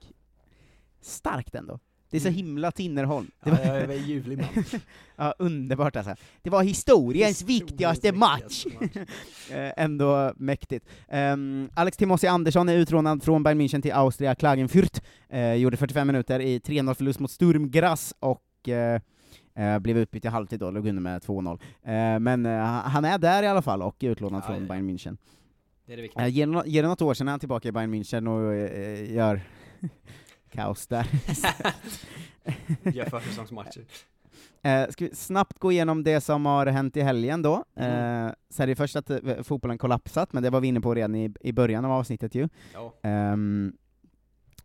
Starkt 1.01 1.55
ändå. 1.55 1.79
Det 2.09 2.17
är 2.17 2.21
så 2.21 2.27
Mm. 2.27 2.35
himla 2.37 2.71
Tinnerholm. 2.71 3.31
Det 3.43 3.49
Ja, 3.49 3.57
jag 3.65 3.77
är 3.77 3.89
en 3.89 4.03
ljuvlig 4.07 4.37
man. 4.37 4.47
ja, 5.15 5.33
underbart 5.39 5.95
alltså. 5.95 6.15
Det 6.41 6.49
var 6.49 6.63
historiens 6.63 7.43
viktigaste 7.43 8.11
match! 8.11 8.65
Eh, 9.51 9.71
Ändå 9.77 10.33
mäktigt. 10.35 10.85
Ehm, 11.09 11.69
Alex 11.73 11.97
Timossi 11.97 12.27
Andersson 12.27 12.69
är 12.69 12.75
utlånad 12.77 13.23
från 13.23 13.43
Bayern 13.43 13.61
München 13.61 13.81
till 13.81 13.93
Austria 13.93 14.35
Klagenfurt, 14.35 15.01
uh, 15.33 15.53
gjorde 15.53 15.77
45 15.77 16.07
minuter 16.07 16.39
i 16.39 16.59
3-0-förlust 16.59 17.19
mot 17.19 17.31
Sturm 17.31 17.71
Graz, 17.71 18.13
och 18.19 18.69
eh, 18.69 19.01
eh, 19.55 19.79
blev 19.79 19.97
utbytt 19.97 20.25
i 20.25 20.27
halvtid 20.27 20.59
då, 20.59 20.71
låg 20.71 20.87
under 20.87 21.01
med 21.01 21.21
2-0. 21.21 21.59
Eh, 21.83 22.19
men 22.19 22.45
eh, 22.45 22.61
han 22.63 23.05
är 23.05 23.17
där 23.17 23.43
i 23.43 23.47
alla 23.47 23.61
fall, 23.61 23.81
och 23.81 24.03
är 24.03 24.09
utlånad 24.09 24.41
Ja, 24.43 24.47
från 24.47 24.61
ja. 24.61 24.67
Bayern 24.67 24.89
München. 24.89 25.17
Det 25.85 25.93
är 25.93 25.97
det 25.97 26.03
viktiga. 26.03 26.23
Uh, 26.25 26.29
ger, 26.29 26.81
det 26.81 26.87
något 26.87 27.01
år 27.01 27.13
sedan 27.13 27.27
är 27.27 27.31
han 27.31 27.39
tillbaka 27.39 27.67
i 27.69 27.71
Bayern 27.71 27.93
München 27.93 28.27
och 28.27 28.55
gör 29.15 29.41
kaos 30.57 30.87
där. 30.87 31.07
Gör 32.93 33.05
försäsongsmatcher. 33.05 33.85
Eh, 34.61 34.89
ska 34.89 35.05
vi 35.05 35.15
snabbt 35.15 35.59
gå 35.59 35.71
igenom 35.71 36.03
det 36.03 36.21
som 36.21 36.45
har 36.45 36.65
hänt 36.65 36.97
i 36.97 37.01
helgen 37.01 37.41
då? 37.41 37.63
Mm. 37.75 38.25
Eh, 38.25 38.33
så 38.49 38.63
är 38.63 38.67
det 38.67 38.75
först 38.75 38.95
att 38.95 39.09
eh, 39.09 39.43
fotbollen 39.43 39.77
kollapsat, 39.77 40.33
men 40.33 40.43
det 40.43 40.49
var 40.49 40.61
vi 40.61 40.67
inne 40.67 40.81
på 40.81 40.95
redan 40.95 41.15
i, 41.15 41.33
i 41.41 41.53
början 41.53 41.85
av 41.85 41.91
avsnittet 41.91 42.35
ju. 42.35 42.49
Ehm, 43.01 43.77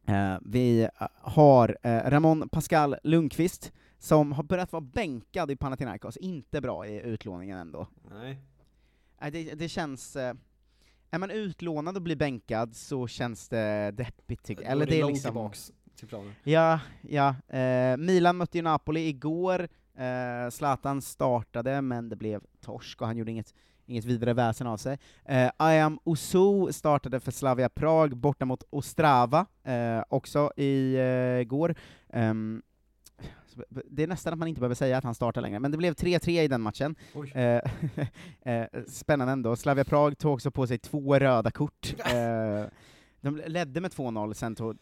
eh, 0.06 0.34
vi 0.42 0.82
eh, 0.82 1.08
har 1.20 1.78
eh, 1.82 2.10
Ramon 2.10 2.48
Pascal 2.48 2.96
Lundqvist, 3.02 3.72
som 3.98 4.32
har 4.32 4.42
börjat 4.42 4.72
vara 4.72 4.80
bänkad 4.80 5.50
i 5.50 5.56
Panathinaikos, 5.56 6.16
inte 6.16 6.60
bra 6.60 6.86
i 6.86 7.00
utlåningen 7.00 7.58
ändå. 7.58 7.86
Nej. 8.10 8.38
Det, 9.32 9.54
det 9.54 9.68
känns... 9.68 10.16
Är 11.14 11.18
man 11.18 11.30
utlånad 11.30 11.96
och 11.96 12.02
blir 12.02 12.16
bänkad 12.16 12.76
så 12.76 13.06
känns 13.06 13.48
det 13.48 13.90
deppigt 13.90 14.44
tycker 14.44 14.62
jag. 14.62 14.68
Är 14.68 14.72
Eller 14.72 14.86
det 14.86 14.92
det 14.92 15.00
är 15.00 15.06
liksom... 15.06 15.28
tillbaks 15.30 15.72
till 15.96 16.08
planen. 16.08 16.32
Ja, 16.44 16.80
ja. 17.02 17.34
Eh, 17.58 17.96
Milan 17.96 18.36
mötte 18.36 18.58
ju 18.58 18.62
Napoli 18.62 19.08
igår, 19.08 19.68
eh, 19.98 20.50
Zlatan 20.50 21.02
startade, 21.02 21.82
men 21.82 22.08
det 22.08 22.16
blev 22.16 22.40
torsk 22.60 23.00
och 23.00 23.06
han 23.06 23.16
gjorde 23.16 23.30
inget, 23.30 23.54
inget 23.86 24.04
vidare 24.04 24.32
väsen 24.34 24.66
av 24.66 24.76
sig. 24.76 24.98
Eh, 25.24 25.50
Ayam 25.56 25.98
Osu 26.04 26.72
startade 26.72 27.20
för 27.20 27.32
Slavia 27.32 27.68
Prag 27.68 28.16
borta 28.16 28.44
mot 28.44 28.62
Ostrava, 28.70 29.46
eh, 29.64 30.02
också 30.08 30.52
i, 30.56 30.94
eh, 30.94 31.40
igår. 31.40 31.74
B- 33.68 33.80
det 33.90 34.02
är 34.02 34.06
nästan 34.06 34.32
att 34.32 34.38
man 34.38 34.48
inte 34.48 34.60
behöver 34.60 34.74
säga 34.74 34.98
att 34.98 35.04
han 35.04 35.14
startar 35.14 35.40
längre, 35.40 35.60
men 35.60 35.70
det 35.70 35.76
blev 35.76 35.94
3-3 35.94 36.42
i 36.42 36.48
den 36.48 36.60
matchen. 36.60 36.94
Eh, 37.34 37.60
eh, 38.54 38.66
spännande 38.88 39.32
ändå. 39.32 39.56
Slavia 39.56 39.84
Prag 39.84 40.18
tog 40.18 40.32
också 40.34 40.50
på 40.50 40.66
sig 40.66 40.78
två 40.78 41.18
röda 41.18 41.50
kort. 41.50 41.94
De 43.22 43.36
ledde 43.46 43.80
med 43.80 43.90
2-0, 43.90 44.32
sen 44.34 44.54
tog, 44.54 44.76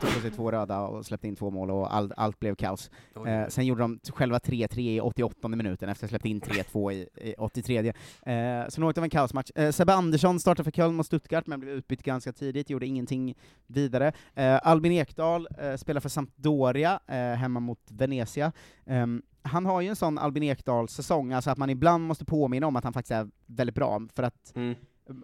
tog 0.00 0.14
på 0.14 0.20
sig 0.20 0.30
två 0.30 0.50
röda 0.52 0.80
och 0.80 1.06
släppte 1.06 1.28
in 1.28 1.36
två 1.36 1.50
mål, 1.50 1.70
och 1.70 1.94
all, 1.94 2.12
allt 2.16 2.38
blev 2.40 2.54
kaos. 2.54 2.90
Eh, 3.26 3.48
sen 3.48 3.66
gjorde 3.66 3.80
de 3.82 4.00
själva 4.12 4.38
3-3 4.38 4.78
i 4.80 5.00
88 5.00 5.48
minuten, 5.48 5.88
efter 5.88 6.04
att 6.06 6.10
ha 6.10 6.18
släppt 6.18 6.24
in 6.26 6.40
3-2 6.40 6.92
i, 6.92 7.08
i 7.30 7.34
83. 7.38 7.92
Eh, 8.26 8.68
så 8.68 8.80
något 8.80 8.98
av 8.98 9.04
en 9.04 9.10
kaosmatch. 9.10 9.50
Eh, 9.54 9.70
Sebbe 9.70 9.92
Andersson 9.94 10.40
startade 10.40 10.64
för 10.64 10.70
Köln 10.70 10.94
mot 10.94 11.06
Stuttgart, 11.06 11.46
men 11.46 11.60
blev 11.60 11.74
utbytt 11.74 12.02
ganska 12.02 12.32
tidigt, 12.32 12.70
gjorde 12.70 12.86
ingenting 12.86 13.34
vidare. 13.66 14.12
Eh, 14.34 14.60
Albin 14.62 14.92
Ekdal 14.92 15.48
eh, 15.58 15.76
spelar 15.76 16.00
för 16.00 16.08
Sampdoria, 16.08 17.00
eh, 17.06 17.16
hemma 17.16 17.60
mot 17.60 17.80
Venezia. 17.90 18.52
Ehm, 18.86 19.22
han 19.42 19.66
har 19.66 19.80
ju 19.80 19.88
en 19.88 19.96
sån 19.96 20.18
Albin 20.18 20.42
Ekdal-säsong, 20.42 21.32
alltså 21.32 21.50
att 21.50 21.58
man 21.58 21.70
ibland 21.70 22.04
måste 22.06 22.24
påminna 22.24 22.66
om 22.66 22.76
att 22.76 22.84
han 22.84 22.92
faktiskt 22.92 23.12
är 23.12 23.28
väldigt 23.46 23.74
bra, 23.76 24.00
för 24.14 24.22
att 24.22 24.52
Mm. 24.54 24.74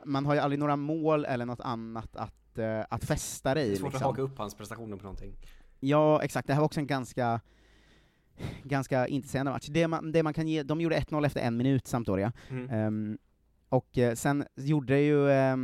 man 0.05 0.27
har 0.27 0.35
ju 0.35 0.41
aldrig 0.41 0.59
några 0.59 0.77
mål 0.77 1.25
eller 1.25 1.47
något 1.47 1.61
annat 1.61 2.17
att, 2.17 2.35
eh, 2.59 2.81
att 2.89 3.05
fästa 3.05 3.55
dig 3.55 3.69
Det 3.69 3.75
är 3.75 3.77
svårt 3.77 3.87
att 3.89 3.93
liksom. 3.93 4.07
haka 4.07 4.23
upp 4.23 4.39
hans 4.39 4.55
prestationer 4.55 4.97
på 4.97 5.03
någonting. 5.03 5.37
Ja, 5.81 6.23
exakt. 6.23 6.47
Det 6.47 6.53
här 6.53 6.61
var 6.61 6.67
också 6.67 6.81
en 6.81 6.87
ganska 6.87 7.41
ganska 8.65 9.07
intetsägande 9.07 9.53
match. 9.53 9.67
Det 9.71 9.89
man, 9.89 10.13
det 10.13 10.23
man 10.23 10.35
kan 10.35 10.49
ge, 10.49 10.63
de 10.63 10.81
gjorde 10.81 10.97
1-0 10.97 11.27
efter 11.27 11.41
en 11.41 11.57
minut, 11.57 11.87
Sampdoria. 11.87 12.33
Mm. 12.49 12.71
Ehm, 12.71 13.19
och 13.69 13.99
eh, 13.99 14.15
sen 14.15 14.45
gjorde 14.57 15.01
ju 15.01 15.31
eh, 15.31 15.57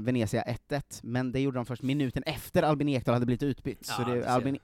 Venezia 0.00 0.42
1-1, 0.68 1.00
men 1.02 1.32
det 1.32 1.40
gjorde 1.40 1.58
de 1.58 1.66
först 1.66 1.82
minuten 1.82 2.22
efter 2.22 2.62
Albin 2.62 2.88
Ekdal 2.88 3.12
hade 3.14 3.26
blivit 3.26 3.42
utbytt. 3.42 3.86
Ja, 3.88 3.94
så 3.94 4.10
det. 4.10 4.28
Albin, 4.28 4.58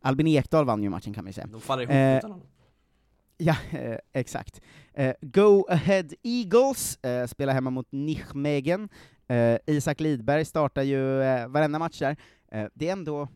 Albin 0.00 0.26
Ekdal 0.26 0.64
vann 0.64 0.82
ju 0.82 0.88
matchen 0.88 1.14
kan 1.14 1.24
man 1.24 1.28
ju 1.28 1.32
säga. 1.32 1.46
De 1.46 1.60
faller 1.60 1.82
ihop 1.82 1.92
Eh, 1.92 2.18
utan 2.18 2.30
honom. 2.30 2.46
Ja, 3.36 3.56
eh, 3.70 3.98
exakt. 4.12 4.60
Eh, 4.92 5.14
Go 5.20 5.66
Ahead 5.68 6.04
Eagles 6.22 6.96
eh, 7.04 7.26
spelar 7.26 7.52
hemma 7.52 7.70
mot 7.70 7.92
Nijmegen. 7.92 8.88
Eh, 9.26 9.58
Isak 9.66 10.00
Lidberg 10.00 10.44
startar 10.44 10.82
ju 10.82 11.22
eh, 11.22 11.48
varenda 11.48 11.78
match 11.78 11.98
där. 11.98 12.16
Eh, 12.52 12.66
det 12.74 12.88
är 12.88 12.92
ändå... 12.92 13.28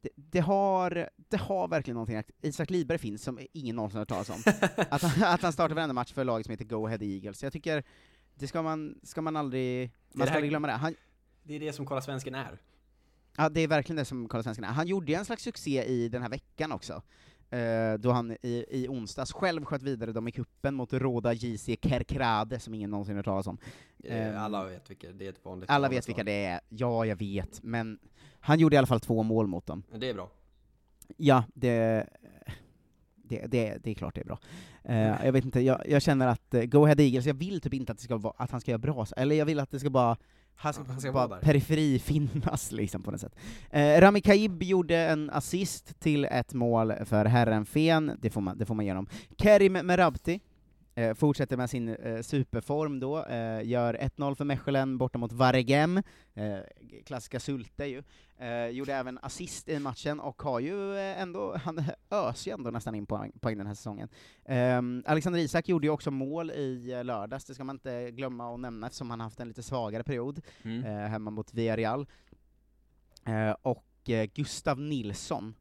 Det, 0.00 0.08
det, 0.14 0.40
har, 0.40 1.08
det 1.28 1.36
har 1.36 1.68
verkligen 1.68 1.94
någonting 1.94 2.16
att 2.16 2.30
Isak 2.42 2.70
Lidberg 2.70 2.98
finns 2.98 3.22
som 3.22 3.38
ingen 3.52 3.76
någonsin 3.76 3.96
har 3.96 4.00
hört 4.00 4.08
talas 4.08 4.30
om. 4.30 4.42
att, 4.90 5.02
han, 5.02 5.34
att 5.34 5.42
han 5.42 5.52
startar 5.52 5.74
varenda 5.74 5.94
match 5.94 6.12
för 6.12 6.24
laget 6.24 6.46
som 6.46 6.50
heter 6.50 6.64
Go 6.64 6.86
Ahead 6.86 7.02
Eagles. 7.02 7.42
Jag 7.42 7.52
tycker, 7.52 7.84
det 8.34 8.46
ska 8.46 8.62
man, 8.62 8.94
ska 9.02 9.22
man 9.22 9.36
aldrig... 9.36 9.92
Man 10.12 10.26
ska 10.26 10.36
aldrig 10.36 10.50
glömma 10.50 10.68
det. 10.68 10.72
Han, 10.72 10.94
Det 11.42 11.54
är 11.54 11.60
det 11.60 11.72
som 11.72 11.86
Kolla 11.86 12.00
Svensken 12.00 12.34
är. 12.34 12.58
Ja, 13.36 13.48
det 13.48 13.60
är 13.60 13.68
verkligen 13.68 13.96
det 13.96 14.04
som 14.04 14.28
Karl 14.28 14.42
Svensken 14.42 14.64
är. 14.64 14.68
Han 14.68 14.86
gjorde 14.86 15.12
ju 15.12 15.18
en 15.18 15.24
slags 15.24 15.42
succé 15.42 15.84
i 15.84 16.08
den 16.08 16.22
här 16.22 16.28
veckan 16.28 16.72
också, 16.72 17.02
eh, 17.50 17.94
då 17.98 18.10
han 18.10 18.36
i, 18.42 18.64
i 18.70 18.88
onsdags 18.88 19.32
själv 19.32 19.64
sköt 19.64 19.82
vidare 19.82 20.12
dem 20.12 20.28
i 20.28 20.32
kuppen 20.32 20.74
mot 20.74 20.92
Roda 20.92 21.32
JC 21.32 21.66
Kerkrade, 21.82 22.60
som 22.60 22.74
ingen 22.74 22.90
någonsin 22.90 23.16
hört 23.16 23.24
talas 23.24 23.46
om. 23.46 23.58
Eh, 24.04 24.28
Ehm, 24.28 24.36
Alla 24.36 24.64
vet 24.64 24.90
vilka, 24.90 25.12
det 25.12 25.26
är 25.26 25.30
ett 25.30 25.44
vanligt 25.44 25.70
Alla 25.70 25.88
vet 25.88 26.08
vilka 26.08 26.24
det 26.24 26.44
är, 26.44 26.60
ja 26.68 27.04
jag 27.06 27.16
vet, 27.16 27.62
men 27.62 27.98
han 28.40 28.58
gjorde 28.58 28.74
i 28.74 28.78
alla 28.78 28.86
fall 28.86 29.00
två 29.00 29.22
mål 29.22 29.46
mot 29.46 29.66
dem. 29.66 29.82
Det 29.94 30.10
är 30.10 30.14
bra. 30.14 30.30
Ja, 31.16 31.44
det, 31.54 32.06
det, 33.16 33.46
det, 33.46 33.78
det 33.82 33.90
är 33.90 33.94
klart 33.94 34.14
det 34.14 34.20
är 34.20 34.24
bra. 34.24 34.38
Eh, 34.84 35.24
jag 35.24 35.32
vet 35.32 35.44
inte, 35.44 35.60
jag, 35.60 35.88
jag 35.88 36.02
känner 36.02 36.26
att 36.26 36.54
uh, 36.54 36.62
Go 36.64 36.84
Ahead 36.84 37.00
Eagles, 37.00 37.26
jag 37.26 37.34
vill 37.34 37.60
typ 37.60 37.74
inte 37.74 37.92
att, 37.92 37.98
det 37.98 38.04
ska 38.04 38.16
vara, 38.16 38.34
att 38.36 38.50
han 38.50 38.60
ska 38.60 38.70
göra 38.70 38.78
bra, 38.78 39.06
eller 39.16 39.36
jag 39.36 39.46
vill 39.46 39.60
att 39.60 39.70
det 39.70 39.80
ska 39.80 39.90
bara 39.90 40.16
han 40.60 40.74
ska, 40.74 40.84
Han 40.84 41.00
ska 41.00 41.12
bara 41.12 41.28
där. 41.28 41.40
periferi 41.40 41.98
finnas 41.98 42.72
liksom 42.72 43.02
på 43.02 43.10
något 43.10 43.20
sätt. 43.20 43.34
Eh, 43.70 44.00
Rami 44.00 44.20
Kaib 44.20 44.62
gjorde 44.62 44.96
en 44.96 45.30
assist 45.30 46.00
till 46.00 46.24
ett 46.24 46.54
mål 46.54 46.92
för 47.04 47.24
Herrenfen, 47.24 48.12
det 48.20 48.30
får 48.30 48.40
man, 48.40 48.58
det 48.58 48.66
får 48.66 48.74
man 48.74 48.84
ge 48.84 48.90
honom. 48.90 49.06
Kerim 49.38 49.72
Merabti 49.72 50.40
eh, 50.98 51.14
fortsätter 51.14 51.56
med 51.56 51.70
sin 51.70 51.88
eh, 51.88 52.20
superform 52.22 53.00
då, 53.00 53.24
eh, 53.24 53.62
gör 53.66 53.94
1-0 53.94 54.34
för 54.34 54.44
Mechelen 54.44 54.98
borta 54.98 55.18
mot 55.18 55.32
Varegem, 55.32 56.02
eh, 56.34 56.58
klassiska 57.06 57.40
Sulte 57.40 57.84
ju. 57.84 58.02
Eh, 58.38 58.66
gjorde 58.68 58.94
även 58.94 59.18
assist 59.22 59.68
i 59.68 59.78
matchen 59.78 60.20
och 60.20 60.42
har 60.42 60.60
ju 60.60 60.96
eh, 60.96 61.20
ändå, 61.22 61.56
han 61.64 61.84
öser 62.10 62.50
ju 62.50 62.54
ändå 62.54 62.70
nästan 62.70 62.94
in 62.94 63.06
poäng, 63.06 63.32
poäng 63.40 63.58
den 63.58 63.66
här 63.66 63.74
säsongen. 63.74 64.08
Um, 64.48 65.02
Alexander 65.06 65.40
Isak 65.40 65.68
gjorde 65.68 65.86
ju 65.86 65.90
också 65.90 66.10
mål 66.10 66.50
i 66.50 67.02
lördags, 67.04 67.44
det 67.44 67.54
ska 67.54 67.64
man 67.64 67.76
inte 67.76 68.10
glömma 68.10 68.54
att 68.54 68.60
nämna 68.60 68.86
eftersom 68.86 69.10
han 69.10 69.20
haft 69.20 69.40
en 69.40 69.48
lite 69.48 69.62
svagare 69.62 70.04
period 70.04 70.40
Mm. 70.62 70.82
hemma 71.10 71.30
mot 71.30 71.54
Villarreal. 71.54 72.06
Och 73.62 73.84
Gustav 74.34 74.80
Nilsson, 74.80 75.54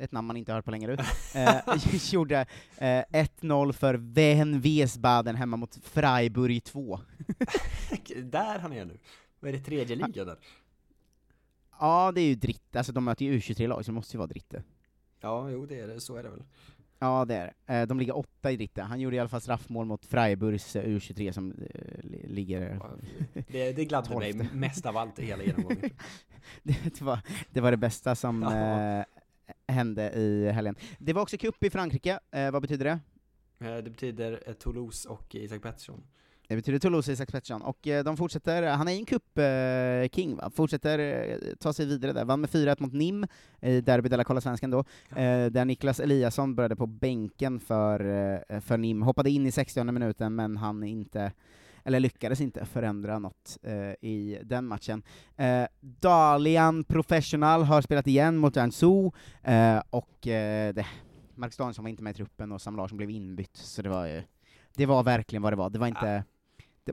ett 0.00 0.12
namn 0.12 0.26
man 0.26 0.36
inte 0.36 0.52
hört 0.52 0.64
på 0.64 0.70
länge 0.70 0.86
nu, 0.86 0.92
eh, 1.34 2.12
gjorde 2.12 2.46
eh, 2.78 3.02
1-0 3.12 3.72
för 3.72 3.94
Wehen 3.94 4.60
Wiesbaden 4.60 5.36
hemma 5.36 5.56
mot 5.56 5.78
Freiburg 5.82 6.64
2. 6.64 7.00
Där 8.22 8.58
han 8.58 8.72
är 8.72 8.84
nu. 8.84 8.98
Vad 9.40 9.48
är 9.48 9.52
det 9.58 9.64
tredje 9.64 9.96
ligan 9.96 10.26
där? 10.26 10.36
Ja, 11.80 12.12
det 12.14 12.20
är 12.20 12.26
ju 12.28 12.34
Dritte, 12.34 12.78
alltså 12.78 12.92
de 12.92 13.04
möter 13.04 13.24
ju 13.24 13.38
U23-lag, 13.38 13.84
så 13.84 13.90
det 13.90 13.94
måste 13.94 14.16
ju 14.16 14.18
vara 14.18 14.26
Dritte. 14.26 14.62
Ja, 15.20 15.50
jo 15.50 15.66
det 15.66 15.80
är 15.80 15.86
det, 15.88 16.00
så 16.00 16.16
är 16.16 16.22
det 16.22 16.28
väl. 16.30 16.42
Ja, 16.98 17.24
det 17.24 17.34
är 17.34 17.52
det. 17.66 17.74
Eh, 17.74 17.86
De 17.86 17.98
ligger 17.98 18.16
åtta 18.16 18.50
i 18.50 18.56
Dritte. 18.56 18.82
Han 18.82 19.00
gjorde 19.00 19.16
i 19.16 19.18
alla 19.18 19.28
fall 19.28 19.40
straffmål 19.40 19.86
mot 19.86 20.06
Freiburgs 20.06 20.76
eh, 20.76 20.84
U23 20.84 21.32
som 21.32 21.50
eh, 21.52 21.56
li- 22.02 22.26
ligger... 22.28 22.80
Det, 23.48 23.72
det 23.72 23.84
gladde 23.84 24.16
mig 24.18 24.32
mest 24.52 24.86
av 24.86 24.96
allt 24.96 25.18
i 25.18 25.24
hela 25.26 25.42
genomgången. 25.42 25.90
det, 26.62 27.00
var, 27.00 27.18
det 27.50 27.60
var 27.60 27.70
det 27.70 27.76
bästa 27.76 28.14
som 28.14 28.42
Ja. 28.42 29.04
Hände 29.68 30.10
i 30.10 30.50
helgen. 30.50 30.74
Det 30.98 31.12
var 31.12 31.22
också 31.22 31.36
cup 31.36 31.64
i 31.64 31.70
Frankrike, 31.70 32.18
eh, 32.30 32.50
vad 32.50 32.62
betyder 32.62 32.84
det? 32.84 33.00
Eh, 33.66 33.76
Det 33.76 33.90
betyder 33.90 34.42
eh, 34.46 34.52
Toulouse 34.52 35.08
och 35.08 35.34
Isak 35.34 35.62
Pettersson. 35.62 36.02
Det 36.48 36.56
betyder 36.56 36.78
Toulouse, 36.78 37.12
Isak 37.12 37.32
Pettersson, 37.32 37.62
och 37.62 37.86
eh, 37.88 38.04
de 38.04 38.16
fortsätter, 38.16 38.62
han 38.62 38.88
är 38.88 38.92
ju 38.92 38.98
en 38.98 39.06
cup-king 39.06 40.36
va, 40.36 40.50
fortsätter 40.54 41.54
ta 41.60 41.72
sig 41.72 41.86
vidare 41.86 42.12
där, 42.12 42.24
vann 42.24 42.40
med 42.40 42.50
4-1 42.50 42.76
mot 42.82 42.92
NIM 42.92 43.26
i 43.60 43.80
Derby 43.80 44.08
de 44.08 44.16
la 44.16 44.24
Kolla 44.24 44.40
Svensken 44.40 44.70
då, 44.70 44.78
eh, 45.16 45.46
där 45.46 45.64
Niklas 45.64 46.00
Eliasson 46.00 46.54
började 46.54 46.76
på 46.76 46.86
bänken 46.86 47.60
för, 47.60 48.60
för 48.60 48.76
NIM, 48.78 49.02
hoppade 49.02 49.30
in 49.30 49.46
i 49.46 49.52
60 49.52 49.84
minuten 49.84 50.34
men 50.34 50.56
han 50.56 50.84
inte 50.84 51.32
eller 51.84 52.00
lyckades 52.00 52.40
inte 52.40 52.64
förändra 52.64 53.18
något 53.18 53.58
eh, 53.62 54.08
i 54.10 54.38
den 54.44 54.66
matchen. 54.66 55.02
Eh, 55.36 55.66
Dalian 55.80 56.84
Professional 56.84 57.62
har 57.62 57.82
spelat 57.82 58.06
igen 58.06 58.36
mot 58.36 58.56
Jiangsu, 58.56 59.10
eh, 59.42 59.82
och 59.90 60.26
eh, 60.26 60.74
det, 60.74 60.86
Marcus 61.34 61.56
Danielsson 61.56 61.84
var 61.84 61.90
inte 61.90 62.02
med 62.02 62.10
i 62.10 62.14
truppen 62.14 62.52
och 62.52 62.62
Sam 62.62 62.76
Larsson 62.76 62.96
blev 62.96 63.10
inbytt, 63.10 63.56
så 63.56 63.82
det 63.82 63.88
var 63.88 64.06
ju, 64.06 64.22
det 64.76 64.86
var 64.86 65.02
verkligen 65.02 65.42
vad 65.42 65.52
det 65.52 65.56
var. 65.56 65.70
Det 65.70 65.78
var 65.78 65.86
inte, 65.86 66.24
det, 66.84 66.92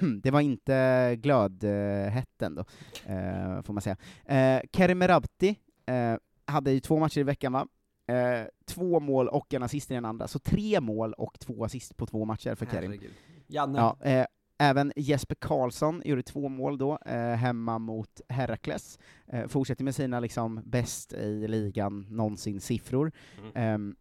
det 0.22 0.30
var 0.30 0.40
inte 0.40 1.16
glödhett 1.18 2.42
ändå, 2.42 2.64
eh, 3.06 3.62
får 3.62 3.72
man 3.72 3.82
säga. 3.82 3.96
Eh, 4.24 4.62
Kerim 4.72 4.98
Merabti 4.98 5.56
eh, 5.86 6.16
hade 6.44 6.72
ju 6.72 6.80
två 6.80 6.98
matcher 6.98 7.20
i 7.20 7.22
veckan 7.22 7.52
va? 7.52 7.66
Eh, 8.10 8.46
två 8.66 9.00
mål 9.00 9.28
och 9.28 9.54
en 9.54 9.62
assist 9.62 9.90
i 9.90 9.94
den 9.94 10.04
andra, 10.04 10.28
så 10.28 10.38
tre 10.38 10.80
mål 10.80 11.12
och 11.12 11.38
två 11.38 11.64
assist 11.64 11.96
på 11.96 12.06
två 12.06 12.24
matcher 12.24 12.54
för 12.54 12.66
Kerim. 12.66 12.90
Herregud. 12.90 13.14
Janne. 13.50 13.78
Ja, 13.78 13.96
eh, 14.00 14.26
även 14.58 14.92
Jesper 14.96 15.34
Karlsson 15.34 16.02
gjorde 16.04 16.22
två 16.22 16.48
mål 16.48 16.78
då, 16.78 16.98
eh, 17.06 17.34
hemma 17.34 17.78
mot 17.78 18.20
Herakles. 18.28 18.98
Eh, 19.26 19.46
fortsätter 19.46 19.84
med 19.84 19.94
sina 19.94 20.20
liksom 20.20 20.60
bäst 20.64 21.12
i 21.12 21.48
ligan 21.48 22.06
någonsin 22.10 22.60
siffror. 22.60 23.12
Mm. 23.38 23.52
Ehm, 23.54 23.96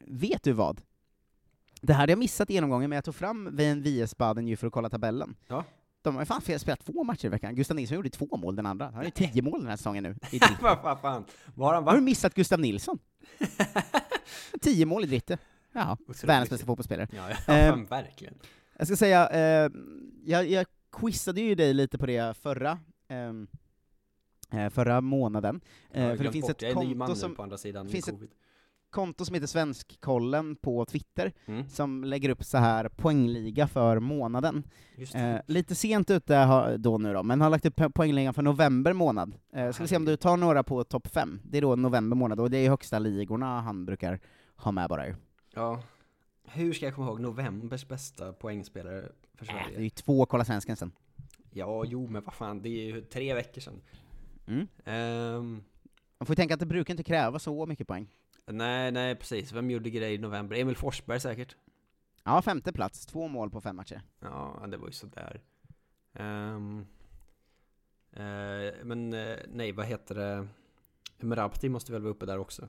vet 0.00 0.42
du 0.42 0.52
vad? 0.52 0.80
Det 1.82 1.92
här 1.92 2.00
hade 2.00 2.12
jag 2.12 2.18
missat 2.18 2.50
i 2.50 2.54
genomgången, 2.54 2.90
men 2.90 2.94
jag 2.94 3.04
tog 3.04 3.14
fram 3.14 3.56
vid 3.56 3.70
en 3.70 3.82
VS-baden 3.82 4.48
ju 4.48 4.56
för 4.56 4.66
att 4.66 4.72
kolla 4.72 4.90
tabellen. 4.90 5.36
Ja. 5.48 5.64
De 6.02 6.14
har 6.14 6.22
ju 6.22 6.26
fan 6.26 6.58
spelat 6.58 6.84
två 6.86 7.04
matcher 7.04 7.26
i 7.26 7.28
veckan. 7.28 7.54
Gustav 7.54 7.76
Nilsson 7.76 7.96
gjorde 7.96 8.10
två 8.10 8.36
mål 8.36 8.56
den 8.56 8.66
andra. 8.66 8.84
Han 8.84 8.94
har 8.94 9.04
ju 9.04 9.10
tio 9.10 9.42
mål 9.42 9.60
den 9.60 9.68
här 9.68 9.76
säsongen 9.76 10.02
nu. 10.02 10.16
Vad 10.60 11.00
fan. 11.00 11.24
Var 11.54 11.74
han 11.74 11.84
Har 11.84 11.94
du 11.94 12.00
missat 12.00 12.34
Gustav 12.34 12.60
Nilsson? 12.60 12.98
tio 14.60 14.86
mål 14.86 15.04
i 15.04 15.06
Dritte. 15.06 15.38
Ja, 15.74 15.96
Otroligt. 16.00 16.24
världens 16.24 16.50
bästa 16.50 16.66
fotbollsspelare. 16.66 17.08
Ja, 17.12 17.28
ja 17.30 17.36
fan, 17.70 17.84
verkligen. 17.84 18.34
jag 18.78 18.86
ska 18.86 18.96
säga, 18.96 19.28
eh, 19.28 19.70
jag, 20.24 20.46
jag 20.50 20.66
quizade 20.92 21.40
ju 21.40 21.54
dig 21.54 21.74
lite 21.74 21.98
på 21.98 22.06
det 22.06 22.36
förra, 22.36 22.78
ehm, 23.08 23.46
eh, 24.52 24.68
förra 24.70 25.00
månaden. 25.00 25.60
Eh, 25.90 26.16
för 26.16 26.24
det 26.24 26.32
finns 26.32 26.46
bort 26.46 26.62
ett 26.62 26.74
konto 26.74 27.14
som, 27.14 27.34
på 27.34 27.42
andra 27.42 27.56
sidan 27.58 27.88
finns 27.88 28.08
ett 28.08 28.14
konto 28.90 29.24
som 29.24 29.34
heter 29.34 29.46
Svenskkollen 29.46 30.56
på 30.56 30.84
Twitter, 30.84 31.32
Mm. 31.46 31.68
som 31.68 32.04
lägger 32.04 32.28
upp 32.28 32.44
så 32.44 32.58
här 32.58 32.88
poängliga 32.88 33.66
för 33.68 33.98
månaden. 33.98 34.62
Eh, 35.14 35.36
lite 35.46 35.74
sent 35.74 36.10
ute 36.10 36.34
har- 36.36 36.76
då 36.78 36.98
nu 36.98 37.12
då, 37.12 37.22
men 37.22 37.40
har 37.40 37.50
lagt 37.50 37.66
upp 37.66 37.76
po- 37.78 37.90
poängligan 37.92 38.34
för 38.34 38.42
november 38.42 38.92
månad. 38.92 39.34
Eh, 39.54 39.70
ska 39.72 39.82
vi 39.82 39.88
se 39.88 39.96
om 39.96 40.04
du 40.04 40.16
tar 40.16 40.36
några 40.36 40.62
på 40.62 40.84
topp 40.84 41.06
fem. 41.08 41.40
Det 41.44 41.58
är 41.58 41.62
då 41.62 41.76
november 41.76 42.16
månad, 42.16 42.40
och 42.40 42.50
det 42.50 42.58
är 42.58 42.68
högsta 42.70 42.98
ligorna 42.98 43.60
han 43.60 43.86
brukar 43.86 44.20
ha 44.56 44.72
med 44.72 44.88
bara 44.88 45.06
ju. 45.06 45.14
Ja. 45.54 45.82
Hur 46.44 46.72
ska 46.72 46.84
jag 46.86 46.94
komma 46.94 47.06
ihåg 47.08 47.20
novembers 47.20 47.88
bästa 47.88 48.32
poängspelare 48.32 49.08
för 49.34 49.44
Äh, 49.50 49.54
det 49.54 49.60
är 49.60 49.64
Sverige? 49.64 49.82
ju 49.82 49.90
två 49.90 50.26
Kolla 50.26 50.44
Svensken 50.44 50.76
sen. 50.76 50.92
Ja, 51.50 51.84
jo 51.86 52.06
men 52.08 52.24
vad 52.24 52.34
fan, 52.34 52.62
det 52.62 52.68
är 52.68 52.94
ju 52.94 53.00
tre 53.00 53.34
veckor 53.34 53.60
sedan. 53.60 53.80
Mm. 54.46 54.66
Ehm, 54.84 55.64
Man 56.18 56.26
får 56.26 56.32
ju 56.32 56.36
tänka 56.36 56.54
att 56.54 56.60
det 56.60 56.66
brukar 56.66 56.92
inte 56.94 57.02
kräva 57.04 57.38
så 57.38 57.66
mycket 57.66 57.86
poäng. 57.88 58.08
nej, 58.46 58.92
nej 58.92 59.14
precis. 59.16 59.52
Vem 59.52 59.70
gjorde 59.70 59.90
grejer 59.90 60.14
i 60.14 60.18
november? 60.18 60.56
Emil 60.56 60.76
Forsberg 60.76 61.20
säkert? 61.20 61.56
Ja, 62.24 62.42
femte 62.42 62.72
plats, 62.72 63.06
två 63.06 63.28
mål 63.28 63.50
på 63.50 63.60
fem 63.60 63.76
matcher. 63.76 64.02
Ja, 64.20 64.64
det 64.68 64.76
var 64.76 64.86
ju 64.86 64.92
sådär. 64.92 65.40
Um, 66.12 66.86
men 68.82 69.12
eh, 69.12 69.36
nej, 69.48 69.72
vad 69.72 69.86
heter 69.86 70.14
det? 70.14 70.48
Merabti 71.18 71.68
måste 71.68 71.92
väl 71.92 72.02
vara 72.02 72.10
uppe 72.10 72.26
där 72.26 72.38
också? 72.38 72.68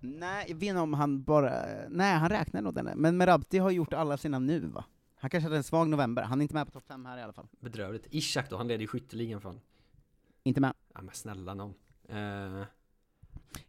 Nej, 0.00 0.44
jag 0.48 0.54
vet 0.56 0.68
inte 0.68 0.80
om 0.80 0.94
han 0.94 1.22
bara... 1.22 1.64
Nej, 1.88 2.18
han 2.18 2.28
räknar 2.28 2.62
nog 2.62 2.74
den, 2.74 2.84
där. 2.84 2.94
men 2.94 3.16
Merabti 3.16 3.58
har 3.58 3.70
gjort 3.70 3.92
alla 3.92 4.16
sina 4.16 4.38
nu 4.38 4.60
va? 4.60 4.84
Han 5.18 5.30
kanske 5.30 5.46
hade 5.46 5.56
en 5.56 5.62
svag 5.64 5.88
november, 5.88 6.22
han 6.22 6.40
är 6.40 6.42
inte 6.42 6.54
med 6.54 6.66
på 6.66 6.72
topp 6.72 6.86
fem 6.88 7.04
här 7.06 7.18
i 7.18 7.22
alla 7.22 7.32
fall. 7.32 7.48
Bedrövligt. 7.60 8.06
Ishak 8.10 8.50
då, 8.50 8.56
han 8.56 8.68
leder 8.68 8.80
ju 8.80 8.86
skytteligan 8.86 9.40
fan. 9.40 9.60
Inte 10.42 10.60
med. 10.60 10.72
Ja 10.94 11.02
men 11.02 11.14
snälla 11.14 11.54
nån. 11.54 11.74
Eh, 12.08 12.62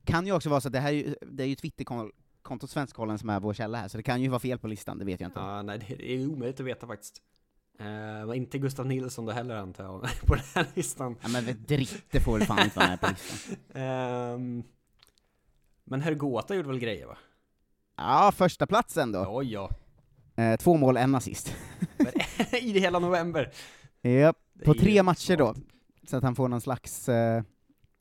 Kan 0.03 0.25
ju 0.25 0.31
också 0.33 0.49
vara 0.49 0.61
så 0.61 0.67
att 0.67 0.73
det 0.73 0.79
här 0.79 0.89
är 0.89 0.93
ju, 0.95 1.15
det 1.21 1.43
är 1.43 1.47
ju 1.47 1.55
Twitterkontot 1.55 2.69
Svenskkollen 2.69 3.19
som 3.19 3.29
är 3.29 3.39
vår 3.39 3.53
källa 3.53 3.77
här, 3.77 3.87
så 3.87 3.97
det 3.97 4.03
kan 4.03 4.21
ju 4.21 4.29
vara 4.29 4.39
fel 4.39 4.59
på 4.59 4.67
listan, 4.67 4.97
det 4.97 5.05
vet 5.05 5.19
jag 5.21 5.27
inte. 5.27 5.39
ja, 5.39 5.61
nej 5.61 5.79
det 5.97 6.11
är 6.11 6.27
omöjligt 6.27 6.59
att 6.59 6.65
veta 6.65 6.87
faktiskt. 6.87 7.21
Men 7.79 8.33
inte 8.33 8.57
Gustav 8.57 8.85
Nilsson 8.85 9.25
då 9.25 9.31
heller 9.31 9.55
antar 9.55 9.83
jag, 9.83 10.01
på 10.25 10.35
den 10.35 10.43
här 10.55 10.67
listan. 10.73 11.15
Ja, 11.21 11.27
men 11.29 11.45
Dritte 11.67 12.19
får 12.19 12.37
väl 12.37 12.47
fan 12.47 12.63
inte 12.63 12.79
vara 12.79 12.89
med 12.89 13.01
på 13.01 13.07
listan. 13.07 13.55
Ehm, 13.81 14.63
men 15.87 16.01
Hergota 16.01 16.55
gjorde 16.55 16.67
väl 16.67 16.79
grejer 16.79 17.05
va? 17.07 17.17
Ja, 17.97 18.31
första 18.35 18.67
platsen 18.67 19.11
då. 19.11 19.25
Oj 19.29 19.53
ja. 19.53 19.69
Eh, 20.43 20.55
två 20.57 20.77
mål, 20.77 20.97
en 20.97 21.15
assist. 21.15 21.55
I 22.61 22.73
det 22.73 22.79
hela 22.79 22.99
november. 22.99 23.51
Det 24.01 24.33
på 24.65 24.73
tre 24.73 25.03
matcher 25.03 25.37
då. 25.37 25.55
Så 26.07 26.17
att 26.17 26.23
han 26.23 26.35
får 26.35 26.47
någon 26.47 26.61
slags 26.61 27.09
eh, 27.09 27.43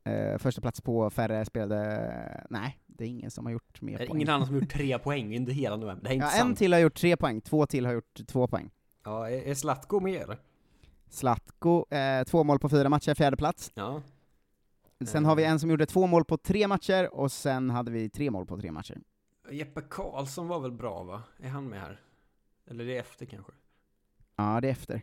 eh, 0.04 0.38
första 0.38 0.60
plats 0.60 0.80
på 0.80 1.10
färre 1.10 1.44
spelade... 1.44 2.46
Nej, 2.50 2.78
det 2.86 3.04
är 3.04 3.08
ingen 3.08 3.30
som 3.30 3.46
har 3.46 3.52
gjort 3.52 3.80
mer 3.82 3.98
Det 3.98 4.04
är 4.04 4.06
poäng. 4.06 4.16
ingen 4.16 4.28
annan 4.34 4.46
som 4.46 4.56
gjort 4.56 4.70
tre 4.72 4.98
poäng 5.04 5.36
under 5.36 5.52
hela 5.52 5.76
november. 5.76 6.04
Det 6.04 6.10
är 6.10 6.14
inte 6.14 6.26
Ja, 6.26 6.32
en 6.32 6.38
sant. 6.38 6.58
till 6.58 6.72
har 6.72 6.80
gjort 6.80 6.94
tre 6.94 7.16
poäng, 7.16 7.40
två 7.40 7.66
till 7.66 7.86
har 7.86 7.92
gjort 7.92 8.20
två 8.28 8.46
poäng. 8.46 8.70
Ja, 9.04 9.30
är 9.30 9.42
är 9.48 9.54
Zlatko 9.54 10.00
med 10.00 10.22
eller? 10.22 10.38
Zlatko, 11.10 11.94
eh, 11.94 12.24
två 12.24 12.44
mål 12.44 12.58
på 12.58 12.68
fyra 12.68 12.88
matcher, 12.88 13.14
fjärde 13.14 13.36
plats. 13.36 13.72
Ja. 13.74 14.02
Sen 15.04 15.24
har 15.24 15.36
vi 15.36 15.44
en 15.44 15.60
som 15.60 15.70
gjorde 15.70 15.86
två 15.86 16.06
mål 16.06 16.24
på 16.24 16.36
tre 16.36 16.68
matcher, 16.68 17.14
och 17.14 17.32
sen 17.32 17.70
hade 17.70 17.90
vi 17.90 18.08
tre 18.10 18.30
mål 18.30 18.46
på 18.46 18.58
tre 18.58 18.72
matcher. 18.72 18.98
Jeppe 19.50 19.80
Karlsson 19.90 20.48
var 20.48 20.60
väl 20.60 20.72
bra 20.72 21.02
va? 21.02 21.22
Är 21.38 21.48
han 21.48 21.68
med 21.68 21.80
här? 21.80 22.00
Eller 22.66 22.84
är 22.84 22.88
det 22.88 22.96
efter 22.98 23.26
kanske? 23.26 23.52
Ja, 24.36 24.60
det 24.60 24.68
är 24.68 24.72
efter. 24.72 25.02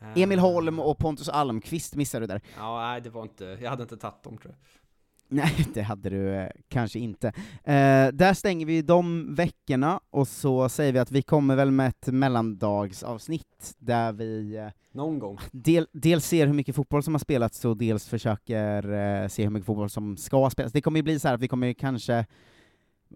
Eh, 0.00 0.22
Emil 0.22 0.38
Holm 0.38 0.80
och 0.80 0.98
Pontus 0.98 1.28
Almqvist 1.28 1.94
missade 1.94 2.22
du 2.22 2.26
där. 2.26 2.42
Ja, 2.56 2.80
nej 2.80 3.00
det 3.00 3.10
var 3.10 3.22
inte, 3.22 3.44
jag 3.44 3.70
hade 3.70 3.82
inte 3.82 3.96
tagit 3.96 4.22
dem 4.22 4.38
tror 4.38 4.54
jag. 4.54 4.85
Nej, 5.28 5.66
det 5.74 5.82
hade 5.82 6.10
du 6.10 6.34
eh, 6.34 6.48
kanske 6.68 6.98
inte. 6.98 7.28
Eh, 7.64 8.08
där 8.12 8.34
stänger 8.34 8.66
vi 8.66 8.82
de 8.82 9.34
veckorna, 9.34 10.00
och 10.10 10.28
så 10.28 10.68
säger 10.68 10.92
vi 10.92 10.98
att 10.98 11.10
vi 11.12 11.22
kommer 11.22 11.56
väl 11.56 11.70
med 11.70 11.88
ett 11.88 12.06
mellandagsavsnitt, 12.06 13.74
där 13.78 14.12
vi 14.12 14.56
eh, 14.56 14.66
Någon 14.92 15.18
gång. 15.18 15.38
del, 15.52 15.86
dels 15.92 16.26
ser 16.26 16.46
hur 16.46 16.54
mycket 16.54 16.74
fotboll 16.76 17.02
som 17.02 17.14
har 17.14 17.18
spelats, 17.18 17.64
och 17.64 17.76
dels 17.76 18.08
försöker 18.08 18.92
eh, 18.92 19.28
se 19.28 19.42
hur 19.42 19.50
mycket 19.50 19.66
fotboll 19.66 19.90
som 19.90 20.16
ska 20.16 20.50
spelas. 20.50 20.72
Det 20.72 20.80
kommer 20.80 20.98
ju 20.98 21.02
bli 21.02 21.18
så 21.18 21.28
här 21.28 21.34
att 21.34 21.40
vi 21.40 21.48
kommer 21.48 21.66
ju 21.66 21.74
kanske 21.74 22.26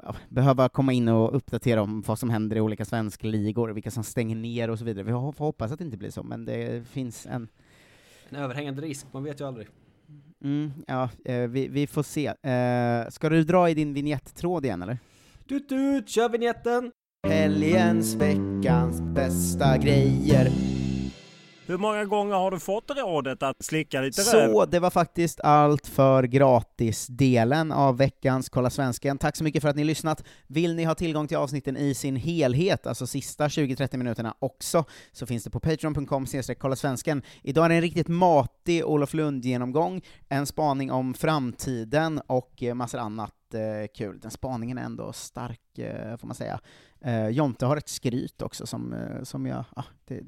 ja, 0.02 0.14
behöva 0.28 0.68
komma 0.68 0.92
in 0.92 1.08
och 1.08 1.36
uppdatera 1.36 1.82
om 1.82 2.02
vad 2.02 2.18
som 2.18 2.30
händer 2.30 2.56
i 2.56 2.61
olika 2.61 2.84
svenska 2.84 3.26
ligor, 3.26 3.68
vilka 3.68 3.90
som 3.90 4.04
stänger 4.04 4.36
ner 4.36 4.70
och 4.70 4.78
så 4.78 4.84
vidare. 4.84 5.04
Vi 5.04 5.12
får 5.12 5.18
hoppas 5.18 5.72
att 5.72 5.78
det 5.78 5.84
inte 5.84 5.96
blir 5.96 6.10
så, 6.10 6.22
men 6.22 6.44
det 6.44 6.86
finns 6.89 7.26
en 7.26 7.48
En 8.28 8.36
överhängande 8.36 8.82
risk, 8.82 9.06
man 9.12 9.24
vet 9.24 9.40
ju 9.40 9.47
aldrig. 9.47 9.68
Mm, 10.44 10.72
ja, 10.86 11.08
eh, 11.24 11.40
vi, 11.40 11.68
vi 11.68 11.86
får 11.86 12.02
se. 12.02 12.26
Eh, 12.26 13.10
ska 13.10 13.28
du 13.28 13.44
dra 13.44 13.70
i 13.70 13.74
din 13.74 13.94
vignettråd 13.94 14.64
igen 14.64 14.82
eller? 14.82 14.98
Tut 15.48 15.68
tut, 15.68 16.08
kör 16.08 16.28
vignetten! 16.28 16.90
Helgens, 17.28 18.14
veckans 18.14 19.00
bästa 19.00 19.78
grejer. 19.78 20.50
Hur 21.70 21.78
många 21.78 22.05
gånger 22.05 22.34
har 22.34 22.51
du 22.51 22.59
fått 22.59 22.90
rådet 22.90 23.42
att 23.42 23.64
slicka 23.64 24.01
lite 24.01 24.22
röv? 24.22 24.52
Så, 24.52 24.66
det 24.66 24.80
var 24.80 24.90
faktiskt 24.90 25.40
allt 25.40 25.86
för 25.86 26.22
gratis-delen 26.22 27.72
av 27.72 27.97
veckans 27.97 28.48
Kolla 28.48 28.70
Svensken. 28.70 29.18
Tack 29.18 29.36
så 29.36 29.44
mycket 29.44 29.62
för 29.62 29.68
att 29.68 29.76
ni 29.76 29.84
lyssnat. 29.84 30.24
Vill 30.47 30.74
ni 30.74 30.84
ha 30.84 30.94
tillgång 30.94 31.28
till 31.28 31.36
avsnitten 31.36 31.76
i 31.76 31.94
sin 31.94 32.16
helhet, 32.16 32.86
alltså 32.86 33.06
sista 33.06 33.48
20-30 33.48 33.97
minuterna 33.97 34.34
också, 34.38 34.84
så 35.12 35.26
finns 35.26 35.44
det 35.44 35.51
på 35.51 35.60
patreon.com 35.60 36.26
kolla 36.59 36.76
svensken. 36.76 37.22
Idag 37.42 37.64
är 37.64 37.68
det 37.68 37.74
en 37.74 37.80
riktigt 37.80 38.09
matig 38.09 38.84
Olof 38.84 39.14
Lund-genomgång, 39.14 40.02
en 40.28 40.47
spaning 40.47 40.90
om 40.90 41.14
framtiden 41.14 42.20
och 42.26 42.62
eh, 42.62 42.74
massor 42.74 42.98
annat 42.98 43.55
eh, 43.55 43.88
kul. 43.94 44.20
Den 44.20 44.30
spaningen 44.30 44.78
är 44.78 44.82
ändå 44.82 45.12
stark, 45.12 45.78
eh, 45.78 46.16
får 46.16 46.26
man 46.26 46.36
säga. 46.36 46.60
Jonte 47.30 47.66
har 47.66 47.76
ett 47.76 47.88
skryt 47.88 48.42
också 48.42 48.66
som, 48.66 48.94
som 49.22 49.47
jag, 49.47 49.64
ah, 49.76 49.84
det, 50.05 50.20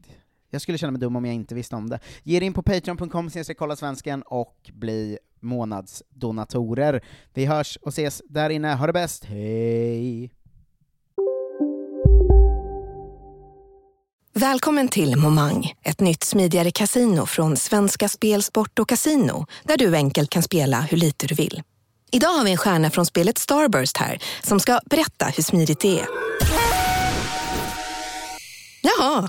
jag 0.55 0.63
skulle 0.63 0.79
känna 0.79 0.91
mig 0.91 1.01
dum 1.01 1.17
om 1.17 1.25
jag 1.25 1.35
inte 1.35 1.55
visste 1.55 1.77
om 1.77 1.89
det. 1.89 2.01
Ge 2.23 2.37
er 2.37 2.41
in 2.41 2.53
på 2.53 2.63
patreon.com 2.63 3.31
kolla 3.59 3.77
svensken 3.77 4.23
och 4.23 4.71
bli 4.73 5.19
månadsdonatorer. 5.41 7.05
Vi 7.35 7.45
hörs 7.45 7.79
och 7.83 7.89
ses 7.89 8.23
där 8.29 8.51
inne, 8.51 8.75
ha 8.75 8.87
det 8.87 8.93
bäst, 8.93 9.25
hej! 9.25 10.31
Välkommen 14.35 14.89
till 14.89 15.17
Momang, 15.17 15.73
ett 15.83 16.01
nytt 16.01 16.25
smidigare 16.25 16.71
kasino 16.71 17.27
från 17.27 17.57
Svenska 17.57 18.09
Spel, 18.09 18.43
Sport 18.43 18.79
och 18.79 18.89
Casino, 18.89 19.47
där 19.65 19.77
du 19.77 19.97
enkelt 19.97 20.31
kan 20.31 20.43
spela 20.43 20.81
hur 20.81 20.97
lite 20.97 21.27
du 21.27 21.35
vill. 21.35 21.63
Idag 22.11 22.29
har 22.29 22.45
vi 22.45 22.51
en 22.51 22.57
stjärna 22.57 22.91
från 22.91 23.07
spelet 23.07 23.39
Starburst 23.39 23.97
här, 23.97 24.23
som 24.43 24.61
ska 24.61 24.81
berätta 24.91 25.27
hur 25.27 25.43
smidigt 25.43 25.81
det 25.81 26.01
är. 26.01 26.07
Jaha, 28.83 29.29